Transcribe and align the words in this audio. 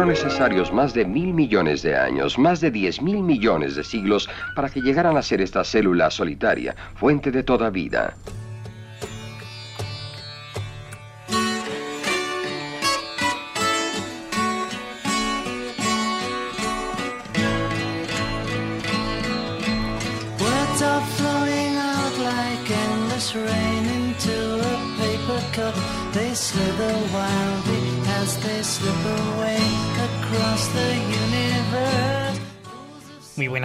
Fueron 0.00 0.14
necesarios 0.14 0.72
más 0.72 0.94
de 0.94 1.04
mil 1.04 1.34
millones 1.34 1.82
de 1.82 1.94
años, 1.94 2.38
más 2.38 2.62
de 2.62 2.70
diez 2.70 3.02
mil 3.02 3.22
millones 3.22 3.76
de 3.76 3.84
siglos 3.84 4.30
para 4.56 4.70
que 4.70 4.80
llegaran 4.80 5.18
a 5.18 5.22
ser 5.22 5.42
esta 5.42 5.62
célula 5.62 6.10
solitaria, 6.10 6.74
fuente 6.94 7.30
de 7.30 7.42
toda 7.42 7.68
vida. 7.68 8.14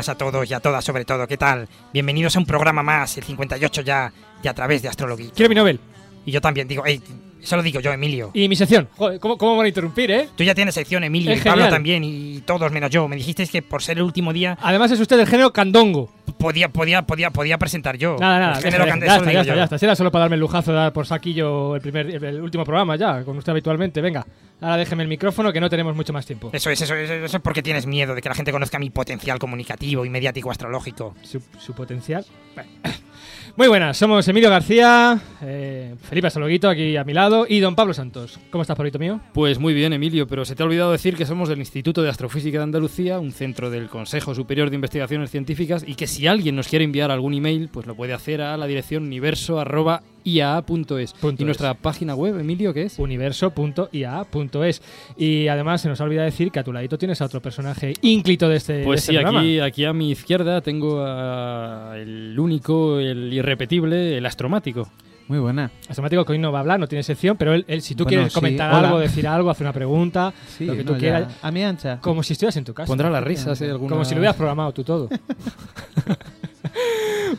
Buenas 0.05 0.09
a 0.09 0.18
todos 0.18 0.52
y 0.52 0.54
a 0.54 0.59
todas 0.59 0.86
sobre 0.86 1.04
todo, 1.04 1.27
¿qué 1.27 1.38
tal? 1.38 1.68
Bienvenidos 1.91 2.36
a 2.36 2.40
un 2.40 2.46
programa 2.46 2.84
más, 2.84 3.18
el 3.18 3.23
58 3.23 3.82
ya, 3.82 4.12
de 4.41 4.50
A 4.50 4.54
Través 4.54 4.82
de 4.84 4.90
Astrología. 4.90 5.32
Quiero 5.36 5.50
mi 5.50 5.55
Nobel. 5.55 5.80
Y 6.26 6.32
yo 6.32 6.41
también 6.41 6.68
digo, 6.68 6.86
ey, 6.86 7.02
eso 7.41 7.55
lo 7.55 7.63
digo 7.63 7.80
yo, 7.80 7.91
Emilio. 7.91 8.30
Y 8.34 8.48
mi 8.48 8.55
sección. 8.55 8.88
Joder, 8.98 9.20
¿cómo, 9.20 9.38
cómo 9.38 9.58
van 9.58 9.66
a 9.66 9.68
interrumpir, 9.68 10.12
eh? 10.12 10.30
Tú 10.36 10.44
ya 10.44 10.54
tienes 10.54 10.76
sección, 10.76 11.04
Emilio, 11.04 11.32
Es 11.32 11.41
y 11.41 11.44
Pablo 11.44 11.63
genial. 11.63 11.72
también, 11.72 12.04
y 12.04 12.41
todos 12.41 12.72
menos 12.72 12.91
yo. 12.91 13.08
Me 13.08 13.16
dijisteis 13.16 13.49
que 13.49 13.62
por 13.63 13.82
ser 13.82 13.98
el 13.98 14.04
último 14.04 14.32
día 14.32 14.58
Además 14.62 14.91
es 14.91 14.99
usted 14.99 15.18
del 15.18 15.27
género 15.27 15.52
candongo. 15.52 16.12
Podía, 16.45 16.70
podía, 16.70 17.02
podía, 17.02 17.31
podía 17.31 17.58
presentar 17.58 17.98
yo. 17.98 18.17
Nada, 18.20 18.40
nada. 18.40 18.59
Ya, 18.59 18.70
cande- 18.85 19.08
ya 19.08 19.16
está, 19.16 19.31
ya 19.31 19.41
está, 19.41 19.55
ya 19.55 19.63
está. 19.63 19.77
Si 19.80 19.85
era 19.85 19.95
solo 19.95 20.12
para 20.12 20.26
darme 20.26 20.35
el 20.35 20.41
lujazo 20.41 20.71
de 20.71 20.77
dar 20.77 20.94
por 20.94 21.08
saquillo 21.08 21.76
el, 21.76 21.81
primer, 21.81 22.23
el 22.23 22.40
último 22.41 22.63
programa 22.63 22.95
ya, 22.95 23.23
con 23.23 23.35
usted 23.38 23.49
habitualmente. 23.52 23.99
Venga, 23.99 24.26
ahora 24.62 24.77
déjeme 24.77 25.01
el 25.01 25.10
micrófono 25.10 25.51
que 25.51 25.60
no 25.60 25.70
tenemos 25.71 25.96
mucho 25.96 26.13
más 26.13 26.26
tiempo. 26.26 26.51
Eso 26.54 26.70
es, 26.70 26.79
eso 26.82 26.93
es, 26.93 27.10
eso 27.10 27.38
es 27.38 27.41
porque 27.41 27.63
tienes 27.63 27.88
miedo 27.88 28.13
de 28.13 28.21
que 28.21 28.29
la 28.29 28.35
gente 28.35 28.51
conozca 28.51 28.77
mi 28.77 28.91
potencial 28.91 29.40
comunicativo 29.40 30.05
y 30.05 30.10
mediático 30.10 30.51
astrológico. 30.51 31.16
Su, 31.23 31.41
su 31.57 31.73
potencial. 31.73 32.23
Bueno. 32.54 32.70
Muy 33.57 33.70
buenas, 33.70 33.95
somos 33.95 34.27
Emilio 34.27 34.49
García, 34.49 35.17
eh, 35.41 35.95
Felipe 36.01 36.27
Asologuito 36.27 36.67
aquí 36.67 36.98
a 36.98 37.05
mi 37.05 37.13
lado 37.13 37.45
y 37.48 37.61
don 37.61 37.73
Pablo 37.73 37.93
Santos. 37.93 38.37
¿Cómo 38.49 38.63
estás, 38.63 38.75
Pablito 38.75 38.99
mío? 38.99 39.21
Pues 39.34 39.59
muy 39.59 39.73
bien, 39.73 39.93
Emilio, 39.93 40.27
pero 40.27 40.43
se 40.43 40.55
te 40.55 40.63
ha 40.63 40.65
olvidado 40.65 40.91
decir 40.91 41.15
que 41.15 41.25
somos 41.25 41.48
del 41.48 41.59
Instituto 41.59 42.03
de 42.03 42.09
Astrofísica 42.09 42.57
de 42.57 42.65
Andalucía, 42.65 43.17
un 43.17 43.31
centro 43.31 43.70
del 43.70 43.87
Consejo 43.87 44.35
Superior 44.35 44.70
de 44.70 44.76
Investigaciones 44.76 45.31
Científicas, 45.31 45.85
y 45.87 45.95
que 45.95 46.05
si 46.05 46.27
alguien 46.27 46.57
nos 46.57 46.67
quiere 46.67 46.83
enviar 46.83 47.11
algún 47.11 47.33
email, 47.33 47.70
pues 47.71 47.87
lo 47.87 47.95
puede 47.95 48.11
hacer 48.11 48.41
a 48.41 48.57
la 48.57 48.67
dirección 48.67 49.07
universo.iaa.es. 50.26 51.13
Y 51.40 51.43
nuestra 51.45 51.73
página 51.76 52.15
web, 52.15 52.40
Emilio, 52.40 52.73
¿qué 52.73 52.84
es? 52.84 52.98
universo.ia.es. 52.99 54.82
Y 55.17 55.48
además 55.48 55.82
se 55.82 55.90
nos 55.90 56.01
ha 56.01 56.04
olvidado 56.04 56.26
decir 56.26 56.51
que 56.51 56.59
a 56.59 56.63
tu 56.63 56.73
ladito 56.73 56.98
tienes 56.98 57.21
a 57.21 57.26
otro 57.26 57.41
personaje 57.41 57.93
ínclito 58.01 58.49
de 58.49 58.57
este, 58.57 58.73
de 58.73 58.84
Pues 58.85 59.01
este 59.01 59.12
sí, 59.13 59.17
programa. 59.17 59.40
aquí, 59.40 59.59
aquí 59.59 59.85
a 59.85 59.93
mi 59.93 60.12
izquierda 60.12 60.62
tengo 60.62 61.01
a 61.05 61.93
el 61.98 62.37
único, 62.40 62.99
el 62.99 63.32
irrepetible, 63.34 64.17
el 64.17 64.25
astromático. 64.25 64.90
Muy 65.28 65.40
buena. 65.40 65.72
Astromatico 65.90 66.23
que 66.23 66.34
hoy 66.34 66.38
no 66.38 66.51
va 66.51 66.59
a 66.59 66.62
hablar, 66.62 66.79
no 66.79 66.88
tiene 66.88 67.01
sección, 67.01 67.35
pero 67.35 67.56
él, 67.56 67.66
él, 67.67 67.81
si 67.81 67.95
tú 67.95 68.03
Bueno, 68.03 68.17
quieres 68.17 68.34
sí, 68.34 68.35
comentar 68.39 68.72
hola. 68.75 68.88
algo, 68.89 69.00
decir 69.00 69.28
algo, 69.28 69.50
hacer 69.50 69.66
una 69.66 69.73
pregunta, 69.73 70.31
Sí, 70.56 70.66
lo 70.66 70.73
que 70.73 70.84
no, 70.84 70.85
tú 70.85 70.94
ya, 70.94 71.00
quieras, 71.00 71.34
A 71.41 71.50
mi 71.51 71.63
ancha. 71.63 72.00
como 72.00 72.22
si 72.22 72.34
estuvieras 72.34 72.57
en 72.57 72.63
tu 72.63 72.75
casa. 72.75 72.85
Pondrá 72.85 73.09
las 73.09 73.23
risas, 73.23 73.59
¿eh? 73.62 73.72
Alguna... 73.72 73.89
Como 73.89 74.06
si 74.06 74.13
lo 74.13 74.19
hubieras 74.19 74.35
programado 74.35 74.72
tú 74.72 74.84
todo. 74.84 75.09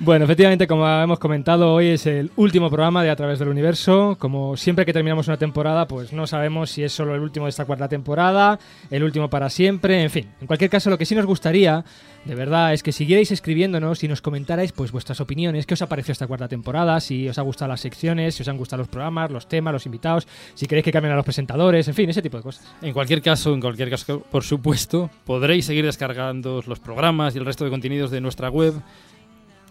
bueno, 0.00 0.24
efectivamente, 0.24 0.66
como 0.66 0.88
hemos 0.88 1.18
comentado, 1.18 1.72
hoy 1.72 1.88
es 1.88 2.06
el 2.06 2.30
último 2.36 2.68
programa 2.68 3.02
de 3.02 3.10
A 3.10 3.16
través 3.16 3.38
del 3.38 3.48
universo. 3.48 4.16
Como 4.18 4.56
siempre 4.56 4.84
que 4.84 4.92
terminamos 4.92 5.28
una 5.28 5.36
temporada, 5.36 5.86
pues 5.86 6.12
no 6.12 6.26
sabemos 6.26 6.70
si 6.70 6.82
es 6.82 6.92
solo 6.92 7.14
el 7.14 7.20
último 7.20 7.46
de 7.46 7.50
esta 7.50 7.64
cuarta 7.64 7.88
temporada, 7.88 8.58
el 8.90 9.02
último 9.02 9.28
para 9.30 9.50
siempre, 9.50 10.02
en 10.02 10.10
fin. 10.10 10.28
En 10.40 10.46
cualquier 10.46 10.70
caso, 10.70 10.90
lo 10.90 10.98
que 10.98 11.06
sí 11.06 11.14
nos 11.14 11.26
gustaría, 11.26 11.84
de 12.24 12.34
verdad, 12.34 12.72
es 12.72 12.82
que 12.82 12.92
siguierais 12.92 13.30
escribiéndonos 13.30 14.02
y 14.02 14.08
nos 14.08 14.20
comentarais 14.20 14.72
pues 14.72 14.92
vuestras 14.92 15.20
opiniones, 15.20 15.66
qué 15.66 15.74
os 15.74 15.82
ha 15.82 15.88
parecido 15.88 16.12
esta 16.12 16.26
cuarta 16.26 16.48
temporada, 16.48 16.98
si 17.00 17.28
os 17.28 17.38
ha 17.38 17.42
gustado 17.42 17.68
las 17.68 17.80
secciones, 17.80 18.34
si 18.34 18.42
os 18.42 18.48
han 18.48 18.56
gustado 18.56 18.82
los 18.82 18.88
programas, 18.88 19.30
los 19.30 19.48
temas, 19.48 19.72
los 19.72 19.86
invitados, 19.86 20.26
si 20.54 20.66
queréis 20.66 20.84
que 20.84 20.92
cambien 20.92 21.12
a 21.12 21.16
los 21.16 21.24
presentadores, 21.24 21.86
en 21.88 21.94
fin, 21.94 22.10
ese 22.10 22.22
tipo 22.22 22.36
de 22.36 22.42
cosas. 22.42 22.66
En 22.82 22.92
cualquier 22.92 23.22
caso, 23.22 23.54
en 23.54 23.60
cualquier 23.60 23.90
caso, 23.90 24.20
por 24.30 24.42
supuesto, 24.42 25.10
podréis 25.24 25.66
seguir 25.66 25.84
descargando 25.84 26.62
los 26.66 26.80
programas 26.80 27.34
y 27.34 27.38
el 27.38 27.44
resto 27.44 27.64
de 27.64 27.70
contenidos 27.70 28.10
de 28.10 28.20
nuestra 28.20 28.48
web, 28.50 28.74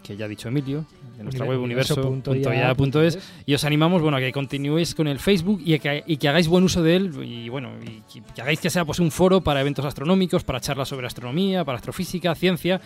que 0.05 0.15
ya 0.15 0.25
ha 0.25 0.27
dicho 0.27 0.47
Emilio, 0.47 0.85
de 1.17 1.23
nuestra 1.23 1.45
web 1.45 1.59
universo.ia.es, 1.59 3.19
y 3.45 3.53
os 3.53 3.63
animamos, 3.63 4.01
bueno, 4.01 4.17
a 4.17 4.19
que 4.19 4.31
continuéis 4.31 4.93
con 4.93 5.07
el 5.07 5.19
Facebook 5.19 5.61
y 5.65 5.77
que, 5.79 6.03
y 6.05 6.17
que 6.17 6.29
hagáis 6.29 6.47
buen 6.47 6.63
uso 6.63 6.83
de 6.83 6.95
él 6.95 7.11
y 7.23 7.49
bueno, 7.49 7.71
y 7.81 8.01
que, 8.11 8.21
que 8.33 8.41
hagáis 8.41 8.59
que 8.59 8.69
sea 8.69 8.85
pues 8.85 8.99
un 8.99 9.11
foro 9.11 9.41
para 9.41 9.61
eventos 9.61 9.83
astronómicos, 9.83 10.43
para 10.43 10.59
charlas 10.59 10.89
sobre 10.89 11.07
astronomía, 11.07 11.65
para 11.65 11.77
astrofísica, 11.77 12.35
ciencia, 12.35 12.79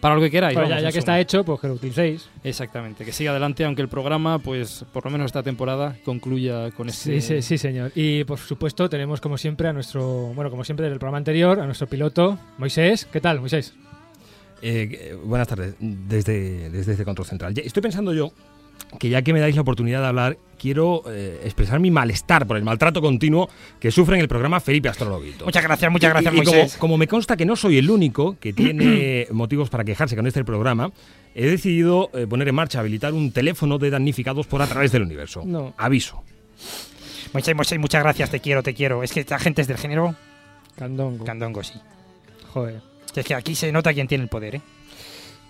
para 0.00 0.16
lo 0.16 0.20
que 0.20 0.30
queráis. 0.30 0.54
Vamos, 0.56 0.82
ya, 0.82 0.92
que 0.92 0.98
está 0.98 1.18
hecho, 1.18 1.44
pues 1.44 1.60
que 1.60 1.68
lo 1.68 1.74
utilicéis. 1.74 2.28
Exactamente, 2.42 3.04
que 3.04 3.12
siga 3.12 3.30
adelante, 3.30 3.64
aunque 3.64 3.80
el 3.80 3.88
programa, 3.88 4.38
pues 4.38 4.84
por 4.92 5.04
lo 5.04 5.10
menos 5.10 5.26
esta 5.26 5.42
temporada, 5.42 5.96
concluya 6.04 6.72
con 6.72 6.88
este... 6.88 7.20
Sí, 7.20 7.26
sí, 7.26 7.42
sí, 7.42 7.56
señor. 7.56 7.92
Y 7.94 8.24
por 8.24 8.38
supuesto 8.38 8.90
tenemos 8.90 9.20
como 9.20 9.38
siempre 9.38 9.68
a 9.68 9.72
nuestro, 9.72 10.32
bueno, 10.34 10.50
como 10.50 10.64
siempre 10.64 10.90
del 10.90 10.98
programa 10.98 11.18
anterior, 11.18 11.60
a 11.60 11.66
nuestro 11.66 11.86
piloto, 11.86 12.38
Moisés. 12.58 13.06
¿Qué 13.10 13.20
tal, 13.20 13.40
Moisés? 13.40 13.74
Eh, 14.66 15.14
buenas 15.22 15.46
tardes, 15.46 15.74
desde, 15.78 16.70
desde 16.70 16.92
este 16.92 17.04
control 17.04 17.26
central. 17.26 17.52
Estoy 17.58 17.82
pensando 17.82 18.14
yo 18.14 18.32
que 18.98 19.10
ya 19.10 19.20
que 19.20 19.34
me 19.34 19.40
dais 19.40 19.54
la 19.54 19.60
oportunidad 19.60 20.00
de 20.00 20.06
hablar, 20.06 20.38
quiero 20.58 21.02
eh, 21.06 21.42
expresar 21.44 21.80
mi 21.80 21.90
malestar 21.90 22.46
por 22.46 22.56
el 22.56 22.62
maltrato 22.62 23.02
continuo 23.02 23.50
que 23.78 23.90
sufre 23.90 24.14
en 24.16 24.22
el 24.22 24.28
programa 24.28 24.60
Felipe 24.60 24.88
Astrologuito. 24.88 25.44
Muchas 25.44 25.62
gracias, 25.62 25.92
muchas 25.92 26.10
gracias, 26.10 26.32
y, 26.32 26.38
y 26.38 26.44
como, 26.44 26.56
Moisés. 26.56 26.76
como 26.78 26.96
me 26.96 27.06
consta 27.06 27.36
que 27.36 27.44
no 27.44 27.56
soy 27.56 27.76
el 27.76 27.90
único 27.90 28.38
que 28.40 28.52
tiene 28.54 29.26
motivos 29.32 29.68
para 29.68 29.84
quejarse 29.84 30.16
con 30.16 30.26
este 30.26 30.44
programa, 30.44 30.92
he 31.34 31.46
decidido 31.46 32.08
eh, 32.14 32.26
poner 32.26 32.48
en 32.48 32.54
marcha, 32.54 32.80
habilitar 32.80 33.12
un 33.12 33.32
teléfono 33.32 33.78
de 33.78 33.90
damnificados 33.90 34.46
por 34.46 34.62
a 34.62 34.66
través 34.66 34.92
del 34.92 35.02
universo. 35.02 35.42
No. 35.44 35.74
Aviso. 35.76 36.22
Moisés, 37.34 37.54
Moisés, 37.54 37.78
muchas 37.78 38.02
gracias, 38.02 38.30
te 38.30 38.40
quiero, 38.40 38.62
te 38.62 38.72
quiero. 38.72 39.02
Es 39.02 39.12
que 39.12 39.20
esta 39.20 39.38
gente 39.38 39.60
es 39.60 39.68
del 39.68 39.76
género 39.76 40.14
Candongo. 40.76 41.24
candongo, 41.24 41.62
sí. 41.62 41.74
Joder. 42.52 42.93
Es 43.14 43.24
que 43.24 43.34
aquí 43.34 43.54
se 43.54 43.70
nota 43.70 43.92
quién 43.94 44.08
tiene 44.08 44.24
el 44.24 44.28
poder, 44.28 44.56
¿eh? 44.56 44.60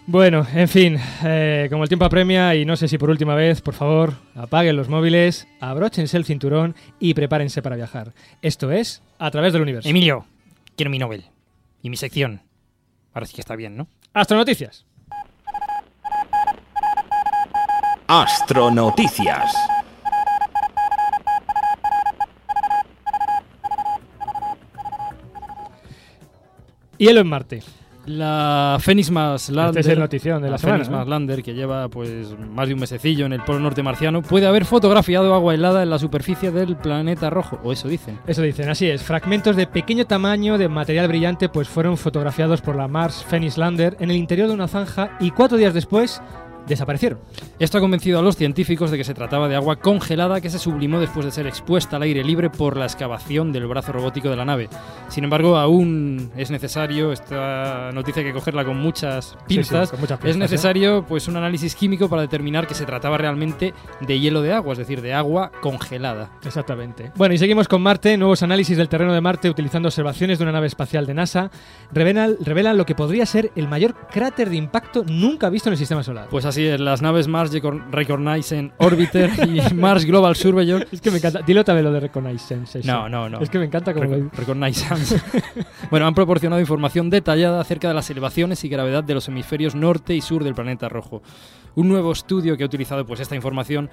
Bueno, 0.07 0.47
en 0.55 0.69
fin, 0.69 0.99
eh, 1.25 1.67
como 1.71 1.85
el 1.85 1.89
tiempo 1.89 2.05
apremia 2.05 2.55
y 2.55 2.67
no 2.67 2.77
sé 2.77 2.89
si 2.89 2.99
por 2.99 3.09
última 3.09 3.35
vez, 3.35 3.63
por 3.63 3.73
favor, 3.73 4.13
apaguen 4.35 4.77
los 4.77 4.91
móviles, 4.91 5.49
abróchense 5.61 6.19
el 6.19 6.27
cinturón 6.27 6.75
y 7.01 7.15
prepárense 7.15 7.63
para 7.63 7.77
viajar. 7.77 8.13
Esto 8.43 8.71
es 8.71 9.03
A 9.19 9.31
través 9.31 9.55
del 9.55 9.63
universo. 9.63 9.89
Emilio, 9.89 10.27
quiero 10.77 10.91
mi 10.91 10.99
Nobel. 10.99 11.25
Y 11.83 11.89
mi 11.89 11.97
sección. 11.97 12.43
Ahora 13.15 13.27
sí 13.27 13.35
que 13.35 13.41
está 13.41 13.57
bien, 13.57 13.79
¿no? 13.79 13.89
Astronoticias. 14.13 14.85
Astronoticias. 18.07 19.55
Hielo 26.99 27.21
en 27.21 27.27
Marte. 27.27 27.63
La 28.07 28.77
Phoenix 28.81 29.11
Mass 29.11 29.49
Lander, 29.49 29.81
Este 29.81 29.81
es 29.81 29.95
el 29.95 29.99
notición 29.99 30.43
de 30.43 30.51
la 30.51 30.59
semana, 30.59 30.85
Phoenix 30.85 30.91
¿no? 30.91 30.99
Mass 30.99 31.09
Lander, 31.09 31.43
que 31.43 31.55
lleva 31.55 31.89
pues 31.89 32.37
más 32.39 32.69
de 32.69 32.75
un 32.75 32.81
mesecillo 32.81 33.25
en 33.25 33.33
el 33.33 33.41
polo 33.41 33.61
norte 33.61 33.83
marciano, 33.83 34.21
puede 34.21 34.47
haber 34.47 34.67
fotografiado 34.67 35.35
agua 35.35 35.55
helada 35.55 35.83
en 35.83 35.89
la 35.89 35.99
superficie 35.99 36.51
del 36.51 36.77
planeta 36.77 37.31
rojo, 37.31 37.59
o 37.65 37.73
eso 37.73 37.89
dicen. 37.89 38.19
Eso 38.27 38.43
dicen, 38.43 38.69
así 38.69 38.91
es. 38.91 39.03
Fragmentos 39.03 39.57
de 39.57 39.67
pequeño 39.67 40.05
tamaño 40.05 40.59
de 40.59 40.69
material 40.69 41.09
brillante 41.09 41.49
pues 41.49 41.67
fueron 41.67 41.97
fotografiados 41.97 42.61
por 42.61 42.77
la 42.77 42.89
Mars 42.89 43.25
Phoenix 43.27 43.57
Lander 43.57 43.97
en 43.99 44.11
el 44.11 44.17
interior 44.17 44.49
de 44.49 44.55
una 44.55 44.69
zanja 44.69 45.17
y 45.19 45.31
cuatro 45.31 45.57
días 45.57 45.73
después 45.73 46.21
desaparecieron. 46.67 47.21
Esto 47.59 47.79
ha 47.79 47.81
convencido 47.81 48.19
a 48.19 48.23
los 48.23 48.37
científicos 48.37 48.91
de 48.91 48.99
que 48.99 49.05
se 49.05 49.15
trataba 49.15 49.49
de 49.49 49.57
agua 49.57 49.77
congelada 49.77 50.41
que 50.41 50.51
se 50.51 50.59
sublimó 50.59 51.01
después 51.01 51.25
de 51.27 51.33
ser 51.33 51.47
expuesta 51.47 51.97
al 51.97 52.03
aire 52.03 52.25
libre 52.25 52.51
por 52.51 52.77
la 52.77 52.85
excavación 52.85 53.53
del 53.53 53.67
brazo 53.67 53.93
robótico 53.93 54.31
de 54.31 54.37
la 54.37 54.45
nave. 54.45 54.69
Sin 55.09 55.25
embargo, 55.25 55.57
aún 55.57 56.31
es 56.37 56.51
necesario, 56.51 57.13
esta 57.13 57.91
noticia 57.93 58.21
hay 58.21 58.29
que 58.29 58.35
cogerla 58.35 58.65
con 58.65 58.79
muchas 58.79 59.37
pinzas, 59.47 59.91
con 59.91 60.01
muchas 60.01 60.19
es 60.25 60.37
¿eh? 60.37 60.39
necesario 60.39 61.05
pues 61.07 61.29
un 61.29 61.37
análisis 61.37 61.75
químico 61.75 62.09
para 62.09 62.23
determinar 62.23 62.67
que 62.67 62.75
se 62.75 62.87
trataba 62.87 63.19
realmente 63.19 63.75
de 64.01 64.21
hielo 64.21 64.43
de 64.43 64.53
agua, 64.53 64.73
es 64.73 64.79
decir, 64.79 65.03
de 65.03 65.13
agua 65.13 65.51
congelada. 65.61 66.31
Exactamente. 66.45 67.13
Bueno, 67.17 67.35
y 67.35 67.39
seguimos 67.39 67.69
con 67.69 67.83
Marte. 67.83 68.17
Nuevos 68.17 68.43
análisis 68.43 68.77
del 68.77 68.89
terreno 68.89 69.13
de 69.13 69.21
Marte 69.21 69.51
utilizando 69.51 69.89
observaciones 69.89 70.39
de 70.39 70.45
una 70.45 70.53
nave 70.53 70.67
espacial 70.67 71.07
de 71.07 71.15
NASA 71.15 71.51
revelan, 71.93 72.37
revelan 72.41 72.77
lo 72.77 72.87
que 72.87 72.95
podría 72.95 73.27
ser 73.27 73.51
el 73.57 73.69
mayor 73.69 73.95
cráter 74.09 74.51
de 74.51 74.57
impacto 74.57 75.05
nunca 75.07 75.51
visto 75.51 75.69
en 75.69 75.73
el 75.73 75.79
sistema 75.79 76.03
solar. 76.03 76.29
Pues 76.31 76.45
así 76.45 76.54
es, 76.63 76.81
las 76.81 77.03
naves 77.03 77.29
Mars 77.29 77.53
Recon- 77.53 77.91
Reconnaissance 77.91 78.73
Orbiter 78.79 79.31
y 79.49 79.61
Mars 79.75 80.05
Global 80.05 80.37
Surveyor. 80.37 80.87
es 80.91 81.01
que 81.01 81.11
me 81.11 81.19
encanta. 81.19 81.43
Dilo 81.43 81.65
también 81.65 81.85
lo 81.87 81.93
de 81.93 82.01
Reconnaissance. 82.01 82.79
eso. 82.81 82.87
No, 82.91 83.09
no, 83.09 83.29
no. 83.29 83.41
Es 83.41 83.51
que 83.51 83.59
me 83.59 83.65
encanta 83.67 83.93
como... 83.95 84.07
Recon- 84.07 84.31
Reconnaissance. 84.33 85.21
bueno, 85.91 86.07
han 86.07 86.15
proporcionado 86.15 86.61
información 86.61 87.11
detallada 87.11 87.61
acerca 87.61 87.89
de 87.89 87.95
las 87.95 88.09
elevaciones 88.11 88.63
y 88.65 88.69
gravedad 88.69 89.05
de 89.05 89.15
los 89.15 89.29
hemisferios 89.29 89.75
norte 89.75 90.15
y 90.15 90.21
sur 90.21 90.45
del 90.45 90.55
planeta 90.55 90.89
rojo. 90.89 91.23
Un 91.75 91.89
nuevo 91.89 92.13
estudio 92.13 92.57
que 92.57 92.63
ha 92.63 92.67
utilizado 92.67 93.05
pues, 93.05 93.21
esta 93.21 93.35
información 93.35 93.91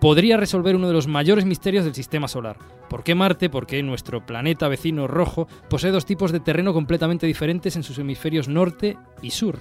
podría 0.00 0.36
resolver 0.36 0.74
uno 0.74 0.88
de 0.88 0.94
los 0.94 1.06
mayores 1.06 1.44
misterios 1.44 1.84
del 1.84 1.94
sistema 1.94 2.26
solar. 2.26 2.56
¿Por 2.88 3.04
qué 3.04 3.14
Marte? 3.14 3.48
Porque 3.48 3.80
nuestro 3.84 4.26
planeta 4.26 4.66
vecino 4.66 5.06
rojo 5.06 5.46
posee 5.70 5.92
dos 5.92 6.04
tipos 6.06 6.32
de 6.32 6.40
terreno 6.40 6.74
completamente 6.74 7.24
diferentes 7.28 7.76
en 7.76 7.84
sus 7.84 7.98
hemisferios 7.98 8.48
norte 8.48 8.98
y 9.22 9.30
sur. 9.30 9.60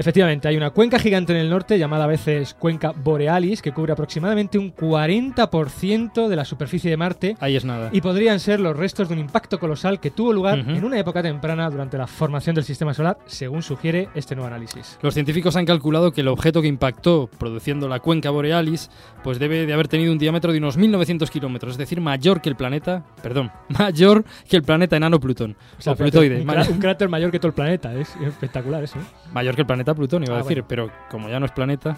Efectivamente, 0.00 0.48
hay 0.48 0.56
una 0.56 0.70
cuenca 0.70 0.98
gigante 0.98 1.34
en 1.34 1.40
el 1.40 1.50
norte 1.50 1.78
llamada 1.78 2.04
a 2.04 2.06
veces 2.06 2.54
cuenca 2.54 2.92
borealis 2.92 3.60
que 3.60 3.72
cubre 3.72 3.92
aproximadamente 3.92 4.56
un 4.56 4.74
40% 4.74 6.26
de 6.26 6.36
la 6.36 6.46
superficie 6.46 6.90
de 6.90 6.96
Marte. 6.96 7.36
Ahí 7.38 7.54
es 7.54 7.66
nada. 7.66 7.90
Y 7.92 8.00
podrían 8.00 8.40
ser 8.40 8.60
los 8.60 8.74
restos 8.74 9.08
de 9.08 9.14
un 9.14 9.20
impacto 9.20 9.58
colosal 9.58 10.00
que 10.00 10.10
tuvo 10.10 10.32
lugar 10.32 10.60
en 10.60 10.82
una 10.84 10.98
época 10.98 11.22
temprana 11.22 11.68
durante 11.68 11.98
la 11.98 12.06
formación 12.06 12.54
del 12.54 12.64
sistema 12.64 12.94
solar, 12.94 13.18
según 13.26 13.60
sugiere 13.62 14.08
este 14.14 14.34
nuevo 14.34 14.46
análisis. 14.46 14.98
Los 15.02 15.12
científicos 15.12 15.54
han 15.56 15.66
calculado 15.66 16.12
que 16.12 16.22
el 16.22 16.28
objeto 16.28 16.62
que 16.62 16.68
impactó 16.68 17.28
produciendo 17.38 17.86
la 17.86 18.00
cuenca 18.00 18.30
borealis 18.30 18.88
pues 19.22 19.38
debe 19.38 19.66
de 19.66 19.72
haber 19.74 19.88
tenido 19.88 20.12
un 20.12 20.18
diámetro 20.18 20.52
de 20.52 20.58
unos 20.60 20.78
1900 20.78 21.30
kilómetros, 21.30 21.72
es 21.72 21.78
decir, 21.78 22.00
mayor 22.00 22.40
que 22.40 22.48
el 22.48 22.56
planeta, 22.56 23.04
perdón, 23.22 23.50
mayor 23.68 24.24
que 24.48 24.56
el 24.56 24.62
planeta 24.62 24.96
enano 24.96 25.20
Plutón. 25.20 25.56
O 25.78 25.82
sea, 25.82 25.94
plutoide. 25.94 26.40
Un, 26.40 26.78
cráter 26.78 27.10
mayor 27.10 27.30
que 27.30 27.38
todo 27.38 27.48
el 27.48 27.54
planeta, 27.54 27.92
es 27.92 28.16
espectacular 28.16 28.82
eso. 28.82 28.98
¿eh? 28.98 29.02
Mayor 29.34 29.54
que 29.54 29.60
el 29.60 29.66
planeta 29.66 29.89
Plutón, 29.94 30.24
iba 30.24 30.34
a 30.34 30.40
ah, 30.40 30.42
decir, 30.42 30.64
pero 30.66 30.90
como 31.10 31.28
ya 31.28 31.40
no 31.40 31.46
es 31.46 31.52
planeta. 31.52 31.96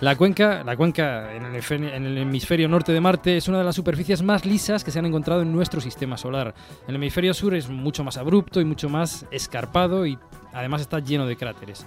La 0.00 0.16
cuenca, 0.16 0.62
la 0.64 0.76
cuenca 0.76 1.34
en 1.34 1.44
el, 1.44 2.18
hemisferio 2.18 2.68
norte 2.68 2.92
de 2.92 3.00
Marte 3.00 3.36
es 3.36 3.48
una 3.48 3.58
de 3.58 3.64
las 3.64 3.74
superficies 3.74 4.22
más 4.22 4.44
lisas 4.44 4.84
que 4.84 4.90
se 4.90 4.98
han 4.98 5.06
encontrado 5.06 5.42
en 5.42 5.52
nuestro 5.52 5.80
sistema 5.80 6.16
solar. 6.16 6.54
El 6.86 6.94
hemisferio 6.94 7.34
sur 7.34 7.54
es 7.54 7.68
mucho 7.68 8.04
más 8.04 8.16
abrupto 8.16 8.60
y 8.60 8.64
mucho 8.64 8.88
más 8.88 9.26
escarpado 9.30 10.06
y 10.06 10.18
además 10.52 10.80
está 10.80 11.00
lleno 11.00 11.26
de 11.26 11.36
cráteres. 11.36 11.86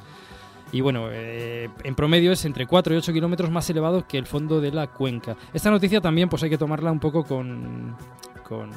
Y 0.71 0.81
bueno, 0.81 1.07
eh, 1.11 1.69
en 1.83 1.95
promedio 1.95 2.31
es 2.33 2.43
entre 2.45 2.67
4 2.67 2.93
y 2.93 2.97
8 2.97 3.13
kilómetros 3.13 3.49
más 3.49 3.69
elevado 3.69 4.05
que 4.05 4.17
el 4.17 4.25
fondo 4.25 4.59
de 4.59 4.71
la 4.71 4.87
cuenca. 4.87 5.37
Esta 5.53 5.71
noticia 5.71 6.01
también 6.01 6.29
pues 6.29 6.43
hay 6.43 6.49
que 6.49 6.57
tomarla 6.57 6.91
un 6.91 6.99
poco 6.99 7.23
con, 7.23 7.95
con 8.43 8.71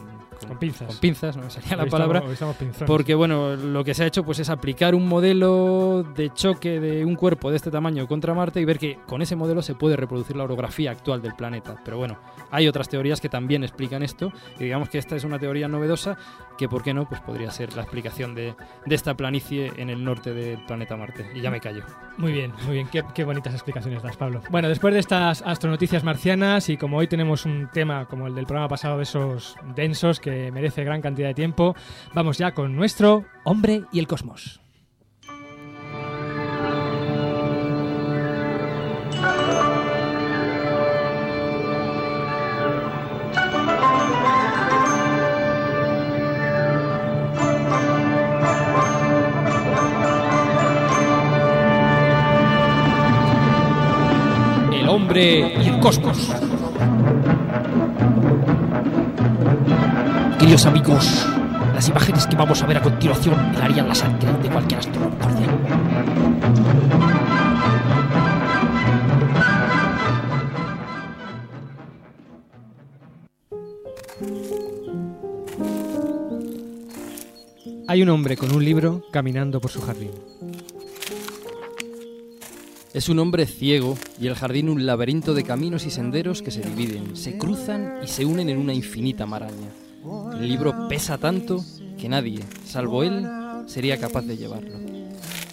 con 0.46 0.58
pinzas. 0.58 0.88
Con 0.88 0.96
pinzas, 0.98 1.36
no 1.36 1.42
me 1.44 1.50
salía 1.50 1.76
la 1.76 1.86
palabra. 1.86 2.22
porque, 2.86 3.14
bueno, 3.14 3.56
lo 3.56 3.84
que 3.84 3.94
se 3.94 4.04
ha 4.04 4.06
hecho 4.06 4.24
pues 4.24 4.38
es 4.38 4.50
aplicar 4.50 4.94
un 4.94 5.08
modelo 5.08 6.04
de 6.14 6.30
choque 6.30 6.80
de 6.80 7.04
un 7.04 7.16
cuerpo 7.16 7.50
de 7.50 7.56
este 7.56 7.70
tamaño 7.70 8.06
contra 8.06 8.34
Marte 8.34 8.60
y 8.60 8.64
ver 8.64 8.78
que 8.78 8.98
con 9.06 9.22
ese 9.22 9.36
modelo 9.36 9.62
se 9.62 9.74
puede 9.74 9.96
reproducir 9.96 10.36
la 10.36 10.44
orografía 10.44 10.90
actual 10.90 11.22
del 11.22 11.34
planeta. 11.34 11.76
Pero 11.84 11.98
bueno, 11.98 12.18
hay 12.50 12.68
otras 12.68 12.88
teorías 12.88 13.20
que 13.20 13.28
también 13.28 13.64
explican 13.64 14.02
esto 14.02 14.32
y 14.58 14.64
digamos 14.64 14.88
que 14.88 14.98
esta 14.98 15.16
es 15.16 15.24
una 15.24 15.38
teoría 15.38 15.68
novedosa 15.68 16.16
que, 16.58 16.68
¿por 16.68 16.82
qué 16.82 16.92
no? 16.92 17.08
Pues 17.08 17.20
podría 17.22 17.50
ser 17.50 17.74
la 17.74 17.82
explicación 17.82 18.34
de, 18.34 18.54
de 18.84 18.94
esta 18.94 19.16
planicie 19.16 19.72
en 19.76 19.88
el 19.88 20.04
norte 20.04 20.34
del 20.34 20.62
planeta 20.66 20.96
Marte. 20.96 21.30
Y 21.34 21.40
ya 21.40 21.50
me 21.50 21.60
callo. 21.60 21.82
Muy 22.18 22.32
bien, 22.32 22.52
muy 22.66 22.74
bien. 22.74 22.88
Qué, 22.88 23.02
qué 23.14 23.24
bonitas 23.24 23.54
explicaciones 23.54 24.02
das, 24.02 24.16
Pablo. 24.16 24.42
Bueno, 24.50 24.68
después 24.68 24.92
de 24.92 25.00
estas 25.00 25.42
astronoticias 25.42 26.04
marcianas 26.04 26.68
y 26.68 26.76
como 26.76 26.98
hoy 26.98 27.06
tenemos 27.06 27.46
un 27.46 27.68
tema 27.72 28.04
como 28.06 28.26
el 28.26 28.34
del 28.34 28.46
programa 28.46 28.68
pasado 28.68 28.98
de 28.98 29.04
esos 29.04 29.56
densos 29.74 30.20
que 30.20 30.29
merece 30.52 30.84
gran 30.84 31.02
cantidad 31.02 31.28
de 31.28 31.34
tiempo, 31.34 31.74
vamos 32.14 32.38
ya 32.38 32.52
con 32.52 32.76
nuestro 32.76 33.24
Hombre 33.44 33.82
y 33.92 33.98
el 33.98 34.06
Cosmos. 34.06 34.60
El 54.72 54.88
hombre 54.88 55.54
y 55.62 55.68
el 55.68 55.80
cosmos. 55.80 56.30
Queridos 60.50 60.66
amigos, 60.66 61.26
las 61.74 61.88
imágenes 61.88 62.26
que 62.26 62.34
vamos 62.34 62.60
a 62.60 62.66
ver 62.66 62.78
a 62.78 62.82
continuación 62.82 63.54
helarían 63.54 63.86
la 63.86 63.94
sangre 63.94 64.32
de 64.32 64.50
cualquier 64.50 64.80
astrónomo 64.80 65.16
Hay 77.86 78.02
un 78.02 78.08
hombre 78.08 78.36
con 78.36 78.52
un 78.52 78.64
libro 78.64 79.04
caminando 79.12 79.60
por 79.60 79.70
su 79.70 79.80
jardín. 79.80 80.10
Es 82.92 83.08
un 83.08 83.20
hombre 83.20 83.46
ciego 83.46 83.96
y 84.20 84.26
el 84.26 84.34
jardín 84.34 84.68
un 84.68 84.84
laberinto 84.84 85.32
de 85.32 85.44
caminos 85.44 85.86
y 85.86 85.92
senderos 85.92 86.42
que 86.42 86.50
se 86.50 86.60
dividen, 86.60 87.14
se 87.14 87.38
cruzan 87.38 88.00
y 88.02 88.08
se 88.08 88.24
unen 88.24 88.48
en 88.48 88.58
una 88.58 88.74
infinita 88.74 89.26
maraña. 89.26 89.70
El 90.02 90.48
libro 90.48 90.88
pesa 90.88 91.18
tanto 91.18 91.62
que 91.98 92.08
nadie, 92.08 92.40
salvo 92.64 93.02
él, 93.02 93.26
sería 93.66 93.98
capaz 93.98 94.22
de 94.22 94.36
llevarlo. 94.36 94.76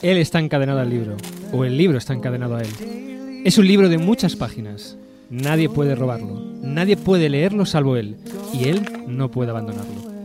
Él 0.01 0.17
está 0.17 0.39
encadenado 0.39 0.79
al 0.79 0.89
libro, 0.89 1.17
o 1.51 1.65
el 1.65 1.75
libro 1.75 1.97
está 1.97 2.13
encadenado 2.13 2.55
a 2.55 2.61
él. 2.61 3.41
Es 3.43 3.57
un 3.57 3.67
libro 3.67 3.89
de 3.89 3.97
muchas 3.97 4.35
páginas. 4.35 4.97
Nadie 5.29 5.67
puede 5.67 5.95
robarlo, 5.95 6.41
nadie 6.61 6.95
puede 6.95 7.29
leerlo 7.29 7.65
salvo 7.65 7.97
él, 7.97 8.15
y 8.53 8.69
él 8.69 8.81
no 9.07 9.29
puede 9.29 9.49
abandonarlo. 9.49 10.17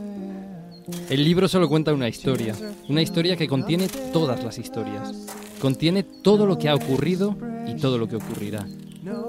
El 1.10 1.24
libro 1.24 1.48
solo 1.48 1.68
cuenta 1.68 1.92
una 1.92 2.08
historia, 2.08 2.54
una 2.88 3.02
historia 3.02 3.36
que 3.36 3.48
contiene 3.48 3.88
todas 4.12 4.44
las 4.44 4.58
historias. 4.58 5.12
Contiene 5.60 6.04
todo 6.04 6.46
lo 6.46 6.58
que 6.58 6.68
ha 6.68 6.74
ocurrido 6.74 7.36
y 7.66 7.74
todo 7.74 7.98
lo 7.98 8.08
que 8.08 8.16
ocurrirá. 8.16 8.66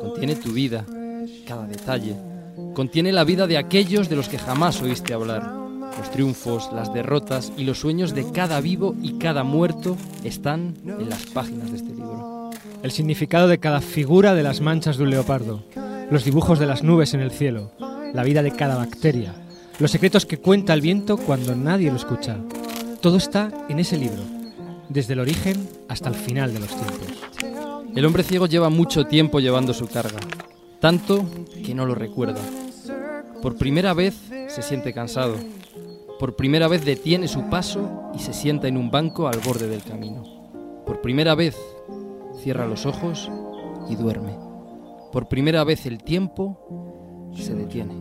Contiene 0.02 0.36
tu 0.36 0.52
vida, 0.52 0.86
cada 1.48 1.66
detalle, 1.66 2.16
Contiene 2.74 3.12
la 3.12 3.24
vida 3.24 3.46
de 3.46 3.58
aquellos 3.58 4.10
de 4.10 4.16
los 4.16 4.30
que 4.30 4.40
jamás 4.40 4.82
oíste 4.82 5.14
hablar. 5.14 5.44
Los 6.00 6.10
triunfos, 6.10 6.72
las 6.74 6.92
derrotas 6.92 7.54
y 7.56 7.66
los 7.66 7.80
sueños 7.80 8.16
de 8.16 8.32
cada 8.32 8.60
vivo 8.62 8.96
y 9.02 9.20
cada 9.20 9.44
muerto 9.44 9.96
están 10.24 10.74
en 10.84 11.08
las 11.08 11.28
páginas 11.28 11.70
de 11.70 11.78
este 11.78 11.94
libro. 11.94 12.50
El 12.82 12.92
significado 12.92 13.48
de 13.48 13.60
cada 13.60 13.80
figura 13.80 14.34
de 14.34 14.42
las 14.42 14.60
manchas 14.60 14.98
de 14.98 15.04
un 15.04 15.12
leopardo, 15.12 15.64
los 16.10 16.24
dibujos 16.24 16.58
de 16.58 16.66
las 16.66 16.84
nubes 16.84 17.14
en 17.14 17.20
el 17.20 17.30
cielo, 17.30 17.72
la 18.12 18.24
vida 18.24 18.42
de 18.42 18.52
cada 18.52 18.76
bacteria, 18.76 19.36
los 19.78 19.92
secretos 19.92 20.26
que 20.26 20.40
cuenta 20.40 20.74
el 20.74 20.82
viento 20.82 21.18
cuando 21.18 21.56
nadie 21.56 21.92
lo 21.92 21.98
escucha. 21.98 22.38
Todo 23.02 23.18
está 23.18 23.52
en 23.70 23.80
ese 23.80 23.98
libro, 23.98 24.24
desde 24.90 25.14
el 25.14 25.20
origen 25.20 25.70
hasta 25.90 26.10
el 26.10 26.16
final 26.16 26.54
de 26.54 26.60
los 26.60 26.70
tiempos. 26.70 27.08
El 27.96 28.06
hombre 28.06 28.24
ciego 28.24 28.48
lleva 28.48 28.70
mucho 28.70 29.06
tiempo 29.06 29.40
llevando 29.40 29.76
su 29.76 29.88
carga, 29.88 30.20
tanto 30.80 31.24
que 31.64 31.76
no 31.76 31.86
lo 31.86 31.94
recuerda. 31.94 32.42
Por 33.44 33.58
primera 33.58 33.94
vez 33.94 34.16
se 34.48 34.62
siente 34.62 34.94
cansado. 34.94 35.36
Por 36.18 36.38
primera 36.38 36.70
vez 36.70 36.86
detiene 36.86 37.28
su 37.28 37.50
paso 37.50 38.10
y 38.16 38.20
se 38.20 38.32
sienta 38.32 38.70
en 38.70 38.78
un 38.78 38.90
banco 38.90 39.28
al 39.28 39.42
borde 39.42 39.68
del 39.68 39.84
camino. 39.84 40.24
Por 40.86 41.02
primera 41.02 41.36
vez 41.36 41.58
cierra 42.42 42.68
los 42.68 42.86
ojos 42.86 43.30
y 43.90 43.98
duerme. 43.98 44.34
Por 45.12 45.28
primera 45.28 45.66
vez 45.66 45.86
el 45.86 46.02
tiempo 46.02 47.34
se 47.36 47.54
detiene. 47.54 47.96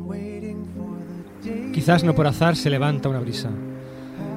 Quizás 1.75 2.05
no 2.05 2.15
por 2.15 2.29
azar 2.29 2.55
se 2.55 2.71
levanta 2.71 3.09
una 3.09 3.19
brisa. 3.19 3.51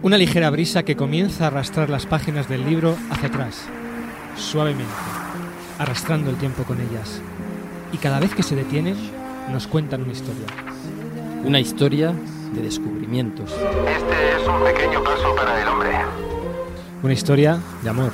Una 0.02 0.18
ligera 0.18 0.50
brisa 0.50 0.82
que 0.82 0.96
comienza 0.96 1.44
a 1.44 1.48
arrastrar 1.50 1.88
las 1.88 2.08
páginas 2.08 2.50
del 2.50 2.66
libro 2.66 2.98
hacia 3.12 3.28
atrás, 3.28 3.68
suavemente, 4.36 4.92
arrastrando 5.78 6.32
el 6.32 6.38
tiempo 6.38 6.64
con 6.64 6.82
ellas 6.82 7.22
y 7.94 7.98
cada 7.98 8.20
vez 8.20 8.34
que 8.34 8.42
se 8.42 8.56
detienen 8.56 8.96
nos 9.52 9.68
cuentan 9.68 10.02
una 10.02 10.12
historia. 10.12 10.75
Una 11.46 11.60
historia 11.60 12.12
de 12.54 12.62
descubrimientos. 12.64 13.52
Este 13.52 14.36
es 14.36 14.48
un 14.48 14.64
pequeño 14.64 15.04
paso 15.04 15.36
para 15.36 15.62
el 15.62 15.68
hombre. 15.68 15.90
Una 17.04 17.14
historia 17.14 17.60
de 17.84 17.90
amor. 17.92 18.12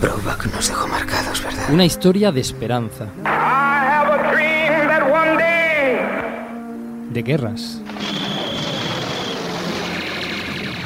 Broback 0.00 0.46
nos 0.46 0.66
dejó 0.66 0.88
marcados, 0.88 1.44
¿verdad? 1.44 1.72
Una 1.72 1.84
historia 1.84 2.32
de 2.32 2.40
esperanza. 2.40 3.06
De 7.10 7.22
guerras. 7.22 7.80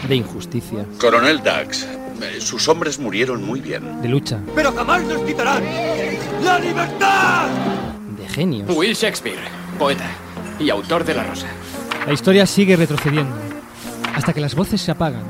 De 0.07 0.17
injusticia. 0.17 0.85
Coronel 1.01 1.43
Dax, 1.43 1.85
eh, 1.85 2.41
sus 2.41 2.69
hombres 2.69 2.99
murieron 2.99 3.43
muy 3.43 3.63
bien. 3.63 4.03
De 4.03 4.09
lucha. 4.09 4.39
Pero 4.55 4.71
jamás 4.73 5.03
nos 5.05 5.23
quitarán 5.23 5.65
la 6.45 6.59
libertad. 6.59 7.49
Will 8.69 8.93
Shakespeare, 8.93 9.41
poeta 9.79 10.05
y 10.59 10.69
autor 10.69 11.03
de 11.03 11.15
La 11.15 11.23
Rosa. 11.23 11.47
La 12.07 12.13
historia 12.13 12.47
sigue 12.47 12.77
retrocediendo 12.77 13.35
hasta 14.15 14.33
que 14.33 14.41
las 14.41 14.55
voces 14.55 14.81
se 14.81 14.93
apagan, 14.93 15.25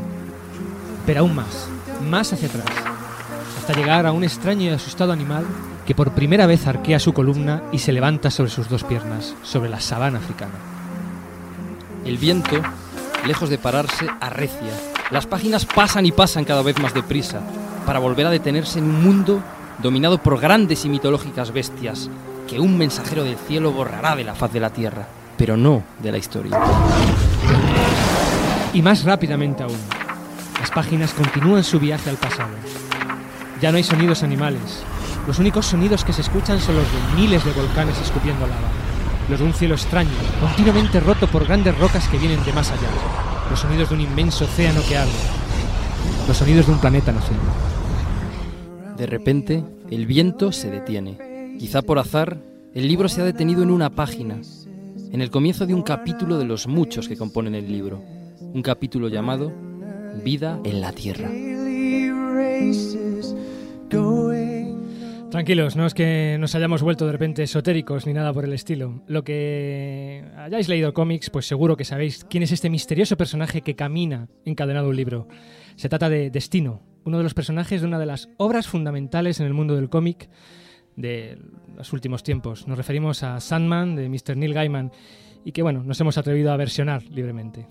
pero 1.07 1.21
aún 1.21 1.35
más, 1.35 1.69
más 2.07 2.35
hacia 2.35 2.49
atrás, 2.49 2.67
hasta 3.57 3.73
llegar 3.73 4.05
a 4.05 4.13
un 4.13 4.23
extraño 4.23 4.65
y 4.65 4.69
asustado 4.69 5.11
animal 5.11 5.47
que 5.87 5.95
por 5.95 6.13
primera 6.13 6.45
vez 6.45 6.67
arquea 6.67 7.01
su 7.01 7.15
columna 7.15 7.63
y 7.73 7.79
se 7.79 7.93
levanta 7.93 8.31
sobre 8.31 8.51
sus 8.51 8.69
dos 8.69 8.85
piernas, 8.85 9.35
sobre 9.43 9.71
la 9.71 9.81
sabana 9.81 10.19
africana. 10.19 10.53
El 12.05 12.19
viento, 12.19 12.61
lejos 13.27 13.49
de 13.49 13.57
pararse, 13.57 14.07
arrecia. 14.21 14.75
Las 15.11 15.27
páginas 15.27 15.65
pasan 15.65 16.05
y 16.05 16.13
pasan 16.13 16.45
cada 16.45 16.61
vez 16.61 16.79
más 16.79 16.93
deprisa, 16.93 17.41
para 17.87 18.01
volver 18.01 18.27
a 18.27 18.31
detenerse 18.31 18.81
en 18.81 18.85
un 18.85 19.03
mundo 19.03 19.43
dominado 19.83 20.19
por 20.19 20.39
grandes 20.39 20.85
y 20.85 20.91
mitológicas 20.91 21.53
bestias, 21.53 22.11
que 22.47 22.61
un 22.61 22.77
mensajero 22.77 23.25
del 23.25 23.39
cielo 23.39 23.73
borrará 23.73 24.15
de 24.15 24.25
la 24.25 24.35
faz 24.35 24.53
de 24.53 24.61
la 24.61 24.71
tierra, 24.71 25.07
pero 25.37 25.57
no 25.57 25.83
de 26.03 26.13
la 26.13 26.19
historia. 26.19 26.59
Y 28.73 28.83
más 28.83 29.05
rápidamente 29.05 29.63
aún, 29.63 29.79
las 30.61 30.71
páginas 30.71 31.13
continúan 31.13 31.65
su 31.65 31.79
viaje 31.79 32.11
al 32.11 32.17
pasado. 32.17 32.51
Ya 33.61 33.71
no 33.71 33.79
hay 33.79 33.85
sonidos 33.85 34.23
animales. 34.23 34.83
Los 35.27 35.39
únicos 35.39 35.67
sonidos 35.67 36.05
que 36.05 36.13
se 36.13 36.21
escuchan 36.21 36.61
son 36.61 36.77
los 36.77 36.85
de 36.85 37.21
miles 37.21 37.45
de 37.45 37.53
volcanes 37.53 37.99
escupiendo 38.01 38.47
lava. 38.47 38.69
Los 39.29 39.41
de 39.41 39.47
un 39.47 39.55
cielo 39.55 39.75
extraño, 39.75 40.11
continuamente 40.41 41.01
roto 41.01 41.27
por 41.27 41.47
grandes 41.47 41.77
rocas 41.79 42.07
que 42.09 42.19
vienen 42.19 42.45
de 42.45 42.53
más 42.53 42.71
allá. 42.71 42.89
Los 43.51 43.61
sonidos 43.61 43.89
de 43.89 43.95
un 43.97 44.03
inmenso 44.03 44.45
océano 44.45 44.81
que 44.89 44.97
arde. 44.97 45.11
Los 46.29 46.37
sonidos 46.37 46.67
de 46.67 46.73
un 46.73 46.79
planeta 46.79 47.13
naciendo. 47.13 47.45
De 48.97 49.07
repente, 49.07 49.65
el 49.91 50.07
viento 50.07 50.53
se 50.53 50.71
detiene. 50.71 51.57
Quizá 51.59 51.83
por 51.83 51.99
azar, 51.99 52.39
el 52.75 52.89
libro 52.89 53.09
se 53.09 53.21
ha 53.21 53.25
detenido 53.25 53.63
en 53.63 53.71
una 53.71 53.91
página, 53.91 54.37
en 55.17 55.23
el 55.23 55.31
comienzo 55.31 55.67
de 55.67 55.73
un 55.73 55.81
capítulo 55.81 56.37
de 56.37 56.45
los 56.45 56.67
muchos 56.67 57.09
que 57.09 57.17
componen 57.17 57.55
el 57.55 57.73
libro. 57.73 58.05
Un 58.39 58.61
capítulo 58.61 59.09
llamado 59.09 59.51
Vida 60.23 60.61
en 60.63 60.83
la 60.83 60.93
Tierra. 60.93 61.31
Tranquilos, 65.31 65.75
no 65.75 65.87
es 65.87 65.95
que 65.95 66.37
nos 66.39 66.55
hayamos 66.55 66.83
vuelto 66.83 67.07
de 67.07 67.13
repente 67.13 67.43
esotéricos 67.43 68.07
ni 68.07 68.13
nada 68.13 68.35
por 68.35 68.45
el 68.45 68.53
estilo. 68.53 69.05
Lo 69.07 69.25
que 69.25 70.23
hayáis 70.37 70.69
leído 70.69 70.93
cómics, 70.93 71.31
pues 71.31 71.47
seguro 71.47 71.79
que 71.79 71.87
sabéis 71.87 72.27
quién 72.29 72.43
es 72.43 72.53
este 72.53 72.69
misterioso 72.69 73.17
personaje 73.17 73.63
que 73.63 73.75
camina 73.75 74.29
encadenado 74.45 74.91
un 74.91 74.97
libro. 74.97 75.29
Se 75.77 75.89
trata 75.89 76.11
de 76.11 76.29
Destino, 76.29 76.83
uno 77.07 77.17
de 77.17 77.25
los 77.25 77.33
personajes 77.33 77.81
de 77.81 77.87
una 77.87 77.99
de 77.99 78.05
las 78.05 78.29
obras 78.37 78.69
fundamentales 78.69 79.41
en 79.41 79.47
el 79.47 79.55
mundo 79.55 79.77
del 79.77 79.89
cómic 79.89 80.29
de 80.97 81.39
los 81.77 81.93
últimos 81.93 82.23
tiempos. 82.23 82.67
Nos 82.67 82.79
referimos 82.79 83.23
a 83.23 83.41
Sandman 83.41 83.97
de 83.97 84.09
Mr. 84.09 84.37
Neil 84.37 84.55
Gaiman 84.55 84.93
y 85.45 85.53
que 85.53 85.63
bueno, 85.63 85.83
nos 85.85 86.01
hemos 86.01 86.19
atrevido 86.19 86.51
a 86.53 86.57
versionar 86.57 87.05
libremente. 87.05 87.67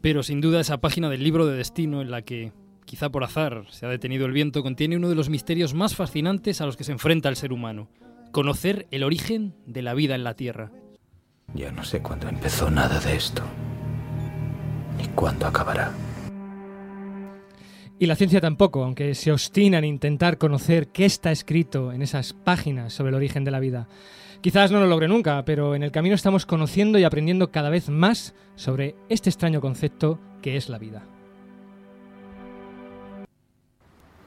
Pero 0.00 0.22
sin 0.22 0.40
duda 0.40 0.60
esa 0.60 0.78
página 0.78 1.08
del 1.08 1.24
libro 1.24 1.46
de 1.46 1.56
Destino 1.56 2.02
en 2.02 2.10
la 2.10 2.22
que 2.22 2.52
quizá 2.84 3.10
por 3.10 3.24
azar 3.24 3.64
se 3.70 3.86
ha 3.86 3.88
detenido 3.88 4.26
el 4.26 4.32
viento, 4.32 4.62
contiene 4.62 4.96
uno 4.96 5.08
de 5.08 5.14
los 5.14 5.28
misterios 5.28 5.74
más 5.74 5.94
fascinantes 5.94 6.60
a 6.60 6.66
los 6.66 6.76
que 6.76 6.84
se 6.84 6.92
enfrenta 6.92 7.28
el 7.28 7.36
ser 7.36 7.52
humano. 7.52 7.88
Conocer 8.32 8.86
el 8.90 9.04
origen 9.04 9.54
de 9.66 9.82
la 9.82 9.94
vida 9.94 10.14
en 10.14 10.24
la 10.24 10.34
Tierra. 10.34 10.70
Ya 11.54 11.72
no 11.72 11.84
sé 11.84 12.02
cuándo 12.02 12.28
empezó 12.28 12.70
nada 12.70 13.00
de 13.00 13.16
esto, 13.16 13.42
ni 14.98 15.06
cuándo 15.08 15.46
acabará. 15.46 15.92
Y 18.00 18.06
la 18.06 18.14
ciencia 18.14 18.40
tampoco, 18.40 18.84
aunque 18.84 19.14
se 19.16 19.32
obstina 19.32 19.78
en 19.78 19.84
intentar 19.84 20.38
conocer 20.38 20.88
qué 20.88 21.04
está 21.04 21.32
escrito 21.32 21.92
en 21.92 22.02
esas 22.02 22.32
páginas 22.32 22.92
sobre 22.92 23.10
el 23.10 23.16
origen 23.16 23.42
de 23.42 23.50
la 23.50 23.58
vida. 23.58 23.88
Quizás 24.40 24.70
no 24.70 24.78
lo 24.78 24.86
logre 24.86 25.08
nunca, 25.08 25.44
pero 25.44 25.74
en 25.74 25.82
el 25.82 25.90
camino 25.90 26.14
estamos 26.14 26.46
conociendo 26.46 26.96
y 26.98 27.04
aprendiendo 27.04 27.50
cada 27.50 27.70
vez 27.70 27.88
más 27.88 28.36
sobre 28.54 28.94
este 29.08 29.30
extraño 29.30 29.60
concepto 29.60 30.20
que 30.42 30.56
es 30.56 30.68
la 30.68 30.78
vida. 30.78 31.02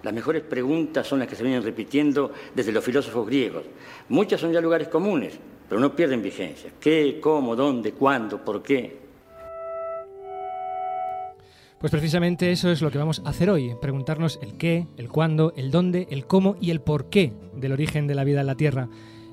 Las 0.04 0.14
mejores 0.14 0.42
preguntas 0.42 1.08
son 1.08 1.20
las 1.20 1.30
que 1.30 1.36
se 1.36 1.44
vienen 1.44 1.64
repitiendo 1.64 2.34
desde 2.54 2.74
los 2.74 2.84
filósofos 2.84 3.26
griegos. 3.26 3.64
Muchas 4.10 4.42
son 4.42 4.52
ya 4.52 4.60
lugares 4.60 4.90
comunes, 4.90 5.40
pero 5.70 5.80
no 5.80 5.96
pierden 5.96 6.22
vigencia. 6.22 6.72
¿Qué, 6.78 7.20
cómo, 7.22 7.56
dónde, 7.56 7.94
cuándo, 7.94 8.44
por 8.44 8.62
qué? 8.62 9.00
Pues 11.82 11.90
precisamente 11.90 12.52
eso 12.52 12.70
es 12.70 12.84
lo 12.84 12.92
que 12.92 13.00
vamos 13.00 13.24
a 13.26 13.30
hacer 13.30 13.50
hoy, 13.50 13.74
preguntarnos 13.82 14.38
el 14.44 14.56
qué, 14.56 14.86
el 14.98 15.10
cuándo, 15.10 15.52
el 15.56 15.72
dónde, 15.72 16.08
el 16.12 16.28
cómo 16.28 16.56
y 16.62 16.70
el 16.70 16.80
por 16.80 17.10
qué 17.10 17.34
del 17.56 17.72
origen 17.72 18.06
de 18.06 18.14
la 18.14 18.24
vida 18.24 18.42
en 18.42 18.48
la 18.48 18.56
Tierra. 18.56 18.88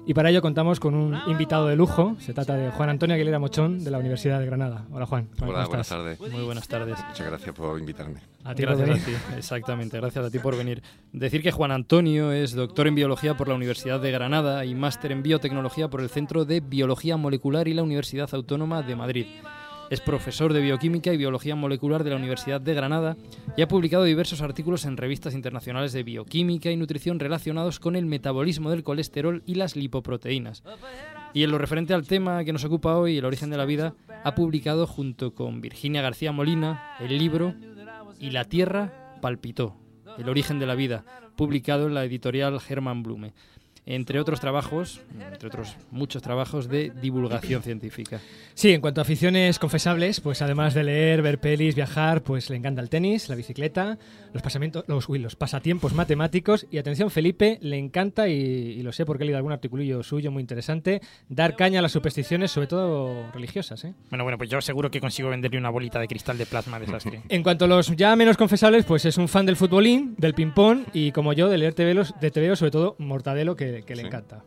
Y 0.07 0.15
para 0.15 0.31
ello 0.31 0.41
contamos 0.41 0.81
con 0.81 0.95
un 0.95 1.15
invitado 1.27 1.67
de 1.67 1.77
lujo. 1.77 2.17
Se 2.21 2.33
trata 2.33 2.57
de 2.57 2.71
Juan 2.71 2.89
Antonio 2.89 3.15
Aguilera 3.15 3.39
Mochón, 3.39 3.85
de 3.85 3.91
la 3.91 3.99
Universidad 3.99 4.41
de 4.41 4.47
Granada. 4.47 4.87
Hola, 4.91 5.05
Juan. 5.05 5.29
Hola, 5.43 5.67
buenas 5.67 5.91
tardes. 5.91 6.19
Muy 6.19 6.43
buenas 6.43 6.67
tardes. 6.67 6.97
Muchas 7.07 7.27
gracias 7.27 7.55
por 7.55 7.79
invitarme. 7.79 8.21
A 8.45 8.55
ti 8.55 8.63
gracias 8.63 8.89
a 8.89 9.05
ti, 9.05 9.13
exactamente. 9.37 9.99
Gracias 9.99 10.25
a 10.25 10.31
ti 10.31 10.39
por 10.39 10.57
venir. 10.57 10.83
Decir 11.13 11.43
que 11.43 11.51
Juan 11.51 11.71
Antonio 11.71 12.33
es 12.33 12.55
doctor 12.55 12.87
en 12.87 12.95
biología 12.95 13.37
por 13.37 13.49
la 13.49 13.55
Universidad 13.55 14.01
de 14.01 14.11
Granada 14.11 14.65
y 14.65 14.75
máster 14.75 15.13
en 15.13 15.23
biotecnología 15.23 15.89
por 15.89 16.01
el 16.01 16.09
Centro 16.09 16.47
de 16.47 16.61
Biología 16.61 17.19
Molecular 17.19 17.69
y 17.69 17.75
la 17.75 17.83
Universidad 17.83 18.31
Autónoma 18.33 18.81
de 18.81 18.97
Madrid. 18.97 19.27
Es 19.91 20.01
profesor 20.03 20.53
de 20.53 20.61
bioquímica 20.61 21.13
y 21.13 21.17
biología 21.17 21.57
molecular 21.57 22.05
de 22.05 22.11
la 22.11 22.17
Universidad 22.17 22.61
de 22.61 22.75
Granada 22.75 23.17
y 23.57 23.63
ha 23.63 23.69
publicado 23.69 24.05
diversos 24.05 24.43
artículos 24.43 24.85
en 24.85 24.99
revistas 24.99 25.33
internacionales 25.33 25.95
de 25.95 26.03
bioquímica 26.03 26.71
y 26.71 26.77
nutrición 26.77 27.19
relacionados 27.19 27.81
con 27.81 27.97
el 27.97 28.05
metabolismo 28.05 28.71
del 28.71 28.83
colesterol 28.83 29.43
y 29.47 29.55
las 29.55 29.77
lipoproteínas. 29.77 30.63
Y 31.33 31.43
en 31.43 31.51
lo 31.51 31.57
referente 31.57 31.95
al 31.95 32.07
tema 32.07 32.45
que 32.45 32.53
nos 32.53 32.65
ocupa 32.65 32.97
hoy, 32.97 33.17
el 33.17 33.25
origen 33.25 33.49
de 33.49 33.57
la 33.57 33.65
vida, 33.65 33.95
ha 34.25 34.35
publicado 34.35 34.87
junto 34.87 35.35
con 35.35 35.63
Virginia 35.63 36.03
García 36.03 36.33
Molina 36.33 36.97
el 37.01 37.17
libro 37.17 37.55
Y 38.19 38.31
la 38.31 38.45
Tierra 38.45 39.17
palpitó, 39.23 39.75
el 40.19 40.29
origen 40.29 40.59
de 40.59 40.67
la 40.67 40.75
vida, 40.75 41.05
publicado 41.35 41.87
en 41.87 41.95
la 41.95 42.05
editorial 42.05 42.59
Hermann 42.69 43.03
Blume 43.03 43.33
entre 43.89 44.21
otros 44.21 44.39
trabajos, 44.39 45.01
entre 45.33 45.49
otros 45.49 45.75
muchos 45.91 46.21
trabajos 46.21 46.69
de 46.69 46.93
divulgación 47.01 47.63
científica. 47.63 48.21
Sí, 48.53 48.73
en 48.75 48.83
cuanto 48.83 49.01
a 49.01 49.03
aficiones 49.03 49.59
confesables, 49.59 50.21
pues 50.21 50.43
además 50.43 50.75
de 50.75 50.85
leer, 50.85 51.23
ver 51.23 51.41
pelis, 51.41 51.75
viajar, 51.75 52.23
pues 52.23 52.51
le 52.51 52.57
encanta 52.57 52.83
el 52.83 52.91
tenis, 52.91 53.31
la 53.31 53.35
bicicleta, 53.35 53.97
los, 54.35 54.43
pasamientos, 54.43 54.85
los, 54.89 55.09
los 55.09 55.37
pasatiempos 55.37 55.95
matemáticos 55.95 56.67
y 56.71 56.77
atención 56.77 57.11
Felipe, 57.11 57.59
le 57.63 57.79
encanta, 57.79 58.29
y, 58.29 58.83
lo 58.83 58.93
sé 58.93 59.07
porque 59.07 59.25
he 59.25 59.27
leído 59.27 59.39
algún 59.39 59.53
articulillo 59.53 60.03
suyo 60.03 60.31
muy 60.31 60.43
interesante, 60.43 61.01
dar 61.31 61.57
caña 61.57 61.79
a 61.79 61.83
las 61.83 61.93
supersticiones, 61.93 62.51
sobre 62.51 62.67
todo 62.67 63.31
religiosas. 63.33 63.85
¿eh? 63.85 63.95
Bueno, 64.11 64.25
bueno, 64.25 64.37
pues 64.37 64.51
yo 64.51 64.61
seguro 64.61 64.91
que 64.91 65.01
consigo 65.01 65.31
venderle 65.31 65.57
una 65.57 65.71
bolita 65.71 65.99
de 65.99 66.09
cristal 66.09 66.37
de 66.37 66.45
plasma 66.45 66.79
de 66.79 66.85
esas 66.85 67.05
En 67.31 67.43
cuanto 67.43 67.65
a 67.65 67.69
los 67.69 67.97
ya 67.97 68.15
menos 68.17 68.37
confesables, 68.37 68.85
pues 68.85 69.07
es 69.07 69.17
un 69.17 69.29
fan 69.29 69.47
del 69.47 69.57
futbolín, 69.57 70.15
del 70.19 70.35
ping-pong 70.35 70.85
y 70.93 71.11
como 71.13 71.33
yo 71.33 71.49
de 71.49 71.57
leer 71.57 71.73
TVO, 71.73 72.05
de 72.21 72.31
TVO 72.31 72.55
sobre 72.55 72.71
todo 72.71 72.95
Mortadelo, 72.99 73.57
que 73.57 73.78
que, 73.83 73.97
le 73.97 74.03
encanta. 74.03 74.45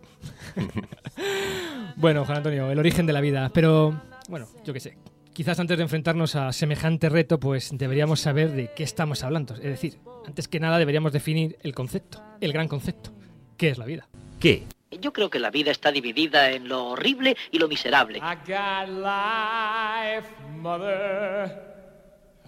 bueno, 1.96 2.26
Juan 2.26 2.38
Antonio, 2.38 2.72
el 2.72 2.80
origen 2.80 3.06
de 3.06 3.14
la 3.14 3.22
vida. 3.22 3.50
Pero, 3.54 4.02
bueno, 4.30 4.48
yo 4.64 4.74
qué 4.74 4.80
sé. 4.80 4.98
Quizás 5.34 5.60
antes 5.60 5.78
de 5.78 5.84
enfrentarnos 5.84 6.36
a 6.36 6.52
semejante 6.52 7.10
reto, 7.10 7.40
pues 7.40 7.72
deberíamos 7.74 8.20
saber 8.20 8.52
de 8.52 8.72
qué 8.76 8.84
estamos 8.84 9.24
hablando. 9.24 9.56
Es 9.56 9.64
decir, 9.64 9.98
antes 10.26 10.48
que 10.48 10.60
nada 10.60 10.78
deberíamos 10.78 11.14
definir 11.14 11.58
el 11.64 11.74
concepto, 11.74 12.22
el 12.42 12.52
gran 12.52 12.68
concepto. 12.68 13.12
¿Qué 13.58 13.70
es 13.70 13.78
la 13.78 13.86
vida? 13.86 14.10
¿Qué? 14.40 14.64
Yo 15.00 15.14
creo 15.14 15.30
que 15.30 15.40
la 15.40 15.52
vida 15.52 15.72
está 15.72 15.92
dividida 15.92 16.52
en 16.52 16.68
lo 16.68 16.88
horrible 16.88 17.38
y 17.50 17.60
lo 17.60 17.70
miserable. 17.70 18.20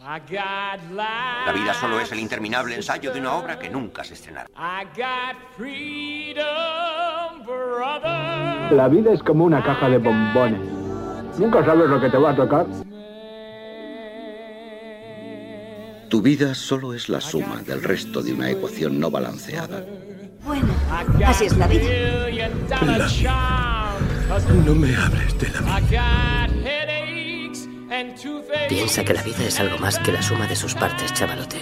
La 0.03 1.53
vida 1.53 1.73
solo 1.73 1.97
es 1.97 2.11
el 2.11 2.19
interminable 2.19 2.75
ensayo 2.75 3.13
de 3.13 3.21
una 3.21 3.35
obra 3.35 3.57
que 3.57 3.69
nunca 3.69 4.03
se 4.03 4.15
estrenará. 4.15 4.49
La 8.69 8.87
vida 8.89 9.13
es 9.13 9.23
como 9.23 9.45
una 9.45 9.63
caja 9.63 9.87
de 9.87 9.97
bombones. 9.99 10.59
Nunca 11.39 11.63
sabes 11.63 11.89
lo 11.89 12.01
que 12.01 12.09
te 12.09 12.17
va 12.17 12.31
a 12.31 12.35
tocar. 12.35 12.65
Tu 16.09 16.21
vida 16.21 16.53
solo 16.53 16.93
es 16.93 17.07
la 17.07 17.21
suma 17.21 17.61
del 17.65 17.81
resto 17.81 18.21
de 18.21 18.33
una 18.33 18.49
ecuación 18.49 18.99
no 18.99 19.09
balanceada. 19.09 19.85
Bueno, 20.43 20.73
así 21.25 21.45
es 21.45 21.55
la 21.55 21.67
vida. 21.67 22.49
No 24.65 24.75
me 24.75 24.95
hables 24.97 25.39
de 25.39 25.49
la 25.49 25.79
vida. 25.79 26.82
Piensa 28.69 29.03
que 29.03 29.13
la 29.13 29.21
vida 29.21 29.45
es 29.45 29.59
algo 29.59 29.77
más 29.77 29.99
que 29.99 30.11
la 30.11 30.19
suma 30.19 30.47
de 30.47 30.55
sus 30.55 30.73
partes, 30.73 31.13
chavalote. 31.13 31.57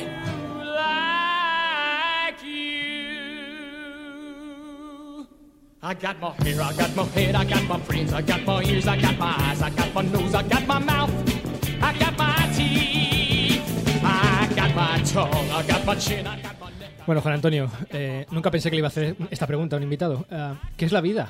Bueno, 17.05 17.21
Juan 17.21 17.33
Antonio, 17.33 17.69
eh, 17.89 18.25
nunca 18.31 18.49
pensé 18.49 18.69
que 18.69 18.77
le 18.77 18.79
iba 18.79 18.87
a 18.87 18.91
hacer 18.91 19.17
esta 19.29 19.47
pregunta 19.47 19.75
a 19.75 19.77
un 19.77 19.83
invitado. 19.83 20.25
Uh, 20.31 20.55
¿Qué 20.77 20.85
es 20.85 20.93
la 20.93 21.01
vida? 21.01 21.29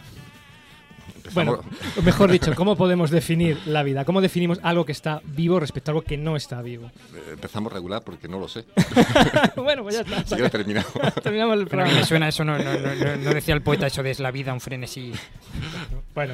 Bueno, 1.33 1.61
mejor 2.03 2.31
dicho, 2.31 2.53
¿cómo 2.55 2.75
podemos 2.75 3.11
definir 3.11 3.59
la 3.65 3.83
vida? 3.83 4.05
¿Cómo 4.05 4.21
definimos 4.21 4.59
algo 4.63 4.85
que 4.85 4.91
está 4.91 5.21
vivo 5.23 5.59
respecto 5.59 5.91
a 5.91 5.93
algo 5.93 6.01
que 6.03 6.17
no 6.17 6.35
está 6.35 6.61
vivo? 6.61 6.87
Eh, 7.13 7.31
empezamos 7.33 7.71
regular 7.71 8.03
porque 8.03 8.27
no 8.27 8.39
lo 8.39 8.47
sé. 8.47 8.65
bueno, 9.55 9.83
pues 9.83 9.95
ya 9.95 10.01
está. 10.01 10.35
Si 10.35 10.49
terminado. 10.49 10.87
Terminamos 11.23 11.57
el 11.57 11.67
programa. 11.67 11.93
me 11.93 12.05
suena 12.05 12.27
eso, 12.27 12.43
no, 12.43 12.57
no, 12.57 12.73
no, 12.73 13.17
no, 13.17 13.33
decía 13.33 13.53
el 13.53 13.61
poeta 13.61 13.87
eso 13.87 14.03
de 14.03 14.11
es 14.11 14.19
la 14.19 14.31
vida 14.31 14.53
un 14.53 14.61
frenesí. 14.61 15.11
bueno. 16.13 16.33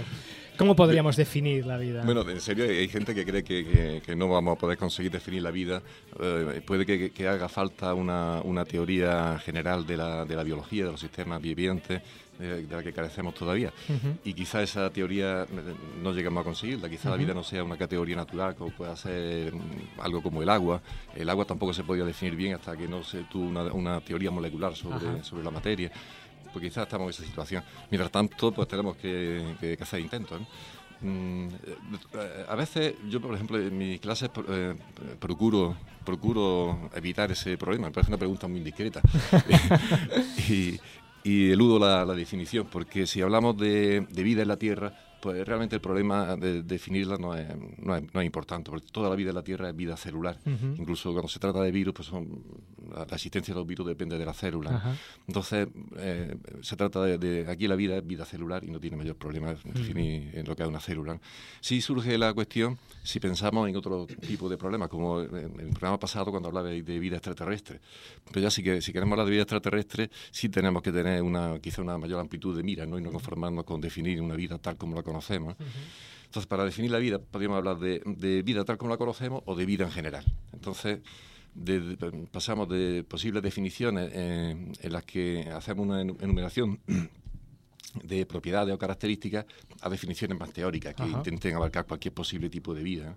¿Cómo 0.57 0.75
podríamos 0.75 1.15
definir 1.15 1.67
la 1.67 1.77
vida? 1.77 2.01
Bueno, 2.03 2.27
en 2.27 2.41
serio, 2.41 2.65
hay 2.65 2.87
gente 2.87 3.13
que 3.13 3.23
cree 3.23 3.43
que, 3.43 4.01
que, 4.03 4.15
no 4.15 4.27
vamos 4.27 4.57
a 4.57 4.59
poder 4.59 4.75
conseguir 4.75 5.11
definir 5.11 5.43
la 5.43 5.51
vida. 5.51 5.83
Eh, 6.19 6.61
puede 6.65 6.83
que, 6.83 7.11
que, 7.11 7.27
haga 7.27 7.47
falta 7.47 7.93
una, 7.93 8.41
una 8.43 8.65
teoría 8.65 9.37
general 9.37 9.85
de 9.85 9.97
la, 9.97 10.25
de 10.25 10.35
la 10.35 10.41
biología, 10.41 10.85
de 10.85 10.91
los 10.91 10.99
sistemas 10.99 11.39
vivientes, 11.43 12.01
de 12.39 12.67
la 12.69 12.83
que 12.83 12.93
carecemos 12.93 13.33
todavía. 13.33 13.73
Y 14.23 14.33
quizá 14.33 14.61
esa 14.61 14.89
teoría 14.91 15.43
eh, 15.43 15.47
no 16.01 16.13
lleguemos 16.13 16.41
a 16.41 16.43
conseguirla. 16.43 16.89
Quizá 16.89 17.09
la 17.09 17.17
vida 17.17 17.33
no 17.33 17.43
sea 17.43 17.63
una 17.63 17.77
categoría 17.77 18.15
natural, 18.15 18.55
como 18.55 18.71
pueda 18.71 18.95
ser 18.95 19.53
mm, 19.53 19.99
algo 19.99 20.21
como 20.21 20.41
el 20.43 20.49
agua. 20.49 20.81
El 21.15 21.29
agua 21.29 21.45
tampoco 21.45 21.73
se 21.73 21.83
podía 21.83 22.05
definir 22.05 22.35
bien 22.35 22.55
hasta 22.55 22.77
que 22.77 22.87
no 22.87 23.03
se 23.03 23.23
tuvo 23.23 23.45
una, 23.47 23.63
una 23.73 24.01
teoría 24.01 24.31
molecular 24.31 24.75
sobre, 24.75 25.23
sobre 25.23 25.43
la 25.43 25.51
materia. 25.51 25.91
Pues 26.51 26.63
quizás 26.63 26.83
estamos 26.83 27.05
en 27.07 27.09
esa 27.09 27.23
situación. 27.23 27.63
Mientras 27.89 28.11
tanto, 28.11 28.51
pues 28.51 28.67
tenemos 28.67 28.95
que, 28.97 29.77
hacer 29.81 29.99
intentos. 29.99 30.41
Mm, 31.01 31.47
eh, 31.47 32.45
a 32.49 32.55
veces 32.55 32.95
yo, 33.07 33.21
por 33.21 33.35
ejemplo, 33.35 33.59
en 33.59 33.77
mis 33.77 33.99
clases 33.99 34.31
eh, 34.49 34.73
procuro, 35.19 35.75
procuro 36.03 36.89
evitar 36.95 37.31
ese 37.31 37.57
problema. 37.57 37.87
Me 37.87 37.93
parece 37.93 38.11
una 38.11 38.17
pregunta 38.17 38.47
muy 38.47 38.59
indiscreta. 38.59 39.01
y, 40.49 40.79
y 41.27 41.51
eludo 41.51 41.77
la, 41.77 42.05
definición, 42.15 42.67
porque 42.71 43.05
si 43.05 43.21
hablamos 43.21 43.57
de, 43.57 44.07
vida 44.09 44.43
en 44.43 44.47
la 44.47 44.57
Tierra, 44.57 44.93
pues 45.21 45.45
realmente 45.45 45.75
el 45.75 45.81
problema 45.81 46.35
de 46.35 46.63
definirla 46.63 47.17
no 47.17 47.35
es, 47.35 47.47
no 47.77 47.95
es, 47.95 48.25
importante, 48.25 48.69
porque 48.69 48.87
toda 48.91 49.09
la 49.09 49.15
vida 49.15 49.29
en 49.29 49.35
la 49.35 49.43
Tierra 49.43 49.69
es 49.69 49.75
vida 49.75 49.97
celular. 49.97 50.39
Incluso 50.45 51.11
cuando 51.11 51.27
se 51.27 51.39
trata 51.39 51.61
de 51.61 51.71
virus, 51.71 51.93
pues 51.93 52.07
son, 52.07 52.43
la, 52.93 53.03
existencia 53.03 53.53
de 53.53 53.59
los 53.59 53.67
virus 53.67 53.87
depende 53.87 54.17
de 54.17 54.25
la 54.25 54.33
célula. 54.33 54.97
Entonces, 55.27 55.67
eh, 55.97 56.35
se 56.61 56.75
trata 56.75 57.03
de, 57.03 57.45
Aquí 57.47 57.67
la 57.67 57.75
vida 57.75 57.97
es 57.97 58.05
vida 58.05 58.25
celular 58.25 58.63
y 58.63 58.69
no 58.69 58.79
tiene 58.79 58.97
mayor 58.97 59.15
problema 59.15 59.53
definir 59.63 60.31
en 60.33 60.45
lo 60.45 60.55
que 60.55 60.63
es 60.63 60.69
una 60.69 60.79
célula. 60.79 61.19
Si 61.61 61.81
surge 61.81 62.17
la 62.17 62.33
cuestión 62.33 62.77
si 63.03 63.19
pensamos 63.19 63.69
en 63.69 63.75
otro 63.75 64.05
tipo 64.05 64.49
de 64.49 64.57
problemas, 64.57 64.89
como 64.89 65.21
en 65.21 65.59
el 65.59 65.69
programa 65.69 65.99
pasado 65.99 66.31
cuando 66.31 66.49
hablaba 66.49 66.69
de 66.69 66.99
vida 66.99 67.17
extraterrestre. 67.17 67.79
Pero 68.25 68.41
ya 68.41 68.51
sí 68.51 68.61
que 68.61 68.81
si 68.81 68.91
queremos 68.91 69.13
hablar 69.13 69.25
de 69.25 69.31
vida 69.31 69.43
extraterrestre, 69.43 70.09
sí 70.31 70.49
tenemos 70.49 70.81
que 70.81 70.91
tener 70.91 71.21
una 71.21 71.59
quizá 71.59 71.81
una 71.81 71.97
mayor 71.97 72.19
amplitud 72.19 72.55
de 72.55 72.63
mira 72.63 72.85
¿no? 72.85 72.97
y 72.97 73.01
no 73.01 73.11
conformarnos 73.11 73.63
con 73.63 73.79
definir 73.81 74.21
una 74.21 74.35
vida 74.35 74.57
tal 74.57 74.77
como 74.77 74.95
la 74.95 75.03
conocemos. 75.07 75.55
Entonces, 76.25 76.47
para 76.47 76.65
definir 76.65 76.91
la 76.91 76.99
vida, 76.99 77.19
podríamos 77.19 77.57
hablar 77.57 77.79
de, 77.79 78.41
vida 78.43 78.63
tal 78.65 78.77
como 78.77 78.91
la 78.91 78.97
conocemos 78.97 79.41
o 79.45 79.55
de 79.55 79.65
vida 79.65 79.85
en 79.85 79.91
general. 79.91 80.25
Entonces, 80.53 80.99
pasamos 82.31 82.69
de 82.69 83.03
posibles 83.07 83.41
definiciones 83.41 84.11
en 84.13 84.91
las 84.91 85.03
que 85.03 85.49
hacemos 85.51 85.87
una 85.87 86.01
enumeración 86.01 86.79
de 88.03 88.25
propiedades 88.25 88.75
o 88.75 88.77
características 88.77 89.45
a 89.81 89.89
definiciones 89.89 90.37
más 90.37 90.51
teóricas 90.51 90.93
que 90.93 91.03
intenten 91.03 91.55
abarcar 91.55 91.85
cualquier 91.85 92.13
posible 92.13 92.49
tipo 92.49 92.73
de 92.73 92.83
vida. 92.83 93.15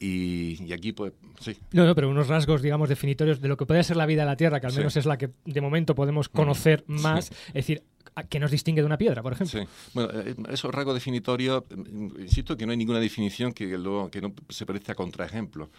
Y, 0.00 0.72
aquí, 0.72 0.92
pues, 0.92 1.12
sí. 1.40 1.56
No, 1.72 1.86
no, 1.86 1.94
pero 1.94 2.10
unos 2.10 2.28
rasgos, 2.28 2.62
digamos, 2.62 2.88
definitorios 2.88 3.40
de 3.40 3.48
lo 3.48 3.56
que 3.56 3.64
puede 3.64 3.82
ser 3.84 3.96
la 3.96 4.06
vida 4.06 4.22
en 4.22 4.28
la 4.28 4.36
Tierra, 4.36 4.60
que 4.60 4.66
al 4.66 4.74
menos 4.74 4.96
es 4.96 5.06
la 5.06 5.16
que 5.16 5.30
de 5.44 5.60
momento 5.60 5.94
podemos 5.94 6.28
conocer 6.28 6.84
más. 6.88 7.30
Es 7.48 7.54
decir, 7.54 7.82
¿Qué 8.28 8.38
nos 8.38 8.50
distingue 8.50 8.80
de 8.80 8.86
una 8.86 8.96
piedra, 8.96 9.22
por 9.22 9.32
ejemplo? 9.32 9.60
Sí. 9.60 9.66
Bueno, 9.92 10.10
eh, 10.12 10.34
esos 10.50 10.72
rasgos 10.72 10.94
definitorios, 10.94 11.64
mm, 11.68 12.20
insisto 12.20 12.56
que 12.56 12.64
no 12.64 12.72
hay 12.72 12.78
ninguna 12.78 13.00
definición 13.00 13.52
que, 13.52 13.68
que 13.68 14.20
no 14.20 14.32
se 14.48 14.66
parezca 14.66 14.92
a 14.92 14.94
contraejemplo. 14.94 15.70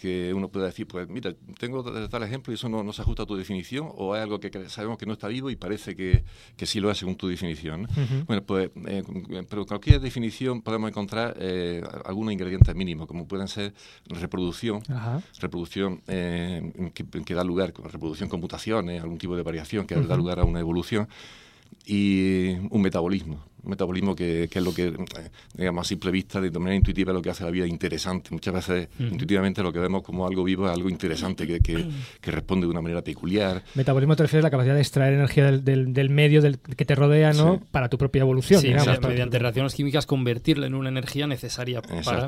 Que 0.00 0.32
uno 0.34 0.48
pueda 0.48 0.66
decir, 0.66 0.86
pues 0.86 1.08
mira, 1.08 1.34
tengo 1.58 1.84
tal 2.08 2.22
ejemplo 2.22 2.52
y 2.52 2.54
eso 2.54 2.68
no, 2.68 2.92
se 2.92 3.02
ajusta 3.02 3.24
a 3.24 3.26
tu 3.26 3.36
definición, 3.36 3.90
o 3.96 4.14
hay 4.14 4.22
algo 4.22 4.40
que 4.40 4.68
sabemos 4.68 4.98
que 4.98 5.06
no 5.06 5.12
está 5.12 5.28
vivo 5.28 5.50
y 5.50 5.56
parece 5.56 5.94
que, 5.94 6.24
que 6.56 6.66
sí 6.66 6.80
lo 6.80 6.90
es 6.90 6.98
según 6.98 7.16
tu 7.16 7.28
definición. 7.28 7.86
Bueno, 8.26 8.42
pues, 8.42 8.70
eh, 8.86 9.02
pero 9.48 9.66
cualquier 9.66 10.00
definición 10.00 10.62
podemos 10.62 10.88
encontrar 10.88 11.36
eh, 11.38 11.82
algunos 12.04 12.32
ingredientes 12.32 12.74
mínimos, 12.74 13.06
como 13.06 13.26
pueden 13.28 13.48
ser 13.48 13.74
reproducción, 14.06 14.82
reproducción 15.40 15.98
que, 15.98 17.34
da 17.34 17.44
lugar, 17.44 17.74
reproducción 17.84 18.28
con 18.28 18.40
mutaciones, 18.40 19.02
algún 19.02 19.18
tipo 19.18 19.36
de 19.36 19.42
variación 19.42 19.86
que 19.86 19.94
da 19.94 20.16
lugar 20.16 20.38
a 20.38 20.44
una 20.44 20.60
evolución 20.60 21.08
y 21.86 22.52
un 22.70 22.82
metabolismo. 22.82 23.44
Un 23.62 23.70
metabolismo 23.70 24.14
que, 24.14 24.44
es 24.44 24.62
lo 24.62 24.74
que, 24.74 24.88
eh, 24.88 25.30
digamos, 25.54 25.86
a 25.86 25.88
simple 25.88 26.10
vista, 26.10 26.38
de 26.38 26.50
manera 26.50 26.76
intuitiva, 26.76 27.12
es 27.12 27.14
lo 27.14 27.22
que 27.22 27.30
hace 27.30 27.44
la 27.44 27.50
vida 27.50 27.66
interesante. 27.66 28.28
Muchas 28.30 28.52
veces, 28.52 28.88
intuitivamente, 28.98 29.62
lo 29.62 29.72
que 29.72 29.78
vemos 29.78 30.02
como 30.02 30.26
algo 30.26 30.44
vivo 30.44 30.66
es 30.66 30.72
algo 30.74 30.90
interesante, 30.90 31.46
que, 31.46 31.60
que, 31.60 32.30
responde 32.30 32.66
de 32.66 32.70
una 32.70 32.82
manera 32.82 33.02
peculiar. 33.02 33.62
Metabolismo 33.74 34.16
te 34.16 34.24
refieres 34.24 34.44
a 34.44 34.48
la 34.48 34.50
capacidad 34.50 34.74
de 34.74 34.82
extraer 34.82 35.14
energía 35.14 35.50
del, 35.50 35.94
del, 35.94 36.10
medio 36.10 36.42
del, 36.42 36.58
que 36.58 36.84
te 36.84 36.94
rodea, 36.94 37.32
¿no? 37.32 37.62
Para 37.70 37.88
tu 37.88 37.96
propia 37.96 38.20
evolución. 38.20 38.60
Sí, 38.60 38.68
mediante 39.00 39.38
reacciones 39.38 39.74
químicas 39.74 40.04
convertirla 40.04 40.66
en 40.66 40.74
una 40.74 40.90
energía 40.90 41.26
necesaria 41.26 41.80
para, 41.80 42.26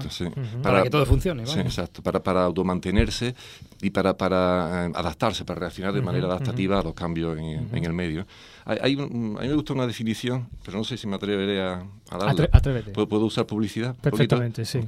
para, 0.62 0.82
que 0.84 0.90
todo 0.90 1.04
funcione. 1.04 1.44
Sí, 1.46 1.60
exacto. 1.60 2.02
Para, 2.02 2.22
para 2.22 2.44
automantenerse 2.44 3.34
y 3.82 3.90
para, 3.90 4.16
para 4.16 4.86
eh, 4.86 4.92
adaptarse, 4.94 5.44
para 5.44 5.60
reaccionar 5.60 5.92
de 5.92 6.00
manera 6.00 6.28
adaptativa 6.28 6.80
a 6.80 6.82
los 6.82 6.94
cambios 6.94 7.36
en, 7.36 7.68
en 7.74 7.84
el 7.84 7.92
medio. 7.92 8.26
Hay, 8.68 8.94
a 8.94 9.06
mí 9.06 9.48
me 9.48 9.54
gusta 9.54 9.74
una 9.74 9.86
definición, 9.86 10.48
pero 10.64 10.78
no 10.78 10.82
sé 10.82 10.96
si 10.96 11.06
me 11.06 11.14
atreveré 11.14 11.62
a, 11.62 11.86
a 12.10 12.18
darla. 12.18 12.48
atrévete. 12.50 12.90
¿Puedo, 12.90 13.24
usar 13.24 13.46
publicidad? 13.46 13.94
Perfectamente, 13.94 14.64
sí. 14.64 14.80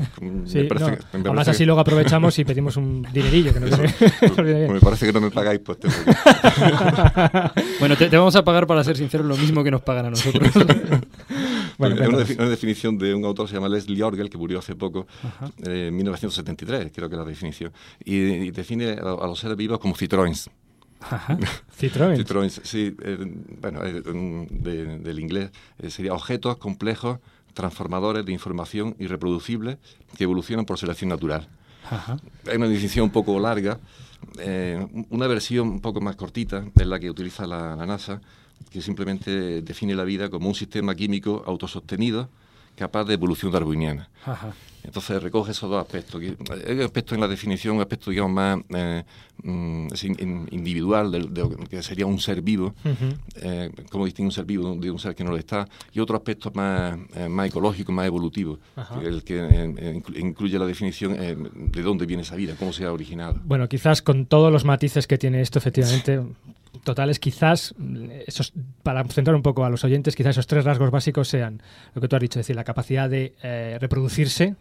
sí 0.46 0.66
además 1.12 1.46
así 1.46 1.66
luego 1.66 1.82
aprovechamos 1.82 2.38
y 2.38 2.46
pedimos 2.46 2.78
un 2.78 3.06
dinerillo. 3.12 3.52
Que 3.52 3.60
no 3.60 3.66
me 4.72 4.80
parece 4.80 5.04
que 5.04 5.12
no 5.12 5.20
me 5.20 5.30
pagáis, 5.30 5.60
pues 5.60 5.76
Bueno, 7.78 7.94
te, 7.96 8.08
vamos 8.08 8.34
a 8.36 8.42
pagar, 8.42 8.66
para 8.66 8.82
ser 8.82 8.96
sincero, 8.96 9.22
lo 9.22 9.36
mismo 9.36 9.62
que 9.62 9.70
nos 9.70 9.82
pagan 9.82 10.06
a 10.06 10.10
nosotros. 10.10 10.50
bueno, 11.76 11.96
una, 11.96 12.08
una, 12.08 12.48
definición 12.48 12.96
de 12.96 13.14
un 13.14 13.26
autor 13.26 13.44
que 13.44 13.50
se 13.50 13.56
llama 13.56 13.68
Leslie 13.68 14.02
Orgel, 14.02 14.30
que 14.30 14.38
murió 14.38 14.60
hace 14.60 14.74
poco, 14.74 15.06
eh, 15.62 15.88
en 15.88 15.96
1973, 15.96 16.90
creo 16.90 17.10
que 17.10 17.16
es 17.16 17.18
la 17.18 17.26
definición, 17.26 17.70
y, 18.02 18.50
define 18.50 18.92
a, 18.92 19.10
a, 19.10 19.26
los 19.26 19.38
seres 19.38 19.58
vivos 19.58 19.78
como 19.78 19.94
citroens. 19.94 20.48
Citroën. 21.76 22.16
Citroën, 22.18 22.50
sí, 22.50 22.96
eh, 23.02 23.16
bueno, 23.60 23.80
eh, 23.84 24.02
del 24.02 25.18
inglés 25.18 25.50
eh, 25.78 25.90
sería 25.90 26.14
objetos 26.14 26.56
complejos, 26.56 27.18
transformadores 27.54 28.24
de 28.24 28.32
información 28.32 28.96
irreproducibles 28.98 29.78
que 30.16 30.24
evolucionan 30.24 30.66
por 30.66 30.78
selección 30.78 31.08
natural. 31.08 31.48
Hay 32.48 32.56
una 32.56 32.68
definición 32.68 33.04
un 33.04 33.12
poco 33.12 33.38
larga, 33.38 33.78
una 35.10 35.26
versión 35.26 35.68
un 35.68 35.80
poco 35.80 36.00
más 36.00 36.16
cortita 36.16 36.64
es 36.74 36.86
la 36.86 36.98
que 36.98 37.08
utiliza 37.08 37.46
la, 37.46 37.76
la 37.76 37.86
NASA, 37.86 38.20
que 38.70 38.82
simplemente 38.82 39.62
define 39.62 39.94
la 39.94 40.04
vida 40.04 40.28
como 40.28 40.48
un 40.48 40.54
sistema 40.54 40.94
químico 40.94 41.44
autosostenido 41.46 42.28
capaz 42.76 43.04
de 43.04 43.14
evolución 43.14 43.50
darwiniana. 43.50 44.08
Entonces 44.86 45.20
recoge 45.20 45.50
esos 45.50 45.68
dos 45.68 45.82
aspectos. 45.82 46.22
Hay 46.22 46.80
aspecto 46.80 47.14
en 47.16 47.20
la 47.20 47.26
definición, 47.26 47.74
un 47.74 47.82
aspecto 47.82 48.10
digamos 48.10 48.32
más 48.32 48.58
eh, 48.68 49.02
mm, 49.42 49.88
individual, 50.52 51.10
de, 51.10 51.56
que 51.68 51.82
sería 51.82 52.06
un 52.06 52.20
ser 52.20 52.40
vivo, 52.40 52.72
eh, 53.36 53.70
cómo 53.90 54.04
distingue 54.04 54.28
un 54.28 54.32
ser 54.32 54.44
vivo 54.44 54.76
de 54.76 54.90
un 54.90 54.98
ser 55.00 55.14
que 55.16 55.24
no 55.24 55.30
lo 55.30 55.38
está, 55.38 55.68
y 55.92 55.98
otro 55.98 56.16
aspecto 56.16 56.52
más, 56.54 56.96
eh, 57.16 57.28
más 57.28 57.48
ecológico, 57.48 57.90
más 57.90 58.06
evolutivo, 58.06 58.60
el 59.02 59.24
que 59.24 60.02
incluye 60.16 60.56
la 60.56 60.66
definición 60.66 61.16
de 61.72 61.82
dónde 61.82 62.06
viene 62.06 62.22
esa 62.22 62.36
vida, 62.36 62.54
cómo 62.56 62.72
se 62.72 62.84
ha 62.84 62.92
originado. 62.92 63.40
Bueno, 63.44 63.68
quizás 63.68 64.02
con 64.02 64.26
todos 64.26 64.52
los 64.52 64.64
matices 64.64 65.08
que 65.08 65.18
tiene 65.18 65.40
esto, 65.40 65.58
efectivamente, 65.58 66.22
totales, 66.84 67.18
quizás, 67.18 67.74
esos, 68.26 68.52
para 68.86 69.02
centrar 69.08 69.34
un 69.34 69.42
poco 69.42 69.64
a 69.64 69.68
los 69.68 69.82
oyentes, 69.82 70.14
quizás 70.14 70.30
esos 70.30 70.46
tres 70.46 70.64
rasgos 70.64 70.92
básicos 70.92 71.26
sean 71.26 71.60
lo 71.92 72.00
que 72.00 72.06
tú 72.06 72.14
has 72.14 72.22
dicho, 72.22 72.38
es 72.38 72.46
decir, 72.46 72.54
la 72.54 72.62
capacidad 72.62 73.10
de 73.10 73.34
eh, 73.42 73.78
reproducirse, 73.80 74.54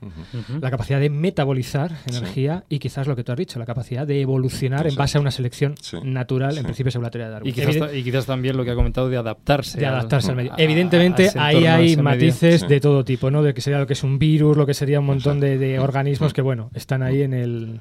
la 0.60 0.72
capacidad 0.72 1.00
de 1.00 1.12
metabolizar 1.12 1.96
energía 2.08 2.64
y 2.68 2.80
quizás 2.80 3.06
lo 3.06 3.16
que 3.16 3.24
tú 3.24 3.34
has 3.34 3.38
dicho, 3.38 3.60
la 3.60 3.68
capacidad 3.68 4.08
de 4.08 4.22
evolucionar 4.22 4.88
en 4.88 4.96
base 4.96 5.20
a 5.20 5.22
una 5.22 5.30
selección 5.30 5.76
natural, 6.04 6.58
en 6.58 6.64
principio 6.64 6.92
segulatoria 6.92 7.28
de 7.28 7.34
Darwin. 7.34 7.54
Y 7.94 8.02
quizás, 8.02 8.26
también 8.26 8.58
lo 8.58 8.66
que 8.66 8.72
ha 8.72 8.76
comentado 8.76 9.10
de 9.10 9.18
adaptarse. 9.18 9.80
De 9.80 9.86
adaptarse 9.86 10.32
al, 10.32 10.38
medio. 10.38 10.54
Evidentemente, 10.58 11.30
ahí 11.38 11.68
hay 11.68 11.96
matices 11.96 12.68
de 12.68 12.80
todo 12.80 13.06
tipo, 13.06 13.30
¿no? 13.30 13.44
De 13.44 13.54
que 13.54 13.62
sería 13.62 13.78
lo 13.78 13.86
que 13.86 13.94
es 13.94 14.04
un 14.04 14.18
virus, 14.18 14.58
lo 14.58 14.66
que 14.66 14.74
sería 14.74 15.00
un 15.02 15.06
montón 15.06 15.40
de 15.40 15.78
organismos 15.78 16.34
que, 16.34 16.42
bueno, 16.42 16.72
están 16.74 17.04
ahí 17.04 17.22
en 17.22 17.34
el 17.36 17.80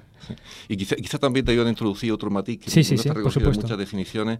y 0.68 0.76
quizá, 0.76 0.96
quizá, 0.96 1.18
también 1.18 1.44
te 1.44 1.52
ayudan 1.52 1.68
a 1.68 1.70
introducir 1.70 2.12
otro 2.12 2.30
matiz 2.30 2.58
que 2.60 2.70
no 2.70 2.80
está 2.80 3.14
recogido 3.14 3.50
en 3.50 3.60
muchas 3.60 3.78
definiciones. 3.78 4.38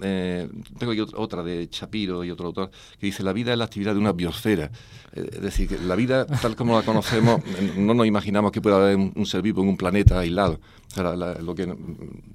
Eh, 0.00 0.48
tengo 0.78 0.92
aquí 0.92 1.00
otra 1.14 1.42
de 1.44 1.68
Shapiro 1.70 2.24
y 2.24 2.30
otro 2.30 2.46
autor 2.46 2.70
que 2.98 3.06
dice 3.06 3.22
la 3.22 3.32
vida 3.32 3.52
es 3.52 3.58
la 3.58 3.64
actividad 3.64 3.92
de 3.92 4.00
una 4.00 4.12
biosfera. 4.12 4.70
Eh, 5.12 5.30
es 5.32 5.42
decir, 5.42 5.68
que 5.68 5.78
la 5.78 5.94
vida 5.94 6.26
tal 6.26 6.56
como 6.56 6.78
la 6.78 6.84
conocemos, 6.84 7.40
no 7.76 7.94
nos 7.94 8.06
imaginamos 8.06 8.52
que 8.52 8.60
pueda 8.60 8.76
haber 8.76 8.96
un, 8.96 9.26
ser 9.26 9.42
vivo 9.42 9.62
en 9.62 9.68
un 9.68 9.76
planeta 9.76 10.18
aislado. 10.18 10.60
lo 10.96 11.54
que, 11.54 11.66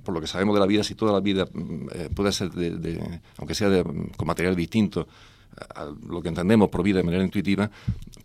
por 0.04 0.14
lo 0.14 0.22
que 0.22 0.28
sabemos 0.28 0.56
de 0.56 0.60
la 0.60 0.68
vida, 0.68 0.84
si 0.84 0.96
toda 0.96 1.14
la 1.14 1.20
vida 1.20 1.46
mm, 1.52 1.88
eh, 1.94 2.10
puede 2.14 2.32
ser, 2.32 2.52
de, 2.52 3.20
aunque 3.38 3.56
sea 3.56 3.84
con 3.84 4.28
material 4.28 4.56
distinto, 4.56 5.08
lo 6.08 6.22
que 6.22 6.30
entendemos 6.30 6.70
por 6.70 6.84
vida 6.84 6.98
de 6.98 7.04
manera 7.04 7.24
intuitiva, 7.24 7.70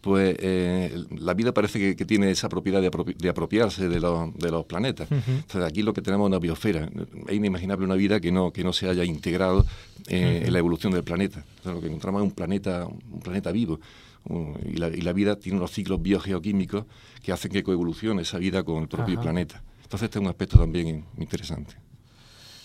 pues 0.00 0.36
eh, 0.38 1.04
la 1.18 1.34
vida 1.34 1.52
parece 1.52 1.96
que, 1.96 2.04
tiene 2.04 2.30
esa 2.30 2.48
propiedad 2.48 2.80
de, 2.80 3.28
apropiarse 3.28 3.88
de, 3.88 4.00
de, 4.00 4.50
los 4.50 4.64
planetas. 4.66 5.10
Entonces 5.10 5.62
aquí 5.62 5.82
lo 5.82 5.94
que 5.94 6.02
tenemos 6.02 6.26
es 6.26 6.28
una 6.28 6.38
biosfera. 6.38 6.88
Es 7.28 7.34
inimaginable 7.34 7.84
una 7.86 7.94
vida 7.94 8.20
que 8.20 8.30
no, 8.30 8.52
que 8.52 8.64
no 8.64 8.72
se 8.72 8.88
haya 8.88 9.04
integrado 9.04 9.64
eh, 10.08 10.42
en 10.44 10.52
la 10.52 10.58
evolución 10.58 10.92
del 10.92 11.04
planeta. 11.04 11.44
lo 11.64 11.80
que 11.80 11.86
encontramos 11.86 12.22
es 12.22 12.28
un 12.28 12.34
planeta, 12.34 12.86
un 12.86 13.20
planeta 13.20 13.52
vivo 13.52 13.80
y, 14.64 14.76
la, 14.76 15.12
vida 15.12 15.36
tiene 15.36 15.58
unos 15.58 15.70
ciclos 15.70 16.00
biogeoquímicos 16.00 16.84
que 17.22 17.32
hacen 17.32 17.52
que 17.52 17.62
coevolucione 17.62 18.22
esa 18.22 18.38
vida 18.38 18.62
con 18.62 18.82
el 18.82 18.88
propio 18.88 19.20
planeta. 19.20 19.62
Entonces 19.82 20.06
este 20.06 20.18
es 20.18 20.22
un 20.22 20.28
aspecto 20.28 20.58
también 20.58 21.04
interesante. 21.18 21.74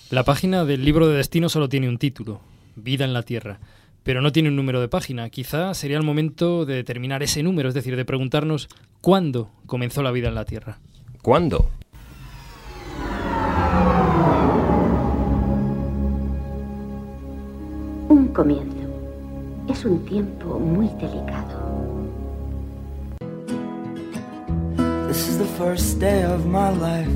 La 0.09 0.23
página 0.23 0.65
del 0.65 0.83
libro 0.83 1.07
de 1.07 1.17
destino 1.17 1.49
solo 1.49 1.69
tiene 1.69 1.89
un 1.89 1.97
título, 1.97 2.41
Vida 2.75 3.05
en 3.05 3.13
la 3.13 3.23
Tierra, 3.23 3.59
pero 4.03 4.21
no 4.21 4.31
tiene 4.31 4.49
un 4.49 4.55
número 4.55 4.81
de 4.81 4.87
página. 4.87 5.29
Quizá 5.29 5.73
sería 5.73 5.97
el 5.97 6.03
momento 6.03 6.65
de 6.65 6.75
determinar 6.75 7.23
ese 7.23 7.43
número, 7.43 7.69
es 7.69 7.75
decir, 7.75 7.95
de 7.95 8.05
preguntarnos 8.05 8.69
cuándo 9.01 9.51
comenzó 9.65 10.03
la 10.03 10.11
vida 10.11 10.29
en 10.29 10.35
la 10.35 10.45
Tierra. 10.45 10.79
¿Cuándo? 11.21 11.69
Un 18.09 18.27
comienzo. 18.33 18.77
Es 19.69 19.85
un 19.85 20.03
tiempo 20.05 20.59
muy 20.59 20.87
delicado. 20.99 21.69
This 25.07 25.27
is 25.27 25.37
the 25.37 25.45
first 25.57 25.99
day 25.99 26.23
of 26.23 26.45
my 26.45 26.69
life. 26.69 27.09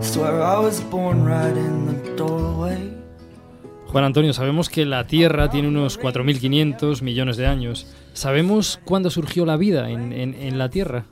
Swear 0.00 0.42
I 0.42 0.58
was 0.58 0.80
born 0.90 1.24
right 1.24 1.56
in 1.56 1.86
the 1.86 2.16
doorway. 2.16 2.96
Juan 3.96 4.04
Antonio, 4.04 4.34
sabemos 4.34 4.68
que 4.68 4.84
la 4.84 5.06
Tierra 5.06 5.48
tiene 5.48 5.68
unos 5.68 5.98
4.500 5.98 7.00
millones 7.00 7.38
de 7.38 7.46
años. 7.46 7.86
¿Sabemos 8.12 8.78
cuándo 8.84 9.08
surgió 9.08 9.46
la 9.46 9.56
vida 9.56 9.88
en, 9.88 10.12
en, 10.12 10.58
la 10.58 10.68
Tierra? 10.68 11.06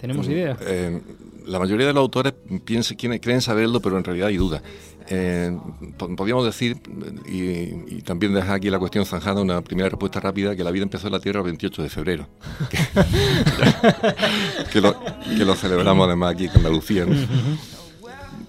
¿Tenemos 0.00 0.26
mm, 0.26 0.30
idea? 0.30 0.56
Eh, 0.62 1.02
la 1.44 1.58
mayoría 1.58 1.86
de 1.86 1.92
los 1.92 2.00
autores 2.00 2.32
piensan, 2.64 2.96
creen 2.96 3.42
saberlo, 3.42 3.82
pero 3.82 3.98
en 3.98 4.04
realidad 4.04 4.28
hay 4.28 4.38
duda. 4.38 4.62
Eh, 5.10 5.54
podríamos 5.98 6.46
decir, 6.46 6.78
y, 7.26 8.00
también 8.00 8.32
dejar 8.32 8.54
aquí 8.54 8.70
la 8.70 8.78
cuestión 8.78 9.04
zanjada, 9.04 9.42
una 9.42 9.60
primera 9.60 9.90
respuesta 9.90 10.18
rápida, 10.18 10.56
que 10.56 10.64
la 10.64 10.70
vida 10.70 10.84
empezó 10.84 11.08
en 11.08 11.12
la 11.12 11.20
Tierra 11.20 11.40
el 11.40 11.44
28 11.44 11.82
de 11.82 11.90
febrero. 11.90 12.26
que, 14.72 14.80
lo, 14.80 15.54
celebramos 15.56 16.06
además 16.06 16.32
aquí 16.32 16.46
en 16.46 16.52
Andalucía. 16.52 17.04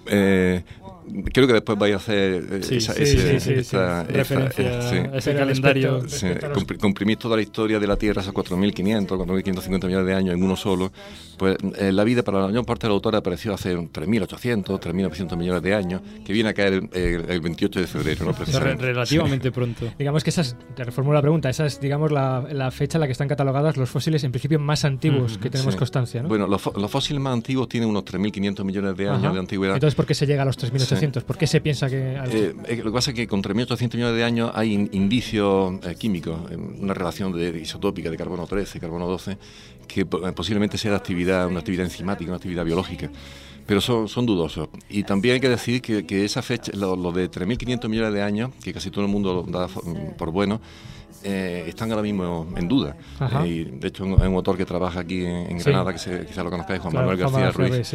Eh, 0.05 0.63
creo 1.31 1.47
que 1.47 1.53
después 1.53 1.77
vais 1.77 1.93
a 1.93 1.97
hacer 1.97 2.61
esa, 2.69 2.93
referencia 4.03 5.11
a 5.11 5.17
ese 5.17 5.35
calendario. 5.35 6.01
comprimir 6.79 7.17
toda 7.17 7.35
la 7.35 7.41
historia 7.41 7.79
de 7.79 7.87
la 7.87 7.95
Tierra, 7.95 8.21
esos 8.21 8.33
4.500, 8.33 9.07
4.550 9.07 9.85
millones 9.85 10.05
de 10.05 10.13
años 10.13 10.35
en 10.35 10.43
uno 10.43 10.55
solo. 10.55 10.91
Pues 11.37 11.57
eh, 11.77 11.91
la 11.93 12.03
vida 12.03 12.21
para 12.23 12.41
la 12.41 12.47
mayor 12.47 12.65
parte 12.65 12.87
de 12.87 12.89
la 12.89 12.95
autora 12.95 13.19
apareció 13.19 13.53
hace 13.53 13.75
3.800, 13.75 14.79
3.900 14.79 15.37
millones 15.37 15.61
de 15.63 15.73
años, 15.73 16.01
que 16.25 16.33
viene 16.33 16.49
a 16.49 16.53
caer 16.53 16.89
el, 16.91 17.41
28 17.41 17.79
de 17.79 17.87
febrero. 17.87 18.25
¿no? 18.25 18.33
Relativamente 18.59 19.51
pronto. 19.51 19.91
Digamos 19.97 20.23
que 20.23 20.31
esa 20.31 20.41
es, 20.41 20.55
te 20.75 20.83
reformulo 20.83 21.15
la 21.15 21.21
pregunta, 21.21 21.49
esa 21.49 21.65
es 21.65 21.79
digamos 21.79 22.11
la, 22.11 22.69
fecha 22.71 22.97
en 22.97 23.01
la 23.01 23.07
que 23.07 23.13
están 23.13 23.27
catalogados 23.27 23.77
los 23.77 23.89
fósiles 23.89 24.23
en 24.23 24.31
principio 24.31 24.59
más 24.59 24.85
antiguos 24.85 25.37
que 25.37 25.49
tenemos 25.49 25.75
constancia. 25.75 26.21
Bueno, 26.23 26.45
los, 26.47 26.61
fósiles 26.91 27.21
más 27.21 27.33
antiguos 27.33 27.69
tienen 27.69 27.89
unos 27.89 28.03
3.500 28.05 28.63
millones 28.63 28.97
de 28.97 29.09
años 29.09 29.33
de 29.33 29.39
antigüedad. 29.39 29.75
Entonces, 29.75 29.95
¿por 29.95 30.05
qué 30.05 30.13
se 30.13 30.25
llega 30.25 30.43
a 30.43 30.45
los 30.45 30.57
3.800? 30.57 30.98
¿Por 31.25 31.37
qué 31.37 31.47
se 31.47 31.61
piensa 31.61 31.89
que...? 31.89 32.17
Eh, 32.31 32.53
lo 32.77 32.83
que 32.83 32.91
pasa 32.91 33.11
es 33.11 33.15
que 33.15 33.27
con 33.27 33.41
3.800 33.41 33.95
millones 33.95 34.15
de 34.15 34.23
años 34.23 34.51
hay 34.53 34.73
indicios 34.91 35.75
eh, 35.85 35.95
químicos, 35.95 36.39
una 36.79 36.93
relación 36.93 37.31
de, 37.31 37.59
isotópica 37.59 38.09
de 38.09 38.17
carbono 38.17 38.45
13, 38.45 38.79
carbono 38.79 39.07
12, 39.07 39.37
que 39.87 40.05
posiblemente 40.05 40.77
sea 40.77 40.91
de 40.91 40.97
actividad, 40.97 41.47
una 41.47 41.59
actividad 41.59 41.85
enzimática, 41.85 42.29
una 42.29 42.37
actividad 42.37 42.65
biológica 42.65 43.09
pero 43.69 43.81
son, 43.81 44.07
son 44.07 44.25
dudosos. 44.25 44.67
Y 44.89 45.03
también 45.03 45.35
hay 45.35 45.39
que 45.39 45.47
decir 45.47 45.79
que, 45.79 46.03
que 46.03 46.25
esa 46.25 46.41
fecha, 46.41 46.71
lo, 46.75 46.95
lo 46.95 47.11
de 47.11 47.29
3.500 47.29 47.87
millones 47.87 48.13
de 48.15 48.23
años, 48.23 48.49
que 48.63 48.73
casi 48.73 48.89
todo 48.89 49.05
el 49.05 49.11
mundo 49.11 49.45
da 49.47 49.67
por 50.17 50.31
bueno, 50.31 50.59
eh, 51.23 51.65
están 51.67 51.89
ahora 51.91 52.03
mismo 52.03 52.47
en 52.55 52.67
duda. 52.67 52.95
Eh, 53.43 53.47
y 53.47 53.63
de 53.63 53.87
hecho, 53.89 54.03
hay 54.03 54.27
un 54.27 54.35
autor 54.35 54.57
que 54.57 54.65
trabaja 54.65 55.01
aquí 55.01 55.25
en, 55.25 55.57
Granada, 55.57 55.91
que 55.91 55.99
se, 55.99 56.25
quizás 56.25 56.43
lo 56.43 56.49
conozcáis, 56.49 56.81
Juan 56.81 56.93
Manuel 56.93 57.17
García 57.17 57.51
Ruiz. 57.51 57.93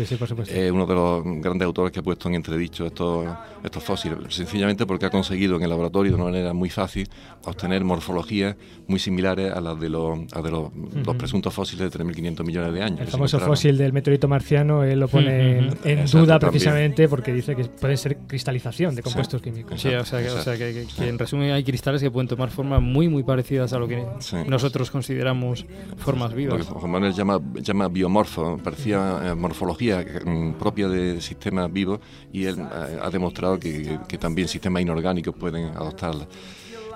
Eh, 0.49 0.71
uno 0.71 0.87
de 0.87 0.95
los 0.95 1.25
grandes 1.43 1.67
autores 1.67 1.93
que 1.93 2.01
ha 2.01 2.03
puesto 2.03 2.29
en 2.29 2.35
entredicho 2.35 2.87
estos, 2.87 3.27
estos 3.63 3.83
fósiles, 3.83 4.19
sencillamente 4.29 4.87
porque 4.87 5.07
ha 5.07 5.11
conseguido 5.11 5.57
en 5.57 5.63
el 5.63 5.71
laboratorio 5.71 6.13
de 6.13 6.17
una 6.17 6.25
manera 6.25 6.53
muy 6.53 6.71
fácil 6.71 7.09
obtener 7.45 7.85
morfologías 7.85 8.57
muy 8.87 8.99
similares 8.99 9.53
a 9.53 9.61
las 9.61 9.81
de 9.81 9.89
los, 9.89 10.27
de 10.29 10.51
los, 10.51 10.71
presuntos 11.17 11.55
fósiles 11.55 11.91
de 11.91 11.99
3.500 11.99 12.45
millones 12.45 12.75
de 12.75 12.83
años. 12.83 13.01
El 13.01 13.07
famoso 13.07 13.41
fósil 13.41 13.79
del 13.79 13.93
meteorito 13.93 14.29
marciano, 14.29 14.85
él 14.85 15.01
lo 15.01 15.09
pone 15.09 15.71
en, 15.85 16.07
duda 16.07 16.39
precisamente 16.39 17.09
porque 17.09 17.33
dice 17.33 17.57
que 17.57 17.65
puede 17.65 17.97
ser 17.97 18.19
cristalización 18.27 18.95
de 18.95 19.03
compuestos 19.03 19.41
químicos. 19.41 19.81
Sí, 19.81 19.89
o 19.89 20.05
sea, 20.05 20.23
que, 20.23 20.31
o 20.31 20.43
sea 20.43 20.57
que, 20.57 20.87
en 20.99 21.19
resumen 21.19 21.53
hay 21.53 21.65
cristales 21.65 22.03
que 22.03 22.11
pueden 22.11 22.29
tomar 22.29 22.51
forma 22.51 22.81
muy 22.81 23.09
muy 23.09 23.14
parecidas 23.23 23.73
a 23.73 23.79
lo 23.79 23.89
que 23.89 24.05
nosotros 24.47 24.91
consideramos 24.91 25.65
formas 25.99 26.35
vivas. 26.35 26.69
Lo 26.69 26.81
que 26.81 26.87
Manuel 26.87 27.13
llama, 27.13 27.41
llama 27.55 27.89
biomorfo, 27.89 28.59
parecía 28.63 29.21
eh, 29.25 29.35
morfología 29.35 30.05
mm, 30.25 30.53
propia 30.55 30.89
de 30.89 31.21
sistemas 31.21 31.73
vivos 31.73 32.01
y 32.33 32.45
él 32.45 32.59
eh, 32.59 32.99
ha 33.03 33.11
demostrado 33.11 33.59
que, 33.59 33.99
también 34.19 34.49
sistemas 34.49 34.83
inorgánicos 34.83 35.35
pueden 35.35 35.67
adoptarla. 35.67 36.27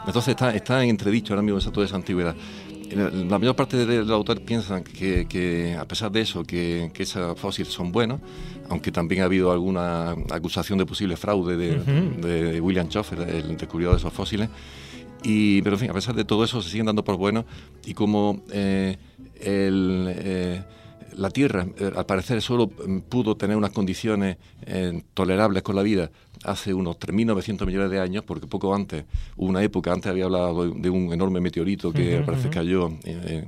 Entonces 0.07 0.29
está, 0.29 0.55
está 0.55 0.83
en 0.83 0.91
entredicho 0.91 1.35
ahora 1.35 1.43
mismo 1.43 1.59
esa, 1.59 1.73
toda 1.73 1.87
esa 1.87 1.97
antigüedad. 1.97 2.35
La 2.95 3.39
mayor 3.39 3.55
parte 3.55 3.85
de 3.85 3.99
los 3.99 4.11
autores 4.11 4.43
piensan 4.43 4.83
que, 4.83 5.77
a 5.79 5.85
pesar 5.85 6.11
de 6.11 6.23
eso, 6.23 6.43
que, 6.45 6.91
que 6.95 7.03
esos 7.03 7.39
fósiles 7.39 7.71
son 7.71 7.93
buenos, 7.93 8.21
aunque 8.71 8.91
también 8.91 9.23
ha 9.23 9.25
habido 9.27 9.53
alguna 9.53 10.13
acusación 10.31 10.79
de 10.79 10.87
posible 10.87 11.17
fraude 11.17 11.57
de, 11.57 11.77
de 11.77 12.61
William 12.61 12.89
Schoffer, 12.89 13.21
el 13.21 13.57
descubridor 13.59 13.93
de 13.95 13.99
esos 13.99 14.13
fósiles, 14.13 14.49
y, 15.23 15.63
pero 15.63 15.77
en 15.77 15.81
fin, 15.81 15.91
a 15.91 15.95
pesar 15.95 16.15
de 16.15 16.25
todo 16.25 16.45
eso, 16.45 16.63
se 16.63 16.71
siguen 16.71 16.87
dando 16.87 17.05
por 17.05 17.17
bueno. 17.17 17.45
Y 17.85 17.95
como 17.95 18.43
eh, 18.53 18.97
eh, 19.41 20.63
la 21.17 21.31
Tierra, 21.31 21.67
eh, 21.79 21.91
al 21.97 22.07
parecer, 22.07 22.41
solo 22.41 22.69
mm, 22.69 23.01
pudo 23.01 23.37
tener 23.37 23.57
unas 23.57 23.71
condiciones 23.71 24.37
tolerables 25.15 25.63
con 25.63 25.75
la 25.77 25.83
vida 25.83 26.11
hace 26.45 26.75
unos 26.75 26.99
3.900 26.99 27.67
millones 27.67 27.91
de 27.91 27.99
años, 27.99 28.23
porque 28.23 28.47
poco 28.47 28.75
antes, 28.75 29.05
hubo 29.37 29.49
una 29.49 29.63
época, 29.63 29.93
antes 29.93 30.11
había 30.11 30.27
hablado 30.27 30.71
de, 30.71 30.91
un 30.91 31.13
enorme 31.13 31.41
meteorito 31.41 31.91
que 31.91 32.23
parece 32.25 32.51
cayó 32.51 32.93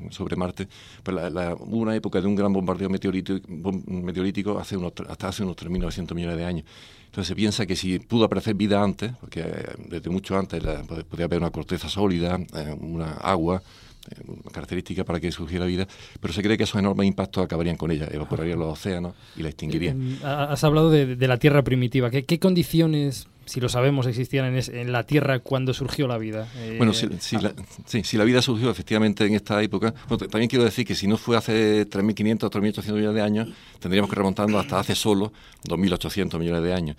sobre 0.08 0.34
Marte, 0.36 0.66
pero 1.02 1.18
hubo 1.60 1.76
una 1.76 1.94
época 1.94 2.20
de 2.20 2.26
un 2.26 2.34
gran 2.34 2.52
bombardeo 2.52 2.88
meteorítico, 2.88 3.46
meteorítico 3.86 4.58
hace 4.58 4.76
unos, 4.76 4.94
hasta 5.08 5.28
hace 5.28 5.42
unos 5.42 5.56
3.900 5.56 6.14
millones 6.14 6.38
de 6.38 6.44
años. 6.44 6.64
Entonces 7.10 7.26
se 7.26 7.34
piensa 7.34 7.66
que 7.66 7.74
si 7.74 7.98
pudo 7.98 8.26
aparecer 8.26 8.54
vida 8.54 8.80
antes, 8.80 9.10
porque 9.20 9.40
eh, 9.40 9.66
desde 9.88 10.10
mucho 10.10 10.38
antes 10.38 10.62
podría 11.08 11.24
haber 11.24 11.40
una 11.40 11.50
corteza 11.50 11.88
sólida, 11.88 12.38
eh, 12.54 12.76
una 12.80 13.14
agua, 13.14 13.60
eh, 14.08 14.14
una 14.28 14.52
característica 14.52 15.02
para 15.02 15.18
que 15.18 15.32
surgiera 15.32 15.64
vida, 15.64 15.88
pero 16.20 16.32
se 16.32 16.40
cree 16.40 16.56
que 16.56 16.62
esos 16.62 16.78
enormes 16.78 17.08
impactos 17.08 17.44
acabarían 17.44 17.76
con 17.76 17.90
ella, 17.90 18.06
evaporarían 18.12 18.60
los 18.60 18.74
océanos 18.74 19.14
y 19.36 19.42
la 19.42 19.48
extinguirían. 19.48 20.20
Has 20.22 20.62
hablado 20.62 20.88
de, 20.88 21.16
la 21.26 21.36
Tierra 21.38 21.64
primitiva. 21.64 22.10
¿Qué, 22.12 22.38
condiciones 22.38 23.26
si 23.50 23.60
lo 23.60 23.68
sabemos, 23.68 24.06
existían 24.06 24.56
en, 24.56 24.92
la 24.92 25.02
Tierra 25.02 25.40
cuando 25.40 25.74
surgió 25.74 26.06
la 26.06 26.18
vida. 26.18 26.46
bueno, 26.78 26.92
si, 26.92 27.08
la, 27.36 27.52
si, 27.84 28.16
la, 28.16 28.24
vida 28.24 28.40
surgió 28.42 28.70
efectivamente 28.70 29.26
en 29.26 29.34
esta 29.34 29.60
época, 29.60 29.92
también 30.30 30.48
quiero 30.48 30.64
decir 30.64 30.86
que 30.86 30.94
si 30.94 31.08
no 31.08 31.16
fue 31.16 31.36
hace 31.36 31.84
3.500 31.88 32.44
o 32.44 32.50
3.800 32.50 32.92
millones 32.92 33.14
de 33.16 33.22
años, 33.22 33.48
tendríamos 33.80 34.08
que 34.08 34.14
remontarnos 34.14 34.60
hasta 34.60 34.78
hace 34.78 34.94
solo 34.94 35.32
2.800 35.64 36.38
millones 36.38 36.62
de 36.62 36.72
años. 36.72 36.96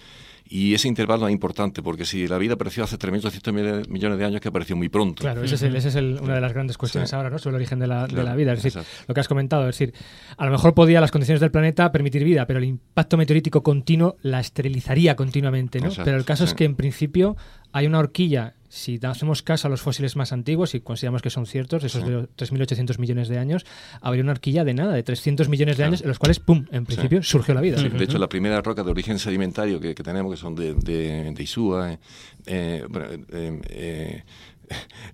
Y 0.53 0.73
ese 0.73 0.89
intervalo 0.89 1.29
es 1.29 1.31
importante, 1.31 1.81
porque 1.81 2.03
si 2.03 2.27
la 2.27 2.37
vida 2.37 2.55
apareció 2.55 2.83
hace 2.83 2.97
3.800 2.97 3.87
millones 3.87 4.17
de 4.19 4.25
años, 4.25 4.41
que 4.41 4.49
apareció 4.49 4.75
muy 4.75 4.89
pronto. 4.89 5.21
Claro, 5.21 5.43
esa 5.43 5.55
es, 5.55 5.85
es 5.85 5.95
una 5.95 6.35
de 6.35 6.41
las 6.41 6.51
grandes 6.51 6.77
cuestiones 6.77 7.13
ahora, 7.13 7.29
¿no? 7.29 7.39
Sobre 7.39 7.55
el 7.55 7.61
origen 7.61 7.79
de 7.79 7.87
la, 7.87 8.05
de 8.05 8.21
la 8.21 8.35
vida. 8.35 8.51
Es 8.51 8.61
decir, 8.61 8.83
lo 9.07 9.13
que 9.13 9.21
has 9.21 9.29
comentado, 9.29 9.69
es 9.69 9.79
decir, 9.79 9.93
a 10.35 10.45
lo 10.45 10.51
mejor 10.51 10.73
podía 10.73 10.99
las 10.99 11.09
condiciones 11.09 11.39
del 11.39 11.51
planeta 11.51 11.89
permitir 11.93 12.25
vida, 12.25 12.45
pero 12.47 12.59
el 12.59 12.65
impacto 12.65 13.15
meteorítico 13.15 13.63
continuo 13.63 14.17
la 14.23 14.41
esterilizaría 14.41 15.15
continuamente, 15.15 15.79
¿no? 15.79 15.89
pero 16.03 16.17
el 16.17 16.25
caso 16.25 16.43
es 16.43 16.53
que 16.53 16.65
en 16.65 16.75
principio 16.75 17.37
hay 17.71 17.87
una 17.87 17.99
horquilla 17.99 18.55
si 18.71 18.99
hacemos 19.03 19.43
caso 19.43 19.67
a 19.67 19.69
los 19.69 19.81
fósiles 19.81 20.15
más 20.15 20.31
antiguos 20.31 20.73
y 20.75 20.79
consideramos 20.79 21.21
que 21.21 21.29
son 21.29 21.45
ciertos, 21.45 21.83
esos 21.83 22.05
de 22.05 22.21
3.800 22.37 22.99
millones 22.99 23.27
de 23.27 23.37
años, 23.37 23.65
habría 23.99 24.23
una 24.23 24.31
horquilla 24.31 24.63
de 24.63 24.73
nada, 24.73 24.93
de 24.93 25.03
300 25.03 25.49
millones 25.49 25.75
de 25.75 25.83
años, 25.83 26.01
en 26.01 26.07
los 26.07 26.19
cuales, 26.19 26.39
¡pum!, 26.39 26.65
en 26.71 26.85
principio 26.85 27.21
surgió 27.21 27.53
la 27.53 27.59
vida. 27.59 27.81
de 27.81 28.03
hecho, 28.03 28.17
la 28.17 28.29
primera 28.29 28.61
roca 28.61 28.81
de 28.83 28.91
origen 28.91 29.19
sedimentario 29.19 29.81
que, 29.81 29.93
tenemos, 29.93 30.31
que 30.31 30.37
son 30.37 30.55
de, 30.55 30.73
de, 30.73 31.33
de 31.33 31.43
Isúa, 31.43 31.99
eh, 32.45 32.85
bueno, 32.89 33.07
eh, 33.11 33.19
eh, 33.29 33.61
eh, 33.69 34.23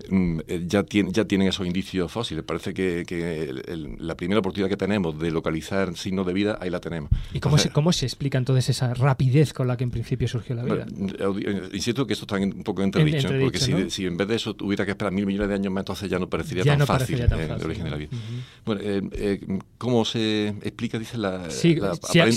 ya, 0.67 0.83
tiene, 0.83 1.11
ya 1.11 1.25
tienen 1.25 1.47
esos 1.47 1.65
indicios 1.65 2.11
fósiles. 2.11 2.43
Parece 2.43 2.73
que, 2.73 3.05
la 3.99 4.15
primera 4.15 4.39
oportunidad 4.39 4.69
que 4.69 4.77
tenemos 4.77 5.17
de 5.19 5.31
localizar 5.31 5.95
signos 5.95 6.25
de 6.25 6.33
vida, 6.33 6.57
ahí 6.61 6.69
la 6.69 6.79
tenemos. 6.79 7.09
¿Y 7.33 7.39
cómo, 7.39 7.57
se, 7.57 7.69
cómo 7.69 7.91
se 7.91 8.05
explica 8.05 8.37
entonces 8.37 8.69
esa 8.69 8.93
rapidez 8.93 9.53
con 9.53 9.67
la 9.67 9.77
que 9.77 9.83
en 9.83 9.91
principio 9.91 10.27
surgió 10.27 10.55
la 10.55 10.63
vida? 10.63 10.85
Eh, 10.87 11.69
insisto 11.73 12.05
que 12.05 12.13
esto 12.13 12.25
está 12.25 12.37
un 12.37 12.63
poco 12.63 12.83
entredicho, 12.83 13.29
porque 13.39 13.59
si, 13.89 14.05
en 14.05 14.17
vez 14.17 14.27
de 14.27 14.35
eso 14.35 14.55
tuviera 14.55 14.85
que 14.85 14.91
esperar 14.91 15.13
mil 15.13 15.25
millones 15.25 15.49
de 15.49 15.55
años 15.55 15.73
más, 15.73 15.81
entonces 15.81 16.09
ya 16.09 16.19
no 16.19 16.29
parecería 16.29 16.63
tan, 16.63 16.85
fácil, 16.85 17.19
el 17.19 17.63
origen 17.63 17.83
de 17.85 17.89
la 17.89 17.97
vida. 17.97 18.11
Bueno, 18.65 18.81
eh, 18.83 19.59
¿cómo 19.77 20.05
se 20.05 20.47
explica, 20.47 20.99
dice 20.99 21.17
la... 21.17 21.49
si, 21.49 21.79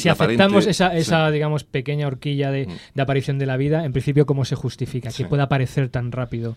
aceptamos 0.09 0.67
esa, 0.67 0.97
esa 0.97 1.31
digamos, 1.31 1.65
pequeña 1.65 2.07
horquilla 2.07 2.51
de, 2.51 2.67
mm. 2.67 2.71
de, 2.95 3.03
aparición 3.03 3.39
de 3.39 3.47
la 3.47 3.57
vida, 3.57 3.85
en 3.85 3.93
principio, 3.93 4.27
¿cómo 4.27 4.45
se 4.45 4.57
justifica? 4.57 5.11
Que 5.11 5.25
pueda 5.25 5.45
aparecer 5.45 5.89
tan 5.89 6.13
rápido. 6.13 6.57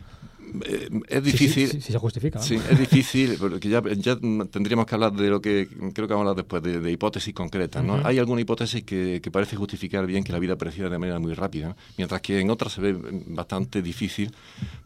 Eh, 0.65 0.89
es 1.07 1.23
difícil. 1.23 1.69
Si 1.69 1.91
se 1.91 1.97
justifica. 1.97 2.39
Sí, 2.39 2.55
es 2.55 2.79
difícil, 2.79 3.37
porque 3.39 3.69
ya, 3.69 3.81
ya, 3.97 4.17
tendríamos 4.51 4.85
que 4.85 4.95
hablar 4.95 5.13
de 5.13 5.29
lo 5.29 5.41
que 5.41 5.67
creo 5.93 6.07
que 6.07 6.13
vamos 6.13 6.27
a 6.27 6.29
hablar 6.31 6.35
después, 6.35 6.63
de, 6.63 6.91
hipótesis 6.91 7.33
concretas. 7.33 7.83
¿no? 7.83 8.01
Hay 8.05 8.19
alguna 8.19 8.41
hipótesis 8.41 8.83
que, 8.83 9.19
que, 9.21 9.31
parece 9.31 9.55
justificar 9.55 10.05
bien 10.05 10.23
que 10.23 10.31
la 10.31 10.39
vida 10.39 10.53
apareciera 10.53 10.89
de 10.89 10.97
manera 10.97 11.19
muy 11.19 11.33
rápida, 11.33 11.75
mientras 11.97 12.21
que 12.21 12.39
en 12.39 12.49
otras 12.49 12.73
se 12.73 12.81
ve 12.81 12.95
bastante 13.27 13.81
difícil 13.81 14.31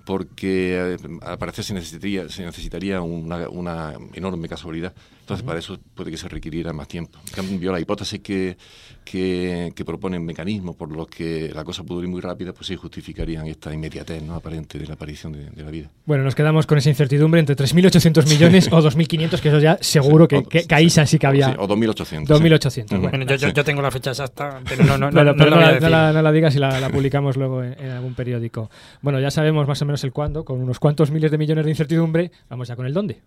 porque 0.05 0.95
eh, 0.95 0.97
al 1.21 1.37
parecer 1.37 1.65
se 1.65 1.73
necesitaría, 1.73 2.29
se 2.29 2.45
necesitaría 2.45 3.01
una, 3.01 3.49
una 3.49 3.93
enorme 4.13 4.47
casualidad. 4.47 4.93
Entonces, 5.27 5.45
para 5.45 5.59
eso 5.59 5.77
puede 5.93 6.09
que 6.09 6.15
se 6.15 6.29
requiriera 6.29 6.71
más 6.71 6.87
tiempo. 6.87 7.19
En 7.27 7.33
cambio, 7.33 7.73
la 7.73 7.81
hipótesis 7.81 8.21
que, 8.21 8.55
que, 9.03 9.73
que 9.75 9.83
proponen 9.83 10.23
mecanismos 10.23 10.77
por 10.77 10.89
los 10.89 11.07
que 11.07 11.51
la 11.53 11.65
cosa 11.65 11.83
pudo 11.83 12.01
ir 12.01 12.07
muy 12.07 12.21
rápida, 12.21 12.53
pues 12.53 12.67
sí 12.67 12.77
justificarían 12.77 13.45
esta 13.45 13.73
inmediatez 13.73 14.23
¿no? 14.23 14.35
aparente 14.35 14.79
de 14.79 14.87
la 14.87 14.93
aparición 14.93 15.33
de, 15.33 15.49
de, 15.49 15.63
la 15.63 15.69
vida. 15.69 15.89
Bueno, 16.05 16.23
nos 16.23 16.33
quedamos 16.33 16.65
con 16.65 16.77
esa 16.77 16.87
incertidumbre 16.87 17.41
entre 17.41 17.57
3.800 17.57 18.25
millones 18.29 18.69
o 18.71 18.81
2.500, 18.81 19.41
que 19.41 19.49
eso 19.49 19.59
ya 19.59 19.77
seguro 19.81 20.29
que, 20.29 20.45
que, 20.45 20.65
que 20.65 20.75
ahí 20.75 20.89
sí 20.89 21.19
que 21.19 21.27
había. 21.27 21.47
Sí, 21.47 21.55
o 21.59 21.67
2.800. 21.67 22.27
2.800. 22.27 22.69
Sí. 22.69 22.83
Bueno, 22.95 23.25
yo, 23.25 23.35
yo, 23.35 23.49
yo, 23.49 23.63
tengo 23.65 23.81
la 23.81 23.91
fecha 23.91 24.11
exacta, 24.11 24.61
pero 24.63 24.85
no, 24.85 24.97
no, 24.97 25.11
no, 25.11 25.23
no, 25.25 25.33
no, 25.33 25.45
no, 25.45 25.59
la, 25.59 25.77
no, 25.77 25.89
la, 25.89 26.13
no 26.13 26.21
la 26.21 26.31
digas 26.31 26.55
y 26.55 26.59
la, 26.59 26.79
la 26.79 26.89
publicamos 26.89 27.35
luego 27.35 27.63
en, 27.63 27.75
en, 27.77 27.91
algún 27.91 28.13
periódico. 28.13 28.71
Bueno, 29.01 29.19
ya 29.19 29.29
sabemos 29.29 29.67
más 29.67 29.81
o 29.81 29.85
menos 29.85 30.01
el 30.05 30.13
cuándo, 30.13 30.45
con 30.45 30.61
unos 30.61 30.79
cuantos 30.79 31.11
miles 31.11 31.31
de 31.31 31.37
millones 31.37 31.65
de 31.65 31.71
incertidumbre. 31.71 32.31
Vamos 32.49 32.69
ya 32.69 32.77
con 32.77 32.85
el 32.85 32.93
dónde. 32.93 33.19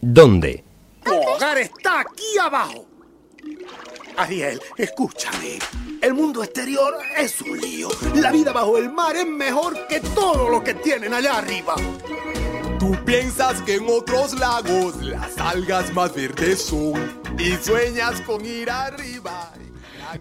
¿Dónde? 0.00 0.64
Tu 1.08 1.14
hogar 1.14 1.58
está 1.58 2.00
aquí 2.00 2.38
abajo. 2.40 2.86
Ariel, 4.16 4.60
escúchame. 4.76 5.58
El 6.02 6.14
mundo 6.14 6.42
exterior 6.42 6.94
es 7.16 7.40
un 7.40 7.58
lío. 7.58 7.88
La 8.16 8.30
vida 8.30 8.52
bajo 8.52 8.76
el 8.76 8.90
mar 8.90 9.16
es 9.16 9.26
mejor 9.26 9.86
que 9.86 10.00
todo 10.00 10.48
lo 10.48 10.62
que 10.62 10.74
tienen 10.74 11.14
allá 11.14 11.38
arriba. 11.38 11.76
Tú 12.78 12.96
piensas 13.04 13.62
que 13.62 13.76
en 13.76 13.86
otros 13.88 14.38
lagos 14.38 14.96
las 15.02 15.38
algas 15.38 15.92
más 15.94 16.14
verdes 16.14 16.62
son 16.62 17.20
y 17.38 17.52
sueñas 17.56 18.20
con 18.22 18.44
ir 18.44 18.70
arriba. 18.70 19.52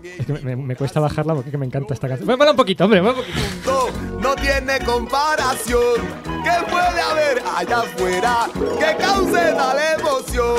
Es 0.04 0.26
que 0.26 0.34
me, 0.34 0.56
me, 0.56 0.76
cuesta 0.76 1.00
bajarla 1.00 1.36
porque 1.36 1.58
me 1.58 1.66
encanta 1.66 1.94
esta 1.94 2.08
canción. 2.08 2.28
Bueno, 2.28 2.52
un 2.52 2.58
poquito, 2.58 2.86
hombre, 2.86 3.02
un 3.02 3.14
poquito. 3.14 3.90
No 4.20 4.36
tiene 4.36 4.80
comparación. 4.86 6.37
¿Qué 6.48 6.72
puede 6.72 7.02
haber 7.02 7.44
allá 7.58 7.80
afuera 7.80 8.38
que 8.54 9.04
cause 9.04 9.54
tal 9.54 9.78
emoción? 10.00 10.56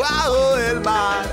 Bajo 0.00 0.56
el 0.56 0.80
mar. 0.80 1.26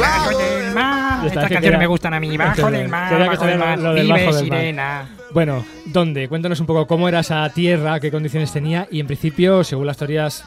Bajo 0.00 0.38
del 0.38 0.74
mar. 0.74 1.26
Estas 1.26 1.42
canciones 1.42 1.68
era, 1.68 1.78
me 1.78 1.86
gustan 1.88 2.14
a 2.14 2.20
mí. 2.20 2.36
Bajo 2.36 2.70
del 2.70 2.88
mar. 2.88 3.26
Bajo 3.26 3.44
del 3.44 3.58
mar. 3.58 3.78
Lo 3.78 3.92
del 3.92 4.08
bajo 4.08 4.34
del 4.36 4.44
sirena. 4.44 5.08
Mar. 5.08 5.26
Bueno, 5.32 5.64
¿dónde? 5.86 6.28
Cuéntanos 6.28 6.60
un 6.60 6.66
poco 6.66 6.86
cómo 6.86 7.08
era 7.08 7.20
esa 7.20 7.48
tierra, 7.50 7.98
qué 7.98 8.12
condiciones 8.12 8.52
tenía 8.52 8.86
y 8.88 9.00
en 9.00 9.06
principio, 9.08 9.64
según 9.64 9.86
las 9.86 9.96
teorías 9.96 10.44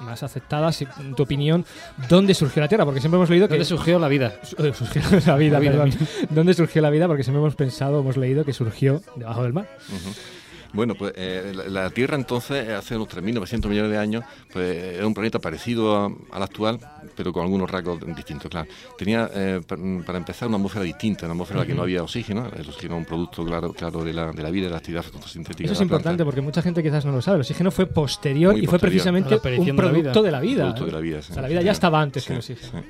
más 0.00 0.22
aceptadas, 0.22 0.80
en 0.82 1.14
tu 1.14 1.24
opinión, 1.24 1.66
¿dónde 2.08 2.32
surgió 2.34 2.62
la 2.62 2.68
Tierra? 2.68 2.86
Porque 2.86 3.00
siempre 3.00 3.18
hemos 3.18 3.28
leído 3.28 3.48
que... 3.48 3.54
¿Dónde 3.54 3.66
surgió 3.66 3.98
la 3.98 4.08
vida? 4.08 4.32
Surgió 4.72 5.02
la 5.26 5.36
vida, 5.36 5.58
la 5.58 5.58
vida 5.58 5.84
perdón. 5.84 5.90
¿Dónde 6.30 6.54
surgió 6.54 6.80
la 6.80 6.88
vida? 6.88 7.06
Porque 7.06 7.22
siempre 7.22 7.40
hemos 7.40 7.54
pensado, 7.54 8.00
hemos 8.00 8.16
leído 8.16 8.46
que 8.46 8.54
surgió 8.54 9.02
debajo 9.16 9.42
del 9.42 9.52
mar. 9.52 9.68
Uh 9.90 9.92
-huh. 9.92 10.39
Bueno, 10.72 10.94
pues 10.94 11.12
eh, 11.16 11.52
la, 11.54 11.68
la, 11.68 11.90
Tierra 11.90 12.16
entonces, 12.16 12.68
hace 12.68 12.96
unos 12.96 13.08
3.900 13.08 13.68
millones 13.68 13.90
de 13.90 13.98
años, 13.98 14.24
pues 14.52 14.96
era 14.96 15.06
un 15.06 15.14
planeta 15.14 15.38
parecido 15.38 15.96
a, 15.96 16.12
al 16.30 16.42
actual, 16.42 16.78
pero 17.16 17.32
con 17.32 17.42
algunos 17.42 17.70
rasgos 17.70 18.00
distintos, 18.14 18.50
claro. 18.50 18.68
Tenía, 18.96 19.28
eh, 19.34 19.60
para 19.66 20.18
empezar, 20.18 20.48
una 20.48 20.56
atmósfera 20.56 20.84
distinta, 20.84 21.26
una 21.26 21.32
atmósfera 21.32 21.60
en 21.60 21.66
la 21.66 21.66
que 21.66 21.74
no 21.74 21.82
había 21.82 22.02
oxígeno, 22.02 22.46
el 22.46 22.68
oxígeno 22.68 22.94
es 22.94 22.98
un 23.00 23.04
producto, 23.04 23.44
claro, 23.44 23.72
claro 23.72 24.04
de, 24.04 24.12
la, 24.12 24.32
de 24.32 24.42
la 24.42 24.50
vida, 24.50 24.66
de 24.66 24.70
la 24.70 24.78
actividad 24.78 25.02
fotosintética. 25.02 25.64
Eso 25.64 25.74
es 25.74 25.80
importante 25.80 26.24
porque 26.24 26.40
mucha 26.40 26.62
gente 26.62 26.82
quizás 26.82 27.04
no 27.04 27.12
lo 27.12 27.22
sabe, 27.22 27.36
el 27.36 27.40
oxígeno 27.42 27.70
fue 27.70 27.86
posterior 27.86 28.52
Muy 28.52 28.64
y 28.64 28.66
fue 28.66 28.78
precisamente 28.78 29.40
un 29.58 29.76
producto 29.76 30.22
de 30.22 30.30
la 30.30 30.40
vida. 30.40 30.50
De 30.50 30.68
la 30.68 30.72
vida, 30.72 30.86
de 30.86 30.92
la 30.92 31.00
vida 31.00 31.22
sí. 31.22 31.32
O 31.32 31.34
sea, 31.34 31.42
la 31.42 31.48
vida 31.48 31.62
ya 31.62 31.72
estaba 31.72 32.00
antes 32.00 32.22
sí, 32.22 32.28
que 32.28 32.32
el 32.34 32.38
oxígeno. 32.38 32.82
Sí. 32.82 32.88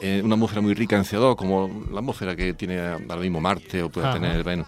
Eh, 0.00 0.20
una 0.22 0.34
atmósfera 0.34 0.60
muy 0.60 0.74
rica 0.74 0.96
en 0.96 1.02
CO2, 1.02 1.34
como 1.34 1.86
la 1.90 1.98
atmósfera 1.98 2.36
que 2.36 2.54
tiene 2.54 2.78
ahora 2.78 3.16
mismo 3.16 3.40
Marte 3.40 3.82
o 3.82 3.90
puede 3.90 4.06
Ajá. 4.06 4.20
tener 4.20 4.44
Venus. 4.44 4.66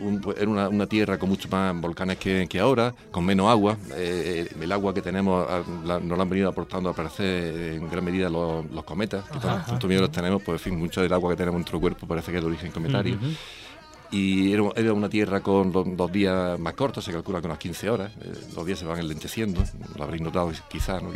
Un, 0.00 0.22
era 0.36 0.48
una, 0.48 0.68
una, 0.68 0.86
tierra 0.86 1.18
con 1.18 1.28
muchos 1.28 1.50
más 1.50 1.78
volcanes 1.80 2.18
que, 2.18 2.46
que 2.48 2.58
ahora, 2.58 2.94
con 3.10 3.24
menos 3.24 3.48
agua. 3.48 3.76
Eh, 3.94 4.48
el 4.60 4.72
agua 4.72 4.94
que 4.94 5.02
tenemos 5.02 5.46
la, 5.84 6.00
nos 6.00 6.16
la 6.16 6.22
han 6.22 6.30
venido 6.30 6.48
aportando 6.48 6.88
a 6.88 6.92
aparecer 6.92 7.74
en 7.74 7.88
gran 7.90 8.04
medida 8.04 8.28
los, 8.28 8.70
los 8.70 8.84
cometas, 8.84 9.24
que 9.28 9.38
tanto 9.38 9.86
miedo 9.86 10.00
los 10.02 10.12
tenemos, 10.12 10.42
pues 10.42 10.60
en 10.60 10.72
fin, 10.72 10.78
mucho 10.78 11.02
del 11.02 11.12
agua 11.12 11.30
que 11.30 11.36
tenemos 11.36 11.56
en 11.56 11.60
nuestro 11.60 11.80
cuerpo 11.80 12.06
parece 12.06 12.30
que 12.30 12.38
es 12.38 12.42
de 12.42 12.48
origen 12.48 12.70
cometario. 12.72 13.14
Uh 13.14 13.26
-huh 13.26 13.36
y 14.12 14.52
era, 14.52 14.92
una 14.92 15.08
tierra 15.08 15.40
con 15.40 15.70
dos, 15.70 15.86
dos, 15.96 16.10
días 16.10 16.58
más 16.58 16.74
cortos, 16.74 17.04
se 17.04 17.12
calcula 17.12 17.40
con 17.40 17.50
unas 17.50 17.58
15 17.58 17.90
horas, 17.90 18.12
eh, 18.20 18.32
los 18.56 18.66
días 18.66 18.78
se 18.78 18.84
van 18.84 18.98
enlenteciendo, 18.98 19.62
lo 19.96 20.02
habréis 20.02 20.22
notado 20.22 20.50
quizás, 20.68 21.02
¿no? 21.02 21.10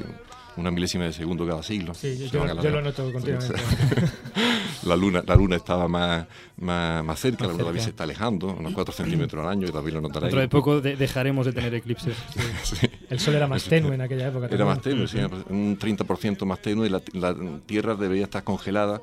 Una 0.57 0.71
milésima 0.71 1.05
de 1.05 1.13
segundo 1.13 1.47
cada 1.47 1.63
siglo. 1.63 1.95
Sí, 1.95 2.17
yo, 2.19 2.27
yo, 2.27 2.63
yo 2.63 2.71
lo 2.71 2.81
noto 2.81 3.13
continuamente. 3.13 3.55
la, 4.85 4.97
luna, 4.97 5.23
la 5.27 5.35
luna 5.35 5.57
estaba 5.57 5.89
más, 5.89 6.27
más, 6.59 7.05
más 7.05 7.21
cerca, 7.21 7.47
más 7.47 7.57
la 7.57 7.65
luna 7.65 7.81
se 7.81 7.91
está 7.91 8.05
alejando, 8.05 8.49
unos 8.49 8.73
4 8.73 8.95
centímetros 8.95 9.45
al 9.45 9.51
año, 9.51 9.67
y 9.67 9.71
todavía 9.71 9.95
lo 9.95 10.01
notaréis. 10.03 10.33
Dentro 10.33 10.41
de 10.41 10.49
poco 10.49 10.81
de, 10.81 10.97
dejaremos 10.97 11.47
de 11.47 11.53
tener 11.53 11.75
eclipses. 11.75 12.17
Sí. 12.65 12.77
sí. 12.77 12.91
El 13.11 13.21
sol 13.21 13.35
era 13.35 13.47
más 13.47 13.65
tenue 13.65 13.95
en 13.95 14.01
aquella 14.01 14.29
época. 14.29 14.49
Era 14.51 14.65
más 14.65 14.81
tenue, 14.81 15.07
sí, 15.07 15.19
un 15.49 15.79
30% 15.79 16.45
más 16.45 16.61
tenue, 16.61 16.89
la, 16.89 17.03
la 17.13 17.35
Tierra 17.67 17.95
debería 17.95 18.25
estar 18.25 18.43
congelada, 18.45 19.01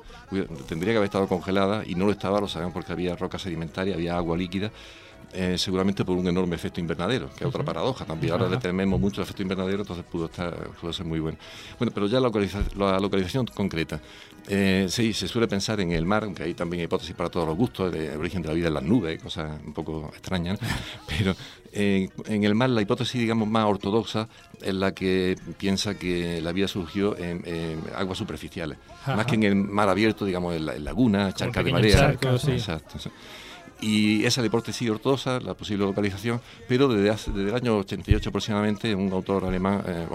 tendría 0.68 0.92
que 0.92 0.96
haber 0.96 1.06
estado 1.06 1.28
congelada, 1.28 1.82
y 1.86 1.94
no 1.94 2.06
lo 2.06 2.12
estaba, 2.12 2.40
lo 2.40 2.48
sabemos 2.48 2.72
porque 2.74 2.92
había 2.92 3.14
roca 3.16 3.38
sedimentaria, 3.38 3.94
había 3.94 4.16
agua 4.16 4.36
líquida, 4.36 4.70
eh, 5.34 5.56
seguramente 5.56 6.04
por 6.04 6.16
un 6.16 6.28
enorme 6.28 6.56
efecto 6.56 6.80
invernadero, 6.80 7.30
que 7.30 7.44
es 7.44 7.48
otra 7.48 7.64
paradoja 7.64 8.04
también. 8.04 8.32
Ahora 8.32 8.48
le 8.48 8.58
tememos 8.58 9.00
mucho 9.00 9.20
el 9.20 9.24
efecto 9.24 9.42
invernadero, 9.42 9.80
entonces 9.80 10.04
pudo, 10.04 10.26
estar, 10.26 10.54
pudo 10.80 10.92
ser 10.92 11.06
muy 11.06 11.20
bueno. 11.20 11.38
Bueno, 11.78 11.92
pero 11.94 12.06
ya 12.06 12.20
la, 12.20 12.26
localiza 12.26 12.62
la 12.76 13.00
localización 13.00 13.46
concreta. 13.46 14.00
Eh, 14.48 14.86
sí, 14.88 15.12
se 15.12 15.28
suele 15.28 15.48
pensar 15.48 15.80
en 15.80 15.92
el 15.92 16.04
mar, 16.04 16.24
aunque 16.24 16.42
hay 16.42 16.54
también 16.54 16.82
hipótesis 16.84 17.14
para 17.14 17.30
todos 17.30 17.46
los 17.46 17.56
gustos, 17.56 17.94
el 17.94 18.18
origen 18.18 18.42
de 18.42 18.48
la 18.48 18.54
vida 18.54 18.68
en 18.68 18.74
las 18.74 18.82
nubes, 18.82 19.22
cosas 19.22 19.60
un 19.64 19.72
poco 19.72 20.10
extrañas, 20.12 20.60
¿no? 20.60 20.68
pero 21.08 21.34
eh, 21.72 22.08
en 22.26 22.44
el 22.44 22.54
mar 22.54 22.68
la 22.70 22.82
hipótesis, 22.82 23.20
digamos, 23.20 23.48
más 23.48 23.64
ortodoxa 23.64 24.28
es 24.60 24.74
la 24.74 24.92
que 24.92 25.36
piensa 25.58 25.94
que 25.94 26.42
la 26.42 26.52
vida 26.52 26.68
surgió 26.68 27.16
en, 27.16 27.42
en 27.46 27.82
aguas 27.96 28.18
superficiales, 28.18 28.78
Ajá. 29.02 29.16
más 29.16 29.26
que 29.26 29.36
en 29.36 29.44
el 29.44 29.54
mar 29.54 29.88
abierto, 29.88 30.24
digamos, 30.24 30.54
en, 30.54 30.66
la, 30.66 30.74
en 30.74 30.84
lagunas, 30.84 31.34
charcas 31.34 31.64
de 31.64 31.72
marea. 31.72 31.96
Charco, 31.96 32.38
sí. 32.38 32.52
Exacto. 32.52 32.98
Y 33.82 34.20
esa 34.20 34.40
es 34.40 34.44
la 34.44 34.46
hipótesis 34.46 34.88
ortodoxa, 34.88 35.40
la 35.40 35.54
posible 35.54 35.84
localización, 35.84 36.40
pero 36.68 36.88
desde, 36.88 37.10
hace, 37.10 37.32
desde 37.32 37.50
el 37.50 37.54
año 37.56 37.78
88 37.78 38.28
aproximadamente, 38.28 38.94
un 38.94 39.12
autor 39.12 39.44
alemán, 39.44 39.82
eh, 39.86 40.06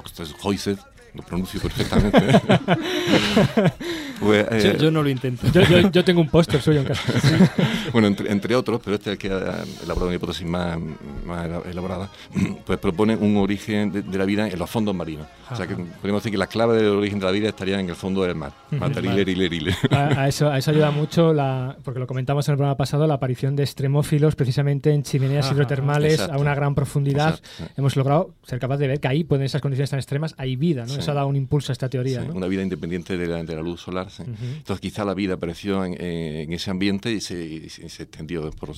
lo 1.14 1.24
pronuncio 1.24 1.60
perfectamente. 1.60 2.18
pues, 4.20 4.46
eh, 4.52 4.74
yo, 4.74 4.86
yo, 4.86 4.92
no 4.92 5.04
lo 5.04 5.10
intento. 5.10 5.48
Yo, 5.52 5.62
yo, 5.62 5.92
yo 5.92 6.04
tengo 6.04 6.22
un 6.22 6.30
póster 6.30 6.62
suyo 6.62 6.80
en 6.80 6.86
casa. 6.86 7.20
Sí. 7.20 7.36
bueno, 7.94 8.08
entre, 8.08 8.32
entre, 8.32 8.56
otros, 8.56 8.82
pero 8.84 8.96
este 8.96 9.12
es 9.12 9.14
el 9.14 9.18
que 9.18 9.32
ha 9.32 9.64
elaborado 9.84 10.08
una 10.08 10.16
hipótesis 10.16 10.46
más, 10.46 10.78
más 11.26 11.48
elaborada, 11.66 12.10
pues 12.66 12.80
propone 12.80 13.16
un 13.16 13.38
origen 13.38 13.92
de, 13.92 14.02
de, 14.02 14.18
la 14.18 14.26
vida 14.26 14.48
en 14.48 14.60
los 14.60 14.70
fondos 14.70 14.96
marinos. 14.96 15.28
Ajá. 15.46 15.54
O 15.54 15.58
sea, 15.58 15.68
que 15.68 15.76
podemos 15.76 16.22
decir 16.22 16.32
que 16.32 16.38
la 16.38 16.48
clave 16.48 16.78
del 16.78 16.88
origen 16.88 17.20
de 17.20 17.26
la 17.26 17.32
vida 17.32 17.50
estaría 17.50 17.80
en 17.80 17.90
el 17.90 17.96
fondo 17.96 18.24
del 18.24 18.36
mar. 18.36 18.52
Matarilerile, 18.72 19.76
a, 19.92 20.22
a, 20.22 20.28
eso, 20.28 20.50
a 20.50 20.58
eso 20.58 20.72
ayuda 20.72 20.92
mucho, 20.92 21.34
la, 21.34 21.78
porque 21.84 22.00
lo 22.00 22.08
comentamos 22.08 22.48
en 22.48 22.54
el 22.54 22.58
programa 22.58 22.78
pasado, 22.78 23.08
la 23.08 23.16
aparición 23.16 23.56
de 23.56 23.64
extremófilos 23.64 24.36
precisamente 24.36 24.92
en 24.92 25.04
chimeneas 25.04 25.46
Ajá, 25.46 25.56
hidrotermales 25.56 26.14
exacto. 26.14 26.36
a 26.36 26.38
una 26.38 26.56
gran 26.56 26.76
profundidad. 26.76 27.36
Exacto. 27.36 27.74
Hemos 27.78 27.96
logrado 27.96 28.34
ser 28.44 28.60
capaz 28.60 28.78
de 28.78 28.88
ver 28.88 29.00
que 29.00 29.08
ahí, 29.08 29.24
pues, 29.24 29.40
en 29.40 29.46
esas 29.46 29.62
condiciones 29.62 29.90
tan 29.90 30.00
extremas, 30.00 30.36
hay 30.38 30.56
vida, 30.56 30.84
¿no? 30.84 30.94
Sí. 30.94 31.00
Eso 31.00 31.12
ha 31.12 31.16
dado 31.16 31.28
un 31.28 31.36
impulso 31.36 31.72
a 31.72 31.74
esta 31.74 31.90
teoría. 31.90 32.22
Sí, 32.22 32.28
¿no? 32.28 32.34
Una 32.34 32.48
vida 32.48 32.64
independiente 32.64 33.18
de 33.18 33.28
la, 33.28 33.44
de 33.44 33.56
la 33.56 33.62
luz 33.62 33.82
solar. 33.82 34.07
Uh 34.20 34.24
-huh. 34.24 34.58
Entonces, 34.58 34.82
quizá 34.82 35.06
la 35.06 35.14
vida 35.14 35.36
apareció 35.36 35.84
en, 35.86 36.00
en 36.00 36.54
ese 36.54 36.72
ambiente 36.72 37.12
y 37.12 37.22
se, 37.22 37.44
y 37.44 37.70
se 37.70 38.04
extendió 38.04 38.50
por. 38.52 38.70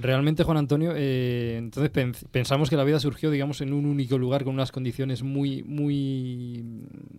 Realmente, 0.00 0.44
Juan 0.44 0.58
Antonio, 0.58 0.92
eh, 0.96 1.56
entonces 1.58 1.90
pensamos 2.30 2.70
que 2.70 2.76
la 2.76 2.84
vida 2.84 3.00
surgió, 3.00 3.30
digamos, 3.30 3.60
en 3.60 3.72
un 3.72 3.86
único 3.86 4.18
lugar 4.18 4.44
con 4.44 4.54
unas 4.54 4.72
condiciones 4.72 5.22
muy, 5.22 5.62
muy 5.62 6.64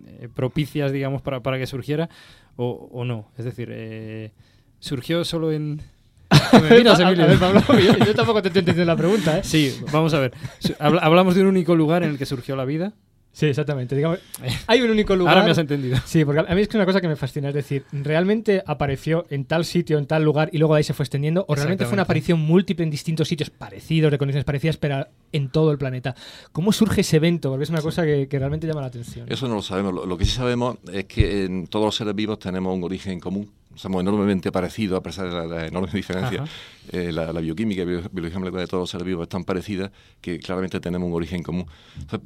eh, 0.08 0.30
propicias, 0.34 0.92
digamos, 0.92 1.22
para, 1.22 1.42
para 1.42 1.58
que 1.58 1.68
surgiera, 1.68 2.10
o, 2.56 2.90
o 2.92 3.06
no. 3.06 3.30
Es 3.38 3.46
decir, 3.46 3.70
eh, 3.72 4.32
surgió 4.80 5.24
solo 5.24 5.52
en. 5.52 5.82
Me 6.62 6.78
miras, 6.78 7.00
Emilio. 7.00 7.24
A 7.24 7.28
ver, 7.28 7.40
Pablo, 7.40 7.62
yo, 7.80 7.98
yo, 8.06 8.14
tampoco 8.14 8.42
te 8.42 8.50
estoy 8.50 8.60
entendiendo 8.60 8.92
la 8.92 8.98
pregunta, 8.98 9.40
¿eh? 9.40 9.42
Sí, 9.44 9.78
vamos 9.92 10.14
a 10.14 10.20
ver. 10.20 10.34
Hablamos 10.80 11.36
de 11.36 11.42
un 11.42 11.48
único 11.48 11.76
lugar 11.76 12.04
en 12.04 12.10
el 12.12 12.18
que 12.18 12.26
surgió 12.26 12.56
la 12.56 12.66
vida. 12.66 12.94
Sí, 13.38 13.46
exactamente. 13.46 13.96
Digamos, 13.96 14.18
hay 14.66 14.82
un 14.82 14.90
único 14.90 15.16
lugar. 15.16 15.36
Ahora 15.36 15.46
me 15.46 15.52
has 15.52 15.60
entendido. 15.60 15.96
Sí, 16.06 16.26
porque 16.26 16.40
a 16.40 16.56
mí 16.56 16.60
es 16.60 16.68
que 16.68 16.76
una 16.76 16.88
cosa 16.88 17.02
que 17.02 17.08
me 17.08 17.16
fascina, 17.16 17.50
es 17.50 17.54
decir, 17.54 17.86
¿realmente 17.92 18.64
apareció 18.66 19.28
en 19.30 19.46
tal 19.46 19.64
sitio, 19.64 20.00
en 20.00 20.08
tal 20.08 20.24
lugar 20.24 20.50
y 20.52 20.58
luego 20.58 20.74
de 20.74 20.80
ahí 20.80 20.84
se 20.84 20.96
fue 20.96 21.04
extendiendo? 21.04 21.46
¿O 21.48 21.54
realmente 21.54 21.86
fue 21.86 21.94
una 21.94 22.02
aparición 22.02 22.40
múltiple 22.40 22.84
en 22.84 22.90
distintos 22.90 23.28
sitios 23.28 23.52
parecidos, 23.52 24.10
de 24.10 24.18
condiciones 24.18 24.44
parecidas, 24.44 24.78
pero 24.78 25.06
en 25.32 25.50
todo 25.50 25.72
el 25.72 25.78
planeta? 25.78 26.16
¿Cómo 26.52 26.72
surge 26.72 27.02
ese 27.02 27.18
evento? 27.18 27.52
Porque 27.52 27.66
es 27.66 27.70
una 27.70 27.84
cosa 27.84 28.04
que, 28.06 28.28
que 28.28 28.40
realmente 28.40 28.66
llama 28.66 28.82
la 28.82 28.88
atención. 28.88 29.32
Eso 29.32 29.48
no 29.48 29.54
lo 29.54 29.62
sabemos. 29.62 29.94
Lo, 29.94 30.08
lo, 30.08 30.18
que 30.18 30.26
sí 30.26 30.32
sabemos 30.32 30.78
es 30.92 31.06
que 31.06 31.46
en 31.46 31.68
todos 31.68 31.86
los 31.86 31.96
seres 31.96 32.16
vivos 32.16 32.40
tenemos 32.40 32.76
un 32.76 32.84
origen 32.86 33.20
común 33.20 33.52
somos 33.78 34.02
enormemente 34.02 34.52
parecidos 34.52 35.00
a 35.00 35.04
pesar 35.04 35.30
de 35.30 35.48
la, 35.48 35.68
enorme 35.68 35.92
diferencia. 35.94 36.44
Eh, 36.92 37.12
la, 37.12 37.32
bioquímica 37.34 37.82
y 37.82 37.86
la 37.86 38.08
biología 38.12 38.40
molecular 38.40 38.66
de 38.66 38.70
todos 38.70 38.84
los 38.84 38.90
seres 38.90 39.06
vivos 39.06 39.24
es 39.24 39.30
tan 39.30 39.44
parecida 39.44 39.92
que 40.22 40.40
claramente 40.40 40.80
tenemos 40.80 41.08
un 41.08 41.14
origen 41.14 41.44
común. 41.44 41.66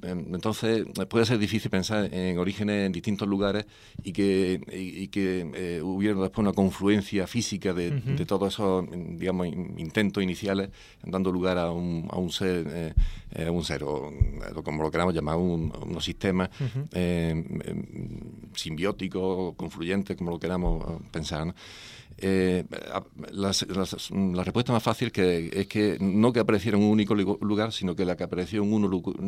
Entonces, 0.03 0.85
em, 0.85 1.05
puede 1.07 1.25
ser 1.25 1.39
difícil 1.39 1.71
pensar 1.71 2.13
en 2.13 2.37
orígenes 2.37 2.85
en 2.85 2.91
distintos 2.91 3.27
lugares 3.27 3.65
y 4.03 4.13
que, 4.13 4.61
y, 4.71 5.07
que 5.07 5.51
eh, 5.55 5.81
hubiera 5.81 6.19
después 6.19 6.43
una 6.43 6.53
confluencia 6.53 7.27
física 7.27 7.73
de, 7.73 7.91
de 7.91 8.25
todos 8.25 8.53
esos, 8.53 8.85
digamos, 8.91 9.47
intentos 9.47 10.23
iniciales, 10.23 10.69
dando 11.03 11.31
lugar 11.31 11.57
a 11.57 11.71
un, 11.71 12.07
a 12.11 12.17
un 12.17 12.31
ser, 12.31 12.93
eh, 13.31 13.49
un 13.49 13.63
ser 13.63 13.83
o, 13.83 14.13
como 14.63 14.83
lo 14.83 14.91
queramos 14.91 15.13
llamar, 15.13 15.37
un, 15.37 15.73
unos 15.81 16.05
sistemas 16.05 16.49
simbióticos, 18.55 19.55
confluyentes, 19.55 20.15
como 20.17 20.31
lo 20.31 20.39
queramos 20.39 21.01
pensar. 21.11 21.40
Eh, 22.23 22.65
la, 23.31 24.43
respuesta 24.43 24.71
más 24.71 24.83
fácil 24.83 25.11
que 25.11 25.49
es 25.53 25.65
que 25.65 25.97
no 25.99 26.31
que 26.31 26.39
apareciera 26.39 26.77
en 26.77 26.83
un 26.83 26.91
único 26.91 27.15
lugar, 27.15 27.71
sino 27.71 27.95
que 27.95 28.05
la 28.05 28.15
que 28.15 28.23
apareció 28.23 28.61
en 28.61 28.71
un, 28.71 28.83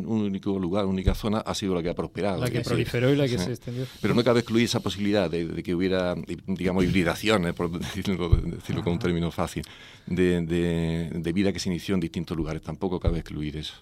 único 0.06 0.58
lugar, 0.58 0.86
única 0.86 1.14
zona, 1.14 1.38
ha 1.38 1.54
sido 1.54 1.74
la 1.74 1.82
que 1.82 1.88
ha 1.88 1.94
prosperado. 1.94 2.40
La 2.40 2.50
que 2.50 2.60
proliferó 2.60 3.12
y 3.12 3.16
la 3.16 3.26
que 3.26 3.38
se 3.38 3.50
extendió. 3.50 3.86
Pero 4.00 4.14
no 4.14 4.22
cabe 4.22 4.40
excluir 4.40 4.66
esa 4.66 4.80
posibilidad 4.80 5.28
de, 5.28 5.62
que 5.62 5.74
hubiera, 5.74 6.14
digamos, 6.46 6.84
hibridaciones, 6.84 7.52
por 7.54 7.70
decirlo, 7.78 8.28
decirlo 8.28 8.84
con 8.84 8.92
un 8.92 8.98
término 9.00 9.30
fácil, 9.32 9.64
de, 10.06 11.32
vida 11.34 11.52
que 11.52 11.58
se 11.58 11.68
inició 11.68 11.94
en 11.94 12.00
distintos 12.00 12.36
lugares. 12.36 12.62
Tampoco 12.62 13.00
cabe 13.00 13.18
excluir 13.18 13.56
eso. 13.56 13.74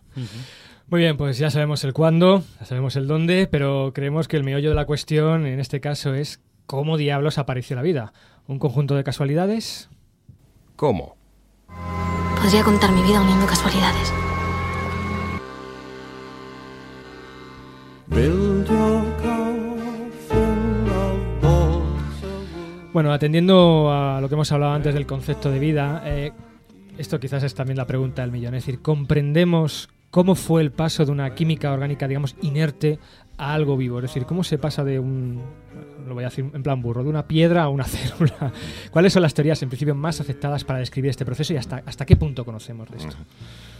Muy 0.88 1.00
bien, 1.00 1.18
pues 1.18 1.36
ya 1.36 1.50
sabemos 1.50 1.84
el 1.84 1.92
cuándo, 1.92 2.42
ya 2.60 2.66
sabemos 2.66 2.96
el 2.96 3.06
dónde, 3.06 3.46
pero 3.46 3.92
creemos 3.94 4.26
que 4.26 4.38
el 4.38 4.44
meollo 4.44 4.70
de 4.70 4.74
la 4.74 4.86
cuestión 4.86 5.46
en 5.46 5.60
este 5.60 5.80
caso 5.80 6.14
es 6.14 6.40
cómo 6.66 6.96
diablos 6.96 7.38
apareció 7.38 7.76
la 7.76 7.82
vida. 7.82 8.12
¿Un 8.46 8.58
conjunto 8.58 8.94
de 8.94 9.04
casualidades? 9.04 9.88
¿Cómo? 10.76 11.16
Podría 12.40 12.64
contar 12.64 12.90
mi 12.92 13.02
vida 13.02 13.20
uniendo 13.20 13.46
casualidades. 13.46 14.12
Bueno, 22.92 23.12
atendiendo 23.12 23.90
a 23.90 24.20
lo 24.20 24.28
que 24.28 24.34
hemos 24.34 24.52
hablado 24.52 24.74
antes 24.74 24.92
del 24.92 25.06
concepto 25.06 25.50
de 25.50 25.58
vida, 25.58 26.02
eh, 26.04 26.32
esto 26.98 27.18
quizás 27.18 27.42
es 27.42 27.54
también 27.54 27.78
la 27.78 27.86
pregunta 27.86 28.20
del 28.22 28.32
millón. 28.32 28.54
Es 28.54 28.66
decir, 28.66 28.82
¿comprendemos 28.82 29.88
cómo 30.10 30.34
fue 30.34 30.60
el 30.60 30.72
paso 30.72 31.06
de 31.06 31.10
una 31.10 31.34
química 31.34 31.72
orgánica, 31.72 32.06
digamos, 32.06 32.36
inerte 32.42 32.98
a 33.42 33.54
algo 33.54 33.76
vivo? 33.76 33.98
Es 33.98 34.02
decir, 34.02 34.24
¿cómo 34.24 34.44
se 34.44 34.56
pasa 34.58 34.84
de 34.84 34.98
un, 34.98 35.42
lo 36.06 36.14
voy 36.14 36.24
a 36.24 36.28
decir 36.28 36.48
en 36.52 36.62
plan 36.62 36.80
burro, 36.80 37.02
de 37.02 37.10
una 37.10 37.26
piedra 37.26 37.64
a 37.64 37.68
una 37.68 37.84
célula? 37.84 38.52
¿Cuáles 38.90 39.12
son 39.12 39.22
las 39.22 39.34
teorías, 39.34 39.62
en 39.62 39.68
principio, 39.68 39.94
más 39.94 40.20
aceptadas 40.20 40.64
para 40.64 40.78
describir 40.78 41.10
este 41.10 41.24
proceso 41.24 41.52
y 41.52 41.56
hasta, 41.56 41.82
hasta 41.84 42.06
qué 42.06 42.16
punto 42.16 42.44
conocemos 42.44 42.88
de 42.90 42.98
esto? 42.98 43.16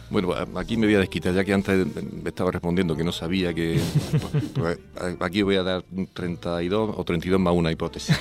Bueno, 0.09 0.33
aquí 0.55 0.77
me 0.77 0.85
voy 0.85 0.95
a 0.95 0.99
desquitar, 0.99 1.33
ya 1.33 1.43
que 1.43 1.53
antes 1.53 1.87
me 1.95 2.29
estaba 2.29 2.51
respondiendo 2.51 2.95
que 2.95 3.03
no 3.03 3.11
sabía 3.11 3.53
que... 3.53 3.79
Pues, 4.53 4.77
pues, 4.93 5.17
aquí 5.19 5.41
voy 5.41 5.55
a 5.55 5.63
dar 5.63 5.83
32 6.13 6.95
o 6.95 7.03
32 7.03 7.39
más 7.39 7.53
una 7.53 7.71
hipótesis, 7.71 8.15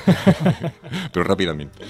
pero 1.13 1.25
rápidamente. 1.25 1.85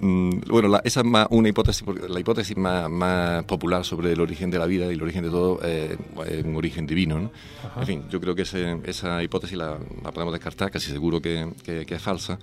Mm, 0.00 0.40
bueno, 0.48 0.80
esa 0.84 1.00
es 1.00 1.06
más 1.06 1.26
una 1.30 1.48
hipótesis, 1.48 1.82
porque 1.82 2.08
la 2.08 2.20
hipótesis 2.20 2.56
más, 2.56 3.44
popular 3.44 3.84
sobre 3.84 4.12
el 4.12 4.20
origen 4.20 4.50
de 4.50 4.58
la 4.58 4.66
vida 4.66 4.86
y 4.86 4.94
el 4.94 5.02
origen 5.02 5.22
de 5.22 5.30
todo 5.30 5.60
eh, 5.62 5.96
es 6.26 6.44
un 6.44 6.56
origen 6.56 6.86
divino. 6.86 7.18
¿no? 7.18 7.30
En 7.80 7.86
fin, 7.86 8.04
yo 8.10 8.20
creo 8.20 8.34
que 8.34 8.42
esa 8.42 9.22
hipótesis 9.22 9.56
la, 9.56 9.78
podemos 10.12 10.32
descartar, 10.32 10.70
casi 10.70 10.90
seguro 10.90 11.20
que, 11.20 11.48
es 11.66 12.02
falsa. 12.02 12.38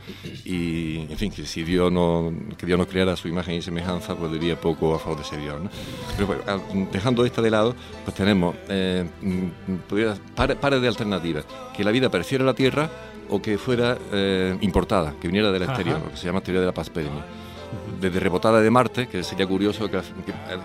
Y, 0.45 0.99
en 1.09 1.17
fin, 1.17 1.31
que 1.31 1.45
si 1.45 1.63
Dios, 1.63 1.91
no, 1.91 2.33
que 2.57 2.65
Dios 2.65 2.77
nos 2.77 2.87
creara 2.87 3.15
su 3.15 3.27
imagen 3.27 3.55
y 3.55 3.61
semejanza, 3.61 4.15
pues 4.15 4.31
diría 4.31 4.59
poco 4.59 4.95
a 4.95 4.99
favor 4.99 5.17
de 5.17 5.23
ese 5.23 5.37
Dios. 5.37 5.61
¿no? 5.61 5.69
Pero 6.17 6.63
dejando 6.91 7.25
esta 7.25 7.41
de 7.41 7.51
lado, 7.51 7.75
pues 8.05 8.15
tenemos 8.15 8.55
eh, 8.69 9.05
pares, 10.35 10.81
de 10.81 10.87
alternativas. 10.87 11.45
Que 11.75 11.83
la 11.83 11.91
vida 11.91 12.07
apareciera 12.07 12.41
en 12.41 12.47
la 12.47 12.53
Tierra 12.53 12.89
o 13.29 13.41
que 13.41 13.57
fuera 13.57 13.97
eh, 14.11 14.57
importada, 14.61 15.13
que 15.21 15.27
viniera 15.27 15.51
del 15.51 15.63
exterior, 15.63 15.99
lo 16.03 16.11
que 16.11 16.17
se 16.17 16.25
llama 16.25 16.41
teoría 16.41 16.61
de 16.61 16.67
la 16.67 16.73
paspedemia 16.73 17.23
desde 18.01 18.19
rebotada 18.19 18.59
de 18.59 18.69
Marte, 18.69 19.07
que 19.07 19.23
sería 19.23 19.45
curioso 19.45 19.89
que, 19.89 20.01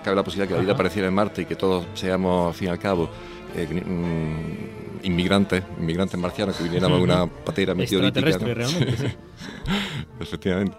cabe 0.02 0.16
la 0.16 0.24
posibilidad 0.24 0.48
que 0.48 0.54
la 0.54 0.60
vida 0.60 0.72
apareciera 0.72 1.06
en 1.06 1.14
Marte 1.14 1.42
y 1.42 1.44
que 1.44 1.54
todos 1.54 1.86
seamos, 1.94 2.48
al 2.48 2.54
fin 2.54 2.68
y 2.68 2.70
al 2.70 2.78
cabo, 2.78 3.10
eh, 3.54 3.66
mm, 3.66 5.04
inmigrantes, 5.06 5.62
inmigrantes 5.78 6.18
marcianos 6.18 6.56
que 6.56 6.64
vinieran 6.64 6.92
a 6.92 6.96
una 6.96 7.26
patera 7.26 7.74
meteorítica. 7.76 8.38
realmente. 8.38 9.16
Efectivamente. 10.20 10.76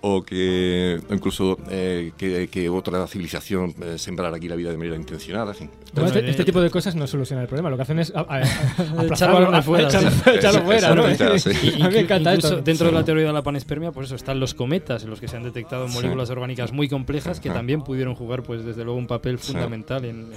O 0.00 0.22
que 0.22 1.00
incluso 1.10 1.58
eh, 1.70 2.12
que, 2.16 2.68
otra 2.68 3.04
civilización 3.08 3.74
eh, 3.82 3.98
sembrara 3.98 4.36
aquí 4.36 4.48
la 4.48 4.54
vida 4.54 4.70
de 4.70 4.76
manera 4.76 4.94
intencionada. 4.94 5.50
este, 5.50 6.30
este, 6.30 6.44
tipo 6.44 6.60
de 6.60 6.70
cosas 6.70 6.94
no 6.94 7.08
solucionan 7.08 7.42
el 7.42 7.48
problema. 7.48 7.68
Lo 7.68 7.76
que 7.76 7.82
hacen 7.82 7.98
es 7.98 8.10
echarlo 9.10 9.62
fuera. 9.62 9.88
Echarlo 9.88 10.62
fuera. 10.62 10.94
¿no? 10.94 11.04
a 11.04 11.08
mí 11.08 11.94
me 11.94 11.98
encanta 11.98 12.32
esto. 12.34 12.60
Dentro 12.60 12.86
de 12.86 12.92
la 12.92 13.04
teoría 13.04 13.26
de 13.26 13.32
la 13.32 13.42
panespermia, 13.42 13.90
pues 13.90 14.06
eso, 14.06 14.14
están 14.14 14.38
los 14.38 14.54
cometas, 14.54 15.02
en 15.02 15.10
los 15.10 15.20
que 15.20 15.26
se 15.26 15.36
han 15.36 15.42
detectado 15.42 15.88
moléculas 15.88 16.30
orgánicas 16.30 16.72
muy 16.72 16.88
complejas 16.88 17.40
que 17.40 17.50
también 17.50 17.82
pudieron 17.82 18.14
jugar, 18.14 18.44
pues 18.44 18.64
desde 18.64 18.84
luego, 18.84 18.98
un 18.98 19.08
papel 19.08 19.38
fundamental 19.38 20.04
en, 20.04 20.32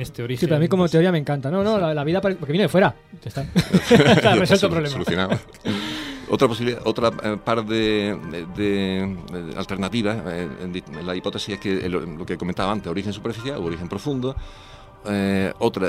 este 0.00 0.22
origen. 0.22 0.40
Sí, 0.40 0.46
pero 0.46 0.56
a 0.56 0.60
mí 0.60 0.68
como 0.68 0.88
teoría 0.88 1.10
me 1.10 1.18
encanta. 1.18 1.50
No, 1.50 1.64
no, 1.64 1.78
la, 1.78 2.04
vida 2.04 2.20
porque 2.20 2.52
viene 2.52 2.64
de 2.64 2.68
fuera. 2.68 2.94
Ya 3.22 3.28
está. 3.28 3.46
resuelto 4.34 4.66
el 4.66 4.72
problema. 4.72 4.92
Solucionado. 4.92 5.38
Otra 6.28 6.48
posibilidad, 6.48 6.82
otra 6.84 7.12
eh, 7.22 7.36
par 7.42 7.64
de, 7.64 8.18
de, 8.56 9.16
alternativas, 9.56 10.18
eh, 10.26 10.82
la 11.04 11.14
hipótesis 11.14 11.54
es 11.54 11.60
que 11.60 11.88
lo 11.88 12.26
que 12.26 12.36
comentaba 12.36 12.72
antes, 12.72 12.90
origen 12.90 13.12
superficial 13.12 13.58
o 13.58 13.64
origen 13.64 13.88
profundo. 13.88 14.34
Eh, 15.08 15.52
otra, 15.60 15.88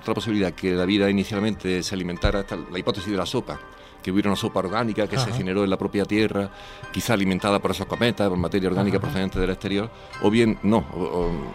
otra 0.00 0.14
posibilidad, 0.14 0.52
que 0.52 0.72
la 0.72 0.84
vida 0.84 1.08
inicialmente 1.08 1.84
se 1.84 1.94
alimentara, 1.94 2.44
la 2.72 2.78
hipótesis 2.78 3.12
de 3.12 3.16
la 3.16 3.26
sopa, 3.26 3.60
que 4.02 4.10
hubiera 4.10 4.28
una 4.28 4.36
sopa 4.36 4.58
orgánica 4.58 5.06
que 5.06 5.16
se 5.18 5.32
generó 5.32 5.62
en 5.62 5.70
la 5.70 5.78
propia 5.78 6.04
Tierra, 6.04 6.50
quizá 6.92 7.14
alimentada 7.14 7.60
por 7.60 7.70
esos 7.70 7.86
cometas, 7.86 8.28
por 8.28 8.36
materia 8.36 8.68
orgánica 8.68 8.98
procedente 8.98 9.38
del 9.38 9.50
exterior, 9.50 9.88
o 10.22 10.30
bien 10.30 10.58
no. 10.64 10.84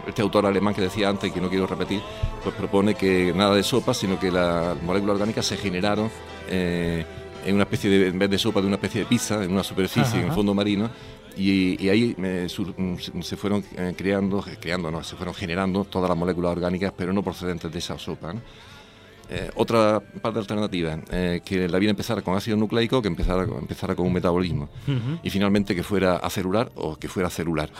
este 0.06 0.22
autor 0.22 0.46
alemán 0.46 0.72
que 0.74 0.80
decía 0.80 1.10
antes, 1.10 1.28
y 1.28 1.32
que 1.34 1.40
no 1.40 1.50
quiero 1.50 1.66
repetir, 1.66 2.00
pues 2.42 2.54
propone 2.54 2.94
que 2.94 3.34
nada 3.34 3.54
de 3.54 3.62
sopa, 3.62 3.92
sino 3.92 4.18
que 4.18 4.32
las 4.32 4.82
moléculas 4.82 5.16
orgánicas 5.16 5.44
se 5.44 5.58
generaron 5.58 6.10
en 7.44 7.54
una 7.54 7.64
especie 7.64 7.90
de, 7.90 8.08
en 8.08 8.18
vez 8.18 8.30
de 8.30 8.38
sopa, 8.38 8.60
de 8.60 8.66
una 8.66 8.76
especie 8.76 9.00
de 9.00 9.06
pizza, 9.06 9.42
en 9.42 9.52
una 9.52 9.62
superficie, 9.64 10.20
en 10.20 10.26
el 10.26 10.32
fondo 10.32 10.54
marino, 10.54 10.90
y, 11.36 11.88
ahí 11.88 12.14
mm, 12.16 13.22
se 13.22 13.36
fueron 13.36 13.64
eh, 13.76 13.94
creando, 13.96 14.44
creando, 14.60 14.90
no, 14.90 15.02
se 15.02 15.16
fueron 15.16 15.34
generando 15.34 15.84
todas 15.84 16.08
las 16.08 16.18
moléculas 16.18 16.52
orgánicas, 16.52 16.92
pero 16.96 17.12
no 17.12 17.22
procedentes 17.22 17.72
de 17.72 17.78
esa 17.78 17.98
sopa. 17.98 18.34
Eh, 19.32 19.48
otra 19.54 20.02
parte 20.20 20.40
alternativa, 20.40 20.98
eh, 21.12 21.40
que 21.44 21.68
la 21.68 21.78
vida 21.78 21.90
empezara 21.90 22.20
con 22.20 22.36
ácido 22.36 22.56
nucleico, 22.56 23.00
que 23.00 23.06
empezara, 23.06 23.44
empezara 23.44 23.94
con 23.94 24.06
un 24.06 24.12
metabolismo, 24.12 24.68
y 25.22 25.30
finalmente 25.30 25.76
que 25.76 25.84
fuera 25.84 26.16
acelular 26.16 26.72
o 26.74 26.96
que 26.96 27.06
fuera 27.06 27.30
celular. 27.30 27.70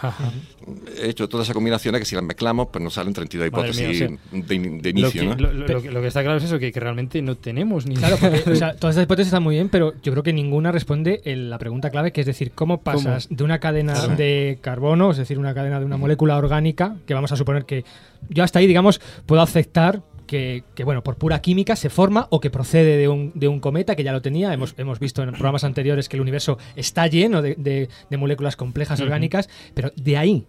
He 0.96 1.08
hecho 1.08 1.28
todas 1.28 1.46
esas 1.46 1.54
combinaciones 1.54 2.00
que 2.00 2.04
si 2.04 2.14
las 2.14 2.22
mezclamos, 2.22 2.68
pues 2.72 2.84
nos 2.84 2.94
salen 2.94 3.12
32 3.12 3.48
hipótesis 3.48 4.10
de, 4.30 4.54
inicio. 4.90 5.34
Lo 5.34 5.66
que, 5.66 5.90
lo, 5.90 6.00
que, 6.00 6.06
está 6.06 6.22
claro 6.22 6.38
es 6.38 6.44
eso, 6.44 6.60
que, 6.60 6.70
realmente 6.70 7.20
no 7.20 7.36
tenemos 7.36 7.84
ni... 7.84 7.96
Claro, 7.96 8.16
todas 8.78 8.94
esas 8.94 9.02
hipótesis 9.02 9.26
están 9.26 9.42
muy 9.42 9.56
bien, 9.56 9.68
pero 9.70 9.92
yo 10.02 10.12
creo 10.12 10.22
que 10.22 10.32
ninguna 10.32 10.70
responde 10.70 11.20
en 11.24 11.50
la 11.50 11.58
pregunta 11.58 11.90
clave, 11.90 12.12
que 12.12 12.20
es 12.20 12.28
decir, 12.28 12.52
¿cómo 12.52 12.80
pasas 12.82 13.26
de 13.28 13.42
una 13.42 13.58
cadena 13.58 14.06
de 14.06 14.58
carbono, 14.60 15.10
es 15.10 15.16
decir, 15.16 15.36
una 15.36 15.52
cadena 15.52 15.80
de 15.80 15.84
una 15.84 15.96
molécula 15.96 16.36
orgánica, 16.36 16.94
que 17.06 17.14
vamos 17.14 17.32
a 17.32 17.36
suponer 17.36 17.64
que 17.64 17.84
yo 18.28 18.44
hasta 18.44 18.60
ahí, 18.60 18.68
digamos, 18.68 19.00
puedo 19.26 19.42
aceptar 19.42 20.02
que, 20.30 20.84
bueno, 20.84 21.02
por 21.02 21.16
pura 21.16 21.42
química 21.42 21.74
se 21.74 21.90
forma 21.90 22.28
o 22.30 22.38
que 22.38 22.50
procede 22.50 22.96
de 22.96 23.08
un, 23.08 23.32
de 23.34 23.48
un 23.48 23.58
cometa, 23.58 23.96
que 23.96 24.04
ya 24.04 24.12
lo 24.12 24.22
tenía. 24.22 24.54
Hemos, 24.54 24.74
hemos, 24.78 25.00
visto 25.00 25.24
en 25.24 25.32
programas 25.32 25.64
anteriores 25.64 26.08
que 26.08 26.16
el 26.16 26.20
universo 26.20 26.56
está 26.76 27.08
lleno 27.08 27.42
de, 27.42 27.56
de, 27.56 28.16
moléculas 28.16 28.54
complejas 28.54 29.00
orgánicas, 29.00 29.48
pero 29.74 29.90
de 29.96 30.16
ahí 30.16 30.46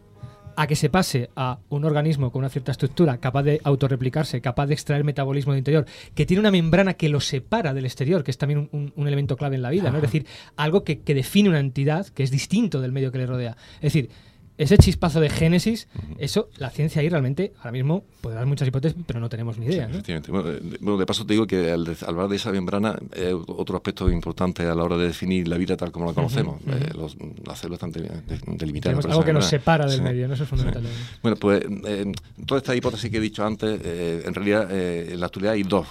a 0.55 0.67
que 0.67 0.75
se 0.75 0.89
pase 0.89 1.31
a 1.35 1.57
un 1.69 1.83
organismo 1.85 2.31
con 2.31 2.39
una 2.41 2.49
cierta 2.49 2.71
estructura, 2.73 3.17
capaz 3.17 3.41
de 3.41 3.59
autorreplicarse, 3.63 4.39
capaz 4.39 4.67
de 4.67 4.75
extraer 4.75 5.03
metabolismo 5.03 5.53
de 5.53 5.59
interior, 5.59 5.85
que 6.13 6.27
tiene 6.27 6.41
una 6.41 6.51
membrana 6.51 6.93
que 6.93 7.09
lo 7.09 7.19
separa 7.19 7.73
del 7.73 7.85
exterior, 7.85 8.23
que 8.23 8.29
es 8.29 8.37
también 8.37 8.69
un, 8.71 8.93
un 8.95 9.07
elemento 9.07 9.35
clave 9.35 9.55
en 9.55 9.63
la 9.63 9.71
vida, 9.71 9.89
¿no? 9.89 9.95
Es 9.95 10.03
decir, 10.03 10.27
algo 10.57 10.83
que, 10.83 10.99
que 10.99 11.15
define 11.15 11.49
una 11.49 11.59
entidad 11.59 12.05
que 12.09 12.21
es 12.21 12.29
distinto 12.29 12.81
del 12.81 12.91
medio 12.91 13.11
que 13.11 13.17
le 13.17 13.25
rodea. 13.25 13.57
Es 13.75 13.93
decir, 13.93 14.09
ese 14.57 14.77
chispazo 14.77 15.19
de 15.19 15.29
génesis, 15.29 15.87
eso, 16.17 16.49
la 16.57 16.69
ciencia 16.69 17.01
ahí 17.01 17.09
realmente, 17.09 17.53
ahora 17.59 17.71
mismo, 17.71 18.03
puede 18.21 18.35
dar 18.35 18.45
muchas 18.45 18.67
hipótesis, 18.67 18.97
pero 19.05 19.19
no 19.19 19.29
tenemos 19.29 19.57
ni 19.57 19.65
idea. 19.65 19.87
efectivamente. 19.87 20.31
Bueno 20.31 20.97
de, 20.97 21.05
paso 21.05 21.25
te 21.25 21.33
digo 21.33 21.47
que 21.47 21.71
al, 21.71 21.97
hablar 22.05 22.27
de 22.27 22.35
esa 22.35 22.51
membrana, 22.51 22.97
es 23.13 23.33
otro 23.47 23.75
aspecto 23.75 24.09
importante 24.09 24.63
a 24.63 24.75
la 24.75 24.83
hora 24.83 24.97
de 24.97 25.07
definir 25.07 25.47
la 25.47 25.57
vida 25.57 25.77
tal 25.77 25.91
como 25.91 26.05
la 26.05 26.13
conocemos. 26.13 26.61
Eh, 26.67 26.91
los, 26.95 27.17
las 27.45 27.59
células 27.59 27.81
están 27.83 28.57
delimitadas. 28.57 29.05
algo 29.05 29.23
que 29.23 29.33
nos 29.33 29.45
separa 29.45 29.85
del 29.85 30.01
medio, 30.01 30.27
¿no? 30.27 30.33
eso 30.33 30.43
es 30.43 30.49
fundamental. 30.49 30.83
Bueno, 31.21 31.37
pues 31.37 31.63
eh, 31.85 32.11
toda 32.45 32.59
esta 32.59 32.75
hipótesis 32.75 33.09
que 33.09 33.17
he 33.17 33.21
dicho 33.21 33.45
antes, 33.45 33.79
eh, 33.83 34.23
en 34.25 34.33
realidad 34.33 34.71
en 34.71 35.19
la 35.19 35.25
actualidad 35.25 35.53
hay 35.53 35.63
dos 35.63 35.87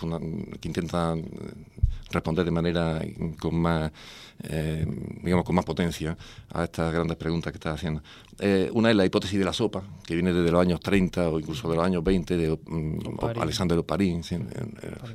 que 0.61 0.69
intentan 0.69 1.25
responder 2.11 2.45
de 2.45 2.51
manera 2.51 3.01
con 3.39 3.57
más, 3.57 3.91
eh, 4.43 4.85
digamos, 5.23 5.45
con 5.45 5.55
más 5.55 5.65
potencia 5.65 6.17
a 6.53 6.65
estas 6.65 6.93
grandes 6.93 7.17
preguntas 7.17 7.53
que 7.53 7.57
estás 7.57 7.75
haciendo. 7.75 8.03
Eh, 8.43 8.71
una 8.73 8.91
es 8.91 8.97
la 8.97 9.05
hipótesis 9.05 9.39
de 9.39 9.45
la 9.45 9.53
sopa, 9.53 9.83
que 10.07 10.15
viene 10.15 10.33
desde 10.33 10.51
los 10.51 10.61
años 10.61 10.81
30 10.81 11.29
o 11.29 11.39
incluso 11.39 11.69
de 11.69 11.77
los 11.77 11.85
años 11.85 12.03
20 12.03 12.37
de 12.39 12.51
um, 12.53 12.99
Alexander 13.39 13.79
Oparin, 13.79 14.23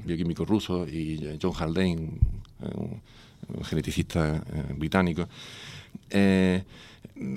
bioquímico 0.03 0.45
ruso, 0.45 0.87
y 0.87 1.37
John 1.41 1.53
Haldane, 1.57 2.09
un, 2.75 3.01
geneticista 3.63 4.43
británico. 4.75 5.27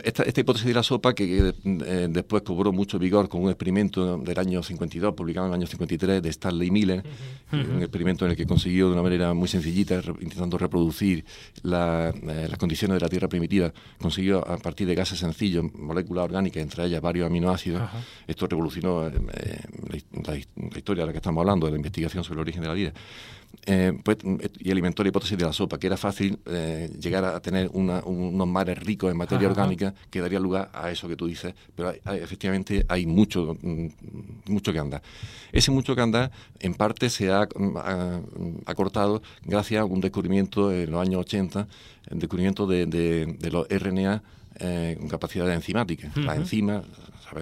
Esta, 0.02 0.24
hipótesis 0.40 0.66
de 0.66 0.74
la 0.74 0.82
sopa, 0.82 1.14
que 1.14 1.52
eh, 1.64 2.08
después 2.10 2.42
cobró 2.42 2.72
mucho 2.72 2.98
vigor 2.98 3.28
con 3.28 3.42
un 3.42 3.48
experimento 3.48 4.18
del 4.18 4.36
año 4.36 4.60
52, 4.60 5.14
publicado 5.14 5.46
en 5.46 5.52
el 5.52 5.60
año 5.60 5.66
53, 5.68 6.20
de 6.20 6.28
Stanley 6.30 6.72
Miller, 6.72 7.04
un 7.52 7.80
experimento 7.80 8.24
en 8.24 8.32
el 8.32 8.36
que 8.36 8.44
consiguió 8.44 8.88
de 8.88 8.94
una 8.94 9.02
manera 9.02 9.32
muy 9.34 9.46
sencillita, 9.46 10.02
intentando 10.20 10.58
reproducir 10.58 11.20
eh, 11.20 11.62
las 11.62 12.58
condiciones 12.58 12.96
de 12.96 13.00
la 13.00 13.08
Tierra 13.08 13.28
primitiva, 13.28 13.72
consiguió 14.00 14.46
a 14.48 14.56
partir 14.58 14.88
de 14.88 14.96
gases 14.96 15.20
sencillos, 15.20 15.64
moléculas 15.74 16.24
orgánicas, 16.24 16.60
entre 16.60 16.84
ellas 16.84 17.00
varios 17.00 17.26
aminoácidos. 17.26 17.88
Esto 18.26 18.48
revolucionó 18.48 19.06
eh, 19.06 19.12
la, 20.24 20.32
la, 20.32 20.78
historia 20.78 21.02
de 21.02 21.06
la 21.06 21.12
que 21.12 21.18
estamos 21.18 21.40
hablando, 21.40 21.66
de 21.66 21.72
la 21.72 21.78
investigación 21.78 22.24
sobre 22.24 22.38
el 22.38 22.40
origen 22.40 22.62
de 22.62 22.68
la 22.68 22.74
vida. 22.74 22.92
Eh, 23.70 23.92
pues, 24.02 24.16
y 24.60 24.70
alimentó 24.70 25.02
la 25.02 25.10
hipótesis 25.10 25.36
de 25.36 25.44
la 25.44 25.52
sopa, 25.52 25.78
que 25.78 25.88
era 25.88 25.98
fácil 25.98 26.38
eh, 26.46 26.90
llegar 26.98 27.22
a 27.26 27.38
tener 27.40 27.68
unos 27.74 28.48
mares 28.48 28.78
ricos 28.78 29.10
en 29.10 29.16
materia 29.18 29.46
orgánica 29.46 29.92
que 30.10 30.22
daría 30.22 30.40
lugar 30.40 30.70
a 30.72 30.90
eso 30.90 31.06
que 31.06 31.16
tú 31.16 31.26
dices, 31.26 31.54
pero 31.76 31.90
efectivamente 31.90 32.86
hay 32.88 33.04
mucho, 33.04 33.58
mm, 33.60 33.88
mucho 34.46 34.72
que 34.72 34.78
andar. 34.78 35.02
Ese 35.52 35.70
mucho 35.70 35.94
que 35.94 36.00
andar, 36.00 36.30
en 36.60 36.72
parte, 36.72 37.10
se 37.10 37.30
ha, 37.30 37.44
mm, 37.44 38.62
acortado 38.64 39.20
gracias 39.44 39.82
a 39.82 39.84
un 39.84 40.00
descubrimiento 40.00 40.72
en 40.72 40.90
los 40.90 41.02
años 41.02 41.20
80, 41.20 41.68
el 42.10 42.18
descubrimiento 42.20 42.66
de, 42.66 43.36
los 43.50 43.68
RNA 43.68 44.22
eh, 44.60 44.96
con 44.98 45.08
capacidad 45.08 45.52
enzimática. 45.52 46.10
Las 46.16 46.38
enzimas 46.38 46.84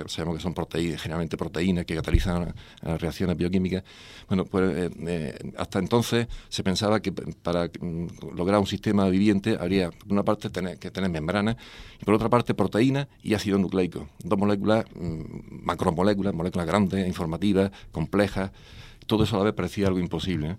sabemos 0.07 0.37
que 0.37 0.43
son 0.43 0.55
proteínas, 0.55 1.01
generalmente 1.01 1.37
proteínas 1.37 1.85
que 1.85 1.95
catalizan 1.95 2.55
reacciones 2.83 3.37
bioquímicas. 3.37 3.85
Bueno, 4.29 4.45
pues 4.45 4.77
eh, 4.77 4.91
eh, 5.07 5.53
hasta 5.57 5.79
entonces 5.79 6.27
se 6.49 6.63
pensaba 6.65 7.01
que 7.01 7.13
para 7.13 7.67
mm, 7.67 8.35
lograr 8.35 8.59
un 8.59 8.67
sistema 8.67 9.09
viviente 9.09 9.57
habría, 9.59 9.91
por 9.91 10.13
una 10.13 10.25
parte, 10.25 10.51
tener, 10.51 10.79
que 10.79 10.91
tener 10.91 11.11
membranas 11.11 11.57
y 12.01 12.05
por 12.05 12.15
otra 12.15 12.29
parte, 12.29 12.55
proteínas 12.55 13.07
y 13.23 13.35
ácido 13.35 13.59
nucleico. 13.59 14.09
Dos 14.23 14.39
moléculas, 14.39 14.85
mm, 14.95 15.65
macromoléculas, 15.65 16.35
moléculas 16.35 16.67
grandes, 16.67 17.07
informativas, 17.07 17.71
complejas 17.93 18.51
todo 19.07 19.25
eso 19.25 19.37
a 19.37 19.39
la 19.39 19.45
vez 19.47 19.55
parecía 19.55 19.87
algo 19.87 19.99
imposible. 19.99 20.51
¿eh? 20.51 20.57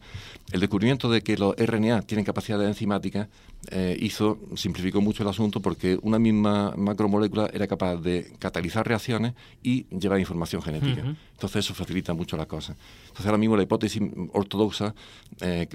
El 0.51 0.59
descubrimiento 0.59 1.09
de 1.09 1.21
que 1.21 1.37
los 1.37 1.55
RNA 1.55 2.01
tienen 2.03 2.25
capacidad 2.25 2.65
enzimática 2.65 3.29
eh, 3.69 3.97
hizo, 3.99 4.39
simplificó 4.55 5.01
mucho 5.01 5.23
el 5.23 5.29
asunto 5.29 5.61
porque 5.61 5.99
una 6.01 6.19
misma 6.19 6.73
macromolécula 6.77 7.49
era 7.53 7.67
capaz 7.67 7.97
de 7.97 8.33
catalizar 8.39 8.87
reacciones 8.87 9.33
y 9.61 9.85
llevar 9.97 10.19
información 10.19 10.61
genética. 10.61 11.03
Entonces 11.33 11.65
eso 11.65 11.73
facilita 11.73 12.13
mucho 12.13 12.37
las 12.37 12.47
cosas. 12.47 12.77
Entonces 13.01 13.25
ahora 13.25 13.37
mismo 13.37 13.57
la 13.57 13.63
hipótesis 13.63 14.01
ortodoxa 14.33 14.95
eh, 15.41 15.67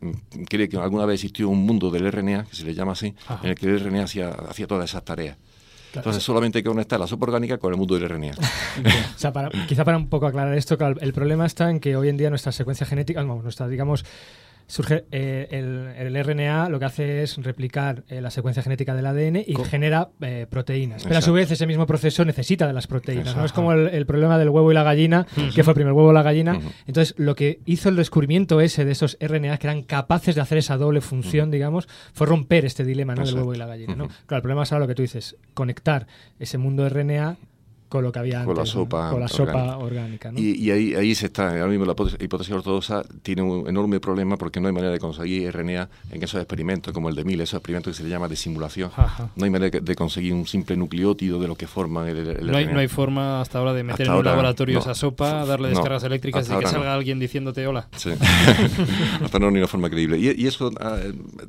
cree 0.49 0.69
que 0.69 0.77
alguna 0.79 1.05
vez 1.07 1.17
existió 1.17 1.49
un 1.49 1.65
mundo 1.65 1.91
del 1.91 2.11
RNA, 2.11 2.45
que 2.45 2.57
se 2.57 2.65
le 2.65 2.75
llama 2.75 2.93
así, 2.93 3.15
en 3.43 3.51
el 3.51 3.55
que 3.55 3.67
el 3.67 3.81
RNA 3.81 4.05
hacía 4.05 4.67
todas 4.67 4.89
esas 4.89 5.05
tareas. 5.05 5.37
Entonces 5.95 6.23
solamente 6.23 6.59
hay 6.59 6.63
que 6.63 6.69
conectar 6.69 6.99
la 6.99 7.07
sopa 7.07 7.27
orgánica 7.27 7.59
con 7.59 7.73
el 7.73 7.79
mundo 7.79 7.99
del 7.99 8.09
RNA. 8.09 8.33
o 9.17 9.19
sea, 9.19 9.33
quizá 9.69 9.85
para 9.85 9.97
un 9.97 10.09
poco 10.09 10.27
aclarar 10.27 10.55
esto, 10.55 10.77
el 11.01 11.13
problema 11.13 11.47
está 11.47 11.71
en 11.71 11.81
que 11.81 11.97
hoy 11.97 12.09
en 12.09 12.17
día 12.17 12.31
nuestra 12.31 12.53
secuencia 12.53 12.87
genética, 12.87 13.23
nuestra, 13.23 13.69
digamos, 13.69 14.05
surge 14.73 15.05
eh, 15.13 15.49
el, 15.51 16.25
RNA 16.25 16.71
lo 16.71 16.79
que 16.79 16.87
hace 16.87 17.23
es 17.23 17.37
replicar 17.37 18.05
eh, 18.09 18.23
la 18.23 18.31
secuencia 18.31 18.63
genética 18.63 18.95
del 18.95 19.05
ADN 19.05 19.45
y 19.47 19.55
genera 19.69 20.09
eh, 20.23 20.47
proteínas. 20.49 21.05
Pero 21.05 21.19
a 21.19 21.21
su 21.21 21.35
vez 21.35 21.51
ese 21.51 21.67
mismo 21.67 21.87
proceso 21.87 22.25
necesita 22.25 22.67
de 22.67 22.73
las 22.73 22.87
proteínas. 22.87 23.37
¿no? 23.37 23.45
Es 23.45 23.53
como 23.53 23.75
el, 23.75 24.07
problema 24.07 24.39
del 24.39 24.49
huevo 24.49 24.71
y 24.71 24.75
la 24.75 24.83
gallina, 24.83 25.27
que 25.55 25.63
fue 25.63 25.75
el 25.75 25.85
huevo 25.85 26.09
o 26.09 26.13
la 26.15 26.23
gallina. 26.23 26.59
Entonces 26.87 27.15
lo 27.19 27.35
que 27.35 27.61
hizo 27.67 27.91
el 27.91 27.97
descubrimiento 27.97 28.63
ese 28.63 28.87
de 28.87 28.93
esos 28.93 29.19
RNA 29.21 29.59
que 29.59 29.67
eran 29.67 29.83
capaces 29.83 30.37
de 30.37 30.41
hacer 30.41 30.57
esa 30.57 30.79
doble 30.79 31.03
función, 31.03 31.51
digamos, 31.51 31.87
fue 32.15 32.27
romper 32.27 32.65
este 32.65 32.83
dilema 32.83 33.15
¿no? 33.15 33.27
del 33.27 33.35
huevo 33.35 33.53
y 33.53 33.59
la 33.59 33.67
gallina. 33.67 33.95
¿no? 33.95 34.09
Claro, 34.25 34.39
el 34.39 34.43
problema 34.43 34.63
es 34.63 34.73
ahora 34.73 34.87
lo 34.87 34.89
que 34.89 34.95
tú 34.95 35.03
dices, 35.03 35.37
conectar 35.53 36.07
ese 36.39 36.57
mundo 36.57 36.89
RNA 36.89 37.37
con 37.93 38.03
lo 38.03 38.11
que 38.11 38.21
había 38.21 38.43
con 38.47 38.57
la 38.57 38.65
sopa, 38.65 39.11
con 39.11 39.21
la 39.21 39.29
sopa 39.29 39.77
orgánica. 39.77 40.33
y, 40.35 40.71
ahí, 40.71 40.95
ahí 40.95 41.15
se 41.15 41.27
está. 41.27 41.51
Ahora 41.51 41.67
mismo 41.67 41.85
la 41.85 41.93
hipótesis 41.93 42.55
ortodoxa 42.55 43.03
tiene 43.23 43.43
un 43.43 43.69
enorme 43.69 44.01
problema 44.01 44.39
porque 44.39 44.61
no 44.61 44.69
hay 44.69 44.73
manera 44.73 44.91
de 44.95 44.99
conseguir 44.99 45.55
RNA 45.55 45.91
en 46.11 46.23
esos 46.23 46.41
experimentos, 46.41 46.95
como 46.95 47.11
el 47.11 47.15
de 47.15 47.25
Mil, 47.25 47.39
esos 47.43 47.59
experimentos 47.59 47.93
que 47.93 47.99
se 47.99 48.05
le 48.05 48.09
llama 48.09 48.29
de 48.29 48.37
simulación. 48.37 48.91
No 49.37 49.45
hay 49.45 49.51
manera 49.51 49.79
de 49.79 49.95
conseguir 49.95 50.33
un 50.33 50.47
simple 50.47 50.75
nucleótido 50.75 51.39
de 51.39 51.47
lo 51.47 51.55
que 51.55 51.67
forma 51.67 52.09
el, 52.09 52.47
no, 52.51 52.57
hay, 52.57 52.65
no 52.65 52.79
hay 52.79 52.89
forma 52.89 53.43
hasta 53.43 53.59
ahora 53.59 53.75
de 53.75 53.83
meter 53.83 54.07
en 54.07 54.15
un 54.15 54.25
laboratorio 54.25 54.79
esa 54.79 54.95
sopa, 54.95 55.45
darle 55.45 55.69
descargas 55.69 56.03
eléctricas 56.05 56.49
y 56.49 56.59
que 56.59 56.67
salga 56.67 56.95
alguien 56.95 57.19
diciéndote 57.19 57.67
hola. 57.67 57.89
Sí. 57.95 58.13
hasta 59.23 59.39
no 59.39 59.49
hay 59.49 59.57
una 59.57 59.69
forma 59.69 59.91
creíble. 59.91 60.17
Y, 60.19 60.47
eso 60.47 60.71
ah, 60.81 60.97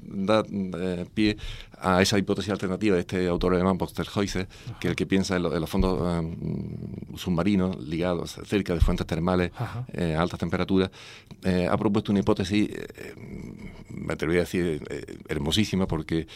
da 0.03 0.43
eh, 0.51 1.05
pie 1.13 1.37
a 1.83 2.01
esa 2.01 2.17
hipótesis 2.17 2.49
alternativa 2.49 2.95
de 2.95 3.01
este 3.01 3.27
autor 3.27 3.55
alemán, 3.55 3.77
Posterhäuser, 3.77 4.47
que 4.79 4.87
es 4.87 4.91
el 4.91 4.95
que 4.95 5.05
piensa 5.05 5.35
en, 5.35 5.43
los 5.43 5.69
fondos 5.69 5.99
um, 6.01 7.17
submarinos 7.17 7.77
ligados 7.85 8.37
cerca 8.45 8.73
de 8.73 8.79
fuentes 8.79 9.05
termales 9.05 9.51
eh, 9.91 10.15
a 10.15 10.21
altas 10.21 10.39
temperaturas, 10.39 10.89
eh, 11.43 11.67
ha 11.69 11.77
propuesto 11.77 12.13
una 12.13 12.21
hipótesis, 12.21 12.69
eh, 12.69 13.13
me 13.89 14.13
atrevería 14.13 14.41
a 14.41 14.45
decir, 14.45 14.81
hermosísima, 15.27 15.87
porque 15.87 16.27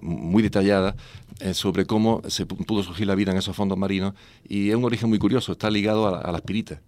muy 0.00 0.42
detallada, 0.42 0.94
sobre 1.52 1.86
cómo 1.86 2.22
se 2.28 2.46
pudo 2.46 2.82
surgir 2.82 3.06
la 3.06 3.14
vida 3.14 3.32
en 3.32 3.38
esos 3.38 3.56
fondos 3.56 3.78
marinos, 3.78 4.14
y 4.48 4.70
es 4.70 4.76
un 4.76 4.84
origen 4.84 5.08
muy 5.08 5.18
curioso, 5.18 5.52
está 5.52 5.70
ligado 5.70 6.14
a, 6.14 6.30
las 6.30 6.42
piritas. 6.42 6.78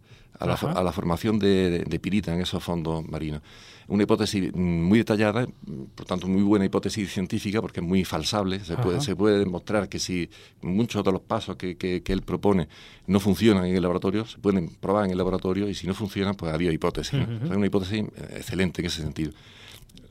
A 0.41 0.47
la, 0.47 0.93
formación 0.93 1.39
de, 1.39 1.85
de, 1.87 1.99
pirita 1.99 2.33
en 2.33 2.41
esos 2.41 2.65
fondos 2.65 3.07
marinos 3.07 3.43
una 3.91 4.05
hipótesis 4.05 4.55
muy 4.55 4.99
detallada, 4.99 5.49
por 5.97 6.07
tanto 6.07 6.29
muy 6.29 6.43
buena 6.43 6.65
hipótesis 6.65 7.13
científica 7.13 7.61
porque 7.61 7.81
es 7.81 7.87
muy 7.87 8.05
falsable. 8.05 8.61
Se 8.61 8.77
puede, 8.77 9.01
se 9.01 9.17
puede 9.17 9.41
demostrar 9.41 9.89
que 9.89 9.99
si 9.99 10.31
muchos 10.63 11.03
de 11.03 11.11
los 11.11 11.21
pasos 11.21 11.57
que, 11.57 11.77
que, 11.77 12.03
él 12.07 12.23
propone 12.23 12.69
no 13.09 13.19
funcionan 13.19 13.65
en 13.65 13.75
el 13.75 13.83
laboratorio, 13.83 14.25
se 14.27 14.39
pueden 14.39 14.69
probar 14.69 15.07
en 15.07 15.11
el 15.11 15.19
laboratorio 15.19 15.69
y 15.69 15.75
si 15.75 15.89
no 15.89 15.95
funcionan, 15.95 16.37
pues 16.37 16.55
había 16.55 16.73
hipótesis. 16.73 17.21
es 17.45 17.51
una 17.51 17.67
hipótesis 17.67 18.05
excelente 18.31 18.81
en 18.81 18.87
ese 18.87 19.03
sentido 19.03 19.33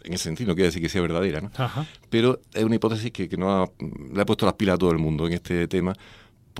en 0.04 0.14
ese 0.14 0.26
sentido 0.26 0.48
no 0.48 0.56
quiere 0.56 0.68
decir 0.68 0.82
que 0.82 0.90
sea 0.90 1.02
verdadera, 1.02 1.42
¿no? 1.42 1.52
Pero 2.10 2.40
es 2.54 2.64
una 2.64 2.76
hipótesis 2.76 3.12
que, 3.12 3.28
que 3.28 3.38
no 3.38 3.72
le 4.14 4.22
ha 4.22 4.26
puesto 4.26 4.46
las 4.46 4.56
pilas 4.56 4.76
a 4.76 4.78
todo 4.78 4.92
el 4.92 4.98
mundo 4.98 5.28
en 5.28 5.34
este 5.34 5.68
tema, 5.68 5.94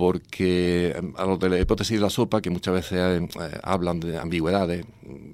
porque 0.00 0.94
em, 0.96 1.12
a 1.18 1.26
los 1.26 1.38
de 1.38 1.50
la 1.50 1.60
hipótesis 1.60 1.98
de 1.98 2.00
la 2.00 2.08
sopa, 2.08 2.40
que 2.40 2.48
muchas 2.48 2.72
veces 2.72 3.20
eh, 3.20 3.28
hablan 3.62 4.00
de 4.00 4.16
ambigüedades, 4.16 4.86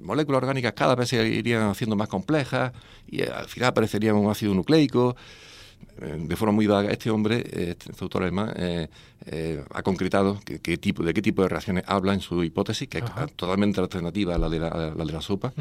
moléculas 0.02 0.38
orgánicas 0.38 0.72
cada 0.72 0.96
vez 0.96 1.08
se 1.08 1.24
irían 1.24 1.68
haciendo 1.68 1.94
más 1.94 2.08
complejas 2.08 2.72
y 3.06 3.22
eh, 3.22 3.30
al 3.32 3.46
final 3.46 3.68
aparecería 3.68 4.12
un 4.12 4.28
ácido 4.28 4.54
nucleico. 4.54 5.14
Eh, 6.02 6.16
de 6.18 6.36
forma 6.36 6.52
muy 6.52 6.66
vaga, 6.66 6.90
este 6.90 7.10
hombre, 7.10 7.44
este, 7.46 7.92
este 7.92 8.04
autor 8.04 8.24
alemán, 8.24 8.54
ha 9.74 9.82
concretado 9.82 10.40
qué 10.44 10.78
tipo, 10.78 11.02
de 11.02 11.12
qué 11.12 11.20
tipo 11.20 11.42
de 11.42 11.48
reacciones 11.48 11.84
habla 11.86 12.14
en 12.14 12.20
su 12.20 12.44
hipótesis, 12.44 12.88
que 12.88 12.98
es 12.98 13.04
totalmente 13.34 13.80
alternativa 13.80 14.34
a 14.34 14.38
la 14.38 14.48
de 14.48 14.60
la, 14.60 14.90
de 14.90 15.12
la 15.12 15.20
sopa, 15.20 15.52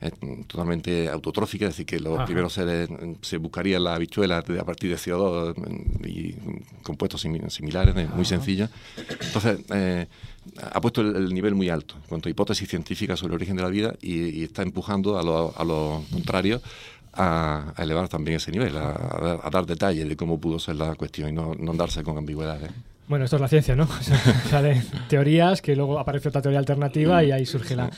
es 0.00 0.12
totalmente 0.46 1.08
autotrófica, 1.08 1.66
es 1.66 1.72
decir, 1.72 1.86
que 1.86 2.00
los 2.00 2.22
primeros 2.24 2.52
seres 2.52 2.88
se 3.22 3.38
buscarían 3.38 3.84
las 3.84 3.96
habichuelas 3.96 4.44
a 4.48 4.64
partir 4.64 4.90
de 4.90 4.96
CO2 4.96 5.54
y 6.06 6.34
compuestos 6.82 7.20
similares, 7.20 7.94
muy 8.14 8.24
sencillos. 8.24 8.70
Entonces, 9.20 9.60
ha 10.72 10.80
puesto 10.80 11.00
el, 11.00 11.32
nivel 11.32 11.54
muy 11.54 11.68
alto 11.68 11.94
en 11.96 12.08
cuanto 12.08 12.28
a 12.28 12.30
hipótesis 12.30 12.68
científicas 12.68 13.18
sobre 13.18 13.32
el 13.32 13.36
origen 13.36 13.56
de 13.56 13.62
la 13.62 13.68
vida 13.68 13.94
y, 14.00 14.44
está 14.44 14.62
empujando 14.62 15.18
a 15.18 15.22
lo, 15.22 15.54
a 15.56 15.64
lo 15.64 16.04
contrario 16.12 16.60
a, 17.14 17.72
elevar 17.78 18.08
también 18.08 18.36
ese 18.36 18.52
nivel, 18.52 18.76
a, 18.76 19.48
dar 19.50 19.66
detalles 19.66 20.08
de 20.08 20.16
cómo 20.16 20.38
pudo 20.38 20.58
ser 20.58 20.76
la 20.76 20.94
cuestión 20.94 21.30
y 21.30 21.32
no, 21.32 21.54
no 21.58 21.72
andarse 21.72 22.02
con 22.02 22.16
ambigüedades. 22.18 22.70
Bueno, 23.08 23.24
esto 23.24 23.36
es 23.36 23.42
la 23.42 23.48
ciencia, 23.48 23.76
¿no? 23.76 23.88
salen 24.50 24.82
teorías 25.08 25.62
que 25.62 25.76
luego 25.76 25.98
aparece 25.98 26.28
otra 26.28 26.42
teoría 26.42 26.58
alternativa 26.58 27.22
y 27.22 27.32
ahí 27.32 27.46
surge 27.46 27.76
la... 27.76 27.90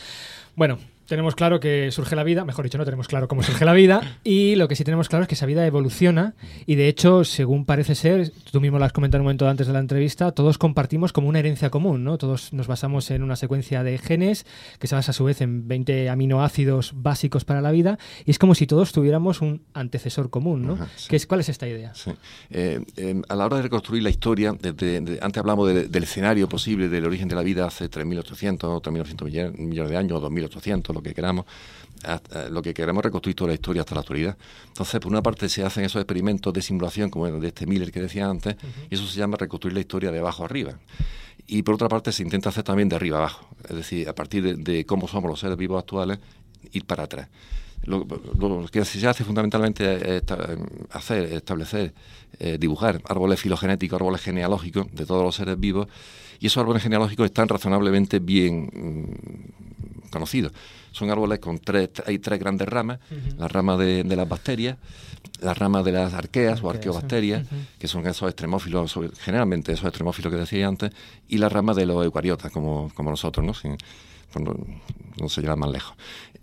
Bueno, 0.54 0.78
tenemos 1.08 1.34
claro 1.34 1.58
que 1.58 1.90
surge 1.90 2.14
la 2.14 2.22
vida, 2.22 2.44
mejor 2.44 2.66
dicho, 2.66 2.76
no 2.76 2.84
tenemos 2.84 3.08
claro 3.08 3.28
cómo 3.28 3.42
surge 3.42 3.64
la 3.64 3.72
vida, 3.72 4.02
y 4.24 4.56
lo 4.56 4.68
que 4.68 4.76
sí 4.76 4.84
tenemos 4.84 5.08
claro 5.08 5.22
es 5.22 5.28
que 5.28 5.34
esa 5.34 5.46
vida 5.46 5.66
evoluciona, 5.66 6.34
y 6.66 6.74
de 6.74 6.86
hecho, 6.86 7.24
según 7.24 7.64
parece 7.64 7.94
ser, 7.94 8.30
tú 8.52 8.60
mismo 8.60 8.78
lo 8.78 8.84
has 8.84 8.92
comentado 8.92 9.22
un 9.22 9.24
momento 9.24 9.48
antes 9.48 9.66
de 9.66 9.72
la 9.72 9.78
entrevista, 9.78 10.32
todos 10.32 10.58
compartimos 10.58 11.14
como 11.14 11.28
una 11.28 11.38
herencia 11.38 11.70
común, 11.70 12.04
¿no? 12.04 12.18
Todos 12.18 12.52
nos 12.52 12.66
basamos 12.66 13.10
en 13.10 13.22
una 13.22 13.36
secuencia 13.36 13.82
de 13.82 13.96
genes 13.96 14.44
que 14.78 14.86
se 14.86 14.94
basa 14.94 15.12
a 15.12 15.14
su 15.14 15.24
vez 15.24 15.40
en 15.40 15.66
20 15.66 16.10
aminoácidos 16.10 16.92
básicos 16.94 17.46
para 17.46 17.62
la 17.62 17.70
vida, 17.70 17.98
y 18.26 18.30
es 18.30 18.38
como 18.38 18.54
si 18.54 18.66
todos 18.66 18.92
tuviéramos 18.92 19.40
un 19.40 19.62
antecesor 19.72 20.28
común, 20.28 20.66
¿no? 20.66 20.78
es, 21.10 21.26
¿Cuál 21.26 21.40
es 21.40 21.48
esta 21.48 21.66
idea? 21.66 21.94
Sí. 21.94 22.10
Eh, 22.50 22.84
eh, 22.98 23.22
a 23.30 23.34
la 23.34 23.46
hora 23.46 23.56
de 23.56 23.62
reconstruir 23.62 24.02
la 24.02 24.10
historia, 24.10 24.50
antes 24.50 25.36
hablamos 25.38 25.68
del 25.72 26.02
escenario 26.02 26.50
posible 26.50 26.90
del 26.90 27.06
origen 27.06 27.28
de 27.28 27.34
la 27.34 27.42
vida 27.42 27.66
hace 27.66 27.90
3.800 27.90 28.64
o 28.64 28.82
3.900 28.82 29.56
millones 29.56 29.90
de 29.90 29.96
años, 29.96 30.22
o 30.22 30.30
2.800, 30.30 30.97
lo 30.98 31.02
que 31.02 31.14
queramos, 31.14 31.46
lo 32.50 32.62
que 32.62 32.74
queremos 32.74 33.02
reconstruir 33.02 33.36
toda 33.36 33.48
la 33.48 33.54
historia 33.54 33.82
hasta 33.82 33.94
la 33.94 34.00
actualidad. 34.00 34.36
Entonces, 34.68 35.00
por 35.00 35.10
una 35.10 35.22
parte 35.22 35.48
se 35.48 35.64
hacen 35.64 35.84
esos 35.84 36.00
experimentos 36.00 36.52
de 36.52 36.62
simulación, 36.62 37.10
como 37.10 37.26
de 37.28 37.48
este 37.48 37.66
Miller 37.66 37.90
que 37.92 38.00
decía 38.00 38.28
antes, 38.28 38.56
y 38.90 38.94
eso 38.94 39.06
se 39.06 39.18
llama 39.18 39.36
reconstruir 39.36 39.74
la 39.74 39.80
historia 39.80 40.10
de 40.10 40.18
abajo 40.18 40.44
arriba. 40.44 40.78
Y 41.46 41.62
por 41.62 41.74
otra 41.74 41.88
parte 41.88 42.12
se 42.12 42.22
intenta 42.22 42.50
hacer 42.50 42.62
también 42.62 42.88
de 42.88 42.96
arriba 42.96 43.18
abajo, 43.18 43.48
es 43.68 43.76
decir, 43.76 44.08
a 44.08 44.14
partir 44.14 44.58
de, 44.58 44.84
cómo 44.84 45.08
somos 45.08 45.30
los 45.30 45.40
seres 45.40 45.56
vivos 45.56 45.78
actuales, 45.78 46.18
ir 46.72 46.84
para 46.84 47.04
atrás. 47.04 47.28
Lo, 47.84 48.06
que 48.70 48.84
se 48.84 49.06
hace 49.06 49.24
fundamentalmente 49.24 50.16
es 50.16 50.22
hacer, 50.90 51.32
establecer, 51.32 51.94
eh, 52.38 52.58
dibujar 52.60 53.00
árboles 53.08 53.40
filogenéticos, 53.40 53.96
árboles 53.96 54.20
genealógicos 54.20 54.92
de 54.92 55.06
todos 55.06 55.22
los 55.22 55.36
seres 55.36 55.58
vivos, 55.58 55.88
y 56.38 56.48
esos 56.48 56.60
árboles 56.60 56.82
genealógicos 56.82 57.24
están 57.26 57.48
razonablemente 57.48 58.18
bien 58.18 58.66
mm, 58.66 60.10
conocidos. 60.10 60.52
Son 60.98 61.10
árboles 61.10 61.38
con 61.38 61.58
tres, 61.58 61.90
hay 62.06 62.18
tres 62.18 62.40
grandes 62.40 62.68
ramas, 62.68 62.98
la 63.36 63.46
rama 63.46 63.76
de, 63.76 64.02
las 64.04 64.28
bacterias, 64.28 64.76
la 65.40 65.54
rama 65.54 65.84
de 65.84 65.92
las 65.92 66.12
arqueas 66.12 66.60
o 66.62 66.70
arqueobacterias, 66.70 67.46
que 67.78 67.86
son 67.86 68.04
esos 68.06 68.28
extremófilos, 68.28 68.98
generalmente 69.20 69.72
esos 69.72 69.86
extremófilos 69.86 70.32
que 70.32 70.40
decía 70.40 70.66
antes, 70.66 70.90
y 71.28 71.38
la 71.38 71.48
rama 71.48 71.72
de 71.74 71.86
los 71.86 72.04
eucariotas, 72.04 72.50
como, 72.50 72.90
como 72.94 73.10
nosotros, 73.10 73.46
¿no? 73.46 73.52
no 75.20 75.28
se 75.28 75.40
lleva 75.40 75.56
más 75.56 75.70
lejos. 75.70 75.96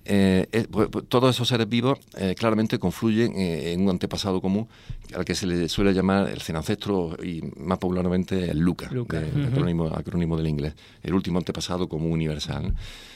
Eh, 0.08 0.45
eh, 0.51 0.68
pues, 0.70 0.88
pues, 0.89 1.06
todos 1.08 1.36
esos 1.36 1.47
seres 1.47 1.68
vivos 1.68 1.97
eh, 2.16 2.36
claramente 2.38 2.78
confluyen 2.78 3.34
en 3.36 3.82
un 3.82 3.89
antepasado 3.89 4.39
común 4.39 4.68
al 5.16 5.26
que 5.26 5.34
se 5.34 5.47
le 5.47 5.68
suele 5.68 5.93
llamar 5.93 6.30
el 6.30 6.41
cenancestro 6.41 7.18
y 7.24 7.41
más 7.58 7.80
popularmente 7.80 8.51
el 8.51 8.60
Luca, 8.60 8.88
el 8.91 9.93
acrónimo, 9.93 10.38
del 10.38 10.47
inglés, 10.47 10.76
el 11.01 11.14
último 11.14 11.39
antepasado 11.39 11.89
común 11.89 12.12
universal. 12.12 12.74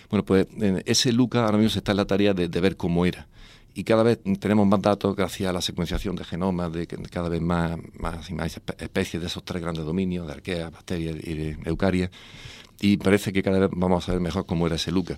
Bueno, 0.10 0.26
pues 0.26 0.48
ese 0.86 1.14
Luca 1.14 1.46
ahora 1.46 1.58
mismo 1.58 1.70
se 1.70 1.80
está 1.80 1.92
en 1.92 1.98
la 1.98 2.06
tarea 2.06 2.34
de, 2.34 2.48
ver 2.48 2.76
cómo 2.78 3.06
era. 3.06 3.28
Y 3.76 3.84
cada 3.84 4.04
vez 4.04 4.20
tenemos 4.40 4.68
más 4.68 4.82
datos 4.82 5.16
gracias 5.16 5.50
a 5.50 5.54
la 5.54 5.62
secuenciación 5.62 6.16
de 6.16 6.26
genomas 6.26 6.74
de 6.74 6.88
cada 6.88 7.30
vez 7.30 7.42
más, 7.42 7.78
y 8.30 8.34
más 8.34 8.60
especies 8.80 9.22
de 9.22 9.28
esos 9.28 9.44
tres 9.44 9.62
grandes 9.62 9.86
dominios, 9.86 10.26
de 10.26 10.34
arqueas, 10.34 10.72
bacterias 10.72 11.16
y 11.22 11.34
de 11.36 11.58
eucarias, 11.66 12.10
y 12.82 12.98
parece 12.98 13.32
que 13.32 13.44
cada 13.44 13.60
vez 13.60 13.70
vamos 13.72 14.04
a 14.04 14.06
saber 14.08 14.22
mejor 14.22 14.46
cómo 14.46 14.66
era 14.66 14.76
ese 14.76 14.92
Luca. 14.92 15.18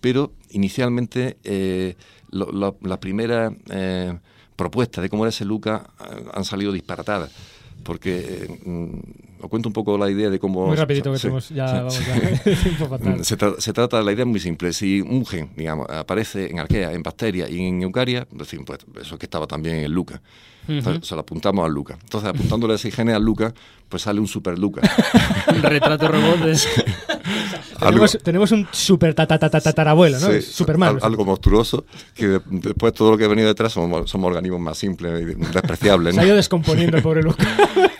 Pero 0.00 0.32
inicialmente 0.50 1.36
eh, 1.44 1.94
las 2.30 2.98
primeras 2.98 3.52
eh, 3.70 4.18
propuestas 4.56 5.02
de 5.02 5.08
cómo 5.08 5.24
era 5.24 5.28
ese 5.28 5.44
Luca 5.44 5.90
eh, 6.00 6.24
han 6.32 6.44
salido 6.44 6.72
disparatadas. 6.72 7.30
Porque 7.84 8.48
os 9.42 9.50
cuento 9.50 9.68
un 9.68 9.72
poco 9.72 9.98
la 9.98 10.10
idea 10.10 10.30
de 10.30 10.38
cómo... 10.38 10.66
Muy 10.68 10.76
rapidito, 10.76 11.12
que 11.12 11.18
tenemos 11.18 11.48
ya, 11.48 11.82
vamos, 11.82 12.00
ya. 12.06 13.18
Se, 13.24 13.36
se, 13.58 13.72
trata 13.72 13.98
de 13.98 14.04
la 14.04 14.12
idea 14.12 14.24
muy 14.24 14.40
simple. 14.40 14.72
Si 14.72 15.00
un 15.00 15.26
gen, 15.26 15.50
digamos, 15.56 15.88
aparece 15.90 16.50
en 16.50 16.60
arquea, 16.60 16.92
en 16.92 17.02
bacteria 17.02 17.48
y 17.48 17.60
en 17.66 17.82
eucaria, 17.82 18.26
decimos, 18.30 18.66
pues 18.66 18.80
eso 19.00 19.18
que 19.18 19.26
estaba 19.26 19.46
también 19.46 19.76
en 19.76 19.92
Luca. 19.92 20.22
se 20.66 21.14
lo 21.14 21.20
apuntamos 21.20 21.64
a 21.64 21.68
Luca. 21.68 21.98
Entonces, 22.00 22.30
apuntándole 22.30 22.74
ese 22.74 22.90
genes 22.90 23.16
a 23.16 23.18
Luca, 23.18 23.52
pues 23.92 24.04
sale 24.04 24.20
un 24.20 24.26
super 24.26 24.58
Luca. 24.58 24.80
un 25.54 25.62
retrato 25.62 26.08
robot 26.08 26.40
tenemos, 28.22 28.52
un 28.52 28.66
super 28.70 29.14
tatarabuelo, 29.14 30.18
¿no? 30.18 30.40
Superman. 30.40 30.98
algo 31.02 31.26
monstruoso, 31.26 31.84
que 32.14 32.40
después 32.46 32.94
todo 32.94 33.10
lo 33.10 33.18
que 33.18 33.24
ha 33.24 33.28
venido 33.28 33.48
detrás 33.48 33.72
somos, 33.72 34.14
organismos 34.14 34.60
más 34.60 34.78
simples 34.78 35.20
y 35.20 35.24
despreciables. 35.52 36.14
Se 36.14 36.20
ha 36.22 36.24
ido 36.24 36.36
descomponiendo 36.36 36.96
el 36.96 37.02
pobre 37.02 37.22
Luca. 37.22 37.44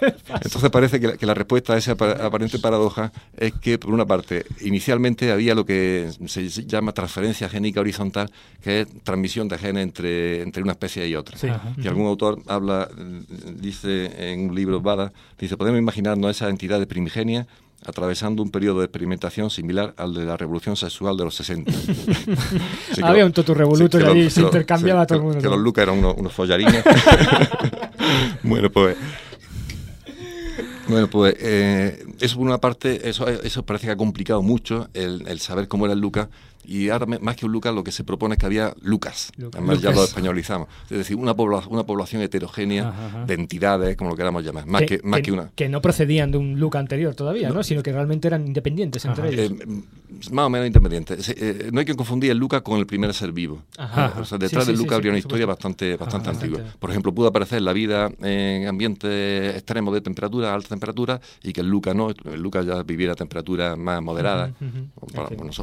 Entonces 0.42 0.70
parece 0.70 0.98
que 0.98 1.26
la, 1.26 1.34
respuesta 1.34 1.74
a 1.74 1.76
esa 1.76 1.92
aparente 1.92 2.58
paradoja 2.58 3.12
es 3.36 3.52
que, 3.52 3.78
por 3.78 3.92
una 3.92 4.06
parte, 4.06 4.46
inicialmente 4.62 5.30
había 5.30 5.54
lo 5.54 5.66
que 5.66 6.10
se 6.26 6.48
llama 6.48 6.92
transferencia 6.92 7.48
génica 7.48 7.80
horizontal, 7.80 8.30
que 8.62 8.80
es 8.80 8.88
transmisión 9.04 9.48
de 9.48 9.58
genes 9.58 9.82
entre, 9.82 10.42
entre 10.42 10.62
una 10.62 10.72
especie 10.72 11.06
y 11.06 11.16
otra. 11.16 11.36
Y 11.76 11.86
algún 11.86 12.06
autor 12.06 12.40
habla, 12.46 12.88
dice 13.56 14.32
en 14.32 14.48
un 14.48 14.54
libro, 14.54 14.80
Bada, 14.80 15.12
dice, 15.38 15.56
podemos 15.56 15.78
imaginarnos 15.82 16.30
esa 16.30 16.48
entidad 16.48 16.78
de 16.78 16.86
primigenia 16.86 17.46
atravesando 17.84 18.42
un 18.42 18.50
periodo 18.50 18.78
de 18.78 18.84
experimentación 18.84 19.50
similar 19.50 19.92
al 19.96 20.14
de 20.14 20.24
la 20.24 20.36
revolución 20.36 20.76
sexual 20.76 21.16
de 21.16 21.24
los 21.24 21.34
60. 21.34 21.72
Había 23.02 23.26
un 23.26 23.32
totu 23.32 23.54
revoluto 23.54 23.98
y 23.98 24.04
allí 24.04 24.30
se 24.30 24.42
intercambiaba 24.42 25.06
todo 25.06 25.18
el 25.18 25.24
mundo. 25.24 25.40
Que, 25.40 25.48
los 25.48 25.58
Lucas 25.58 25.82
eran 25.82 25.98
unos, 25.98 26.14
unos 26.16 26.32
follarines. 26.32 26.84
bueno, 28.44 28.70
pues 28.70 28.96
bueno, 30.88 31.08
pues 31.08 31.34
eh, 31.38 32.04
eso 32.20 32.36
por 32.36 32.46
una 32.46 32.58
parte, 32.58 33.08
eso, 33.08 33.28
eso 33.28 33.62
parece 33.64 33.86
que 33.86 33.92
ha 33.92 33.96
complicado 33.96 34.42
mucho 34.42 34.88
el, 34.94 35.26
el 35.26 35.40
saber 35.40 35.68
cómo 35.68 35.86
era 35.86 35.94
el 35.94 36.00
Lucas, 36.00 36.28
y 36.64 36.88
ahora 36.88 37.06
más 37.06 37.36
que 37.36 37.46
un 37.46 37.52
Lucas 37.52 37.74
lo 37.74 37.84
que 37.84 37.92
se 37.92 38.04
propone 38.04 38.34
es 38.34 38.38
que 38.38 38.46
había 38.46 38.74
Lucas, 38.80 39.32
además 39.52 39.80
ya 39.80 39.92
lo 39.92 40.04
españolizamos, 40.04 40.68
es 40.90 40.98
decir, 40.98 41.16
una, 41.16 41.32
una 41.32 41.84
población 41.84 42.22
heterogénea 42.22 43.24
de 43.26 43.34
entidades, 43.34 43.96
como 43.96 44.10
lo 44.10 44.16
queramos 44.16 44.44
llamar, 44.44 44.66
más 44.66 44.82
que, 44.82 45.00
más 45.02 45.22
que, 45.22 45.32
una. 45.32 45.50
Que 45.54 45.68
no 45.68 45.80
procedían 45.80 46.30
de 46.30 46.38
un 46.38 46.58
Lucas 46.58 46.80
anterior 46.80 47.14
todavía, 47.14 47.50
no. 47.50 47.62
sino 47.62 47.82
que 47.82 47.92
realmente 47.92 48.28
eran 48.28 48.46
independientes 48.46 49.04
entre 49.04 49.28
ellos. 49.28 49.52
Eh, 49.52 49.82
más 50.30 50.46
o 50.46 50.50
menos 50.50 50.66
independientes. 50.66 51.28
Eh, 51.28 51.70
no 51.72 51.80
hay 51.80 51.86
que 51.86 51.94
confundir 51.94 52.30
el 52.30 52.38
Lucas 52.38 52.62
con 52.62 52.78
el 52.78 52.86
primer 52.86 53.12
ser 53.14 53.32
vivo. 53.32 53.62
O 54.18 54.24
sea, 54.24 54.38
detrás 54.38 54.66
del 54.66 54.76
Lucas 54.76 54.96
habría 54.96 55.10
una 55.10 55.18
historia 55.18 55.46
bastante, 55.46 55.96
bastante 55.96 56.30
antigua. 56.30 56.60
Por 56.78 56.90
ejemplo, 56.90 57.12
pudo 57.12 57.28
aparecer 57.28 57.62
la 57.62 57.72
vida 57.72 58.10
en 58.20 58.66
ambientes 58.66 59.56
extremos 59.56 59.94
de 59.94 60.00
temperatura, 60.00 60.54
alta 60.54 60.68
temperatura, 60.68 61.20
y 61.42 61.52
que 61.52 61.60
el 61.60 61.68
Lucas 61.68 61.94
no, 61.94 62.10
el 62.10 62.40
Lucas 62.40 62.66
ya 62.66 62.82
viviera 62.82 63.12
a 63.12 63.16
temperaturas 63.16 63.76
más 63.76 64.02
moderadas, 64.02 64.52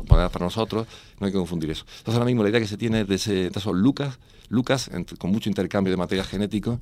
para, 0.08 0.30
para 0.30 0.46
nosotros 0.46 0.88
no 1.20 1.26
hay 1.26 1.32
que 1.32 1.38
confundir 1.38 1.72
eso. 1.72 1.86
Entonces 2.00 2.16
ahora 2.16 2.26
mismo 2.26 2.44
la 2.44 2.50
idea 2.50 2.60
que 2.60 2.68
se 2.68 2.78
tiene 2.78 3.06
de, 3.06 3.16
ese, 3.16 3.48
esos 3.48 3.76
Lucas, 3.76 4.20
Lucas 4.50 4.90
con 5.18 5.32
mucho 5.32 5.50
intercambio 5.50 5.92
de 5.92 5.98
material 5.98 6.26
genético 6.26 6.80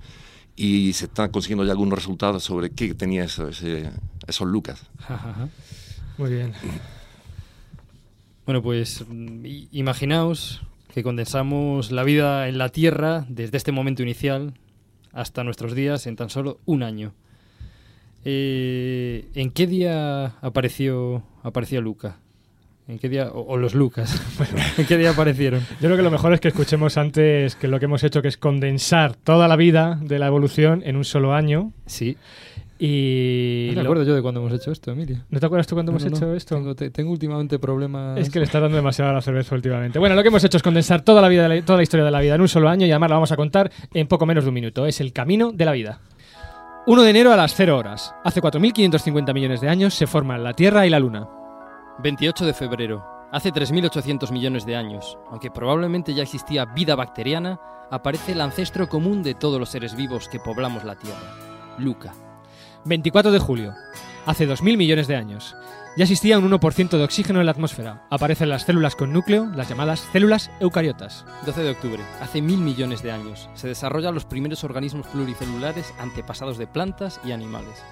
y 0.55 0.93
se 0.93 1.05
están 1.05 1.29
consiguiendo 1.31 1.63
ya 1.65 1.71
algunos 1.71 1.97
resultados 1.97 2.43
sobre 2.43 2.71
qué 2.71 2.93
tenía 2.93 3.23
eso, 3.23 3.49
esos 3.49 4.47
Lucas. 4.47 4.81
Muy 6.17 6.31
bien. 6.31 6.53
Bueno, 8.47 8.61
pues 8.61 9.03
imaginaos 9.73 10.61
que 10.93 11.03
condensamos 11.03 11.91
la 11.91 12.05
vida 12.05 12.47
en 12.47 12.57
la 12.57 12.69
Tierra 12.69 13.25
desde 13.27 13.57
este 13.57 13.73
momento 13.73 14.03
inicial 14.03 14.53
hasta 15.11 15.43
nuestros 15.43 15.75
días 15.75 16.07
en 16.07 16.15
tan 16.15 16.29
solo 16.29 16.61
un 16.65 16.81
año. 16.81 17.13
Eh, 18.23 19.25
¿En 19.35 19.51
qué 19.51 19.67
día 19.67 20.27
apareció, 20.39 21.23
apareció 21.43 21.81
Luca? 21.81 22.19
¿En 22.87 22.99
qué 22.99 23.09
día? 23.09 23.31
O, 23.33 23.57
los 23.57 23.75
Lucas. 23.75 24.17
¿En 24.77 24.85
qué 24.85 24.95
día 24.97 25.09
aparecieron? 25.09 25.59
Yo 25.81 25.89
creo 25.89 25.97
que 25.97 26.03
lo 26.03 26.11
mejor 26.11 26.33
es 26.33 26.39
que 26.39 26.47
escuchemos 26.47 26.95
antes 26.95 27.57
que 27.57 27.67
lo 27.67 27.79
que 27.79 27.85
hemos 27.85 28.05
hecho, 28.05 28.21
que 28.21 28.29
es 28.29 28.37
condensar 28.37 29.13
toda 29.13 29.49
la 29.49 29.57
vida 29.57 29.99
de 30.01 30.19
la 30.19 30.27
evolución 30.27 30.83
en 30.85 30.95
un 30.95 31.03
solo 31.03 31.33
año. 31.33 31.73
Sí. 31.85 32.15
Y. 32.79 33.69
No 33.69 33.81
me 33.81 33.81
acuerdo 33.81 34.03
yo 34.03 34.15
de 34.15 34.21
cuándo 34.21 34.39
hemos 34.39 34.53
hecho 34.53 34.71
esto, 34.71 34.91
Emilio. 34.91 35.17
¿No 35.29 35.39
te 35.39 35.45
acuerdas 35.45 35.67
tú 35.67 35.75
cuándo 35.75 35.91
hemos 35.91 36.05
hecho 36.05 36.33
esto? 36.33 36.75
Tengo, 36.75 37.11
últimamente 37.11 37.59
problemas. 37.59 38.19
Es 38.19 38.29
que 38.29 38.39
le 38.39 38.45
estás 38.45 38.61
dando 38.61 38.77
demasiado 38.77 39.11
a 39.11 39.13
la 39.13 39.21
cerveza 39.21 39.55
últimamente. 39.55 39.99
Bueno, 39.99 40.15
lo 40.15 40.21
que 40.21 40.27
hemos 40.29 40.43
hecho 40.43 40.57
es 40.57 40.63
condensar 40.63 41.01
toda 41.01 41.21
la, 41.21 41.27
vida 41.27 41.49
toda 41.63 41.77
la 41.77 41.83
historia 41.83 42.05
de 42.05 42.11
la 42.11 42.19
vida 42.19 42.35
en 42.35 42.41
un 42.41 42.47
solo 42.47 42.69
año 42.69 42.85
y 42.85 42.91
además 42.91 43.09
la 43.09 43.15
vamos 43.15 43.31
a 43.31 43.35
contar 43.35 43.71
en 43.93 44.07
poco 44.07 44.25
menos 44.25 44.43
de 44.43 44.49
un 44.49 44.53
minuto. 44.53 44.85
Es 44.85 45.01
el 45.01 45.13
camino 45.13 45.51
de 45.51 45.65
la 45.65 45.71
vida. 45.71 45.99
1 46.85 47.01
de 47.01 47.09
enero 47.09 47.33
a 47.33 47.35
las 47.35 47.53
0 47.55 47.77
horas. 47.77 48.13
Hace 48.23 48.41
4.550 48.41 49.33
millones 49.33 49.59
de 49.59 49.69
años 49.69 49.93
se 49.93 50.07
forman 50.07 50.43
la 50.43 50.53
Tierra 50.53 50.85
y 50.85 50.89
la 50.89 50.99
Luna. 50.99 51.27
28 52.01 52.45
de 52.45 52.53
febrero. 52.53 53.03
Hace 53.31 53.51
3.800 53.51 54.31
millones 54.31 54.65
de 54.65 54.77
años, 54.77 55.17
aunque 55.29 55.51
probablemente 55.51 56.13
ya 56.13 56.23
existía 56.23 56.63
vida 56.63 56.95
bacteriana, 56.95 57.59
aparece 57.91 58.31
el 58.31 58.41
ancestro 58.41 58.87
común 58.87 59.21
de 59.21 59.33
todos 59.33 59.59
los 59.59 59.69
seres 59.69 59.95
vivos 59.95 60.29
que 60.29 60.39
poblamos 60.39 60.85
la 60.85 60.95
Tierra, 60.95 61.33
Luca. 61.77 62.13
24 62.87 63.31
de 63.31 63.39
julio. 63.39 63.75
Hace 64.25 64.47
2.000 64.47 64.77
millones 64.77 65.07
de 65.07 65.15
años. 65.15 65.55
Ya 65.97 66.03
existía 66.03 66.37
un 66.37 66.49
1% 66.49 66.89
de 66.89 67.03
oxígeno 67.03 67.39
en 67.39 67.45
la 67.45 67.51
atmósfera. 67.51 68.07
Aparecen 68.09 68.49
las 68.49 68.63
células 68.63 68.95
con 68.95 69.11
núcleo, 69.11 69.45
las 69.55 69.67
llamadas 69.67 70.07
células 70.11 70.51
eucariotas. 70.59 71.25
12 71.45 71.63
de 71.63 71.71
octubre. 71.71 72.03
Hace 72.21 72.41
mil 72.41 72.59
millones 72.59 73.01
de 73.01 73.11
años. 73.11 73.49
Se 73.55 73.67
desarrollan 73.67 74.13
los 74.13 74.25
primeros 74.25 74.63
organismos 74.63 75.07
pluricelulares 75.07 75.93
antepasados 75.99 76.57
de 76.57 76.67
plantas 76.67 77.19
y 77.25 77.31
animales. 77.31 77.83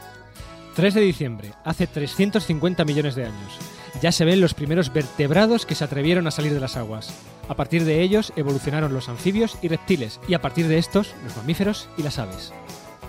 3 0.76 0.94
de 0.94 1.02
diciembre. 1.02 1.52
Hace 1.64 1.88
350 1.88 2.86
millones 2.86 3.16
de 3.16 3.26
años 3.26 3.60
ya 4.02 4.12
se 4.12 4.26
ven 4.26 4.42
los 4.42 4.54
primeros 4.54 4.92
vertebrados 4.94 5.66
que 5.66 5.76
se 5.76 5.84
atrevieron 5.84 6.28
a 6.28 6.32
salir 6.32 6.54
de 6.54 6.60
las 6.60 6.78
aguas. 6.78 7.14
A 7.48 7.56
partir 7.56 7.86
de 7.86 8.02
ellos 8.02 8.34
evolucionaron 8.36 8.94
los 8.94 9.10
anfibios 9.10 9.58
y 9.62 9.68
reptiles, 9.68 10.20
y 10.28 10.34
a 10.34 10.42
partir 10.42 10.68
de 10.68 10.78
estos, 10.78 11.14
los 11.24 11.36
mamíferos 11.38 11.88
y 11.98 12.04
las 12.04 12.20
aves. 12.20 12.54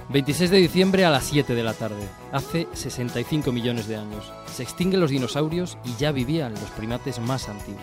26 0.08 0.50
de 0.50 0.58
diciembre 0.58 1.04
a 1.04 1.10
las 1.10 1.24
7 1.24 1.54
de 1.54 1.62
la 1.64 1.74
tarde, 1.74 2.08
hace 2.30 2.68
65 2.72 3.50
millones 3.50 3.88
de 3.88 3.96
años. 3.96 4.32
Se 4.46 4.62
extinguen 4.62 5.00
los 5.00 5.10
dinosaurios 5.10 5.78
y 5.84 5.96
ya 5.96 6.12
vivían 6.12 6.52
los 6.52 6.70
primates 6.70 7.18
más 7.18 7.48
antiguos. 7.48 7.82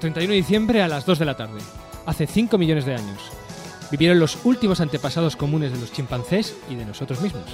31 0.00 0.32
de 0.32 0.36
diciembre 0.36 0.82
a 0.82 0.88
las 0.88 1.06
2 1.06 1.20
de 1.20 1.24
la 1.24 1.36
tarde, 1.36 1.60
hace 2.04 2.26
5 2.26 2.58
millones 2.58 2.84
de 2.84 2.96
años. 2.96 3.30
Vivieron 3.92 4.18
los 4.18 4.38
últimos 4.44 4.80
antepasados 4.80 5.36
comunes 5.36 5.72
de 5.72 5.78
los 5.78 5.92
chimpancés 5.92 6.56
y 6.68 6.74
de 6.74 6.84
nosotros 6.84 7.20
mismos. 7.20 7.44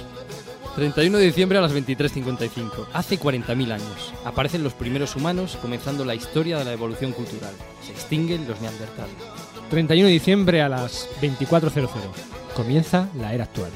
31 0.75 1.17
de 1.17 1.25
diciembre 1.25 1.57
a 1.57 1.61
las 1.61 1.73
23.55. 1.73 2.87
Hace 2.93 3.19
40.000 3.19 3.73
años. 3.73 4.13
Aparecen 4.23 4.63
los 4.63 4.73
primeros 4.73 5.15
humanos 5.15 5.57
comenzando 5.61 6.05
la 6.05 6.15
historia 6.15 6.57
de 6.57 6.65
la 6.65 6.73
evolución 6.73 7.11
cultural. 7.11 7.53
Se 7.85 7.91
extinguen 7.91 8.47
los 8.47 8.61
neandertales. 8.61 9.15
31 9.69 10.07
de 10.07 10.13
diciembre 10.13 10.61
a 10.61 10.69
las 10.69 11.09
24.00. 11.21 11.89
Comienza 12.55 13.09
la 13.15 13.33
era 13.33 13.43
actual. 13.43 13.71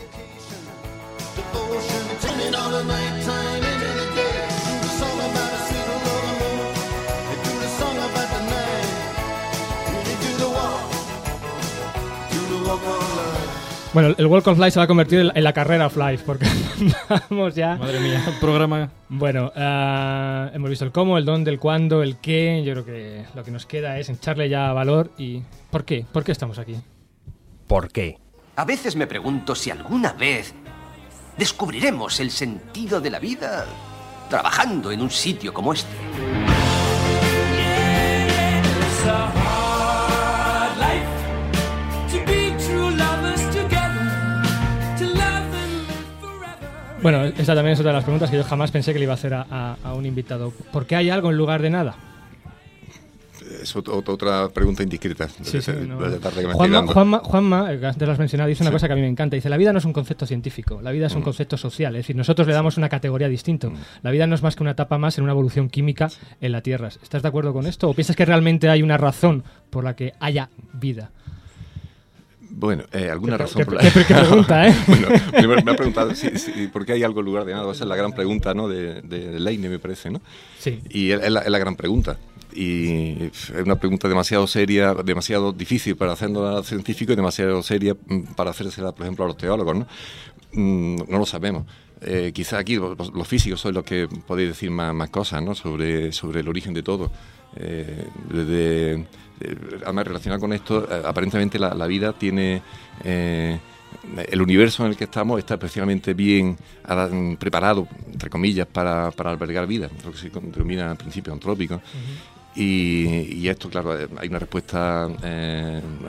Bueno, 13.94 14.16
el 14.18 14.26
Walk 14.26 14.48
of 14.48 14.58
Life 14.58 14.72
se 14.72 14.80
va 14.80 14.86
a 14.86 14.88
convertir 14.88 15.32
en 15.36 15.44
la 15.44 15.54
carrera 15.54 15.86
of 15.86 15.96
Life, 15.96 16.24
porque 16.26 16.48
vamos 17.30 17.54
ya. 17.54 17.76
Madre 17.76 18.00
mía, 18.00 18.24
programa. 18.42 18.90
Bueno, 19.08 19.52
uh, 19.56 20.56
hemos 20.56 20.68
visto 20.68 20.84
el 20.84 20.92
cómo, 20.92 21.20
el 21.20 21.26
dónde, 21.26 21.52
el 21.52 21.60
cuándo, 21.60 22.02
el 22.02 22.18
qué. 22.18 22.64
Yo 22.66 22.74
creo 22.74 22.86
que 22.86 23.26
lo 23.36 23.44
que 23.44 23.52
nos 23.52 23.68
queda 23.68 24.00
es 24.00 24.10
echarle 24.10 24.50
ya 24.50 24.74
valor 24.74 25.12
y. 25.20 25.44
¿Por 25.70 25.86
qué? 25.86 26.08
¿Por 26.12 26.24
qué 26.24 26.32
estamos 26.32 26.58
aquí? 26.58 26.76
¿Por 27.68 27.92
qué? 27.92 28.18
A 28.56 28.66
veces 28.66 28.96
me 28.96 29.06
pregunto 29.06 29.54
si 29.54 29.70
alguna 29.70 30.14
vez 30.14 30.56
descubriremos 31.38 32.20
el 32.20 32.32
sentido 32.32 33.00
de 33.00 33.12
la 33.12 33.20
vida 33.20 33.66
trabajando 34.28 34.92
en 34.92 35.02
un 35.02 35.12
sitio 35.12 35.54
como 35.54 35.72
este. 35.72 35.96
Bueno, 47.04 47.26
esta 47.26 47.54
también 47.54 47.74
es 47.74 47.80
otra 47.80 47.92
de 47.92 47.98
las 47.98 48.06
preguntas 48.06 48.30
que 48.32 48.38
yo 48.38 48.44
jamás 48.46 48.72
pensé 48.72 48.94
que 48.94 49.00
le 49.00 49.04
iba 49.04 49.12
a 49.12 49.16
hacer 49.16 49.34
a, 49.34 49.76
un 49.94 50.06
invitado. 50.06 50.54
¿Por 50.72 50.86
qué 50.86 50.96
hay 50.96 51.10
algo 51.10 51.32
en 51.32 51.38
lugar 51.38 51.62
de 51.62 51.70
nada? 51.70 51.96
Es 53.62 53.76
otra 53.76 54.48
pregunta 54.48 54.84
indiscreta. 54.84 55.28
Sí, 55.28 55.62
sí, 55.62 55.72
Juanma, 56.54 56.88
Juanma, 56.88 57.20
Juanma, 57.20 57.72
de 57.74 58.08
las 58.08 58.18
mencionadas, 58.18 58.48
dice 58.48 58.64
una 58.64 58.72
cosa 58.72 58.88
que 58.88 58.94
a 58.94 58.96
mí 58.96 59.02
me 59.02 59.10
encanta. 59.10 59.36
Dice, 59.36 59.50
la 59.50 59.58
vida 59.58 59.74
no 59.74 59.80
es 59.80 59.86
un 59.86 59.92
concepto 59.92 60.26
científico, 60.26 60.82
la 60.82 60.92
vida 60.92 61.08
es 61.08 61.14
un 61.14 61.22
mm. 61.22 61.26
concepto 61.26 61.58
social. 61.58 61.94
Es 61.96 62.04
decir, 62.04 62.16
nosotros 62.16 62.48
le 62.48 62.54
damos 62.54 62.78
una 62.78 62.88
categoría 62.88 63.28
distinta. 63.28 63.70
Mm. 63.70 63.76
La 64.02 64.12
vida 64.12 64.26
no 64.26 64.36
es 64.36 64.42
más 64.42 64.56
que 64.56 64.64
una 64.64 64.72
etapa 64.72 64.98
más 64.98 65.18
en 65.18 65.26
una 65.26 65.34
evolución 65.34 65.70
química 65.70 66.10
en 66.40 66.54
la 66.54 66.62
Tierra. 66.62 66.88
¿Estás 66.88 67.22
de 67.22 67.28
acuerdo 67.28 67.52
con 67.52 67.66
esto? 67.66 67.90
¿O 67.90 67.94
piensas 67.94 68.16
que 68.16 68.24
realmente 68.24 68.70
hay 68.70 68.82
una 68.82 68.98
razón 68.98 69.44
por 69.70 69.84
la 69.84 69.94
que 69.98 70.14
haya 70.22 70.50
vida? 70.72 71.12
Bueno, 72.56 72.84
eh, 72.92 73.10
alguna 73.10 73.36
razón. 73.36 73.66
por 73.66 73.74
la... 73.74 73.82
¿Qué, 73.82 73.90
pregunta, 74.06 74.68
¿eh? 74.68 74.76
bueno, 74.88 75.08
primero 75.32 75.64
me 75.64 75.72
ha 75.72 75.76
preguntado 75.76 76.14
si, 76.14 76.30
por 76.68 76.86
qué 76.86 76.94
hay 76.94 77.04
algo 77.04 77.20
en 77.22 77.26
lugar 77.26 77.46
de 77.46 77.54
nada. 77.54 77.72
Esa 77.72 77.84
es 77.84 77.90
la 77.90 77.96
gran 77.96 78.14
pregunta, 78.14 78.54
¿no? 78.54 78.68
De, 78.68 79.02
de 79.02 79.40
Leine, 79.40 79.70
me 79.70 79.80
parece, 79.80 80.12
¿no? 80.12 80.22
Sí. 80.60 80.80
Y 80.92 81.12
es 81.12 81.32
la, 81.32 81.60
gran 81.60 81.76
pregunta. 81.76 82.20
Y 82.54 83.24
es 83.24 83.50
una 83.50 83.78
pregunta 83.78 84.08
demasiado 84.08 84.46
seria, 84.46 84.94
demasiado 84.94 85.52
difícil 85.52 85.96
para 85.96 86.12
hacerla 86.12 86.62
científico 86.62 87.12
y 87.12 87.16
demasiado 87.16 87.64
seria 87.64 87.96
mm, 87.96 88.36
para 88.36 88.52
hacérsela, 88.52 88.92
por 88.92 89.04
ejemplo, 89.08 89.26
a 89.26 89.30
los 89.30 89.38
teólogos, 89.38 89.76
¿no? 89.76 89.88
Mm, 90.54 91.10
no 91.10 91.18
lo 91.18 91.26
sabemos. 91.26 91.66
Eh, 92.02 92.32
quizá 92.36 92.60
aquí 92.60 92.76
los, 92.76 93.28
físicos 93.28 93.62
son 93.62 93.74
los 93.74 93.84
que 93.84 94.08
podéis 94.28 94.50
decir 94.50 94.70
más, 94.70 94.94
más 94.94 95.10
cosas, 95.10 95.42
¿no? 95.42 95.56
Sobre, 95.56 96.12
sobre 96.12 96.42
el 96.42 96.48
origen 96.48 96.76
de 96.76 96.84
todo. 96.84 97.12
Eh, 97.56 98.08
desde 98.30 99.06
eh, 99.44 99.56
además 99.84 100.08
relacionado 100.08 100.42
con 100.42 100.54
esto, 100.54 100.88
eh, 100.90 101.02
aparentemente 101.06 101.60
la, 101.60 101.88
vida 101.88 102.14
tiene... 102.14 102.62
Eh, 103.04 103.60
el 104.28 104.42
universo 104.42 104.84
en 104.84 104.92
el 104.92 104.98
que 104.98 105.04
estamos 105.04 105.38
está 105.38 105.54
especialmente 105.54 106.16
bien 106.16 106.58
preparado, 107.40 107.88
entre 108.12 108.28
comillas, 108.28 108.66
para, 108.66 109.08
albergar 109.08 109.68
vida, 109.68 109.88
lo 110.04 110.12
que 110.12 110.18
se 110.18 110.30
denomina 110.30 110.96
principio 110.96 111.32
antrópico. 111.32 111.80
y, 112.56 113.48
esto, 113.48 113.70
claro, 113.70 113.96
hay 114.18 114.28
una 114.28 114.40
respuesta 114.40 115.08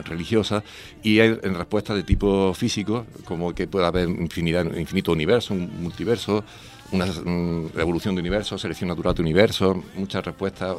religiosa 0.03 0.63
y 1.03 1.19
hay 1.19 1.35
respuestas 1.35 1.95
de 1.95 2.03
tipo 2.03 2.55
físico, 2.55 3.05
como 3.23 3.53
que 3.53 3.67
puede 3.67 3.85
haber 3.85 4.09
infinidad, 4.09 4.65
infinito 4.75 5.11
universo, 5.11 5.53
un 5.53 5.83
multiverso, 5.83 6.43
una 6.91 7.05
mm, 7.05 7.79
evolución 7.79 8.15
de 8.15 8.21
universo, 8.21 8.57
selección 8.57 8.87
natural 8.89 9.13
de 9.13 9.21
universo, 9.21 9.83
muchas 9.95 10.25
respuestas 10.25 10.75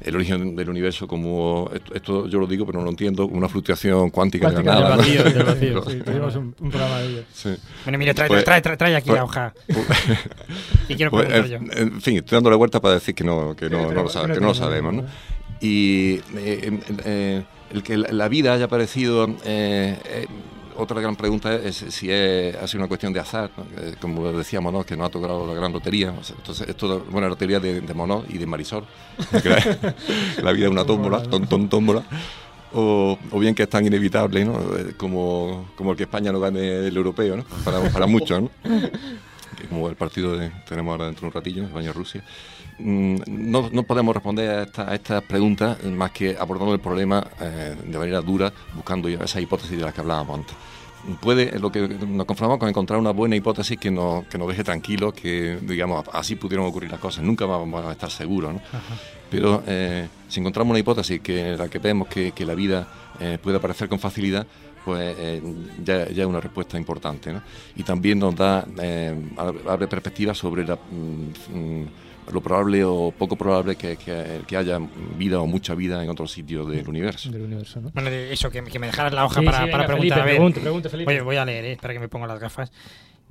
el 0.00 0.14
origen 0.14 0.54
del 0.54 0.70
universo 0.70 1.08
como, 1.08 1.70
esto, 1.94 2.28
yo 2.28 2.38
lo 2.38 2.46
digo 2.46 2.66
pero 2.66 2.78
no 2.78 2.84
lo 2.84 2.90
entiendo, 2.90 3.26
una 3.26 3.48
fluctuación 3.48 4.10
cuántica, 4.10 4.50
de 4.50 4.62
nada. 4.62 4.96
Del 4.96 4.98
vacío, 4.98 5.44
vacío, 5.44 5.84
sí, 5.90 6.00
tenemos 6.04 6.36
un, 6.36 6.52
programa 6.52 6.98
de 6.98 7.06
ello. 7.06 7.22
Sí. 7.32 7.50
Bueno, 7.84 7.98
mire, 7.98 8.14
trae, 8.14 8.28
pues, 8.28 8.44
trae, 8.44 8.60
trae, 8.60 8.76
trae, 8.76 8.96
aquí 8.96 9.10
la 9.10 9.24
hoja. 9.24 9.52
y 10.88 10.94
quiero 10.94 11.10
pues, 11.10 11.26
preguntar 11.26 11.50
yo. 11.50 11.72
En 11.72 12.00
fin, 12.00 12.18
estoy 12.18 12.36
dando 12.36 12.50
la 12.50 12.56
vuelta 12.56 12.80
para 12.80 12.94
decir 12.94 13.14
que 13.14 13.24
no, 13.24 13.54
que 13.56 13.68
no, 13.68 13.92
no, 13.92 14.02
lo, 14.02 14.08
sabe, 14.08 14.34
que 14.34 14.40
no 14.40 14.48
lo 14.48 14.54
sabemos, 14.54 14.94
¿no? 14.94 15.04
Y 15.60 16.20
eh, 16.36 16.80
eh, 17.04 17.44
el 17.72 17.82
que 17.82 17.96
la 17.96 18.28
vida 18.28 18.52
haya 18.52 18.66
aparecido 18.66 19.28
eh, 19.44 19.98
eh 20.04 20.26
otra 20.78 21.00
gran 21.00 21.16
pregunta 21.16 21.54
es 21.54 21.76
si 21.76 22.10
es, 22.10 22.54
ha 22.56 22.66
sido 22.66 22.80
una 22.80 22.88
cuestión 22.88 23.12
de 23.12 23.20
azar, 23.20 23.50
como 24.00 24.32
decíamos, 24.32 24.72
¿no? 24.72 24.84
que 24.84 24.96
no 24.96 25.04
ha 25.04 25.10
tocado 25.10 25.46
la 25.46 25.54
gran 25.54 25.72
lotería. 25.72 26.14
entonces, 26.36 26.68
esto 26.68 26.98
es 26.98 27.10
bueno, 27.10 27.28
lotería 27.28 27.60
de, 27.60 27.80
de 27.80 27.94
Monod 27.94 28.24
y 28.28 28.38
de 28.38 28.46
Marisol. 28.46 28.84
la 30.42 30.52
vida 30.52 30.66
es 30.66 30.70
una 30.70 30.84
tómbola, 30.84 31.22
ton, 31.22 31.68
tómbola. 31.68 32.02
O, 32.72 33.18
o, 33.30 33.38
bien 33.38 33.54
que 33.54 33.62
es 33.62 33.68
tan 33.70 33.86
inevitable 33.86 34.44
¿no? 34.44 34.60
Eh, 34.76 34.92
como, 34.94 35.70
como 35.74 35.92
el 35.92 35.96
que 35.96 36.02
España 36.02 36.30
no 36.30 36.38
gane 36.38 36.86
el 36.86 36.94
europeo, 36.94 37.38
¿no? 37.38 37.44
para, 37.64 37.80
para 37.90 38.06
muchos. 38.06 38.42
¿no? 38.42 38.50
como 39.68 39.88
el 39.88 39.96
partido 39.96 40.38
que 40.38 40.50
tenemos 40.68 40.92
ahora 40.92 41.06
dentro 41.06 41.22
de 41.22 41.26
un 41.28 41.32
ratillo, 41.32 41.64
España-Rusia. 41.64 42.22
Mm, 42.78 43.16
no, 43.26 43.68
no, 43.72 43.82
podemos 43.82 44.14
responder 44.14 44.50
a, 44.50 44.62
esta, 44.62 44.90
a, 44.90 44.94
estas 44.94 45.22
preguntas 45.22 45.82
más 45.84 46.12
que 46.12 46.36
abordando 46.38 46.74
el 46.74 46.80
problema 46.80 47.26
eh, 47.40 47.74
de 47.84 47.98
manera 47.98 48.20
dura, 48.20 48.52
buscando 48.74 49.08
esa 49.08 49.40
hipótesis 49.40 49.76
de 49.76 49.84
la 49.84 49.92
que 49.92 50.00
hablábamos 50.00 50.38
antes. 50.38 50.56
Puede, 51.20 51.58
lo 51.58 51.72
que 51.72 51.80
nos 51.88 52.26
conformamos 52.26 52.58
con 52.58 52.68
encontrar 52.68 53.00
una 53.00 53.12
buena 53.12 53.34
hipótesis 53.34 53.78
que 53.78 53.90
nos, 53.90 54.26
que 54.26 54.36
nos 54.36 54.48
deje 54.48 54.62
tranquilos, 54.62 55.14
que 55.14 55.58
digamos 55.62 56.04
así 56.12 56.36
pudieron 56.36 56.66
ocurrir 56.66 56.90
las 56.90 57.00
cosas. 57.00 57.24
Nunca 57.24 57.46
vamos 57.46 57.84
a 57.84 57.92
estar 57.92 58.10
seguros, 58.10 58.54
¿no? 58.54 58.60
Pero 59.30 59.62
eh, 59.66 60.08
si 60.28 60.40
encontramos 60.40 60.70
una 60.70 60.78
hipótesis 60.78 61.20
que 61.20 61.56
la 61.56 61.68
que 61.68 61.78
vemos 61.78 62.08
que, 62.08 62.32
que 62.32 62.44
la 62.44 62.54
vida 62.54 62.88
eh, 63.20 63.38
puede 63.42 63.56
aparecer 63.56 63.88
con 63.88 63.98
facilidad, 63.98 64.46
pues 64.84 65.16
ya, 65.84 66.08
ya, 66.08 66.22
es 66.22 66.28
una 66.28 66.40
respuesta 66.40 66.78
importante. 66.78 67.32
¿no? 67.32 67.42
Y 67.76 67.82
también 67.82 68.18
nos 68.18 68.34
da, 68.34 68.66
abre 69.66 69.86
perspectivas 69.86 70.38
sobre 70.38 70.64
la, 70.66 70.76
mm, 70.76 71.58
mm, 71.58 71.86
lo 72.32 72.40
probable 72.40 72.84
o 72.84 73.12
poco 73.16 73.36
probable 73.36 73.76
que, 73.76 73.96
que, 73.96 74.56
haya 74.56 74.78
vida 75.16 75.40
o 75.40 75.46
mucha 75.46 75.74
vida 75.74 76.02
en 76.02 76.10
otro 76.10 76.26
sitio 76.26 76.64
del 76.64 76.88
universo. 76.88 77.30
Del 77.30 77.42
universo 77.42 77.80
¿no? 77.80 77.90
Bueno, 77.90 78.10
eso, 78.10 78.50
que, 78.50 78.62
me 78.62 78.86
dejaras 78.86 79.12
la 79.12 79.24
hoja 79.24 79.42
para, 79.42 79.70
para 79.70 79.86
preguntar. 79.86 80.24
Felipe, 80.24 80.60
pregunte, 80.60 80.88
Felipe. 80.88 81.10
Oye, 81.10 81.20
voy 81.20 81.36
a 81.36 81.44
leer, 81.44 81.64
eh, 81.64 81.72
espera 81.72 81.94
que 81.94 82.00
me 82.00 82.08
ponga 82.08 82.26
las 82.26 82.40
gafas. 82.40 82.70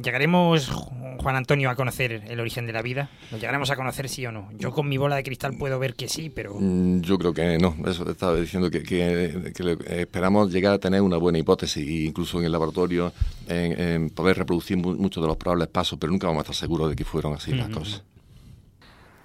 ¿Llegaremos, 0.01 0.69
Juan 1.17 1.35
Antonio, 1.35 1.71
a 1.71 1.75
conocer 1.75 2.23
el 2.27 2.39
origen 2.39 2.67
de 2.67 2.73
la 2.73 2.83
vida? 2.83 3.09
¿Lo 3.31 3.39
llegaremos 3.39 3.71
a 3.71 3.75
conocer 3.75 4.07
sí 4.09 4.27
o 4.27 4.31
no? 4.31 4.49
Yo 4.55 4.71
con 4.71 4.87
mi 4.87 4.97
bola 4.97 5.15
de 5.15 5.23
cristal 5.23 5.57
puedo 5.57 5.79
ver 5.79 5.95
que 5.95 6.07
sí, 6.07 6.29
pero... 6.29 6.55
Mm, 6.59 7.01
yo 7.01 7.17
creo 7.17 7.33
que 7.33 7.57
no. 7.57 7.75
Eso 7.87 8.07
estaba 8.07 8.35
diciendo 8.35 8.69
que, 8.69 8.83
que, 8.83 9.77
esperamos 9.87 10.53
llegar 10.53 10.73
a 10.75 10.77
tener 10.77 11.01
una 11.01 11.17
buena 11.17 11.39
hipótesis, 11.39 11.83
incluso 11.83 12.37
en 12.37 12.45
el 12.45 12.51
laboratorio, 12.51 13.11
en, 13.47 14.11
poder 14.11 14.37
reproducir 14.37 14.77
muchos 14.77 15.23
de 15.23 15.27
los 15.27 15.37
probables 15.37 15.67
pasos, 15.69 15.97
pero 15.99 16.11
nunca 16.11 16.27
vamos 16.27 16.41
a 16.41 16.43
estar 16.43 16.55
seguros 16.55 16.91
de 16.91 16.95
que 16.95 17.03
fueron 17.03 17.33
así 17.33 17.53
las 17.53 17.69
cosas. 17.69 18.03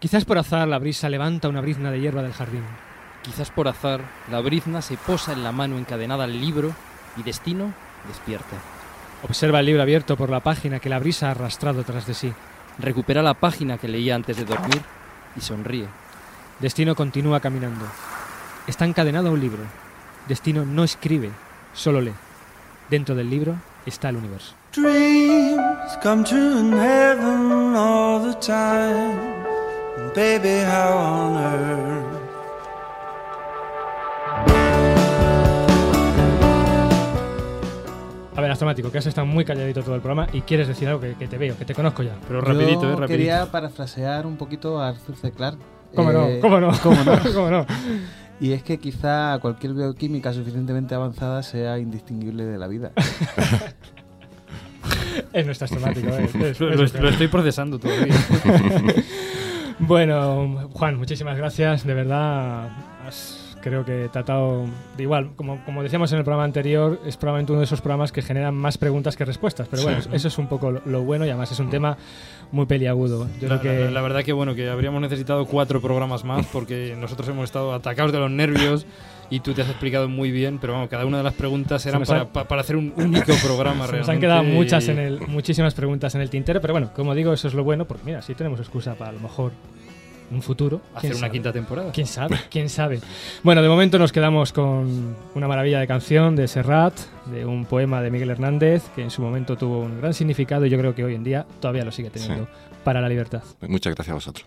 Quizás 0.02 0.24
por 0.24 0.36
azar 0.36 0.66
la 0.66 0.80
brisa 0.80 1.08
levanta 1.08 1.48
una 1.48 1.60
brizna 1.60 1.92
de 1.92 2.00
hierba 2.00 2.22
del 2.22 2.32
jardín. 2.32 2.64
Quizás 3.22 3.52
por 3.52 3.68
azar 3.68 4.00
la 4.32 4.40
brizna 4.40 4.82
se 4.82 4.96
posa 4.96 5.32
en 5.32 5.44
la 5.44 5.52
mano 5.52 5.78
encadenada 5.78 6.24
al 6.24 6.40
libro 6.40 6.74
y 7.16 7.22
destino 7.22 7.72
despierta. 8.08 8.56
Observa 9.22 9.60
el 9.60 9.66
libro 9.66 9.80
abierto 9.80 10.16
por 10.16 10.28
la 10.28 10.40
página 10.40 10.80
que 10.80 10.88
la 10.88 10.98
brisa 10.98 11.28
ha 11.28 11.30
arrastrado 11.30 11.84
tras 11.84 12.08
de 12.08 12.14
sí. 12.14 12.32
Recupera 12.80 13.22
la 13.22 13.34
página 13.34 13.78
que 13.78 13.86
leía 13.86 14.16
antes 14.16 14.36
de 14.36 14.44
dormir 14.44 14.82
y 15.36 15.40
sonríe. 15.40 15.86
Destino 16.58 16.96
continúa 16.96 17.38
caminando. 17.38 17.84
Está 18.66 18.84
encadenado 18.86 19.28
a 19.28 19.30
un 19.30 19.40
libro. 19.40 19.62
Destino 20.26 20.64
no 20.64 20.82
escribe, 20.82 21.30
solo 21.74 22.00
lee. 22.00 22.14
Dentro 22.90 23.14
del 23.14 23.30
libro 23.30 23.54
está 23.86 24.08
el 24.08 24.16
universo. 24.16 24.56
Dreams 24.74 25.96
come 26.02 26.24
true 26.24 26.58
in 26.58 26.72
heaven 26.72 27.76
all 27.76 28.20
the 28.20 28.36
time. 28.44 29.31
Baby, 30.14 30.60
how 30.64 30.98
on 30.98 31.36
earth? 31.36 32.22
A 38.34 38.40
ver, 38.40 38.50
Astromático, 38.50 38.90
que 38.90 38.98
has 38.98 39.06
estado 39.06 39.26
muy 39.26 39.44
calladito 39.44 39.82
todo 39.82 39.94
el 39.94 40.00
programa 40.00 40.26
y 40.32 40.40
quieres 40.40 40.66
decir 40.66 40.88
algo 40.88 41.00
que, 41.00 41.14
te 41.28 41.36
veo, 41.38 41.56
que 41.56 41.64
te 41.66 41.74
conozco 41.74 42.02
ya. 42.02 42.16
Pero 42.26 42.40
rapidito, 42.40 42.82
Yo 42.82 42.88
eh, 42.88 42.92
rapidito. 42.92 43.06
quería 43.08 43.46
parafrasear 43.50 44.26
un 44.26 44.36
poquito 44.36 44.80
a 44.80 44.88
Arthur 44.88 45.16
C. 45.16 45.30
Clarke. 45.32 45.60
¿Cómo 45.94 46.10
no? 46.12 46.26
Eh, 46.26 46.38
¿Cómo 46.40 46.58
no? 46.58 46.70
¿Cómo 46.82 47.04
no? 47.04 47.18
¿Cómo 47.34 47.50
no? 47.50 47.66
Y 48.40 48.52
es 48.52 48.62
que 48.62 48.78
quizá 48.78 49.38
cualquier 49.40 49.74
bioquímica 49.74 50.32
suficientemente 50.32 50.94
avanzada 50.94 51.42
sea 51.42 51.78
indistinguible 51.78 52.44
de 52.44 52.58
la 52.58 52.68
vida. 52.68 52.92
Es 55.32 55.44
nuestro 55.46 55.66
astromático. 55.66 56.08
eh, 56.08 56.24
es- 56.34 56.34
es- 56.34 56.60
Lo, 56.60 56.70
lo 57.02 57.08
estoy 57.10 57.28
procesando 57.28 57.78
todavía. 57.78 58.14
Bueno, 59.86 60.68
Juan, 60.74 60.96
muchísimas 60.96 61.36
gracias. 61.36 61.84
De 61.84 61.94
verdad, 61.94 62.68
has- 63.06 63.38
creo 63.60 63.84
que 63.84 64.04
he 64.04 64.08
tratado 64.08 64.64
de 64.96 65.02
igual, 65.04 65.30
como, 65.36 65.64
como 65.64 65.82
decíamos 65.84 66.10
en 66.12 66.18
el 66.18 66.24
programa 66.24 66.44
anterior, 66.44 67.00
es 67.06 67.16
probablemente 67.16 67.52
uno 67.52 67.60
de 67.60 67.64
esos 67.64 67.80
programas 67.80 68.10
que 68.10 68.20
generan 68.22 68.54
más 68.54 68.76
preguntas 68.78 69.16
que 69.16 69.24
respuestas. 69.24 69.68
Pero 69.68 69.82
bueno, 69.84 70.00
Sí. 70.02 70.08
eso 70.12 70.28
es 70.28 70.38
un 70.38 70.46
poco 70.48 70.70
lo, 70.72 70.82
lo 70.84 71.02
bueno 71.02 71.24
y 71.26 71.28
además 71.30 71.52
es 71.52 71.58
un 71.60 71.70
tema 71.70 71.96
muy 72.52 72.66
peliagudo. 72.66 73.28
Yo 73.40 73.48
La, 73.48 73.60
creo 73.60 73.72
que 73.78 73.84
la- 73.86 73.90
la 73.92 74.02
verdad 74.02 74.22
que 74.24 74.32
bueno, 74.32 74.54
que 74.54 74.68
habríamos 74.68 75.00
necesitado 75.00 75.46
cuatro 75.46 75.80
programas 75.80 76.24
más 76.24 76.46
porque 76.46 76.96
nosotros 76.98 77.28
hemos 77.28 77.44
estado 77.44 77.72
atacados 77.74 78.12
de 78.12 78.18
los 78.18 78.30
nervios 78.30 78.86
y 79.34 79.40
tú 79.40 79.54
te 79.54 79.62
has 79.62 79.68
explicado 79.68 80.08
muy 80.08 80.30
bien, 80.30 80.58
pero 80.60 80.74
vamos, 80.74 80.88
cada 80.88 81.06
una 81.06 81.18
de 81.18 81.22
las 81.24 81.34
preguntas 81.34 81.84
eran 81.86 82.02
para, 82.04 82.26
pa- 82.28 82.44
para 82.46 82.60
hacer 82.60 82.76
un 82.76 82.92
único 82.96 83.32
programa 83.42 83.86
se 83.86 83.92
nos 83.96 84.06
realmente. 84.06 84.12
han 84.12 84.20
quedado 84.20 84.42
muchas 84.44 84.88
en 84.88 84.98
el, 84.98 85.20
muchísimas 85.26 85.74
preguntas 85.74 86.14
en 86.14 86.20
el 86.20 86.30
tintero, 86.30 86.60
pero 86.60 86.74
bueno, 86.74 86.90
como 86.94 87.14
digo, 87.14 87.32
eso 87.32 87.48
es 87.48 87.54
lo 87.54 87.64
bueno, 87.64 87.84
porque 87.86 88.04
mira, 88.04 88.20
sí 88.22 88.34
tenemos 88.34 88.60
excusa 88.60 88.94
para 88.94 89.10
a 89.10 89.12
lo 89.14 89.20
mejor 89.20 89.52
un 90.30 90.40
futuro. 90.40 90.80
Hacer 90.94 91.00
¿quién 91.00 91.12
una 91.12 91.20
sabe? 91.20 91.30
quinta 91.32 91.52
temporada. 91.52 91.92
¿Quién 91.92 92.06
sabe? 92.06 92.38
¿Quién 92.50 92.68
sabe? 92.70 93.00
Bueno, 93.42 93.60
de 93.62 93.68
momento 93.68 93.98
nos 93.98 94.12
quedamos 94.12 94.52
con 94.52 95.14
una 95.34 95.46
maravilla 95.48 95.78
de 95.78 95.86
canción 95.86 96.36
de 96.36 96.48
Serrat, 96.48 96.94
de 97.26 97.44
un 97.44 97.66
poema 97.66 98.00
de 98.00 98.10
Miguel 98.10 98.30
Hernández, 98.30 98.82
que 98.94 99.02
en 99.02 99.10
su 99.10 99.20
momento 99.20 99.56
tuvo 99.56 99.80
un 99.80 99.98
gran 100.00 100.14
significado 100.14 100.64
y 100.64 100.70
yo 100.70 100.78
creo 100.78 100.94
que 100.94 101.04
hoy 101.04 101.14
en 101.16 101.24
día 101.24 101.44
todavía 101.60 101.84
lo 101.84 101.92
sigue 101.92 102.08
teniendo 102.08 102.48
para 102.82 103.00
la 103.02 103.08
libertad. 103.10 103.42
Muchas 103.68 103.94
gracias 103.94 104.12
a 104.12 104.14
vosotros. 104.14 104.46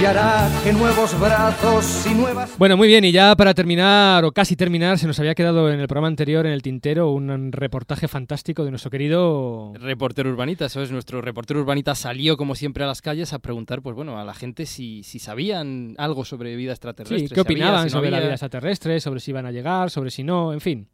y 0.00 0.04
hará 0.04 0.50
que 0.62 0.72
nuevos 0.72 1.18
brazos 1.18 2.06
y 2.06 2.14
nuevas 2.14 2.56
Bueno, 2.58 2.76
muy 2.76 2.88
bien, 2.88 3.04
y 3.04 3.12
ya 3.12 3.34
para 3.34 3.54
terminar, 3.54 4.24
o 4.24 4.32
casi 4.32 4.56
terminar, 4.56 4.98
se 4.98 5.06
nos 5.06 5.18
había 5.18 5.34
quedado 5.34 5.70
en 5.70 5.80
el 5.80 5.88
programa 5.88 6.08
anterior, 6.08 6.44
en 6.44 6.52
el 6.52 6.62
tintero, 6.62 7.10
un 7.10 7.52
reportaje 7.52 8.08
fantástico 8.08 8.64
de 8.64 8.70
nuestro 8.70 8.90
querido... 8.90 9.72
Reportero 9.74 10.30
urbanita, 10.30 10.66
eso 10.66 10.82
es, 10.82 10.90
nuestro 10.90 11.22
reportero 11.22 11.60
urbanita 11.60 11.94
salió 11.94 12.36
como 12.36 12.54
siempre 12.54 12.84
a 12.84 12.86
las 12.86 13.00
calles 13.00 13.32
a 13.32 13.38
preguntar, 13.38 13.80
pues 13.80 13.96
bueno, 13.96 14.18
a 14.18 14.24
la 14.24 14.34
gente 14.34 14.66
si, 14.66 15.02
si 15.02 15.18
sabían 15.18 15.94
algo 15.98 16.24
sobre 16.24 16.56
vida 16.56 16.72
extraterrestre. 16.72 17.28
Sí, 17.28 17.34
¿qué 17.34 17.40
opinaban 17.40 17.88
si 17.88 17.94
no 17.94 17.98
sobre 17.98 18.10
la 18.10 18.20
vida 18.20 18.32
extraterrestre, 18.32 19.00
sobre 19.00 19.20
si 19.20 19.30
iban 19.30 19.46
a 19.46 19.52
llegar, 19.52 19.90
sobre 19.90 20.10
si 20.10 20.24
no, 20.24 20.52
en 20.52 20.60
fin. 20.60 20.88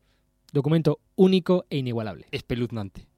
Documento 0.52 1.00
único 1.16 1.64
e 1.70 1.78
inigualable. 1.78 2.26
Espeluznante. 2.30 3.08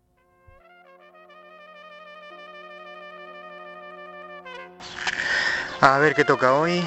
A 5.80 5.98
ver 5.98 6.14
qué 6.14 6.24
toca 6.24 6.54
hoy. 6.54 6.84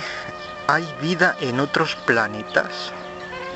Hay 0.67 0.87
vida 1.01 1.35
en 1.39 1.59
otros 1.59 1.95
planetas. 2.05 2.91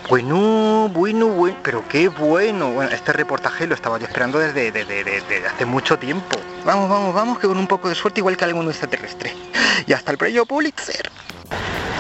Bueno, 0.10 0.90
bueno, 0.90 1.28
bueno, 1.28 1.58
pero 1.64 1.84
qué 1.88 2.10
bueno. 2.10 2.72
Bueno, 2.72 2.92
este 2.92 3.14
reportaje 3.14 3.68
lo 3.68 3.76
estaba 3.76 3.98
yo 3.98 4.06
esperando 4.06 4.40
desde, 4.40 4.72
desde- 4.72 5.48
hace 5.48 5.66
mucho 5.66 5.98
tiempo. 5.98 6.38
Vamos, 6.66 6.90
vamos, 6.90 7.14
vamos, 7.14 7.40
que 7.40 7.48
con 7.48 7.58
un 7.58 7.68
poco 7.68 7.90
de 7.90 7.96
suerte 7.96 8.20
igual 8.20 8.38
que 8.38 8.46
algún 8.46 8.68
extraterrestre. 8.70 9.36
Y 9.88 9.94
hasta 9.94 10.12
el 10.12 10.18
premio 10.18 10.46
Pulitzer. 10.46 11.10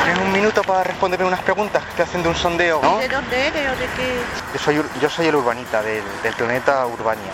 Tienes 0.03 0.19
un 0.23 0.31
minuto 0.31 0.61
para 0.61 0.83
responderme 0.83 1.25
unas 1.25 1.39
preguntas 1.41 1.81
que 1.83 1.89
estoy 1.89 2.03
haciendo 2.05 2.29
un 2.29 2.35
sondeo, 2.35 2.79
¿no? 2.81 2.99
¿De 2.99 3.07
dónde 3.07 3.47
eres 3.47 3.67
o 3.69 3.71
de 3.71 3.85
qué? 3.97 4.19
Yo 4.53 4.59
soy, 4.59 4.81
yo 5.01 5.09
soy 5.09 5.27
el 5.27 5.35
urbanita 5.35 5.81
del, 5.81 6.03
del 6.21 6.33
planeta 6.33 6.85
Urbania. 6.85 7.31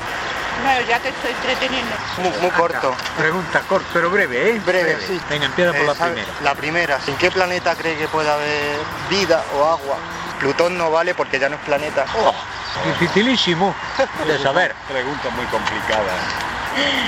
Bueno, 0.67 0.81
ya 0.87 0.99
te 0.99 1.09
estoy 1.09 1.31
entreteniendo. 1.31 1.95
Muy, 2.17 2.31
muy 2.41 2.51
corto. 2.51 2.93
Pregunta 3.17 3.61
corta, 3.69 3.87
pero 3.93 4.09
breve, 4.09 4.49
¿eh? 4.49 4.61
Breve, 4.65 4.97
sí. 5.07 5.19
Venga, 5.29 5.45
empieza 5.45 5.71
por 5.71 5.81
Eh, 5.81 5.85
la 5.87 5.95
¿sabe? 5.95 6.11
primera. 6.11 6.31
La 6.43 6.55
primera. 6.55 6.99
¿En 7.07 7.15
qué 7.15 7.31
planeta 7.31 7.73
cree 7.75 7.97
que 7.97 8.07
puede 8.09 8.29
haber 8.29 8.77
vida 9.09 9.43
o 9.55 9.63
agua? 9.65 9.95
Plutón 10.41 10.77
no 10.77 10.91
vale 10.91 11.15
porque 11.15 11.39
ya 11.39 11.47
no 11.47 11.55
es 11.55 11.61
planeta. 11.61 12.05
Oh, 12.19 12.33
Dificilísimo 12.85 13.73
de 14.27 14.37
saber. 14.39 14.75
Pregunta 14.89 15.29
muy 15.29 15.45
complicada. 15.45 16.03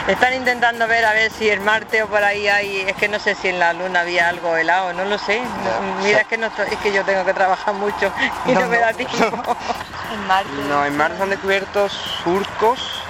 Están 0.08 0.34
intentando 0.34 0.88
ver 0.88 1.06
a 1.06 1.12
ver 1.14 1.30
si 1.32 1.50
en 1.50 1.64
Marte 1.64 2.02
o 2.02 2.08
por 2.08 2.24
ahí 2.24 2.48
hay, 2.48 2.82
es 2.88 2.96
que 2.96 3.08
no 3.10 3.20
sé 3.20 3.36
si 3.36 3.50
en 3.50 3.60
la 3.60 3.74
Luna 3.74 4.00
había 4.00 4.30
algo 4.30 4.56
helado, 4.58 4.94
no 4.94 5.04
lo 5.06 5.18
sé. 5.20 5.42
No, 5.42 6.02
Mira, 6.04 6.22
es 6.22 6.28
que 6.28 6.38
no 6.38 6.48
estoy- 6.48 6.70
es 6.72 6.78
que 6.80 6.92
yo 6.92 7.04
tengo 7.04 7.24
que 7.26 7.34
trabajar 7.36 7.74
mucho 7.76 8.12
y 8.48 8.54
no, 8.54 8.62
No, 8.62 8.68
me 8.68 8.80
da 8.80 8.94
tiempo. 8.94 9.18
en 10.14 10.28
Marte. 10.28 10.50
No, 10.70 10.86
en 10.86 10.98
Marte 10.98 11.22
han 11.22 11.30
descubierto 11.30 11.88
surcos 12.24 13.04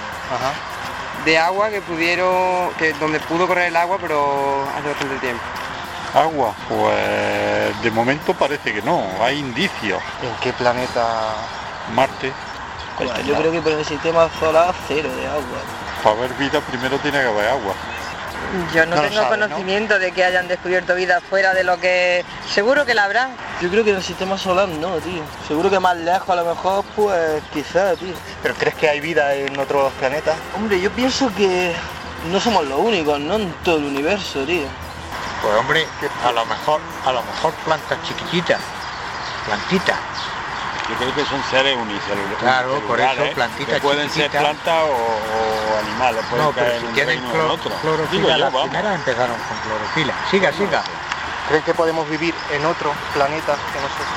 de 1.26 1.38
agua 1.38 1.70
que 1.70 1.82
pudieron, 1.82 2.74
que 2.78 2.94
donde 2.94 3.20
pudo 3.20 3.48
correr 3.48 3.68
el 3.68 3.76
agua, 3.76 3.98
pero 4.00 4.64
hace 4.76 4.88
bastante 4.88 5.16
tiempo. 5.18 5.44
Agua, 6.14 6.54
pues 6.68 7.82
de 7.84 7.92
momento 7.92 8.34
parece 8.34 8.74
que 8.74 8.82
no, 8.82 9.04
hay 9.22 9.40
indicios. 9.40 10.02
¿En 10.24 10.34
qué 10.42 10.54
planeta? 10.54 11.36
Marte. 11.94 12.32
yo 13.26 13.36
creo 13.36 13.52
que 13.52 13.62
por 13.62 13.72
el 13.72 13.86
sistema 13.86 14.30
solar 14.40 14.74
cero 14.88 15.10
de 15.16 15.28
agua. 15.28 15.60
Para 16.04 16.16
haber 16.16 16.34
vida 16.34 16.62
primero 16.62 16.98
tiene 17.00 17.20
que 17.20 17.28
haber 17.28 17.50
agua. 17.50 17.74
Yo 18.74 18.86
no, 18.86 18.96
tengo 19.02 19.16
sabe, 19.16 19.38
¿no? 19.38 19.48
conocimiento 19.48 20.00
de 20.00 20.12
que 20.12 20.24
hayan 20.24 20.48
descubierto 20.48 20.96
vida 20.96 21.22
fuera 21.22 21.54
de 21.54 21.64
lo 21.64 21.80
que... 21.80 22.26
Seguro 22.50 22.86
que 22.86 22.94
la 22.94 23.06
habrá. 23.06 23.30
Yo 23.62 23.70
creo 23.70 23.84
que 23.84 23.92
en 23.92 23.98
el 23.98 24.04
sistema 24.04 24.38
solar 24.38 24.68
no, 24.68 24.96
tío. 24.98 25.22
Seguro 25.48 25.70
que 25.70 25.80
más 25.80 25.96
lejos 25.98 26.30
a 26.30 26.36
lo 26.36 26.46
mejor, 26.46 26.84
pues 26.96 27.42
quizás, 27.54 27.98
tío. 28.00 28.14
¿Pero 28.42 28.56
crees 28.56 28.76
que 28.76 28.90
hay 28.90 29.00
vida 29.00 29.36
en 29.36 29.58
otros 29.60 29.94
planetas? 29.94 30.36
Hombre, 30.56 30.82
yo 30.82 30.90
pienso 30.92 31.34
que 31.36 31.74
no 32.32 32.40
somos 32.40 32.66
los 32.66 32.80
únicos, 32.80 33.20
¿no? 33.20 33.36
En 33.36 33.52
todo 33.64 33.78
el 33.78 33.86
universo, 33.86 34.44
tío. 34.46 34.68
Pues 35.42 35.56
hombre, 35.56 35.86
a 36.26 36.32
lo 36.32 36.46
mejor, 36.46 36.82
a 37.06 37.12
lo 37.14 37.22
mejor 37.24 37.54
plantas 37.66 37.98
chiquititas, 38.04 38.60
plantitas. 39.46 39.98
Yo 40.90 40.96
creo 40.98 41.14
que 41.16 41.26
son 41.26 41.42
seres 41.52 41.78
unicelulares. 41.78 42.38
Claro, 42.40 42.80
por 42.88 43.00
eso, 43.00 43.24
plantitas 43.36 43.76
Que 43.76 43.82
pueden 43.82 44.10
ser 44.10 44.32
plantas 44.32 44.84
o, 44.84 44.88
o 44.90 45.80
animales, 45.86 46.24
pueden 46.30 46.46
No, 46.46 46.52
pero 46.52 46.66
caer 46.66 46.80
si 46.80 46.84
en 46.84 46.88
un 46.90 46.94
tienen 46.96 47.16
reino 47.22 47.30
o 47.30 47.32
en 47.34 47.40
clor- 47.42 47.52
otro. 47.52 48.08
Digo 48.12 48.28
las 48.30 48.40
vamos. 48.54 48.62
primeras 48.70 48.96
empezaron 48.96 49.36
con 49.48 49.58
clorofila. 49.60 50.14
Siga, 50.32 50.52
siga. 50.54 50.84
¿Creen 51.48 51.64
que 51.64 51.74
podemos 51.74 52.10
vivir 52.10 52.34
en 52.52 52.66
otros 52.66 52.94
planetas 53.14 53.58
que 53.74 53.80
nosotros? 53.80 54.08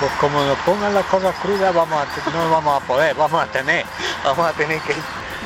Pues 0.00 0.12
como 0.20 0.42
nos 0.44 0.58
pongan 0.58 0.92
las 0.94 1.06
cosas 1.06 1.34
crudas, 1.42 1.74
vamos 1.74 2.02
a, 2.02 2.30
no 2.30 2.50
vamos 2.50 2.82
a 2.82 2.86
poder, 2.86 3.14
vamos 3.14 3.42
a 3.42 3.46
tener. 3.46 3.84
Vamos 4.24 4.46
a 4.46 4.52
tener 4.52 4.78
que 4.80 4.94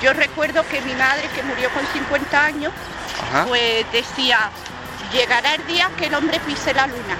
Yo 0.02 0.12
recuerdo 0.12 0.64
que 0.68 0.80
mi 0.82 0.94
madre, 0.94 1.28
que 1.34 1.42
murió 1.44 1.68
con 1.70 1.86
50 1.86 2.44
años, 2.44 2.72
Ajá. 3.32 3.44
pues 3.46 3.84
decía, 3.92 4.50
llegará 5.12 5.54
el 5.54 5.66
día 5.66 5.88
que 5.96 6.06
el 6.06 6.14
hombre 6.14 6.40
pise 6.40 6.74
la 6.74 6.86
luna. 6.88 7.16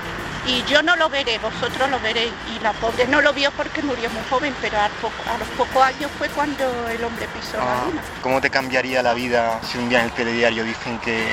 Y 0.47 0.65
yo 0.65 0.83
no 0.83 0.97
lo 0.97 1.09
veré, 1.09 1.39
vosotros 1.39 1.91
lo 1.91 2.01
veréis. 2.01 2.33
Y 2.57 2.63
la 2.63 2.73
pobre 2.73 3.07
no 3.07 3.21
lo 3.21 3.33
vio 3.33 3.51
porque 3.53 3.83
murió 3.83 4.09
muy 4.11 4.23
joven, 4.31 4.55
pero 4.61 4.79
a, 4.79 4.89
poco- 5.01 5.15
a 5.33 5.39
los 5.39 5.49
pocos 5.49 5.83
años 5.83 6.11
fue 6.19 6.29
cuando 6.31 6.65
el 6.89 7.03
hombre 7.05 7.27
pisó 7.29 7.59
la 7.59 7.63
Ah, 7.63 7.83
luna. 7.87 8.03
¿Cómo 8.23 8.41
te 8.41 8.51
cambiaría 8.51 9.03
la 9.03 9.15
vida 9.15 9.61
si 9.71 9.79
un 9.79 9.89
día 9.89 10.01
en 10.01 10.07
el 10.07 10.13
telediario 10.13 10.65
dicen 10.65 10.99
que 11.01 11.29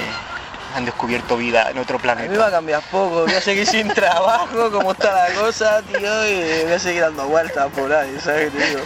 han 0.75 0.83
descubierto 0.85 1.37
vida 1.37 1.71
en 1.71 1.77
otro 1.79 1.97
planeta? 1.99 2.25
A 2.27 2.29
mí 2.29 2.33
me 2.33 2.37
va 2.43 2.47
a 2.47 2.51
cambiar 2.51 2.81
poco, 2.91 3.21
voy 3.23 3.33
a 3.33 3.41
seguir 3.41 3.65
sin 3.65 3.87
trabajo, 3.93 4.69
como 4.71 4.91
está 4.91 5.29
la 5.29 5.35
cosa, 5.35 5.81
tío, 5.83 6.27
y 6.27 6.63
voy 6.65 6.73
a 6.73 6.79
seguir 6.79 7.01
dando 7.01 7.25
vueltas 7.27 7.67
por 7.73 7.91
ahí, 7.91 8.15
¿sabes 8.21 8.51
qué 8.51 8.59
te 8.59 8.67
digo? 8.67 8.81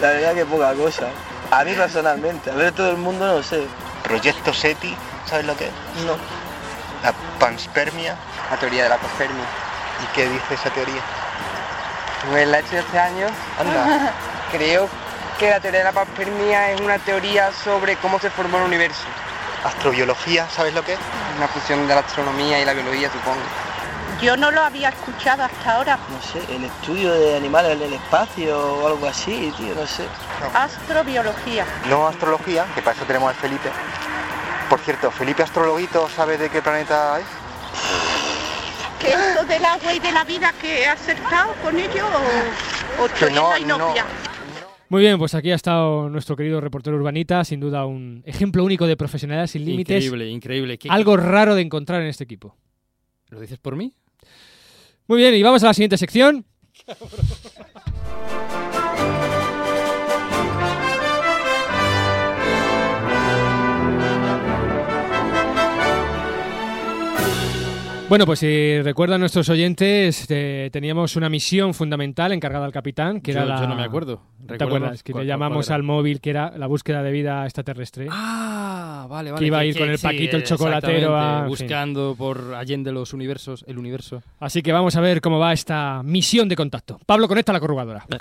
La 0.00 0.08
verdad 0.08 0.34
que 0.34 0.44
poca 0.46 0.72
cosa. 0.72 1.08
A 1.50 1.62
mí 1.64 1.72
personalmente, 1.74 2.50
a 2.50 2.54
ver 2.54 2.72
todo 2.72 2.90
el 2.90 2.96
mundo 2.96 3.26
no 3.26 3.42
sé. 3.42 3.66
proyecto 4.02 4.52
SETI, 4.54 4.96
¿sabes 5.26 5.44
lo 5.44 5.56
que 5.56 5.66
es? 5.66 5.70
No. 6.06 6.16
La 7.06 7.12
panspermia. 7.38 8.16
La 8.50 8.56
teoría 8.56 8.82
de 8.82 8.88
la 8.88 8.98
panspermia. 8.98 9.44
¿Y 10.02 10.16
qué 10.16 10.28
dice 10.28 10.54
esa 10.54 10.70
teoría? 10.70 11.00
Pues 12.28 12.48
la 12.48 12.58
he 12.58 12.60
hecho 12.62 12.78
este 12.78 12.98
año. 12.98 13.28
Anda. 13.60 14.12
Creo 14.50 14.88
que 15.38 15.48
la 15.48 15.60
teoría 15.60 15.80
de 15.80 15.84
la 15.84 15.92
panspermia 15.92 16.72
es 16.72 16.80
una 16.80 16.98
teoría 16.98 17.52
sobre 17.52 17.94
cómo 17.98 18.18
se 18.18 18.28
formó 18.28 18.58
el 18.58 18.64
universo. 18.64 19.04
Astrobiología, 19.64 20.48
¿sabes 20.50 20.74
lo 20.74 20.84
que 20.84 20.94
es? 20.94 20.98
Una 21.36 21.46
fusión 21.46 21.86
de 21.86 21.94
la 21.94 22.00
astronomía 22.00 22.60
y 22.60 22.64
la 22.64 22.72
biología, 22.72 23.08
supongo. 23.12 23.38
Yo 24.20 24.36
no 24.36 24.50
lo 24.50 24.62
había 24.62 24.88
escuchado 24.88 25.44
hasta 25.44 25.76
ahora. 25.76 26.00
No 26.10 26.20
sé, 26.20 26.40
el 26.52 26.64
estudio 26.64 27.12
de 27.12 27.36
animales 27.36 27.76
en 27.76 27.82
el 27.82 27.92
espacio 27.92 28.58
o 28.58 28.88
algo 28.88 29.06
así, 29.06 29.54
tío, 29.56 29.76
no 29.76 29.86
sé. 29.86 30.08
Astrobiología. 30.52 31.64
No 31.88 32.08
astrología, 32.08 32.64
que 32.74 32.82
para 32.82 32.96
eso 32.96 33.04
tenemos 33.04 33.28
al 33.28 33.36
Felipe. 33.36 33.70
Por 34.68 34.80
cierto, 34.80 35.10
Felipe 35.10 35.42
Astrologuito, 35.42 36.08
¿sabe 36.08 36.36
de 36.38 36.48
qué 36.50 36.60
planeta 36.60 37.20
es? 37.20 37.26
¿Qué 39.00 39.08
esto 39.08 39.44
del 39.44 39.64
agua 39.64 39.94
y 39.94 39.98
de 40.00 40.12
la 40.12 40.24
vida 40.24 40.52
que 40.60 40.82
he 40.82 40.86
acertado 40.86 41.52
con 41.62 41.78
ello 41.78 42.04
o, 42.98 43.04
o 43.04 43.08
Que 43.18 43.30
no, 43.30 43.56
inopia? 43.56 44.04
Muy 44.88 45.02
bien, 45.02 45.18
pues 45.18 45.34
aquí 45.34 45.50
ha 45.50 45.54
estado 45.56 46.08
nuestro 46.08 46.36
querido 46.36 46.60
reportero 46.60 46.96
urbanita, 46.96 47.44
sin 47.44 47.60
duda 47.60 47.86
un 47.86 48.22
ejemplo 48.24 48.64
único 48.64 48.86
de 48.86 48.96
profesionalidad 48.96 49.46
sin 49.48 49.64
límites. 49.64 50.04
Increíble, 50.04 50.30
increíble. 50.30 50.78
¿Qué- 50.78 50.88
Algo 50.90 51.16
raro 51.16 51.54
de 51.54 51.62
encontrar 51.62 52.02
en 52.02 52.08
este 52.08 52.24
equipo. 52.24 52.56
¿Lo 53.28 53.40
dices 53.40 53.58
por 53.58 53.74
mí? 53.76 53.94
Muy 55.08 55.18
bien, 55.18 55.34
y 55.34 55.42
vamos 55.42 55.62
a 55.62 55.66
la 55.66 55.74
siguiente 55.74 55.98
sección. 55.98 56.44
Bueno, 68.08 68.24
pues 68.24 68.38
si 68.38 68.80
recuerdan 68.82 69.18
nuestros 69.18 69.48
oyentes, 69.48 70.26
eh, 70.28 70.70
teníamos 70.72 71.16
una 71.16 71.28
misión 71.28 71.74
fundamental 71.74 72.30
encargada 72.30 72.64
al 72.64 72.70
capitán, 72.72 73.20
que 73.20 73.32
Yo- 73.32 73.38
era 73.40 73.46
la... 73.46 73.60
yo 73.60 73.66
no 73.66 73.74
me 73.74 73.82
acuerdo. 73.82 74.20
¿Te 74.46 74.62
acuerdas? 74.62 75.02
Que 75.02 75.10
cuál- 75.10 75.24
le 75.24 75.28
llamamos 75.28 75.66
era. 75.66 75.74
al 75.74 75.82
móvil, 75.82 76.20
que 76.20 76.30
era 76.30 76.56
la 76.56 76.68
búsqueda 76.68 77.02
de 77.02 77.10
vida 77.10 77.42
extraterrestre. 77.44 78.06
Ah, 78.08 79.08
vale, 79.10 79.32
vale. 79.32 79.40
Que 79.40 79.46
iba 79.48 79.58
a 79.58 79.64
ir 79.64 79.74
que- 79.74 79.80
con 79.80 79.90
el 79.90 79.98
sí, 79.98 80.06
Paquito 80.06 80.36
el 80.36 80.44
chocolatero 80.44 81.16
a... 81.16 81.20
exactamente, 81.20 81.36
en 81.38 81.42
fin. 81.42 81.48
buscando 81.66 82.14
por 82.16 82.54
allende 82.54 82.92
los 82.92 83.12
universos, 83.12 83.64
el 83.66 83.76
universo. 83.76 84.22
Así 84.38 84.62
que 84.62 84.70
vamos 84.70 84.94
a 84.94 85.00
ver 85.00 85.20
cómo 85.20 85.40
va 85.40 85.52
esta 85.52 86.00
misión 86.04 86.48
de 86.48 86.54
contacto. 86.54 87.00
Pablo, 87.06 87.26
conecta 87.26 87.52
la 87.52 87.58
corrugadora. 87.60 88.06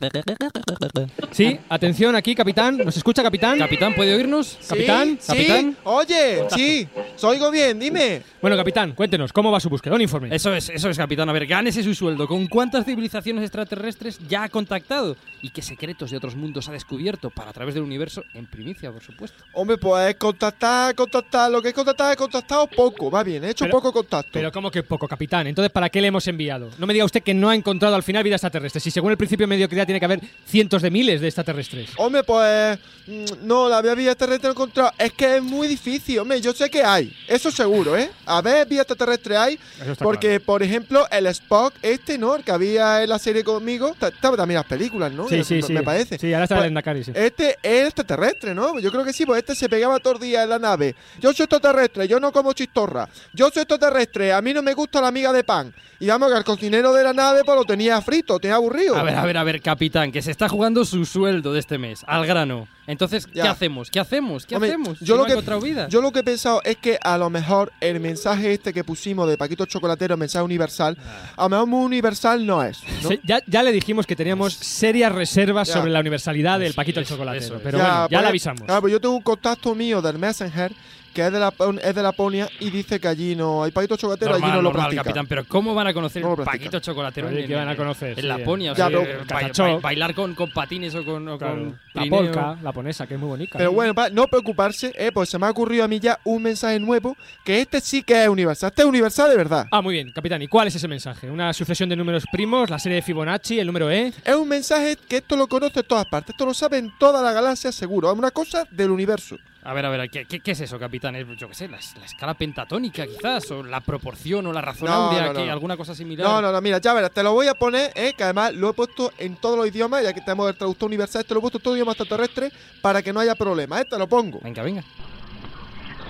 Sí, 1.31 1.59
atención 1.67 2.15
aquí, 2.15 2.33
capitán. 2.33 2.77
¿Nos 2.77 2.95
escucha, 2.95 3.21
capitán? 3.21 3.59
Capitán, 3.59 3.93
¿puede 3.93 4.15
oírnos? 4.15 4.57
Capitán, 4.67 5.17
Sí, 5.19 5.27
capitán. 5.33 5.77
Oye, 5.83 6.45
sí, 6.55 6.88
soy 7.17 7.36
oigo 7.36 7.51
bien, 7.51 7.77
dime. 7.77 8.21
Bueno, 8.41 8.55
capitán, 8.55 8.93
cuéntenos, 8.93 9.33
¿cómo 9.33 9.51
va 9.51 9.59
su 9.59 9.69
búsqueda? 9.76 9.95
Un 9.95 10.01
informe. 10.01 10.36
Eso 10.36 10.53
es, 10.53 10.69
eso 10.69 10.89
es, 10.89 10.97
capitán. 10.97 11.30
A 11.30 11.34
ver, 11.34 11.45
gánese 11.45 11.84
su 11.84 11.93
sueldo. 11.93 12.28
¿Con 12.28 12.47
cuántas 12.47 12.86
civilizaciones 12.86 13.43
extraterrestres 13.43 14.19
ya 14.28 14.43
ha 14.43 14.49
contactado? 14.49 15.15
¿Y 15.41 15.49
qué 15.49 15.61
secretos 15.61 16.11
de 16.11 16.17
otros 16.17 16.36
mundos 16.36 16.67
ha 16.69 16.71
descubierto 16.71 17.30
para 17.30 17.49
a 17.49 17.53
través 17.53 17.76
del 17.76 17.84
universo 17.84 18.23
en 18.34 18.45
primicia, 18.47 18.91
por 18.91 19.03
supuesto? 19.03 19.43
Hombre, 19.53 19.78
pues 19.78 20.15
contactar, 20.15 20.95
contactar, 20.95 21.51
lo 21.51 21.61
que 21.61 21.69
he 21.69 21.73
contactado 21.73 22.11
he 22.11 22.15
contactado 22.15 22.67
poco, 22.67 23.11
va 23.11 23.23
bien, 23.23 23.43
he 23.43 23.49
hecho 23.51 23.65
Pero- 23.65 23.73
poco 23.78 23.91
contacto. 23.93 24.32
Pero 24.34 24.51
¿cómo 24.51 24.71
que 24.71 24.84
poco, 24.84 25.07
capitán? 25.07 25.47
Entonces, 25.47 25.71
¿para 25.71 25.89
qué 25.89 26.01
le 26.01 26.07
hemos 26.07 26.28
enviado? 26.28 26.69
No 26.78 26.88
me 26.88 26.93
diga 26.93 27.05
usted 27.05 27.21
que 27.21 27.34
no 27.34 27.49
ha 27.49 27.55
encontrado 27.55 27.95
al 27.95 28.03
final 28.03 28.23
vida 28.23 28.36
extraterrestre. 28.36 28.80
Si 28.80 28.89
según 28.91 29.11
el 29.11 29.17
principio 29.17 29.43
de 29.45 29.49
mediocridad 29.49 29.86
tiene 29.86 29.99
que 29.99 30.05
haber 30.05 30.21
cientos 30.45 30.82
de 30.82 30.89
miles 30.89 31.21
de 31.21 31.28
extraterrestres. 31.28 31.89
Hombre, 31.97 32.23
pues 32.23 32.80
mm, 33.07 33.26
no, 33.45 33.69
la 33.69 33.82
vida 33.82 34.11
extraterrestre 34.11 34.47
no 34.47 34.51
he 34.51 34.53
encontrado. 34.53 34.91
Es 34.97 35.11
que 35.13 35.38
es 35.38 35.43
muy 35.43 35.67
difícil, 35.67 36.19
hombre. 36.19 36.41
Yo 36.41 36.53
sé 36.53 36.69
que 36.69 36.84
hay, 36.84 37.15
eso 37.28 37.51
seguro, 37.51 37.97
¿eh? 37.97 38.09
A 38.26 38.41
ver, 38.41 38.67
vida 38.67 38.82
extraterrestre 38.82 39.38
hay. 39.38 39.59
Porque, 39.99 40.39
por 40.39 40.63
ejemplo, 40.63 41.05
el 41.11 41.28
Spock, 41.28 41.74
este, 41.82 42.18
¿no? 42.18 42.36
El 42.36 42.43
que 42.43 42.51
había 42.51 43.03
en 43.03 43.09
la 43.09 43.20
serie 43.20 43.43
conmigo, 43.43 43.95
ta- 43.99 44.07
estaba 44.09 44.38
también 44.38 44.57
en 44.57 44.61
las 44.63 44.70
películas, 44.70 45.11
¿no? 45.11 45.28
Sí, 45.28 45.38
Me- 45.38 45.43
sí, 45.43 45.61
sí. 45.61 45.74
Me 45.74 45.84
parece. 45.84 46.18
Sí, 46.18 46.34
ahora 46.34 46.45
está 46.45 46.55
Pues, 46.55 46.63
el 46.66 46.68
Endacari, 46.70 47.03
sí. 47.03 47.11
Este 47.13 47.57
es 47.61 47.86
extraterrestre, 47.86 48.55
¿no? 48.55 48.80
Yo 48.80 48.91
creo 48.91 49.03
que 49.03 49.13
sí, 49.13 49.26
pues 49.26 49.39
este 49.39 49.55
se 49.55 49.68
pegaba 49.70 49.99
todo 49.99 50.13
el 50.13 50.20
día 50.20 50.43
en 50.43 50.49
la 50.49 50.59
nave. 50.59 50.95
Yo 51.20 51.34
soy 51.34 51.43
extraterrestre, 51.43 52.07
yo 52.07 52.20
no 52.20 52.32
como 52.32 52.53
chistorra. 52.53 53.07
Yo 53.34 53.49
soy 53.49 53.61
extraterrestre, 53.63 54.34
a 54.34 54.41
mí 54.41 54.53
no 54.53 54.61
me 54.61 54.74
gusta 54.74 55.01
la 55.01 55.11
miga 55.11 55.32
de 55.34 55.43
pan. 55.43 55.74
Y 55.99 56.07
vamos, 56.07 56.32
que 56.32 56.38
el 56.38 56.43
cocinero 56.43 56.93
de 56.93 57.03
la 57.03 57.13
nave 57.13 57.41
pues 57.45 57.57
lo 57.57 57.63
tenía 57.66 58.01
frito, 58.01 58.39
tenía 58.39 58.55
aburrido. 58.55 58.95
A 58.95 59.03
ver, 59.03 59.16
a 59.16 59.26
ver, 59.26 59.38
a 59.38 59.43
ver, 59.43 59.61
capitán, 59.61 60.11
que 60.11 60.22
se 60.22 60.32
está 60.32 60.49
jugando 60.49 60.84
su 60.86 61.05
sueldo 61.05 61.53
de 61.53 61.59
este 61.59 61.78
mes, 61.78 62.03
al 62.07 62.26
grano. 62.26 62.68
Entonces, 62.88 63.25
¿qué 63.27 63.39
Ya. 63.39 63.51
hacemos? 63.51 63.89
¿Qué 63.89 63.99
hacemos? 63.99 64.45
¿Qué 64.45 64.55
Hombre, 64.55 64.69
hacemos? 64.69 64.99
Si 64.99 65.05
Yo 65.05 65.15
no 65.15 65.25
lo, 65.27 65.39
ha 65.39 65.59
que, 65.59 65.65
vida. 65.65 65.88
yo 65.89 66.01
lo 66.01 66.11
que 66.11 66.19
he 66.19 66.23
pensado 66.23 66.61
es 66.63 66.77
que 66.77 66.99
a 67.01 67.17
lo 67.17 67.29
mejor 67.29 67.71
el 67.81 67.99
mensaje 67.99 68.53
este 68.53 68.73
que 68.73 68.83
pusimos 68.83 69.27
de 69.27 69.38
Paquito 69.38 69.65
Chocolatero, 69.65 70.13
el 70.13 70.19
mensaje 70.19 70.43
universal, 70.45 70.97
a 71.36 71.43
lo 71.43 71.49
mejor 71.49 71.67
muy 71.67 71.86
universal 71.86 72.45
no 72.45 72.63
es. 72.63 72.79
¿no? 73.03 73.09
Sí, 73.09 73.19
ya, 73.23 73.41
ya 73.47 73.63
le 73.63 73.71
dijimos 73.71 74.05
que 74.05 74.15
teníamos 74.15 74.53
serias 74.53 75.11
reservas 75.11 75.67
Ya. 75.67 75.75
sobre 75.75 75.91
la 75.91 75.99
universalidad 75.99 76.59
del 76.59 76.69
Eso, 76.69 76.75
Paquito 76.75 76.99
el 76.99 77.05
Chocolatero. 77.05 77.59
Pero 77.63 77.77
bueno, 77.79 77.93
ya 77.93 78.07
pues, 78.09 78.21
le 78.21 78.27
avisamos. 78.27 78.61
Claro, 78.63 78.81
pues 78.81 78.91
yo 78.93 79.01
tengo 79.01 79.15
un 79.15 79.23
contacto 79.23 79.73
mío 79.73 80.01
del 80.01 80.19
Messenger 80.19 80.71
que 81.16 81.26
es 81.26 81.32
de, 81.32 81.39
la, 81.39 81.53
es 81.82 81.95
de 81.95 82.03
Laponia 82.03 82.47
y 82.59 82.70
dice 82.70 82.99
que 82.99 83.07
allí 83.07 83.36
no 83.36 83.63
hay 83.63 83.72
Paquito 83.72 83.95
Chocolatero, 83.95 84.32
Normal, 84.34 84.49
allí 84.49 84.55
no 84.57 84.61
lo 84.61 84.70
normal, 84.70 84.82
practica. 84.88 85.03
capitán, 85.03 85.26
pero 85.28 85.45
¿cómo 85.45 85.74
van 85.74 85.88
a 85.88 85.93
conocer 85.93 86.22
No 86.22 86.36
lo 86.36 86.41
el. 86.41 86.45
Paquito 86.45 86.80
Chocolatero 86.80 87.30
Oye, 87.30 87.41
en, 87.41 87.47
¿qué 87.47 87.55
van 87.55 87.70
a 87.70 87.76
conocer? 87.76 88.09
en 88.09 88.16
Sí, 88.18 88.22
Laponia? 88.24 88.74
O 88.74 88.76
Ya, 88.76 88.89
sea, 88.89 88.99
pero- 88.99 89.20
ba- 89.20 89.26
Cachachó. 89.26 89.63
ba- 89.63 89.80
bailar 89.80 90.13
con, 90.13 90.36
con 90.36 90.51
patines 90.51 90.93
o 90.93 91.03
con, 91.05 91.28
o 91.30 91.38
Claro, 91.38 91.53
con 91.55 91.80
la 91.93 92.05
polka, 92.09 92.57
la 92.61 92.72
ponesa, 92.74 93.07
que 93.07 93.13
es 93.16 93.20
muy 93.20 93.30
bonita. 93.30 93.57
Pero 93.57 93.72
bueno, 93.72 93.93
no 94.11 94.28
preocuparse, 94.28 94.91
eh, 94.97 95.11
pues 95.13 95.30
se 95.30 95.39
me 95.39 95.45
ha 95.45 95.49
ocurrido 95.51 95.86
a 95.86 95.88
mí 95.88 95.99
ya 95.99 96.20
un 96.26 96.43
mensaje 96.43 96.80
nuevo, 96.80 97.16
que 97.45 97.61
este 97.61 97.80
sí 97.80 98.03
que 98.03 98.22
es 98.24 98.28
universal, 98.30 98.70
este 98.72 98.82
es 98.82 98.88
universal 98.88 99.30
de 99.30 99.38
verdad. 99.38 99.68
Ah, 99.72 99.82
muy 99.82 99.93
bien, 99.93 100.11
capitán. 100.11 100.41
¿Y 100.41 100.47
cuál 100.47 100.68
es 100.68 100.76
ese 100.76 100.88
mensaje? 100.89 101.32
¿Una 101.32 101.53
sucesión 101.53 101.88
de 101.88 101.95
números 101.95 102.26
primos? 102.32 102.70
¿La 102.70 102.78
serie 102.78 102.97
de 102.97 103.01
Fibonacci? 103.01 103.57
¿El 103.59 103.68
número 103.68 103.89
E? 103.89 104.11
Es 104.26 104.36
un 104.36 104.49
mensaje 104.49 104.97
que 105.07 105.18
esto 105.18 105.38
lo 105.38 105.47
conoce 105.47 105.80
en 105.80 105.86
todas 105.88 106.05
partes, 106.07 106.32
esto 106.32 106.45
lo 106.45 106.53
sabe 106.53 106.78
en 106.80 106.91
toda 106.99 107.22
la 107.22 107.32
galaxia 107.32 107.72
seguro, 107.72 108.11
es 108.11 108.18
una 108.18 108.32
cosa 108.32 108.66
del 108.72 108.91
universo. 108.91 109.38
A 109.68 109.74
ver, 109.74 109.84
a 109.84 109.89
ver, 109.89 110.09
¿qué, 110.11 110.26
qué, 110.26 110.41
qué 110.41 110.51
es 110.51 110.61
eso, 110.61 110.78
capitán? 110.78 111.16
Es, 111.16 111.26
yo 111.38 111.47
qué 111.49 111.55
sé, 111.55 111.68
la, 111.68 111.78
es- 111.78 111.95
la 111.97 112.05
escala 112.05 112.36
pentatónica, 112.36 113.07
quizás, 113.07 113.49
o 113.49 113.63
la 113.63 113.82
proporción, 113.82 114.45
o 114.45 114.53
la 114.53 114.61
razón 114.61 114.88
No, 114.88 114.93
áurea, 114.93 115.26
no, 115.28 115.34
no, 115.34 115.43
que- 115.43 115.49
alguna 115.49 115.76
cosa 115.76 115.95
similar. 115.95 116.24
No, 116.28 116.39
no, 116.39 116.51
no, 116.51 116.61
mira, 116.61 116.78
ya 116.80 116.93
verás, 116.93 117.11
te 117.11 117.24
lo 117.24 117.34
voy 117.34 117.47
a 117.47 117.55
poner, 117.55 117.91
eh, 117.95 118.13
que 118.16 118.24
además 118.24 118.53
lo 118.53 118.70
he 118.70 118.74
puesto 118.74 119.11
en 119.18 119.36
todos 119.38 119.57
los 119.57 119.68
idiomas, 119.68 120.03
ya 120.03 120.13
que 120.13 120.22
tenemos 120.22 120.47
el 120.49 120.55
traductor 120.55 120.86
universal, 120.86 121.26
te 121.26 121.34
lo 121.34 121.39
he 121.39 121.41
puesto 121.41 121.57
en 121.57 121.63
todo 121.63 121.76
idioma 121.76 121.93
extraterrestre 121.93 122.51
para 122.82 123.01
que 123.01 123.11
no 123.11 123.20
haya 123.20 123.34
problema, 123.34 123.82
eh, 123.82 123.86
te 123.86 123.97
lo 123.97 124.07
pongo. 124.07 124.39
Venga, 124.43 124.61
venga. 124.61 124.84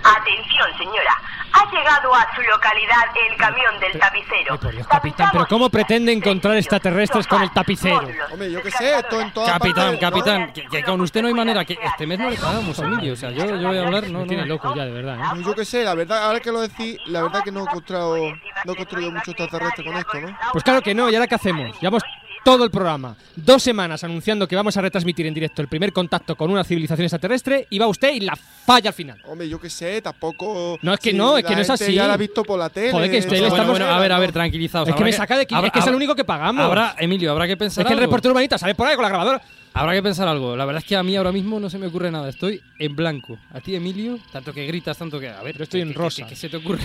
Atención, 0.05 0.67
señora. 0.77 1.15
Ha 1.51 1.71
llegado 1.71 2.13
a 2.13 2.27
su 2.35 2.41
localidad 2.41 3.05
el 3.29 3.37
camión 3.37 3.79
del 3.79 3.97
tapicero. 3.99 4.59
Por 4.59 4.71
Dios, 4.73 4.87
capitán, 4.87 5.29
¿pero 5.31 5.47
cómo 5.47 5.69
pretende 5.69 6.11
encontrar 6.11 6.57
extraterrestres 6.57 7.25
con 7.25 7.41
el 7.41 7.49
tapicero? 7.51 8.01
Hombre, 8.31 8.51
yo 8.51 8.61
qué 8.61 8.71
sé, 8.71 8.99
esto 8.99 9.19
en 9.21 9.31
todas 9.31 9.53
Capitán, 9.53 9.97
capitán, 9.97 10.53
que, 10.53 10.67
que 10.67 10.83
con 10.83 10.99
usted 11.01 11.21
no 11.21 11.29
hay 11.29 11.33
manera, 11.33 11.63
que 11.65 11.77
este 11.81 12.05
mes 12.05 12.19
no 12.19 12.29
le 12.29 12.35
pagamos, 12.37 12.77
Emilio. 12.79 13.13
O 13.13 13.15
sea, 13.15 13.31
yo, 13.31 13.45
yo 13.45 13.67
voy 13.69 13.77
a 13.77 13.83
hablar, 13.83 14.07
no, 14.09 14.19
Me 14.19 14.27
tiene 14.27 14.43
no. 14.43 14.49
loco 14.49 14.75
ya, 14.75 14.85
de 14.85 14.91
verdad. 14.91 15.15
¿eh? 15.15 15.35
¿no? 15.37 15.41
Yo 15.41 15.55
qué 15.55 15.65
sé, 15.65 15.83
la 15.83 15.95
verdad, 15.95 16.23
ahora 16.25 16.39
que 16.39 16.51
lo 16.51 16.61
decís, 16.61 16.97
la 17.05 17.23
verdad 17.23 17.41
que 17.43 17.51
no 17.51 17.61
he 17.61 17.63
encontrado, 17.63 18.15
no 18.17 18.73
he 18.73 18.75
construido 18.75 19.11
mucho 19.11 19.31
extraterrestre 19.31 19.85
con 19.85 19.95
esto, 19.97 20.19
¿no? 20.19 20.37
Pues 20.51 20.63
claro 20.63 20.81
que 20.81 20.93
no, 20.93 21.09
¿y 21.09 21.15
ahora 21.15 21.27
qué 21.27 21.35
hacemos? 21.35 21.79
Llevamos 21.79 22.03
todo 22.45 22.63
el 22.63 22.69
programa, 22.69 23.17
dos 23.35 23.63
semanas 23.63 24.03
anunciando 24.03 24.47
que 24.47 24.55
vamos 24.55 24.77
a 24.77 24.81
retransmitir 24.81 25.25
en 25.25 25.33
directo 25.33 25.63
el 25.63 25.67
primer 25.67 25.91
contacto 25.91 26.35
con 26.35 26.51
una 26.51 26.63
civilización 26.63 27.03
extraterrestre 27.05 27.65
y 27.71 27.79
va 27.79 27.87
usted 27.87 28.13
y 28.13 28.19
la 28.19 28.35
falla 28.35 28.91
al 28.91 28.93
final. 28.93 29.19
Hombre, 29.25 29.49
yo 29.49 29.59
qué 29.59 29.67
sé, 29.69 29.99
tampoco... 30.01 30.77
No, 30.83 30.93
es 30.93 30.99
que 30.99 31.09
si 31.09 31.17
no, 31.17 31.37
es 31.39 31.43
que 31.43 31.55
no 31.55 31.61
es 31.61 31.69
así. 31.71 31.91
ya 31.93 32.07
la 32.07 32.13
ha 32.13 32.17
visto 32.17 32.43
por 32.43 32.59
la 32.59 32.69
tele. 32.69 32.91
Joder, 32.91 33.09
que 33.09 33.17
estoy- 33.17 33.39
le 33.39 33.47
eso- 33.47 33.49
Bueno, 33.49 33.63
estamos- 33.63 33.79
bueno, 33.79 33.93
a 33.93 33.99
ver, 33.99 34.11
a 34.11 34.19
ver, 34.19 34.31
tranquilizados. 34.31 34.87
Es 34.89 34.95
que 34.95 35.03
me 35.03 35.11
saca 35.11 35.35
de 35.37 35.41
aquí, 35.41 35.55
habrá- 35.55 35.67
es 35.67 35.73
que 35.73 35.79
es 35.79 35.87
el 35.87 35.95
único 35.95 36.15
que 36.15 36.23
pagamos. 36.23 36.63
Habrá, 36.63 36.95
Emilio, 36.99 37.31
habrá 37.31 37.47
que 37.47 37.57
pensar 37.57 37.81
es 37.81 37.87
que 37.87 37.93
el 37.93 37.99
algo. 37.99 38.09
reportero 38.11 38.31
urbanita 38.33 38.57
sale 38.59 38.75
por 38.75 38.87
ahí 38.87 38.95
con 38.95 39.03
la 39.03 39.09
grabadora. 39.09 39.41
Habrá 39.73 39.93
que 39.93 40.03
pensar 40.03 40.27
algo. 40.27 40.55
La 40.55 40.65
verdad 40.65 40.83
es 40.83 40.87
que 40.87 40.95
a 40.95 41.01
mí 41.03 41.15
ahora 41.17 41.31
mismo 41.31 41.59
no 41.59 41.69
se 41.69 41.79
me 41.79 41.87
ocurre 41.87 42.09
nada. 42.11 42.29
Estoy 42.29 42.61
en 42.79 42.95
blanco. 42.95 43.39
A 43.53 43.59
ti, 43.59 43.75
Emilio, 43.75 44.19
tanto 44.31 44.53
que 44.53 44.65
gritas, 44.67 44.97
tanto 44.97 45.19
que... 45.19 45.27
A 45.29 45.41
ver, 45.41 45.57
Yo 45.57 45.63
estoy 45.63 45.81
¿qué- 45.81 45.87
en 45.87 45.93
rosa. 45.95 46.23
¿qué, 46.23 46.29
qué 46.29 46.35
se 46.35 46.47
te 46.47 46.57
ocurre? 46.57 46.83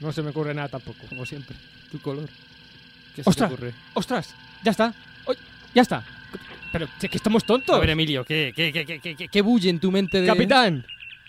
No 0.00 0.10
se 0.10 0.22
me 0.22 0.30
ocurre 0.30 0.54
nada 0.54 0.68
tampoco. 0.68 0.98
Como 1.08 1.24
siempre. 1.26 1.54
Tu 1.92 2.00
color. 2.00 2.28
¿Qué 3.14 3.22
se 3.22 3.30
¡Ostras! 3.30 3.48
te 3.50 3.54
ocurre? 3.54 3.74
¡Ostras! 3.94 4.34
Ya 4.66 4.72
está. 4.72 4.92
Ya 5.74 5.82
está. 5.82 6.02
Pero 6.72 6.88
es 7.00 7.08
que 7.08 7.16
estamos 7.16 7.44
tontos. 7.44 7.76
A 7.76 7.78
ver, 7.78 7.90
Emilio, 7.90 8.24
¿qué, 8.24 8.52
qué, 8.54 8.72
qué, 8.72 8.84
qué, 8.84 9.14
qué, 9.14 9.28
qué 9.28 9.40
bulle 9.42 9.70
en 9.70 9.78
tu 9.78 9.92
mente 9.92 10.20
de...? 10.20 10.26
Capitán, 10.26 10.84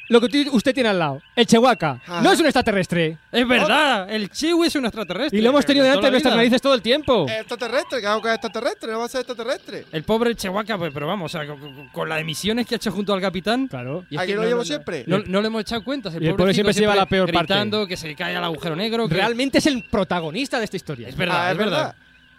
lo 0.10 0.20
que 0.22 0.48
usted 0.52 0.74
tiene 0.74 0.90
al 0.90 0.98
lado, 1.00 1.22
el 1.36 1.46
Chihuahua, 1.46 2.00
Ah. 2.08 2.22
no 2.24 2.32
es 2.32 2.40
un 2.40 2.46
extraterrestre. 2.48 3.18
Es 3.32 3.48
verdad, 3.48 4.10
el 4.10 4.30
Chihu 4.30 4.64
es 4.64 4.74
un 4.76 4.86
extraterrestre. 4.86 5.38
Y 5.38 5.42
lo 5.44 5.50
hemos 5.50 5.66
tenido 5.66 5.84
de 5.84 5.90
delante 5.90 6.08
de 6.08 6.12
nuestras 6.12 6.36
narices 6.36 6.62
todo 6.62 6.74
el 6.74 6.82
tiempo. 6.82 7.26
Es 7.30 7.42
extraterrestre, 7.42 8.00
claro 8.00 8.22
que 8.22 8.30
es 8.30 8.34
extraterrestre, 8.36 8.92
no 8.92 9.00
va 9.00 9.06
a 9.06 9.10
ser 9.10 9.22
extraterrestre. 9.22 9.86
El 9.92 10.04
pobre 10.04 10.34
Chihuahua, 10.34 10.78
pues, 10.78 10.92
pero 10.94 11.06
vamos, 11.08 11.34
o 11.34 11.38
sea, 11.38 11.46
con, 11.48 11.90
con- 11.90 12.10
las 12.10 12.20
emisiones 12.22 12.66
que 12.66 12.76
ha 12.76 12.78
hecho 12.78 12.92
junto 12.92 13.14
al 13.14 13.22
capitán. 13.22 13.68
Claro. 13.68 14.06
y 14.10 14.16
es 14.16 14.22
Aquí 14.22 14.32
lo 14.34 14.42
no- 14.42 14.48
llevo 14.48 14.60
no- 14.62 14.66
siempre. 14.66 15.04
No, 15.08 15.20
no 15.20 15.42
le 15.42 15.48
hemos 15.48 15.62
echado 15.62 15.84
cuenta. 15.84 16.10
Y 16.20 16.26
el 16.26 16.36
pobre 16.36 16.54
siempre 16.54 16.74
se 16.74 16.80
lleva 16.80 16.96
la 16.96 17.06
peor 17.06 17.32
parte. 17.32 17.54
gritando, 17.54 17.86
que 17.86 17.96
se 17.98 18.16
cae 18.16 18.36
al 18.36 18.44
agujero 18.46 18.76
negro. 18.78 19.08
que- 19.08 19.16
Realmente 19.16 19.60
es 19.60 19.66
el 19.68 19.84
protagonista 19.84 20.58
de 20.58 20.64
esta 20.66 20.78
historia. 20.78 21.08
Es 21.10 21.16
verdad, 21.16 21.48
Ah, 21.48 21.52
es 21.52 21.58
verdad. 21.58 21.96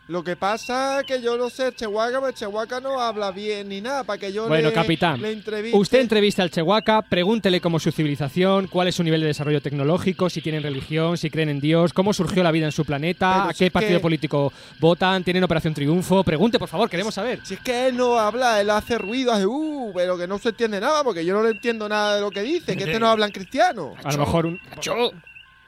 Lo 0.08 0.24
que 0.24 0.36
pasa 0.36 1.02
que 1.06 1.20
yo 1.20 1.36
no 1.36 1.50
sé, 1.50 1.70
Chehuaca, 1.74 2.18
pues 2.18 2.34
Chehuaca 2.34 2.80
no 2.80 2.98
habla 2.98 3.30
bien 3.30 3.68
ni 3.68 3.82
nada, 3.82 4.04
para 4.04 4.18
que 4.18 4.32
yo 4.32 4.48
Bueno, 4.48 4.70
le, 4.70 4.74
capitán, 4.74 5.20
le 5.20 5.32
entreviste. 5.32 5.76
usted 5.76 6.00
entrevista 6.00 6.42
al 6.42 6.50
Chehuaca, 6.50 7.02
pregúntele 7.02 7.60
cómo 7.60 7.76
es 7.76 7.82
su 7.82 7.92
civilización, 7.92 8.68
cuál 8.68 8.88
es 8.88 8.94
su 8.94 9.02
nivel 9.02 9.20
de 9.20 9.26
desarrollo 9.26 9.60
tecnológico, 9.60 10.30
si 10.30 10.40
tienen 10.40 10.62
religión, 10.62 11.18
si 11.18 11.28
creen 11.28 11.50
en 11.50 11.60
Dios, 11.60 11.92
cómo 11.92 12.14
surgió 12.14 12.42
la 12.42 12.50
vida 12.50 12.64
en 12.64 12.72
su 12.72 12.86
planeta, 12.86 13.32
Pero 13.34 13.50
a 13.50 13.52
si 13.52 13.58
qué 13.58 13.66
es 13.66 13.70
partido 13.72 13.98
que- 13.98 14.02
político 14.02 14.50
votan, 14.80 15.22
tienen 15.24 15.44
Operación 15.44 15.74
Triunfo. 15.74 16.24
Pregunte, 16.24 16.58
por 16.58 16.68
favor, 16.70 16.88
queremos 16.88 17.12
saber. 17.14 17.40
Si 17.44 17.52
es 17.52 17.60
que 17.60 17.88
él 17.88 17.96
no 17.98 18.18
habla, 18.18 18.62
él 18.62 18.70
hace 18.70 18.96
ruido, 18.96 19.30
hace 19.32 19.44
uh, 19.46 19.92
pero 19.94 20.16
que 20.16 20.26
no 20.26 20.38
se 20.38 20.48
entiende 20.48 20.80
nada, 20.80 21.04
porque 21.04 21.22
yo 21.22 21.34
no 21.34 21.42
le 21.42 21.50
entiendo 21.50 21.86
nada 21.86 22.14
de 22.14 22.22
lo 22.22 22.30
que 22.30 22.40
dice, 22.40 22.78
que 22.78 22.84
este 22.84 22.98
no 22.98 23.08
habla 23.10 23.26
en 23.26 23.32
cristiano. 23.32 23.94
A 24.02 24.10
lo 24.12 24.18
mejor 24.18 24.46
un... 24.46 24.58
Macho, 24.70 24.94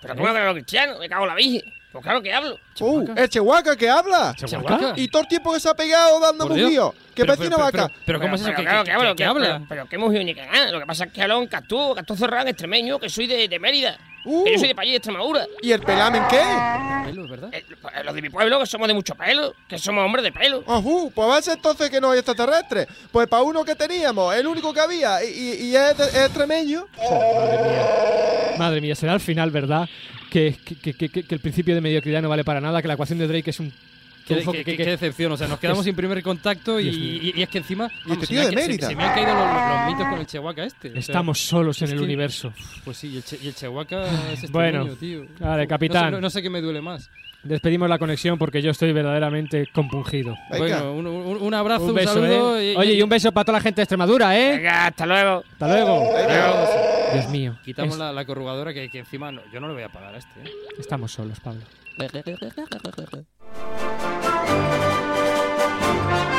pero 0.01 0.17
¿cómo 0.17 0.29
hablo 0.29 0.55
cristiano? 0.55 0.99
Me 0.99 1.11
cago 1.11 1.25
en 1.25 1.29
la 1.29 1.35
virgen. 1.35 1.73
Pues 1.93 2.05
claro 2.05 2.23
que 2.23 2.33
hablo. 2.33 2.57
Uh, 2.79 3.05
el 3.17 3.29
Chehuaca 3.29 3.77
que 3.77 3.91
habla. 3.91 4.33
¿Chehuaca? 4.37 4.93
Y 4.97 5.09
todo 5.09 5.23
el 5.23 5.29
tiempo 5.29 5.53
que 5.53 5.59
se 5.59 5.69
ha 5.69 5.75
pegado 5.75 6.21
dando 6.21 6.47
mugido. 6.49 6.93
Que 7.15 7.23
Pero, 7.25 7.27
parece 7.35 7.45
pero, 7.51 7.57
una 7.57 7.71
pero, 7.71 7.83
vaca. 7.85 7.95
pero, 8.07 8.21
¿cómo 8.21 8.35
es 8.37 8.41
eso? 8.43 8.53
claro 8.55 8.85
que 8.85 8.93
hablo, 8.93 9.17
que, 9.17 9.25
habla. 9.25 9.63
Pero, 9.69 9.89
qué 9.89 9.99
mugido 9.99 10.23
ni 10.23 10.33
que 10.35 10.47
nada. 10.47 10.71
Lo 10.71 10.79
que 10.81 10.87
pasa 10.87 11.05
es 11.07 11.13
que 11.13 11.21
hablo 11.21 11.43
en 11.43 11.49
Castú, 11.49 11.93
Castú 11.97 12.15
Cerrado, 12.17 12.47
extremeño, 12.49 12.99
que 13.01 13.09
soy 13.11 13.27
de, 13.27 13.49
de 13.49 13.59
Mérida. 13.59 13.99
Que 14.23 14.53
yo 14.53 14.59
soy 14.59 14.69
de 14.69 14.75
para 14.75 14.83
allí, 14.83 14.91
de 14.93 14.97
Extremadura. 14.99 15.47
¿Y 15.63 15.73
el 15.73 15.81
pelamen 15.81 16.23
qué? 16.31 16.41
Pelo, 17.07 17.27
¿verdad? 17.27 17.51
los 18.05 18.15
de 18.15 18.23
mi 18.23 18.29
pueblo, 18.31 18.61
que 18.61 18.67
somos 18.67 18.87
de 18.87 18.93
mucho 18.95 19.15
pelo, 19.15 19.55
que 19.67 19.79
somos 19.79 20.05
hombres 20.05 20.23
de 20.23 20.31
pelo. 20.31 20.63
Ajú, 20.69 21.11
pues 21.15 21.29
va 21.29 21.39
a 21.39 21.43
ser 21.43 21.55
entonces 21.57 21.89
que 21.91 22.01
no 22.01 22.11
hay 22.13 22.19
extraterrestres. 22.21 22.87
Pues 23.11 23.27
para 23.29 23.43
uno 23.43 23.65
que 23.65 23.75
teníamos, 23.75 24.35
el 24.37 24.47
único 24.47 24.73
que 24.75 24.81
había, 24.81 25.25
y, 25.25 25.29
y- 25.29 25.71
y 25.71 25.77
es, 25.77 25.97
de- 25.97 26.05
es 26.05 26.15
extremeño. 26.27 26.87
Madre 28.59 28.81
mía, 28.81 28.95
será 28.95 29.15
al 29.15 29.21
final, 29.21 29.51
¿verdad? 29.51 29.89
Que, 30.31 30.57
que- 30.65 30.77
que- 30.95 31.09
que- 31.09 31.23
que 31.25 31.35
el 31.35 31.41
principio 31.41 31.75
de 31.75 31.81
mediocridad 31.81 32.23
no 32.23 32.29
vale 32.29 32.45
para 32.45 32.61
nada, 32.61 32.81
que 32.81 32.89
la 32.89 32.95
ecuación 32.95 33.19
de 33.19 33.27
Drake 33.27 33.51
es 33.51 33.61
un... 33.61 33.73
Qué, 34.27 34.37
decepción, 34.85 35.33
o 35.33 35.37
sea, 35.37 35.49
nos 35.49 35.59
quedamos 35.59 35.85
sin 35.85 35.97
primer 35.97 36.23
contacto 36.23 36.79
y, 36.79 37.33
es 37.43 37.49
que 37.49 37.59
encima 37.59 37.91
vamos, 38.07 38.29
tío 38.29 38.45
se, 38.45 38.51
me 38.55 38.55
de 38.55 38.63
ha, 38.63 38.89
se- 38.89 38.95
me 38.95 39.03
han 39.03 39.15
caído 39.15 39.35
los, 39.35 39.45
los 39.45 39.87
mitos 39.93 40.09
con 40.09 40.21
el 40.21 40.27
Chihuahua 40.27 40.65
este. 40.65 40.89
o 40.89 40.93
sea, 40.93 41.01
Estamos 41.01 41.41
solos 41.41 41.83
en 41.83 41.87
es 41.87 41.93
el 41.93 41.99
que- 41.99 42.05
universo. 42.05 42.53
Pues 42.85 42.97
sí, 42.99 43.09
y 43.09 43.17
el, 43.17 43.25
Che- 43.25 43.39
y 43.43 43.49
el 43.49 43.55
es 44.33 44.51
Bueno, 44.53 44.87
extremeño, 44.87 45.27
tío. 45.27 45.27
vale, 45.41 45.63
No 45.65 45.69
capitán. 45.69 46.05
sé- 46.05 46.11
No, 46.13 46.21
no 46.21 46.31
sé 46.31 46.43
qué 46.43 46.51
me 46.51 46.61
duele 46.61 46.81
más. 46.81 47.11
Despedimos 47.43 47.89
la 47.89 47.99
conexión 47.99 48.37
porque 48.39 48.61
yo 48.61 48.71
estoy 48.71 48.93
verdaderamente 48.93 49.67
compungido. 49.73 50.37
Bueno, 50.57 50.93
un, 50.93 51.07
un- 51.07 51.43
un 51.43 51.55
abrazo, 51.55 51.87
un, 51.87 51.99
saludo. 52.01 52.59
¿eh? 52.59 52.73
y- 52.73 52.77
Oye, 52.77 52.93
y 52.95 53.03
un 53.03 53.09
beso 53.09 53.33
para 53.33 53.45
toda 53.47 53.59
la 53.59 53.63
gente 53.63 53.81
de 53.81 53.85
Extremadura, 53.85 54.39
¿eh? 54.39 54.57
Venga, 54.57 54.87
hasta 54.89 55.07
luego. 55.07 55.43
Hasta 55.53 55.69
luego. 55.69 56.13
Dios 57.15 57.29
mío. 57.31 57.57
Quitamos 57.65 57.95
Es- 57.95 57.99
la, 57.99 58.13
la 58.13 58.25
corrugadora 58.27 58.75
que, 58.75 58.91
que 58.91 58.99
encima 58.99 59.33
no- 59.33 59.41
yo 59.53 59.61
no 59.61 59.69
le 59.69 59.75
voy 59.75 59.83
a 59.85 59.89
pagar 59.89 60.15
a 60.15 60.19
este. 60.19 60.41
¿eh? 60.45 60.51
Estamos 60.79 61.13
solos, 61.13 61.41
Pablo. 61.41 61.63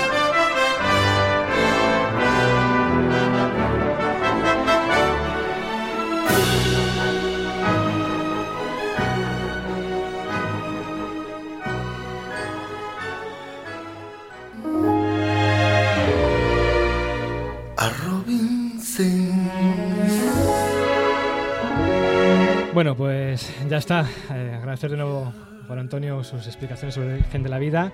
Bueno, 22.74 22.96
pues 22.96 23.52
ya 23.70 23.78
está. 23.78 24.08
Eh, 24.34 24.56
agradecer 24.58 24.92
de 24.92 24.98
nuevo 24.98 25.26
a 25.26 25.68
Juan 25.68 25.80
Antonio 25.80 26.24
sus 26.24 26.48
explicaciones 26.48 26.96
sobre 26.96 27.10
el 27.10 27.14
origen 27.16 27.44
de 27.44 27.50
la 27.50 27.60
vida. 27.60 27.92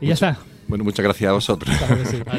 Y 0.00 0.06
ya 0.06 0.14
está. 0.14 0.38
Bueno, 0.66 0.84
muchas 0.84 1.04
gracias 1.04 1.28
a 1.28 1.32
vosotros. 1.32 1.76
Claro. 1.76 1.96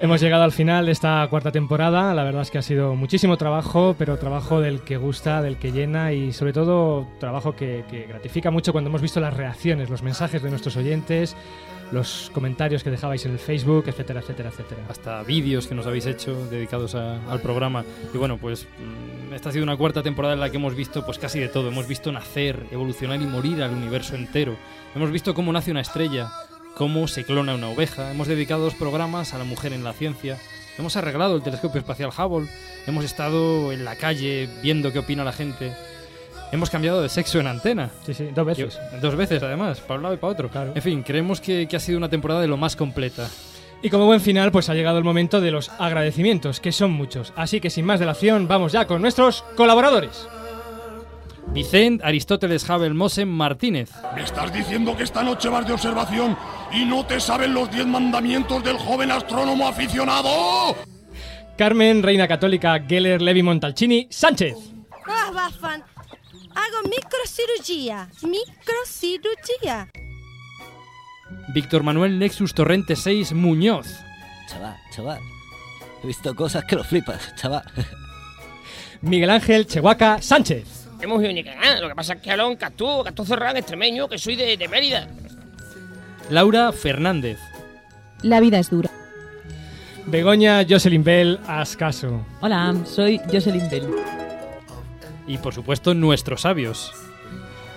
Hemos 0.00 0.20
llegado 0.20 0.44
al 0.44 0.52
final 0.52 0.86
de 0.86 0.92
esta 0.92 1.26
cuarta 1.30 1.50
temporada. 1.50 2.14
La 2.14 2.22
verdad 2.22 2.42
es 2.42 2.50
que 2.50 2.58
ha 2.58 2.62
sido 2.62 2.94
muchísimo 2.94 3.36
trabajo, 3.36 3.96
pero 3.98 4.18
trabajo 4.18 4.60
del 4.60 4.82
que 4.82 4.96
gusta, 4.96 5.42
del 5.42 5.56
que 5.56 5.72
llena 5.72 6.12
y 6.12 6.32
sobre 6.32 6.52
todo 6.52 7.08
trabajo 7.18 7.56
que, 7.56 7.84
que 7.90 8.06
gratifica 8.06 8.52
mucho 8.52 8.70
cuando 8.70 8.88
hemos 8.88 9.02
visto 9.02 9.18
las 9.18 9.34
reacciones, 9.34 9.90
los 9.90 10.02
mensajes 10.02 10.42
de 10.42 10.50
nuestros 10.50 10.76
oyentes, 10.76 11.36
los 11.94 12.30
comentarios 12.34 12.82
que 12.84 12.90
dejabais 12.90 13.24
en 13.24 13.32
el 13.32 13.38
Facebook, 13.38 13.84
etcétera, 13.86 14.20
etcétera, 14.20 14.50
etcétera. 14.50 14.82
Hasta 14.88 15.22
vídeos 15.22 15.66
que 15.66 15.74
nos 15.74 15.86
habéis 15.86 16.04
hecho 16.06 16.34
dedicados 16.50 16.94
a- 16.94 17.24
al 17.30 17.40
programa. 17.40 17.84
Y 18.12 18.18
bueno, 18.18 18.36
pues 18.36 18.66
mm, 18.66 19.32
esta 19.32 19.48
ha 19.48 19.52
sido 19.52 19.64
una 19.64 19.76
cuarta 19.76 20.02
temporada 20.02 20.34
en 20.34 20.40
la 20.40 20.50
que 20.50 20.56
hemos 20.58 20.74
visto 20.74 21.04
pues 21.06 21.18
casi 21.18 21.38
de 21.40 21.48
todo. 21.48 21.68
Hemos 21.68 21.86
visto 21.88 22.12
nacer, 22.12 22.66
evolucionar 22.70 23.22
y 23.22 23.26
morir 23.26 23.62
al 23.62 23.70
universo 23.72 24.14
entero. 24.16 24.56
Hemos 24.94 25.10
visto 25.10 25.32
cómo 25.34 25.52
nace 25.52 25.70
una 25.70 25.80
estrella, 25.80 26.30
cómo 26.76 27.08
se 27.08 27.24
clona 27.24 27.54
una 27.54 27.68
oveja. 27.68 28.10
Hemos 28.10 28.28
dedicado 28.28 28.64
dos 28.64 28.74
programas 28.74 29.32
a 29.32 29.38
la 29.38 29.44
mujer 29.44 29.72
en 29.72 29.84
la 29.84 29.92
ciencia. 29.92 30.38
Hemos 30.76 30.96
arreglado 30.96 31.36
el 31.36 31.42
telescopio 31.42 31.78
espacial 31.80 32.10
Hubble. 32.16 32.48
Hemos 32.86 33.04
estado 33.04 33.72
en 33.72 33.84
la 33.84 33.96
calle 33.96 34.48
viendo 34.62 34.92
qué 34.92 34.98
opina 34.98 35.22
la 35.24 35.32
gente. 35.32 35.72
Hemos 36.54 36.70
cambiado 36.70 37.02
de 37.02 37.08
sexo 37.08 37.40
en 37.40 37.48
antena. 37.48 37.90
Sí, 38.06 38.14
sí, 38.14 38.28
dos 38.32 38.46
veces. 38.46 38.78
Yo- 38.92 38.98
dos 39.00 39.16
veces, 39.16 39.42
además, 39.42 39.80
para 39.80 39.96
un 39.96 40.02
lado 40.04 40.14
y 40.14 40.18
para 40.18 40.32
otro. 40.32 40.48
En 40.72 40.80
fin, 40.82 41.02
creemos 41.02 41.40
que, 41.40 41.66
que 41.66 41.74
ha 41.74 41.80
sido 41.80 41.98
una 41.98 42.08
temporada 42.08 42.40
de 42.40 42.46
lo 42.46 42.56
más 42.56 42.76
completa. 42.76 43.28
Y 43.82 43.90
como 43.90 44.06
buen 44.06 44.20
final, 44.20 44.52
pues 44.52 44.68
ha 44.70 44.74
llegado 44.74 44.96
el 44.98 45.02
momento 45.04 45.40
de 45.40 45.50
los 45.50 45.68
agradecimientos, 45.80 46.60
que 46.60 46.70
son 46.70 46.92
muchos. 46.92 47.32
Así 47.34 47.60
que 47.60 47.70
sin 47.70 47.84
más 47.84 47.98
dilación, 47.98 48.46
vamos 48.46 48.70
ya 48.70 48.86
con 48.86 49.02
nuestros 49.02 49.42
colaboradores. 49.56 50.28
Vicent 51.48 52.04
Aristóteles 52.04 52.70
Havel 52.70 52.94
Mosen 52.94 53.28
Martínez. 53.28 53.90
Me 54.14 54.22
estás 54.22 54.52
diciendo 54.52 54.96
que 54.96 55.02
esta 55.02 55.24
noche 55.24 55.48
vas 55.48 55.66
de 55.66 55.72
observación 55.72 56.36
y 56.72 56.84
no 56.84 57.04
te 57.04 57.18
saben 57.18 57.52
los 57.52 57.68
diez 57.68 57.84
mandamientos 57.86 58.62
del 58.62 58.78
joven 58.78 59.10
astrónomo 59.10 59.66
aficionado. 59.66 60.76
Carmen, 61.58 62.02
Reina 62.02 62.28
Católica 62.28 62.78
Geller 62.78 63.20
Levi 63.20 63.42
Montalcini 63.42 64.06
Sánchez. 64.08 64.54
Ah, 65.06 65.30
Bafan. 65.34 65.82
Hago 66.54 66.88
microcirugía. 66.88 68.08
Microcirugía. 68.22 69.88
Víctor 71.48 71.82
Manuel 71.82 72.18
Nexus 72.18 72.54
Torrente 72.54 72.96
6 72.96 73.32
Muñoz. 73.32 73.86
Chaval, 74.48 74.76
chaval. 74.94 75.20
He 76.02 76.06
visto 76.06 76.34
cosas 76.34 76.64
que 76.64 76.76
lo 76.76 76.84
flipas, 76.84 77.34
chaval. 77.36 77.64
Miguel 79.02 79.30
Ángel 79.30 79.66
Chehuaca 79.66 80.22
Sánchez. 80.22 80.88
Hemos 81.00 81.22
ido 81.22 81.32
ni 81.32 81.44
que 81.44 81.54
nada. 81.54 81.80
Lo 81.80 81.88
que 81.88 81.94
pasa 81.94 82.14
es 82.14 82.22
que 82.22 82.30
hablo 82.30 82.50
en 82.50 82.56
Castú, 82.56 83.02
Castú 83.04 83.24
Cerrado, 83.24 83.58
extremeño, 83.58 84.08
que 84.08 84.18
soy 84.18 84.36
de, 84.36 84.56
de 84.56 84.68
Mérida. 84.68 85.08
Laura 86.30 86.72
Fernández. 86.72 87.38
La 88.22 88.40
vida 88.40 88.58
es 88.58 88.70
dura. 88.70 88.90
Begoña 90.06 90.64
Jocelyn 90.68 91.04
Bell 91.04 91.40
Ascaso. 91.46 92.24
Hola, 92.40 92.74
soy 92.86 93.20
Jocelyn 93.30 93.68
Bell. 93.70 93.88
Y 95.26 95.38
por 95.38 95.54
supuesto, 95.54 95.94
nuestros 95.94 96.42
sabios. 96.42 96.92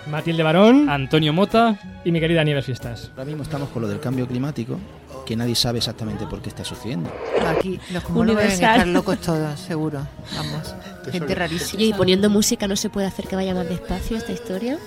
Matilde 0.10 0.44
Barón. 0.44 0.90
Antonio 0.90 1.34
Mota. 1.34 1.80
Y 2.04 2.12
mi 2.12 2.20
querida 2.20 2.44
Nieves 2.44 2.66
Fiestas. 2.66 3.12
Ahora 3.12 3.26
mismo 3.26 3.44
estamos 3.44 3.70
con 3.70 3.82
lo 3.82 3.88
del 3.88 4.00
cambio 4.00 4.28
climático, 4.28 4.80
que 5.26 5.36
nadie 5.36 5.56
sabe 5.56 5.80
exactamente 5.80 6.26
por 6.28 6.42
qué 6.42 6.50
está 6.50 6.64
sucediendo. 6.64 7.12
Aquí 7.46 7.80
los 7.92 8.04
comunos 8.04 8.36
deben 8.36 8.52
estar 8.52 8.88
locos 8.88 9.20
todos, 9.20 9.60
seguro. 9.60 10.08
Vamos, 10.36 10.76
gente 11.12 11.36
rarísima. 11.36 11.84
Y 11.84 11.94
poniendo 11.94 12.30
música 12.30 12.68
no 12.68 12.76
se 12.76 12.90
puede 12.90 13.08
hacer 13.08 13.28
que 13.28 13.36
vaya 13.36 13.54
más 13.54 13.68
despacio 13.68 14.18
esta 14.18 14.32
historia. 14.32 14.78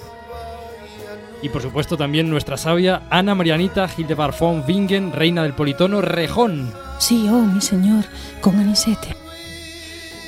Y 1.43 1.49
por 1.49 1.63
supuesto 1.63 1.97
también 1.97 2.29
nuestra 2.29 2.57
sabia 2.59 3.03
Ana 3.09 3.35
Marianita 3.35 3.89
Hildebard 3.97 4.35
von 4.39 4.65
Bingen, 4.67 5.13
reina 5.13 5.43
del 5.43 5.55
politono 5.55 6.01
Rejón. 6.03 6.73
Sí, 6.99 7.29
oh, 7.31 7.41
mi 7.41 7.61
señor, 7.61 8.05
con 8.43 8.57
anisete. 8.57 9.17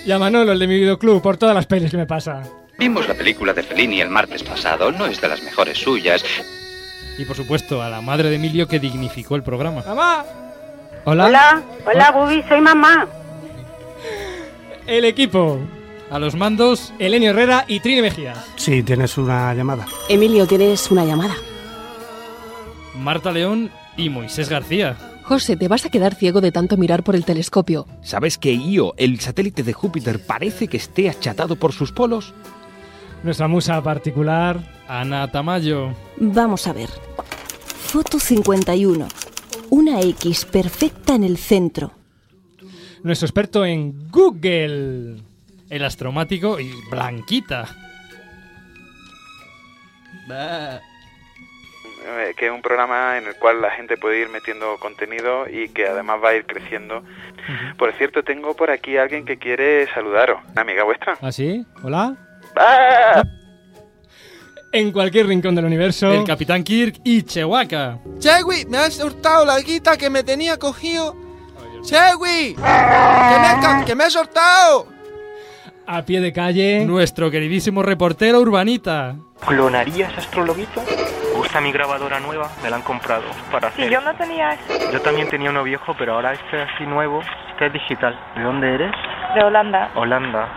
Y 0.05 0.11
a 0.11 0.19
Manolo, 0.19 0.53
el 0.53 0.59
de 0.59 0.67
mi 0.67 0.75
videoclub, 0.81 1.23
por 1.23 1.37
todas 1.37 1.55
las 1.55 1.67
pelis 1.67 1.91
que 1.91 1.97
me 1.97 2.07
pasa. 2.07 2.43
Vimos 2.79 3.07
la 3.07 3.15
película 3.15 3.53
de 3.53 3.63
Fellini 3.63 4.01
el 4.01 4.09
martes 4.09 4.43
pasado, 4.43 4.91
no 4.91 5.07
es 5.07 5.21
de 5.21 5.29
las 5.29 5.43
mejores 5.43 5.79
suyas. 5.79 6.25
Y 7.19 7.25
por 7.25 7.37
supuesto 7.37 7.83
a 7.83 7.89
la 7.89 8.01
madre 8.01 8.31
de 8.31 8.37
Emilio 8.37 8.67
que 8.67 8.81
dignificó 8.81 9.37
el 9.37 9.43
programa. 9.43 9.83
¡Mamá! 9.87 10.25
Hola. 11.05 11.27
Hola, 11.27 11.63
hola, 11.87 12.11
Bubi, 12.13 12.43
soy 12.49 12.61
mamá. 12.61 13.07
El 14.87 15.05
equipo. 15.05 15.61
A 16.11 16.19
los 16.19 16.35
mandos, 16.35 16.93
Elenio 16.99 17.31
Herrera 17.31 17.65
y 17.69 17.81
Trine 17.81 18.03
Mejía. 18.03 18.35
Sí, 18.57 18.83
tienes 18.83 19.17
una 19.17 19.55
llamada. 19.55 19.87
Emilio, 20.09 20.47
tienes 20.47 20.91
una 20.91 21.05
llamada. 21.05 21.35
Marta 22.97 23.31
León 23.31 23.71
y 23.97 24.11
Moisés 24.11 24.49
García. 24.49 24.97
José, 25.25 25.57
te 25.57 25.69
vas 25.69 25.85
a 25.87 25.91
quedar 25.91 26.15
ciego 26.15 26.41
de 26.41 26.53
tanto 26.53 26.77
mirar 26.77 27.05
por 27.05 27.15
el 27.17 27.25
telescopio. 27.25 27.87
¿Sabes 28.03 28.39
que 28.39 28.53
Io, 28.55 28.95
el 28.97 29.21
satélite 29.21 29.63
de 29.63 29.73
Júpiter, 29.73 30.25
parece 30.25 30.69
que 30.69 30.77
esté 30.77 31.09
achatado 31.09 31.57
por 31.57 31.73
sus 31.73 31.93
polos? 31.93 32.35
Nuestra 33.23 33.47
musa 33.49 33.81
particular. 33.83 34.61
Ana 34.89 35.31
Tamayo. 35.31 35.95
Vamos 36.19 36.67
a 36.67 36.73
ver. 36.73 36.91
Foto 37.65 38.19
51. 38.19 39.07
Una 39.71 40.01
X 40.01 40.45
perfecta 40.45 41.15
en 41.15 41.25
el 41.25 41.39
centro. 41.39 41.93
Nuestro 43.03 43.27
experto 43.27 43.65
en 43.65 44.11
Google. 44.11 45.23
El 45.71 45.85
astromático 45.85 46.59
y 46.61 46.71
Blanquita. 46.91 47.69
eh, 50.31 50.81
que 52.37 52.47
es 52.47 52.53
un 52.53 52.63
programa 52.63 53.19
en 53.19 53.27
el 53.27 53.35
cual 53.37 53.61
la 53.61 53.71
gente 53.71 53.97
puede 53.97 54.21
ir 54.21 54.29
metiendo 54.29 54.77
contenido 54.79 55.49
y 55.49 55.69
que 55.69 55.87
además 55.87 56.19
va 56.23 56.31
a 56.31 56.35
ir 56.35 56.47
creciendo. 56.47 57.03
Por 57.79 57.93
cierto, 57.95 58.23
tengo 58.23 58.55
por 58.55 58.71
aquí 58.71 58.97
a 58.97 59.03
alguien 59.03 59.25
que 59.25 59.37
quiere 59.39 59.87
saludaros, 59.95 60.41
una 60.53 60.63
amiga 60.63 60.85
vuestra. 60.85 61.17
¿Ah, 61.21 61.33
sí? 61.33 61.65
¿Hola? 61.83 62.15
¡Ah! 62.57 63.23
En 64.73 64.91
cualquier 64.91 65.27
rincón 65.27 65.55
del 65.55 65.67
universo. 65.67 66.11
El 66.13 66.25
Capitán 66.25 66.65
Kirk 66.65 66.97
y 67.05 67.23
Chewaka. 67.23 67.99
Chewi, 68.19 68.65
me 68.67 68.79
has 68.79 68.99
hurtado 69.05 69.45
la 69.45 69.61
guita 69.61 69.97
que 69.99 70.09
me 70.09 70.23
tenía 70.23 70.59
cogido. 70.59 71.15
Chewi, 71.83 72.55
que 72.55 72.61
me, 72.61 72.67
ha- 72.67 73.83
que 73.87 73.95
me 73.95 74.05
has 74.05 74.17
hurtado. 74.17 74.87
A 75.87 76.03
pie 76.07 76.21
de 76.21 76.33
calle. 76.33 76.87
Nuestro 76.87 77.31
queridísimo 77.31 77.83
reportero 77.83 78.41
urbanita. 78.41 79.17
¿Clonarías 79.47 80.17
astrologuito? 80.17 80.81
Gusta 81.53 81.61
mi 81.61 81.71
grabadora 81.71 82.19
nueva, 82.19 82.51
me 82.63 82.71
la 82.71 82.77
han 82.77 82.83
comprado 82.83 83.25
para 83.51 83.69
hacer. 83.69 83.85
Si 83.85 83.93
yo 83.93 84.01
no 84.01 84.15
tenía 84.15 84.55
eso. 84.55 84.91
Yo 84.91 85.03
también 85.03 85.29
tenía 85.29 85.51
uno 85.51 85.63
viejo, 85.63 85.95
pero 85.99 86.15
ahora 86.15 86.33
este 86.33 86.63
así 86.63 86.85
nuevo, 86.87 87.21
este 87.51 87.67
es 87.67 87.73
digital. 87.75 88.19
¿De 88.35 88.43
dónde 88.43 88.75
eres? 88.75 88.91
De 89.35 89.45
Holanda. 89.45 89.91
Holanda. 89.95 90.49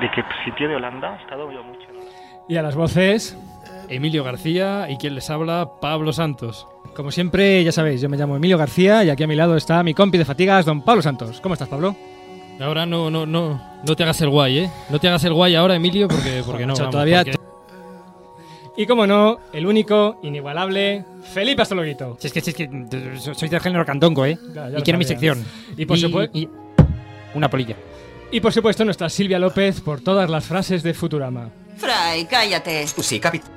¿De 0.00 0.10
qué 0.12 0.24
sitio 0.46 0.66
de 0.66 0.76
Holanda? 0.76 1.18
He 1.18 1.22
estado 1.24 1.52
yo 1.52 1.62
mucho. 1.62 1.86
Y 2.48 2.56
a 2.56 2.62
las 2.62 2.74
voces. 2.74 3.36
Emilio 3.90 4.24
García 4.24 4.86
y 4.88 4.96
quien 4.96 5.14
les 5.14 5.28
habla, 5.28 5.68
Pablo 5.78 6.14
Santos. 6.14 6.66
Como 6.96 7.10
siempre, 7.10 7.62
ya 7.62 7.70
sabéis, 7.72 8.00
yo 8.00 8.08
me 8.08 8.16
llamo 8.16 8.36
Emilio 8.36 8.56
García 8.56 9.04
y 9.04 9.10
aquí 9.10 9.24
a 9.24 9.26
mi 9.26 9.34
lado 9.36 9.58
está 9.58 9.82
mi 9.82 9.92
compi 9.92 10.16
de 10.16 10.24
fatigas, 10.24 10.64
don 10.64 10.80
Pablo 10.80 11.02
Santos. 11.02 11.38
¿Cómo 11.42 11.52
estás, 11.52 11.68
Pablo? 11.68 11.94
Ahora 12.62 12.86
no, 12.86 13.10
no, 13.10 13.26
no, 13.26 13.60
no 13.86 13.94
te 13.94 14.04
hagas 14.04 14.22
el 14.22 14.30
guay, 14.30 14.58
¿eh? 14.60 14.70
No 14.88 14.98
te 14.98 15.08
hagas 15.08 15.22
el 15.24 15.34
guay 15.34 15.54
ahora, 15.54 15.74
Emilio, 15.74 16.08
porque, 16.08 16.42
porque 16.46 16.64
no. 16.64 16.72
vamos, 16.72 16.90
todavía 16.90 17.24
porque- 17.24 17.51
Y 18.76 18.86
como 18.86 19.06
no, 19.06 19.38
el 19.52 19.66
único, 19.66 20.18
inigualable, 20.22 21.04
Felipe 21.34 21.60
Astrologuito. 21.62 22.16
Si 22.18 22.28
es 22.28 22.32
que, 22.32 22.40
si 22.40 22.50
es 22.50 22.56
que 22.56 23.34
soy 23.34 23.48
del 23.48 23.60
género 23.60 23.84
cantonco, 23.84 24.24
¿eh? 24.24 24.38
Ya, 24.54 24.70
ya 24.70 24.78
y 24.78 24.82
quiero 24.82 24.98
mi 24.98 25.04
sección. 25.04 25.44
Y 25.76 25.84
por 25.84 25.98
supuesto. 25.98 26.38
y- 26.38 26.48
Una 27.34 27.50
polilla. 27.50 27.76
Y 28.30 28.40
por 28.40 28.52
supuesto, 28.52 28.84
nuestra 28.84 29.10
Silvia 29.10 29.38
López 29.38 29.80
por 29.82 30.00
todas 30.00 30.28
las 30.30 30.46
frases 30.46 30.82
de 30.82 30.94
Futurama. 30.94 31.50
Fray, 31.76 32.24
cállate. 32.24 32.86
Sí, 32.86 33.20
capitán. 33.20 33.50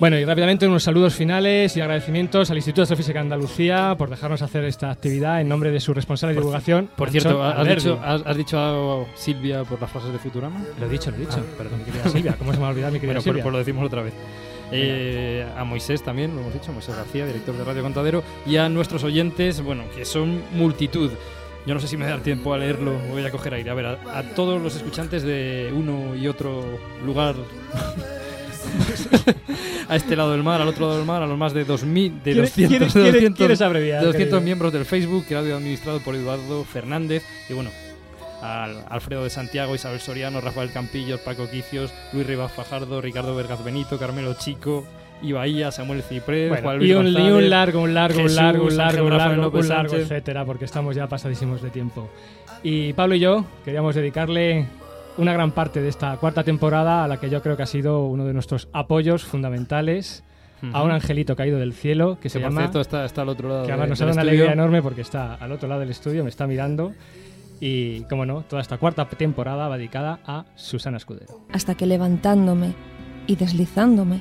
Bueno, 0.00 0.18
y 0.18 0.24
rápidamente 0.24 0.66
unos 0.66 0.82
saludos 0.82 1.14
finales 1.14 1.76
y 1.76 1.80
agradecimientos 1.80 2.50
al 2.50 2.56
Instituto 2.56 2.80
de 2.80 2.82
Astrofísica 2.82 3.20
de 3.20 3.20
Andalucía 3.20 3.94
por 3.96 4.10
dejarnos 4.10 4.42
hacer 4.42 4.64
esta 4.64 4.90
actividad 4.90 5.40
en 5.40 5.48
nombre 5.48 5.70
de 5.70 5.80
su 5.80 5.94
responsable 5.94 6.34
de 6.34 6.40
divulgación. 6.40 6.90
Por 6.96 7.10
cierto, 7.10 7.42
¿has 7.42 7.66
dicho, 7.66 8.00
has, 8.02 8.22
has 8.26 8.36
dicho 8.36 8.58
a 8.58 9.06
Silvia 9.16 9.62
por 9.62 9.80
las 9.80 9.90
frases 9.90 10.12
de 10.12 10.18
Futurama? 10.18 10.62
Lo 10.80 10.86
he 10.86 10.88
dicho, 10.88 11.10
lo 11.10 11.16
he 11.16 11.20
dicho. 11.20 11.38
Ah, 11.38 11.54
perdón. 11.56 11.78
Mi 11.78 11.84
querida 11.84 12.08
Silvia, 12.08 12.34
¿cómo 12.36 12.50
se 12.50 12.58
me 12.58 12.62
va 12.62 12.68
a 12.68 12.70
olvidar 12.72 12.92
mi 12.92 12.98
querida 12.98 13.14
bueno, 13.14 13.22
Silvia? 13.22 13.42
Pues, 13.42 13.44
pues 13.44 13.52
lo 13.52 13.58
decimos 13.58 13.86
otra 13.86 14.02
vez. 14.02 14.14
Eh, 14.72 15.46
a 15.56 15.64
Moisés 15.64 16.02
también, 16.02 16.34
lo 16.34 16.40
hemos 16.40 16.54
dicho, 16.54 16.72
Moisés 16.72 16.96
García, 16.96 17.24
director 17.26 17.56
de 17.56 17.64
Radio 17.64 17.82
Contadero, 17.82 18.24
y 18.46 18.56
a 18.56 18.68
nuestros 18.68 19.04
oyentes, 19.04 19.62
bueno, 19.62 19.84
que 19.94 20.04
son 20.04 20.42
multitud. 20.52 21.12
Yo 21.66 21.72
no 21.72 21.80
sé 21.80 21.86
si 21.86 21.96
me 21.96 22.04
da 22.06 22.18
tiempo 22.18 22.52
a 22.52 22.58
leerlo, 22.58 22.92
voy 23.10 23.24
a 23.24 23.30
coger 23.30 23.54
aire. 23.54 23.70
A 23.70 23.74
ver, 23.74 23.86
a, 23.86 24.18
a 24.18 24.22
todos 24.34 24.60
los 24.60 24.74
escuchantes 24.74 25.22
de 25.22 25.72
uno 25.72 26.16
y 26.16 26.26
otro 26.26 26.62
lugar, 27.06 27.36
a 29.88 29.96
este 29.96 30.16
lado 30.16 30.32
del 30.32 30.42
mar, 30.42 30.60
al 30.60 30.68
otro 30.68 30.86
lado 30.86 30.98
del 30.98 31.06
mar, 31.06 31.22
a 31.22 31.26
los 31.26 31.38
más 31.38 31.52
de 31.54 31.64
2000, 31.64 32.22
de 32.22 32.32
¿Quieres- 32.32 32.50
200, 32.50 32.68
quieres- 32.70 32.94
de 32.94 33.00
quieres- 33.00 33.12
200, 33.14 33.38
quieres 33.38 33.60
abreviar, 33.60 34.00
de 34.00 34.06
200 34.06 34.28
querido? 34.28 34.40
miembros 34.44 34.72
del 34.72 34.84
Facebook, 34.84 35.24
radio 35.30 35.56
administrado 35.56 36.00
por 36.00 36.14
Eduardo 36.14 36.64
Fernández, 36.64 37.22
y 37.48 37.52
bueno, 37.54 37.70
al 38.42 38.84
Alfredo 38.88 39.24
de 39.24 39.30
Santiago, 39.30 39.74
Isabel 39.74 40.00
Soriano, 40.00 40.40
Rafael 40.40 40.70
Campillos, 40.72 41.20
Paco 41.20 41.48
Quicios, 41.50 41.92
Luis 42.12 42.26
Rivas 42.26 42.52
Fajardo, 42.52 43.00
Ricardo 43.00 43.34
Vergaz 43.34 43.64
Benito, 43.64 43.98
Carmelo 43.98 44.34
Chico, 44.34 44.84
Ibaía, 45.22 45.70
Samuel 45.70 46.02
Ciprés, 46.02 46.50
Bueno, 46.50 46.62
Juan 46.64 46.78
Luis 46.78 46.90
y, 46.90 46.94
un, 46.94 47.06
y 47.06 47.12
González, 47.12 47.32
un 47.32 47.50
largo, 47.50 47.80
un 47.82 47.94
largo, 47.94 48.18
Jesús, 48.18 48.32
un 48.38 48.44
largo, 48.44 48.64
un 48.66 48.76
largo, 48.76 49.04
un 49.06 49.16
largo, 49.16 49.58
un 49.58 49.68
largo, 49.68 49.96
etcétera, 49.96 50.44
porque 50.44 50.66
estamos 50.66 50.94
ya 50.94 51.06
pasadísimos 51.06 51.62
de 51.62 51.70
tiempo. 51.70 52.10
Y 52.62 52.92
Pablo 52.92 53.14
y 53.14 53.20
yo 53.20 53.44
queríamos 53.64 53.94
dedicarle 53.94 54.66
una 55.16 55.32
gran 55.32 55.52
parte 55.52 55.80
de 55.80 55.88
esta 55.88 56.16
cuarta 56.16 56.42
temporada 56.44 57.04
a 57.04 57.08
la 57.08 57.18
que 57.20 57.30
yo 57.30 57.42
creo 57.42 57.56
que 57.56 57.62
ha 57.62 57.66
sido 57.66 58.06
uno 58.06 58.24
de 58.24 58.32
nuestros 58.32 58.68
apoyos 58.72 59.24
fundamentales 59.24 60.24
a 60.72 60.82
un 60.82 60.90
angelito 60.92 61.36
caído 61.36 61.58
del 61.58 61.74
cielo 61.74 62.18
que 62.20 62.30
se 62.30 62.40
por 62.40 62.48
llama 62.48 62.62
cierto 62.62 62.80
está, 62.80 63.04
está 63.04 63.20
al 63.20 63.28
otro 63.28 63.50
lado 63.50 63.66
que 63.66 63.72
además 63.72 63.86
de- 63.86 63.90
nos 63.90 64.00
ha 64.00 64.04
dado 64.06 64.14
una 64.14 64.22
alegría 64.22 64.52
enorme 64.52 64.80
porque 64.82 65.02
está 65.02 65.34
al 65.34 65.52
otro 65.52 65.68
lado 65.68 65.80
del 65.80 65.90
estudio, 65.90 66.22
me 66.24 66.30
está 66.30 66.46
mirando. 66.46 66.92
Y, 67.60 68.00
como 68.04 68.24
no, 68.26 68.42
toda 68.42 68.62
esta 68.62 68.78
cuarta 68.78 69.06
temporada 69.08 69.68
va 69.68 69.76
dedicada 69.78 70.20
a 70.26 70.44
Susana 70.56 70.96
Escudero. 70.96 71.40
hasta 71.52 71.74
que 71.74 71.86
levantándome 71.86 72.74
y 73.26 73.36
deslizándome 73.36 74.20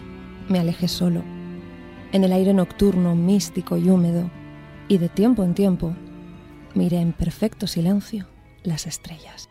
me 0.50 0.60
alejé 0.60 0.88
solo, 0.90 1.24
en 2.12 2.24
el 2.26 2.32
aire 2.34 2.54
nocturno, 2.54 3.16
místico 3.16 3.78
y 3.78 3.90
húmedo, 3.90 4.30
y 4.90 4.98
de 4.98 5.08
tiempo 5.10 5.44
en 5.44 5.54
tiempo 5.56 5.96
miré 6.76 7.00
en 7.00 7.14
perfecto 7.14 7.68
silencio 7.68 8.28
las 8.64 8.86
estrellas. 8.86 9.50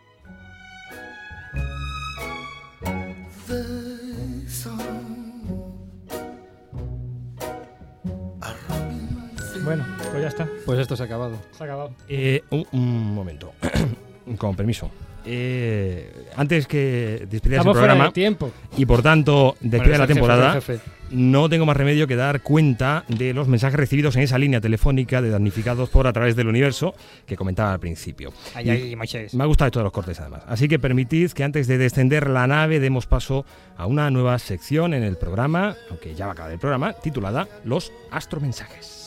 Bueno, 9.63 9.85
pues 10.11 10.21
ya 10.21 10.27
está. 10.27 10.47
Pues 10.65 10.79
esto 10.79 10.95
se 10.95 11.03
ha 11.03 11.05
acabado. 11.05 11.37
Se 11.51 11.63
ha 11.63 11.65
acabado. 11.65 11.91
Eh, 12.07 12.43
un, 12.49 12.65
un 12.71 13.13
momento, 13.15 13.53
con 14.37 14.55
permiso. 14.55 14.91
Eh, 15.25 16.11
antes 16.35 16.67
que 16.67 17.25
despidas 17.29 17.45
el 17.45 17.53
Estamos 17.59 17.77
fuera 17.77 17.93
programa 17.93 18.05
de 18.07 18.11
tiempo. 18.11 18.51
y 18.75 18.85
por 18.85 19.01
tanto 19.01 19.55
despida 19.61 19.79
Bueno, 19.83 19.97
la 19.99 20.03
jefe, 20.07 20.13
temporada, 20.13 20.53
jefe. 20.55 20.79
no 21.11 21.47
tengo 21.47 21.65
más 21.65 21.77
remedio 21.77 22.07
que 22.07 22.17
dar 22.17 22.41
cuenta 22.41 23.05
de 23.07 23.33
los 23.33 23.47
mensajes 23.47 23.77
recibidos 23.79 24.17
en 24.17 24.23
esa 24.23 24.37
línea 24.37 24.59
telefónica 24.59 25.21
de 25.21 25.29
damnificados 25.29 25.87
por 25.89 26.07
a 26.07 26.11
través 26.11 26.35
del 26.35 26.49
universo 26.49 26.93
que 27.25 27.37
comentaba 27.37 27.71
al 27.71 27.79
principio. 27.79 28.33
Ay, 28.53 28.69
ay. 28.69 28.95
Me 29.31 29.43
ha 29.43 29.47
gustado 29.47 29.67
esto 29.67 29.79
de 29.79 29.83
los 29.83 29.93
cortes 29.93 30.19
además. 30.19 30.43
Así 30.45 30.67
que 30.67 30.77
permitid 30.77 31.31
que 31.31 31.45
antes 31.45 31.67
de 31.67 31.77
descender 31.77 32.29
la 32.29 32.45
nave 32.45 32.81
demos 32.81 33.05
paso 33.07 33.45
a 33.77 33.85
una 33.85 34.11
nueva 34.11 34.37
sección 34.39 34.93
en 34.93 35.03
el 35.03 35.15
programa, 35.15 35.77
aunque 35.89 36.15
ya 36.15 36.25
va 36.25 36.31
a 36.31 36.33
acabar 36.33 36.51
el 36.51 36.59
programa, 36.59 36.91
titulada 36.91 37.47
Los 37.63 37.93
astromensajes. 38.11 39.02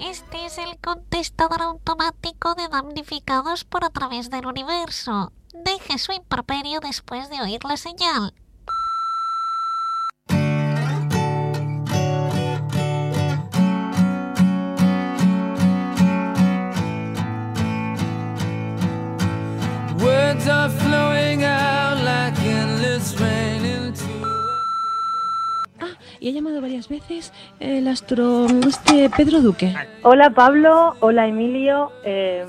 Este 0.00 0.46
es 0.46 0.56
el 0.56 0.78
contestador 0.78 1.60
automático 1.60 2.54
de 2.54 2.68
damnificados 2.68 3.64
por 3.64 3.84
a 3.84 3.90
través 3.90 4.30
del 4.30 4.46
universo. 4.46 5.30
Deje 5.52 5.98
su 5.98 6.12
improperio 6.12 6.80
después 6.80 7.28
de 7.28 7.42
oír 7.42 7.62
la 7.64 7.76
señal. 7.76 8.32
Y 26.20 26.28
ha 26.28 26.32
llamado 26.32 26.60
varias 26.60 26.88
veces 26.88 27.32
el 27.60 27.88
astro... 27.88 28.46
este 28.68 29.08
Pedro 29.16 29.40
Duque. 29.40 29.74
Hola 30.02 30.30
Pablo, 30.30 30.94
hola 31.00 31.26
Emilio, 31.26 31.90
eh, 32.04 32.44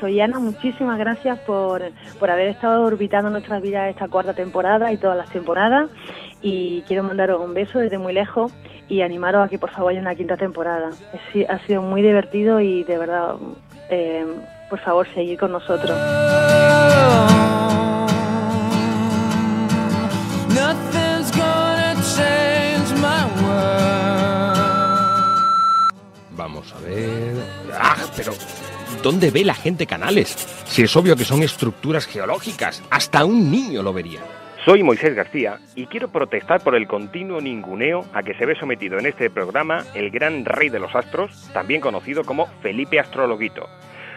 soy 0.00 0.20
Ana, 0.20 0.38
muchísimas 0.38 0.98
gracias 0.98 1.38
por, 1.40 1.82
por 2.20 2.30
haber 2.30 2.48
estado 2.48 2.84
orbitando 2.84 3.28
nuestras 3.30 3.60
vidas 3.60 3.90
esta 3.90 4.06
cuarta 4.08 4.34
temporada 4.34 4.92
y 4.92 4.98
todas 4.98 5.16
las 5.16 5.28
temporadas 5.30 5.90
y 6.42 6.82
quiero 6.82 7.02
mandaros 7.02 7.40
un 7.44 7.54
beso 7.54 7.80
desde 7.80 7.98
muy 7.98 8.12
lejos 8.12 8.52
y 8.88 9.00
animaros 9.02 9.46
a 9.46 9.48
que 9.48 9.58
por 9.58 9.70
favor 9.70 9.90
haya 9.92 10.00
una 10.00 10.14
quinta 10.14 10.36
temporada. 10.36 10.90
Ha 11.12 11.32
si- 11.32 11.44
ha 11.44 11.58
sido 11.66 11.82
muy 11.82 12.02
divertido 12.02 12.60
y 12.60 12.84
de 12.84 12.98
verdad, 12.98 13.34
eh, 13.90 14.24
por 14.70 14.78
favor, 14.78 15.06
seguid 15.12 15.38
con 15.38 15.50
nosotros. 15.52 15.96
Nothing's 20.54 21.30
gonna 21.32 21.94
change. 22.16 22.61
Vamos 26.36 26.72
a 26.72 26.80
ver. 26.80 27.34
¡Ah! 27.74 27.96
Pero. 28.16 28.32
¿Dónde 29.02 29.30
ve 29.30 29.44
la 29.44 29.54
gente 29.54 29.86
canales? 29.86 30.28
Si 30.66 30.82
es 30.82 30.96
obvio 30.96 31.16
que 31.16 31.24
son 31.24 31.42
estructuras 31.42 32.06
geológicas. 32.06 32.82
Hasta 32.90 33.24
un 33.24 33.50
niño 33.50 33.82
lo 33.82 33.92
vería. 33.92 34.20
Soy 34.64 34.84
Moisés 34.84 35.16
García 35.16 35.58
y 35.74 35.86
quiero 35.86 36.08
protestar 36.08 36.62
por 36.62 36.76
el 36.76 36.86
continuo 36.86 37.40
ninguneo 37.40 38.04
a 38.12 38.22
que 38.22 38.34
se 38.34 38.46
ve 38.46 38.54
sometido 38.54 38.96
en 38.98 39.06
este 39.06 39.28
programa 39.28 39.84
el 39.94 40.10
gran 40.10 40.44
rey 40.44 40.68
de 40.68 40.78
los 40.78 40.94
astros, 40.94 41.50
también 41.52 41.80
conocido 41.80 42.22
como 42.22 42.46
Felipe 42.62 43.00
Astrologuito. 43.00 43.68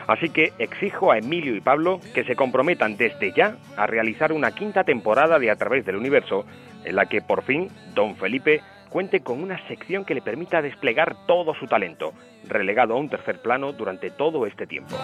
Así 0.05 0.29
que 0.29 0.53
exijo 0.59 1.11
a 1.11 1.17
Emilio 1.17 1.55
y 1.55 1.61
Pablo 1.61 1.99
que 2.13 2.23
se 2.25 2.35
comprometan 2.35 2.95
desde 2.95 3.33
ya 3.33 3.57
a 3.75 3.87
realizar 3.87 4.31
una 4.31 4.51
quinta 4.51 4.83
temporada 4.83 5.39
de 5.39 5.49
A 5.49 5.55
través 5.55 5.83
del 5.83 5.95
universo, 5.95 6.45
en 6.83 6.95
la 6.95 7.07
que 7.07 7.23
por 7.23 7.41
fin 7.41 7.69
Don 7.95 8.15
Felipe 8.15 8.61
cuente 8.95 9.19
con 9.19 9.43
una 9.43 9.59
sección 9.67 10.05
que 10.05 10.15
le 10.15 10.21
permita 10.21 10.61
desplegar 10.61 11.17
todo 11.27 11.53
su 11.53 11.67
talento, 11.67 12.13
relegado 12.45 12.93
a 12.93 12.97
un 12.97 13.09
tercer 13.09 13.41
plano 13.41 13.73
durante 13.73 14.09
todo 14.09 14.45
este 14.45 14.65
tiempo. 14.65 14.95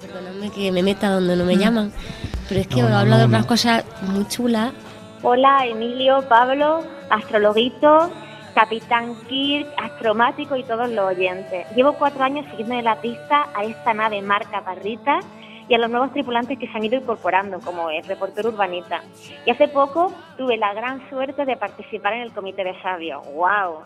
Perdóname, 0.00 0.50
que 0.54 0.72
me 0.72 0.82
meta 0.82 1.10
donde 1.10 1.36
no 1.36 1.44
me 1.44 1.58
llaman. 1.58 1.92
Pero 2.48 2.62
es 2.62 2.66
que 2.66 2.82
os 2.82 2.90
he 2.90 2.94
hablado 2.94 3.20
de 3.20 3.26
unas 3.26 3.44
cosas 3.44 3.84
muy 4.08 4.26
chulas. 4.28 4.72
Hola, 5.22 5.66
Emilio, 5.66 6.26
Pablo, 6.30 6.82
astrologuito, 7.10 8.10
Capitán 8.54 9.14
Kirk, 9.28 9.68
astromático 9.76 10.56
y 10.56 10.62
todos 10.62 10.88
los 10.88 11.04
oyentes. 11.04 11.66
Llevo 11.76 11.92
cuatro 11.92 12.24
años 12.24 12.46
siguiendo 12.52 12.80
la 12.80 12.98
pista 13.02 13.48
a 13.54 13.64
esta 13.64 13.92
nave 13.92 14.22
marca 14.22 14.64
Parrita 14.64 15.20
y 15.70 15.74
a 15.74 15.78
los 15.78 15.88
nuevos 15.88 16.12
tripulantes 16.12 16.58
que 16.58 16.66
se 16.66 16.76
han 16.76 16.84
ido 16.84 16.96
incorporando, 16.96 17.60
como 17.60 17.90
el 17.90 18.02
reportero 18.02 18.48
urbanita. 18.48 19.02
Y 19.46 19.52
hace 19.52 19.68
poco 19.68 20.12
tuve 20.36 20.56
la 20.56 20.74
gran 20.74 21.08
suerte 21.08 21.44
de 21.44 21.56
participar 21.56 22.14
en 22.14 22.22
el 22.22 22.32
comité 22.32 22.64
de 22.64 22.74
sabios. 22.82 23.24
¡Wow! 23.32 23.84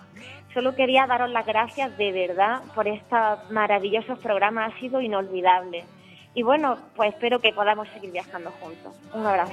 Solo 0.54 0.74
quería 0.74 1.06
daros 1.06 1.28
las 1.28 1.44
gracias 1.44 1.94
de 1.98 2.10
verdad 2.10 2.62
por 2.74 2.88
estos 2.88 3.50
maravillosos 3.50 4.18
programas, 4.20 4.72
ha 4.72 4.80
sido 4.80 5.02
inolvidable. 5.02 5.84
Y 6.32 6.42
bueno, 6.42 6.78
pues 6.96 7.12
espero 7.12 7.38
que 7.40 7.52
podamos 7.52 7.86
seguir 7.88 8.12
viajando 8.12 8.50
juntos. 8.52 8.94
Un 9.12 9.26
abrazo. 9.26 9.52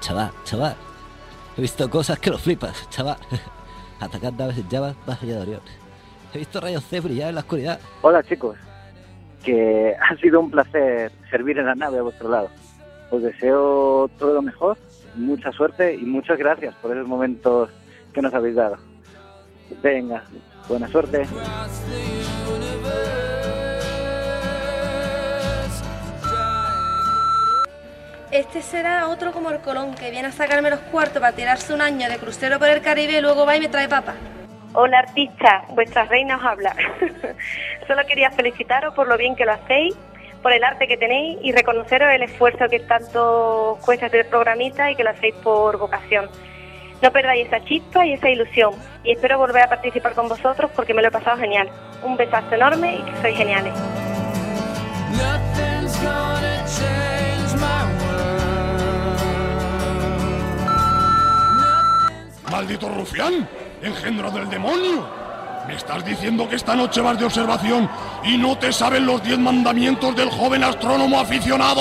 Chaval, 0.00 0.30
chaval. 0.44 0.91
He 1.56 1.60
visto 1.60 1.88
cosas 1.90 2.18
que 2.18 2.30
lo 2.30 2.38
flipas, 2.38 2.88
chaval. 2.88 3.18
Atacando 4.00 4.44
naves 4.44 4.58
en 4.58 4.68
llamas 4.68 4.96
más 5.06 5.22
allá 5.22 5.34
de 5.34 5.40
Orión. 5.42 5.60
He 6.32 6.38
visto 6.38 6.60
rayos 6.60 6.84
C 6.84 7.00
brillar 7.00 7.28
en 7.28 7.34
la 7.34 7.40
oscuridad. 7.42 7.78
Hola 8.00 8.22
chicos, 8.22 8.56
que 9.44 9.94
ha 10.00 10.16
sido 10.16 10.40
un 10.40 10.50
placer 10.50 11.12
servir 11.30 11.58
en 11.58 11.66
la 11.66 11.74
nave 11.74 11.98
a 11.98 12.02
vuestro 12.02 12.30
lado. 12.30 12.48
Os 13.10 13.22
deseo 13.22 14.08
todo 14.18 14.32
lo 14.32 14.42
mejor, 14.42 14.78
mucha 15.14 15.52
suerte 15.52 15.94
y 15.94 16.04
muchas 16.04 16.38
gracias 16.38 16.74
por 16.76 16.96
esos 16.96 17.06
momentos 17.06 17.68
que 18.14 18.22
nos 18.22 18.32
habéis 18.32 18.56
dado. 18.56 18.78
Venga, 19.82 20.24
buena 20.68 20.88
suerte. 20.88 21.26
Este 28.32 28.62
será 28.62 29.08
otro 29.08 29.30
como 29.30 29.50
el 29.50 29.60
Colón, 29.60 29.94
que 29.94 30.10
viene 30.10 30.28
a 30.28 30.32
sacarme 30.32 30.70
los 30.70 30.80
cuartos 30.80 31.20
para 31.20 31.36
tirarse 31.36 31.74
un 31.74 31.82
año 31.82 32.08
de 32.08 32.16
crucero 32.16 32.58
por 32.58 32.66
el 32.70 32.80
Caribe 32.80 33.18
y 33.18 33.20
luego 33.20 33.44
va 33.44 33.56
y 33.56 33.60
me 33.60 33.68
trae 33.68 33.90
papa. 33.90 34.14
Hola 34.72 35.00
artistas, 35.00 35.64
vuestra 35.68 36.04
reina 36.04 36.38
os 36.38 36.42
habla. 36.42 36.74
Solo 37.86 38.06
quería 38.08 38.30
felicitaros 38.30 38.94
por 38.94 39.06
lo 39.06 39.18
bien 39.18 39.36
que 39.36 39.44
lo 39.44 39.52
hacéis, 39.52 39.94
por 40.42 40.50
el 40.50 40.64
arte 40.64 40.88
que 40.88 40.96
tenéis 40.96 41.40
y 41.42 41.52
reconoceros 41.52 42.10
el 42.10 42.22
esfuerzo 42.22 42.70
que 42.70 42.80
tanto 42.80 43.78
cuesta 43.84 44.06
este 44.06 44.24
programita 44.24 44.90
y 44.90 44.96
que 44.96 45.04
lo 45.04 45.10
hacéis 45.10 45.34
por 45.42 45.76
vocación. 45.76 46.30
No 47.02 47.12
perdáis 47.12 47.48
esa 47.48 47.62
chispa 47.66 48.06
y 48.06 48.14
esa 48.14 48.30
ilusión 48.30 48.72
y 49.04 49.12
espero 49.12 49.36
volver 49.36 49.64
a 49.64 49.68
participar 49.68 50.14
con 50.14 50.30
vosotros 50.30 50.70
porque 50.74 50.94
me 50.94 51.02
lo 51.02 51.08
he 51.08 51.10
pasado 51.10 51.36
genial. 51.36 51.68
Un 52.02 52.16
besazo 52.16 52.54
enorme 52.54 52.96
y 52.96 53.02
que 53.02 53.20
sois 53.20 53.36
geniales. 53.36 53.74
¡Maldito 62.52 62.86
rufián! 62.90 63.48
¡Engendro 63.80 64.30
del 64.30 64.46
demonio! 64.50 65.08
¿Me 65.66 65.74
estás 65.74 66.04
diciendo 66.04 66.46
que 66.46 66.56
esta 66.56 66.76
noche 66.76 67.00
vas 67.00 67.18
de 67.18 67.24
observación 67.24 67.88
y 68.24 68.36
no 68.36 68.58
te 68.58 68.70
saben 68.70 69.06
los 69.06 69.22
diez 69.22 69.38
mandamientos 69.38 70.14
del 70.14 70.28
joven 70.28 70.62
astrónomo 70.62 71.18
aficionado? 71.18 71.80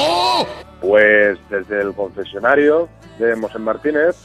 Pues 0.80 1.38
desde 1.49 1.81
el 1.81 1.93
confesionario 1.93 2.88
de 3.19 3.35
Mosén 3.35 3.64
Martínez, 3.64 4.15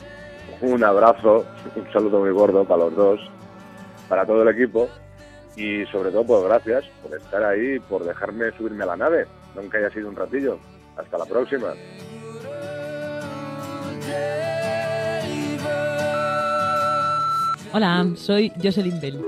un 0.60 0.84
abrazo, 0.84 1.44
un 1.74 1.92
saludo 1.92 2.20
muy 2.20 2.30
gordo 2.30 2.64
para 2.64 2.84
los 2.84 2.94
dos, 2.94 3.20
para 4.08 4.24
todo 4.24 4.42
el 4.42 4.48
equipo 4.48 4.88
y 5.56 5.84
sobre 5.86 6.12
todo 6.12 6.24
pues 6.24 6.44
gracias 6.44 6.84
por 7.02 7.18
estar 7.18 7.42
ahí, 7.42 7.80
por 7.80 8.04
dejarme 8.04 8.52
subirme 8.52 8.84
a 8.84 8.86
la 8.86 8.96
nave, 8.96 9.26
aunque 9.56 9.78
haya 9.78 9.90
sido 9.90 10.08
un 10.08 10.14
ratillo. 10.14 10.60
Hasta 10.96 11.18
la 11.18 11.24
próxima. 11.24 11.74
Hola, 17.72 18.06
soy 18.16 18.52
Jocelyn 18.62 19.00
Bell. 19.00 19.20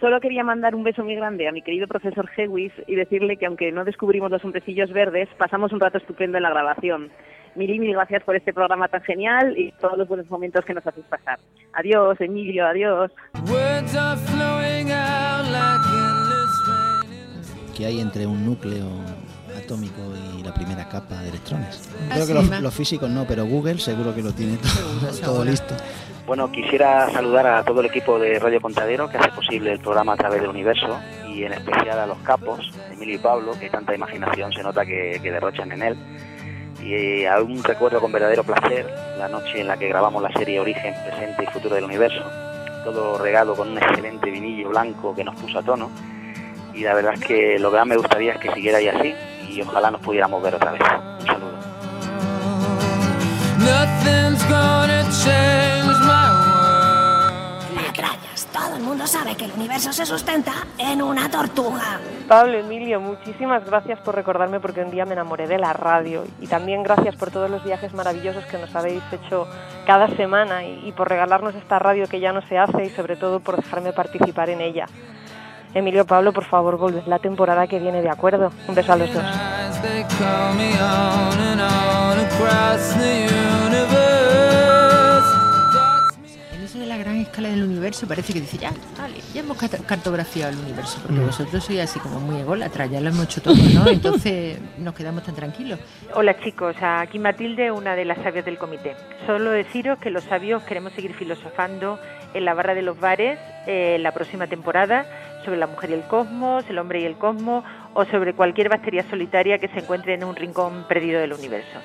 Solo 0.00 0.20
quería 0.20 0.44
mandar 0.44 0.74
un 0.74 0.84
beso 0.84 1.02
muy 1.04 1.14
grande 1.14 1.48
a 1.48 1.52
mi 1.52 1.62
querido 1.62 1.86
profesor 1.86 2.28
Hewis 2.36 2.72
y 2.86 2.94
decirle 2.94 3.36
que 3.36 3.46
aunque 3.46 3.72
no 3.72 3.84
descubrimos 3.84 4.30
los 4.30 4.44
hombrecillos 4.44 4.92
verdes, 4.92 5.28
pasamos 5.38 5.72
un 5.72 5.80
rato 5.80 5.98
estupendo 5.98 6.36
en 6.36 6.42
la 6.42 6.50
grabación. 6.50 7.10
Mil 7.54 7.70
y 7.70 7.78
mil 7.78 7.92
gracias 7.92 8.22
por 8.24 8.34
este 8.36 8.52
programa 8.52 8.88
tan 8.88 9.02
genial 9.02 9.56
y 9.56 9.72
todos 9.80 9.96
los 9.96 10.08
buenos 10.08 10.28
momentos 10.28 10.64
que 10.64 10.74
nos 10.74 10.86
hacéis 10.86 11.06
pasar. 11.06 11.38
Adiós, 11.72 12.20
Emilio, 12.20 12.66
adiós. 12.66 13.12
¿Qué 17.76 17.86
hay 17.86 18.00
entre 18.00 18.26
un 18.26 18.44
núcleo 18.44 18.86
atómico 19.56 20.00
y 20.38 20.42
la 20.42 20.52
primera 20.52 20.88
capa 20.88 21.22
de 21.22 21.30
electrones? 21.30 21.88
Ah, 22.10 22.14
Creo 22.14 22.26
que 22.26 22.34
los, 22.34 22.60
los 22.62 22.74
físicos 22.74 23.08
no, 23.10 23.24
pero 23.26 23.46
Google 23.46 23.78
seguro 23.78 24.14
que 24.14 24.22
lo 24.22 24.32
tiene 24.32 24.56
todo, 24.58 25.10
todo 25.24 25.44
listo. 25.44 25.74
Bueno, 26.26 26.50
quisiera 26.50 27.10
saludar 27.10 27.46
a 27.46 27.64
todo 27.64 27.80
el 27.80 27.86
equipo 27.86 28.18
de 28.18 28.38
Radio 28.38 28.58
Contadero 28.58 29.10
que 29.10 29.18
hace 29.18 29.28
posible 29.30 29.72
el 29.72 29.80
programa 29.80 30.14
a 30.14 30.16
través 30.16 30.40
del 30.40 30.48
universo 30.48 30.98
y 31.28 31.44
en 31.44 31.52
especial 31.52 31.98
a 31.98 32.06
los 32.06 32.16
capos, 32.18 32.72
Emilio 32.90 33.16
y 33.16 33.18
Pablo, 33.18 33.52
que 33.60 33.68
tanta 33.68 33.94
imaginación 33.94 34.50
se 34.52 34.62
nota 34.62 34.86
que, 34.86 35.20
que 35.22 35.30
derrochan 35.30 35.70
en 35.72 35.82
él. 35.82 35.96
Y 36.82 36.94
eh, 36.94 37.28
aún 37.28 37.62
recuerdo 37.62 38.00
con 38.00 38.10
verdadero 38.10 38.42
placer 38.42 38.86
la 39.18 39.28
noche 39.28 39.60
en 39.60 39.68
la 39.68 39.76
que 39.76 39.88
grabamos 39.88 40.22
la 40.22 40.32
serie 40.32 40.60
Origen, 40.60 40.94
Presente 41.06 41.44
y 41.44 41.46
Futuro 41.48 41.74
del 41.74 41.84
Universo. 41.84 42.22
Todo 42.84 43.18
regado 43.18 43.54
con 43.54 43.68
un 43.68 43.78
excelente 43.78 44.30
vinillo 44.30 44.70
blanco 44.70 45.14
que 45.14 45.24
nos 45.24 45.34
puso 45.36 45.58
a 45.58 45.62
tono. 45.62 45.90
Y 46.72 46.80
la 46.80 46.94
verdad 46.94 47.14
es 47.14 47.20
que 47.20 47.58
lo 47.58 47.70
que 47.70 47.76
más 47.76 47.86
me 47.86 47.96
gustaría 47.96 48.32
es 48.32 48.38
que 48.40 48.50
siguiera 48.52 48.78
ahí 48.78 48.88
así 48.88 49.14
y 49.50 49.60
ojalá 49.60 49.90
nos 49.90 50.00
pudiéramos 50.00 50.42
ver 50.42 50.54
otra 50.54 50.72
vez. 50.72 50.82
Un 51.20 51.26
saludo. 51.26 51.58
Todo 58.74 58.82
el 58.82 58.88
mundo 58.88 59.06
sabe 59.06 59.36
que 59.36 59.44
el 59.44 59.52
universo 59.52 59.92
se 59.92 60.04
sustenta 60.04 60.52
en 60.78 61.00
una 61.00 61.30
tortuga. 61.30 62.00
Pablo, 62.26 62.58
Emilio, 62.58 63.00
muchísimas 63.00 63.64
gracias 63.64 64.00
por 64.00 64.16
recordarme 64.16 64.58
porque 64.58 64.82
un 64.82 64.90
día 64.90 65.04
me 65.04 65.12
enamoré 65.12 65.46
de 65.46 65.58
la 65.58 65.72
radio 65.72 66.24
y 66.40 66.48
también 66.48 66.82
gracias 66.82 67.14
por 67.14 67.30
todos 67.30 67.48
los 67.48 67.62
viajes 67.62 67.94
maravillosos 67.94 68.44
que 68.46 68.58
nos 68.58 68.74
habéis 68.74 69.04
hecho 69.12 69.46
cada 69.86 70.08
semana 70.16 70.64
y, 70.64 70.88
y 70.88 70.90
por 70.90 71.08
regalarnos 71.08 71.54
esta 71.54 71.78
radio 71.78 72.08
que 72.08 72.18
ya 72.18 72.32
no 72.32 72.42
se 72.48 72.58
hace 72.58 72.86
y 72.86 72.90
sobre 72.90 73.14
todo 73.14 73.38
por 73.38 73.54
dejarme 73.54 73.92
participar 73.92 74.50
en 74.50 74.60
ella. 74.60 74.86
Emilio, 75.72 76.04
Pablo, 76.04 76.32
por 76.32 76.44
favor, 76.44 76.76
volved 76.76 77.06
la 77.06 77.20
temporada 77.20 77.68
que 77.68 77.78
viene, 77.78 78.02
¿de 78.02 78.10
acuerdo? 78.10 78.50
Un 78.66 78.74
beso 78.74 78.92
a 78.92 78.96
los 78.96 79.14
dos. 79.14 79.24
Escala 87.34 87.48
del 87.48 87.64
universo 87.64 88.06
parece 88.06 88.32
que 88.32 88.40
dice, 88.40 88.58
ya, 88.58 88.70
vale, 88.96 89.16
ya 89.34 89.40
hemos 89.40 89.58
cartografiado 89.58 90.52
el 90.52 90.58
universo, 90.58 91.00
porque 91.02 91.20
Mm. 91.20 91.26
vosotros 91.26 91.64
sois 91.64 91.80
así 91.80 91.98
como 91.98 92.20
muy 92.20 92.40
ególatras, 92.40 92.88
ya 92.88 93.00
lo 93.00 93.08
hemos 93.08 93.24
hecho 93.24 93.42
todo, 93.42 93.56
¿no? 93.74 93.88
Entonces 93.90 94.58
nos 94.78 94.94
quedamos 94.94 95.24
tan 95.24 95.34
tranquilos. 95.34 95.80
Hola 96.14 96.38
chicos, 96.40 96.76
aquí 96.80 97.18
Matilde, 97.18 97.72
una 97.72 97.96
de 97.96 98.04
las 98.04 98.18
sabias 98.22 98.44
del 98.44 98.56
comité. 98.56 98.94
Solo 99.26 99.50
deciros 99.50 99.98
que 99.98 100.10
los 100.10 100.22
sabios 100.24 100.62
queremos 100.62 100.92
seguir 100.92 101.12
filosofando 101.14 101.98
en 102.34 102.44
la 102.44 102.54
barra 102.54 102.74
de 102.74 102.82
los 102.82 102.98
bares 103.00 103.36
eh, 103.66 103.96
la 104.00 104.12
próxima 104.12 104.46
temporada 104.46 105.04
sobre 105.44 105.58
la 105.58 105.66
mujer 105.66 105.90
y 105.90 105.94
el 105.94 106.02
cosmos, 106.02 106.64
el 106.68 106.78
hombre 106.78 107.00
y 107.00 107.04
el 107.04 107.16
cosmos 107.16 107.64
o 107.94 108.04
sobre 108.04 108.34
cualquier 108.34 108.68
bacteria 108.68 109.04
solitaria 109.10 109.58
que 109.58 109.66
se 109.68 109.80
encuentre 109.80 110.14
en 110.14 110.22
un 110.22 110.36
rincón 110.36 110.84
perdido 110.88 111.20
del 111.20 111.32
universo. 111.32 111.80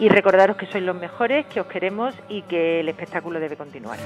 Y 0.00 0.08
recordaros 0.08 0.56
que 0.56 0.64
sois 0.64 0.82
los 0.82 0.96
mejores, 0.96 1.44
que 1.46 1.60
os 1.60 1.66
queremos 1.66 2.14
y 2.28 2.40
que 2.42 2.80
el 2.80 2.88
espectáculo 2.88 3.38
debe 3.38 3.56
continuar. 3.56 3.98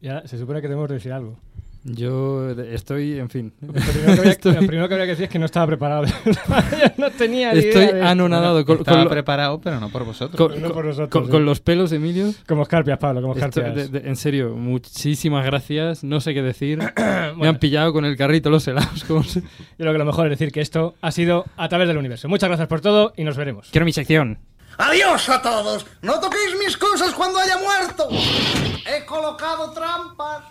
Ya 0.00 0.26
se 0.26 0.38
supone 0.38 0.62
que 0.62 0.68
debemos 0.68 0.88
decir 0.88 1.12
algo. 1.12 1.36
Yo 1.88 2.50
estoy, 2.50 3.18
en 3.18 3.30
fin. 3.30 3.52
Lo 3.60 3.72
primero 3.72 3.92
que 3.92 4.10
habría, 4.12 4.30
Estoy- 4.32 4.52
lo 4.54 4.58
primero 4.66 4.88
que 4.88 4.94
habría 4.94 5.06
que 5.06 5.10
decir 5.12 5.24
es 5.26 5.30
que 5.30 5.38
no 5.38 5.46
estaba 5.46 5.66
preparado. 5.68 6.04
Yo 6.24 6.32
no 6.98 7.10
tenía 7.12 7.52
ni 7.52 7.60
Estoy 7.60 7.84
idea 7.84 7.94
de- 7.94 8.02
anonadado 8.02 8.64
con, 8.64 8.78
Estaba 8.78 8.96
con 8.98 9.04
lo- 9.04 9.10
preparado, 9.10 9.60
pero 9.60 9.78
no 9.78 9.88
por 9.90 10.04
vosotros. 10.04 10.36
con, 10.36 10.60
No 10.60 10.66
con- 10.68 10.74
por 10.76 10.84
nosotros, 10.86 11.08
con- 11.10 11.24
sí. 11.26 11.30
con 11.30 11.44
los 11.44 11.60
pelos, 11.60 11.92
Emilio. 11.92 12.32
Como 12.48 12.62
escarpias, 12.62 12.98
Pablo, 12.98 13.22
como 13.22 13.34
escarpias. 13.34 13.74
de- 13.74 14.00
de- 14.00 14.08
en 14.08 14.16
serio, 14.16 14.56
muchísimas 14.56 15.44
gracias. 15.46 16.02
No 16.02 16.20
sé 16.20 16.34
qué 16.34 16.42
decir. 16.42 16.78
Me 17.36 17.46
han 17.48 17.58
pillado 17.58 17.92
con 17.92 18.04
el 18.04 18.16
carrito 18.16 18.50
los 18.50 18.66
helados. 18.66 19.04
como 19.04 19.22
se- 19.22 19.40
Yo 19.42 19.46
creo 19.78 19.92
que 19.92 19.98
lo 19.98 20.04
mejor 20.04 20.26
es 20.26 20.30
decir 20.38 20.52
que 20.52 20.60
esto 20.62 20.94
ha 21.00 21.12
sido 21.12 21.44
a 21.56 21.68
través 21.68 21.86
del 21.88 21.98
universo. 21.98 22.28
Muchas 22.28 22.48
gracias 22.48 22.68
por 22.68 22.80
todo 22.80 23.12
y 23.16 23.22
nos 23.24 23.36
veremos. 23.36 23.68
Quiero 23.70 23.84
mi 23.84 23.92
sección. 23.92 24.38
¡Adiós 24.78 25.28
a 25.30 25.40
todos! 25.40 25.86
¡No 26.02 26.20
toquéis 26.20 26.54
mis 26.62 26.76
cosas 26.76 27.12
cuando 27.14 27.38
haya 27.38 27.56
muerto! 27.56 28.08
¡He 28.10 29.06
colocado 29.06 29.70
trampas! 29.70 30.42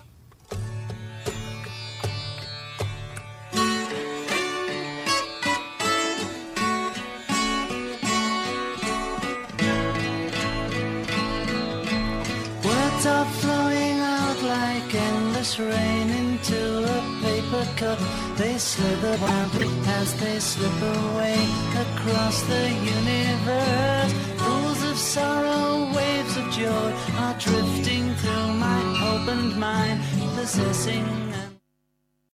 Endless 15.45 15.59
rain 15.59 16.09
into 16.09 16.83
a 16.83 17.21
paper 17.21 17.67
cup. 17.75 17.99
They 18.37 18.57
slither 18.57 19.17
wildly 19.21 19.69
as 19.87 20.13
they 20.19 20.39
slip 20.39 20.81
away 20.81 21.37
across 21.75 22.41
the 22.43 22.69
universe. 22.69 24.13
Pools 24.37 24.83
of 24.83 24.97
sorrow, 24.97 25.91
waves 25.95 26.37
of 26.37 26.51
joy 26.51 26.93
are 27.17 27.37
drifting 27.39 28.13
through 28.15 28.53
my 28.53 28.81
opened 29.13 29.57
mind, 29.57 30.01
possessing 30.35 31.35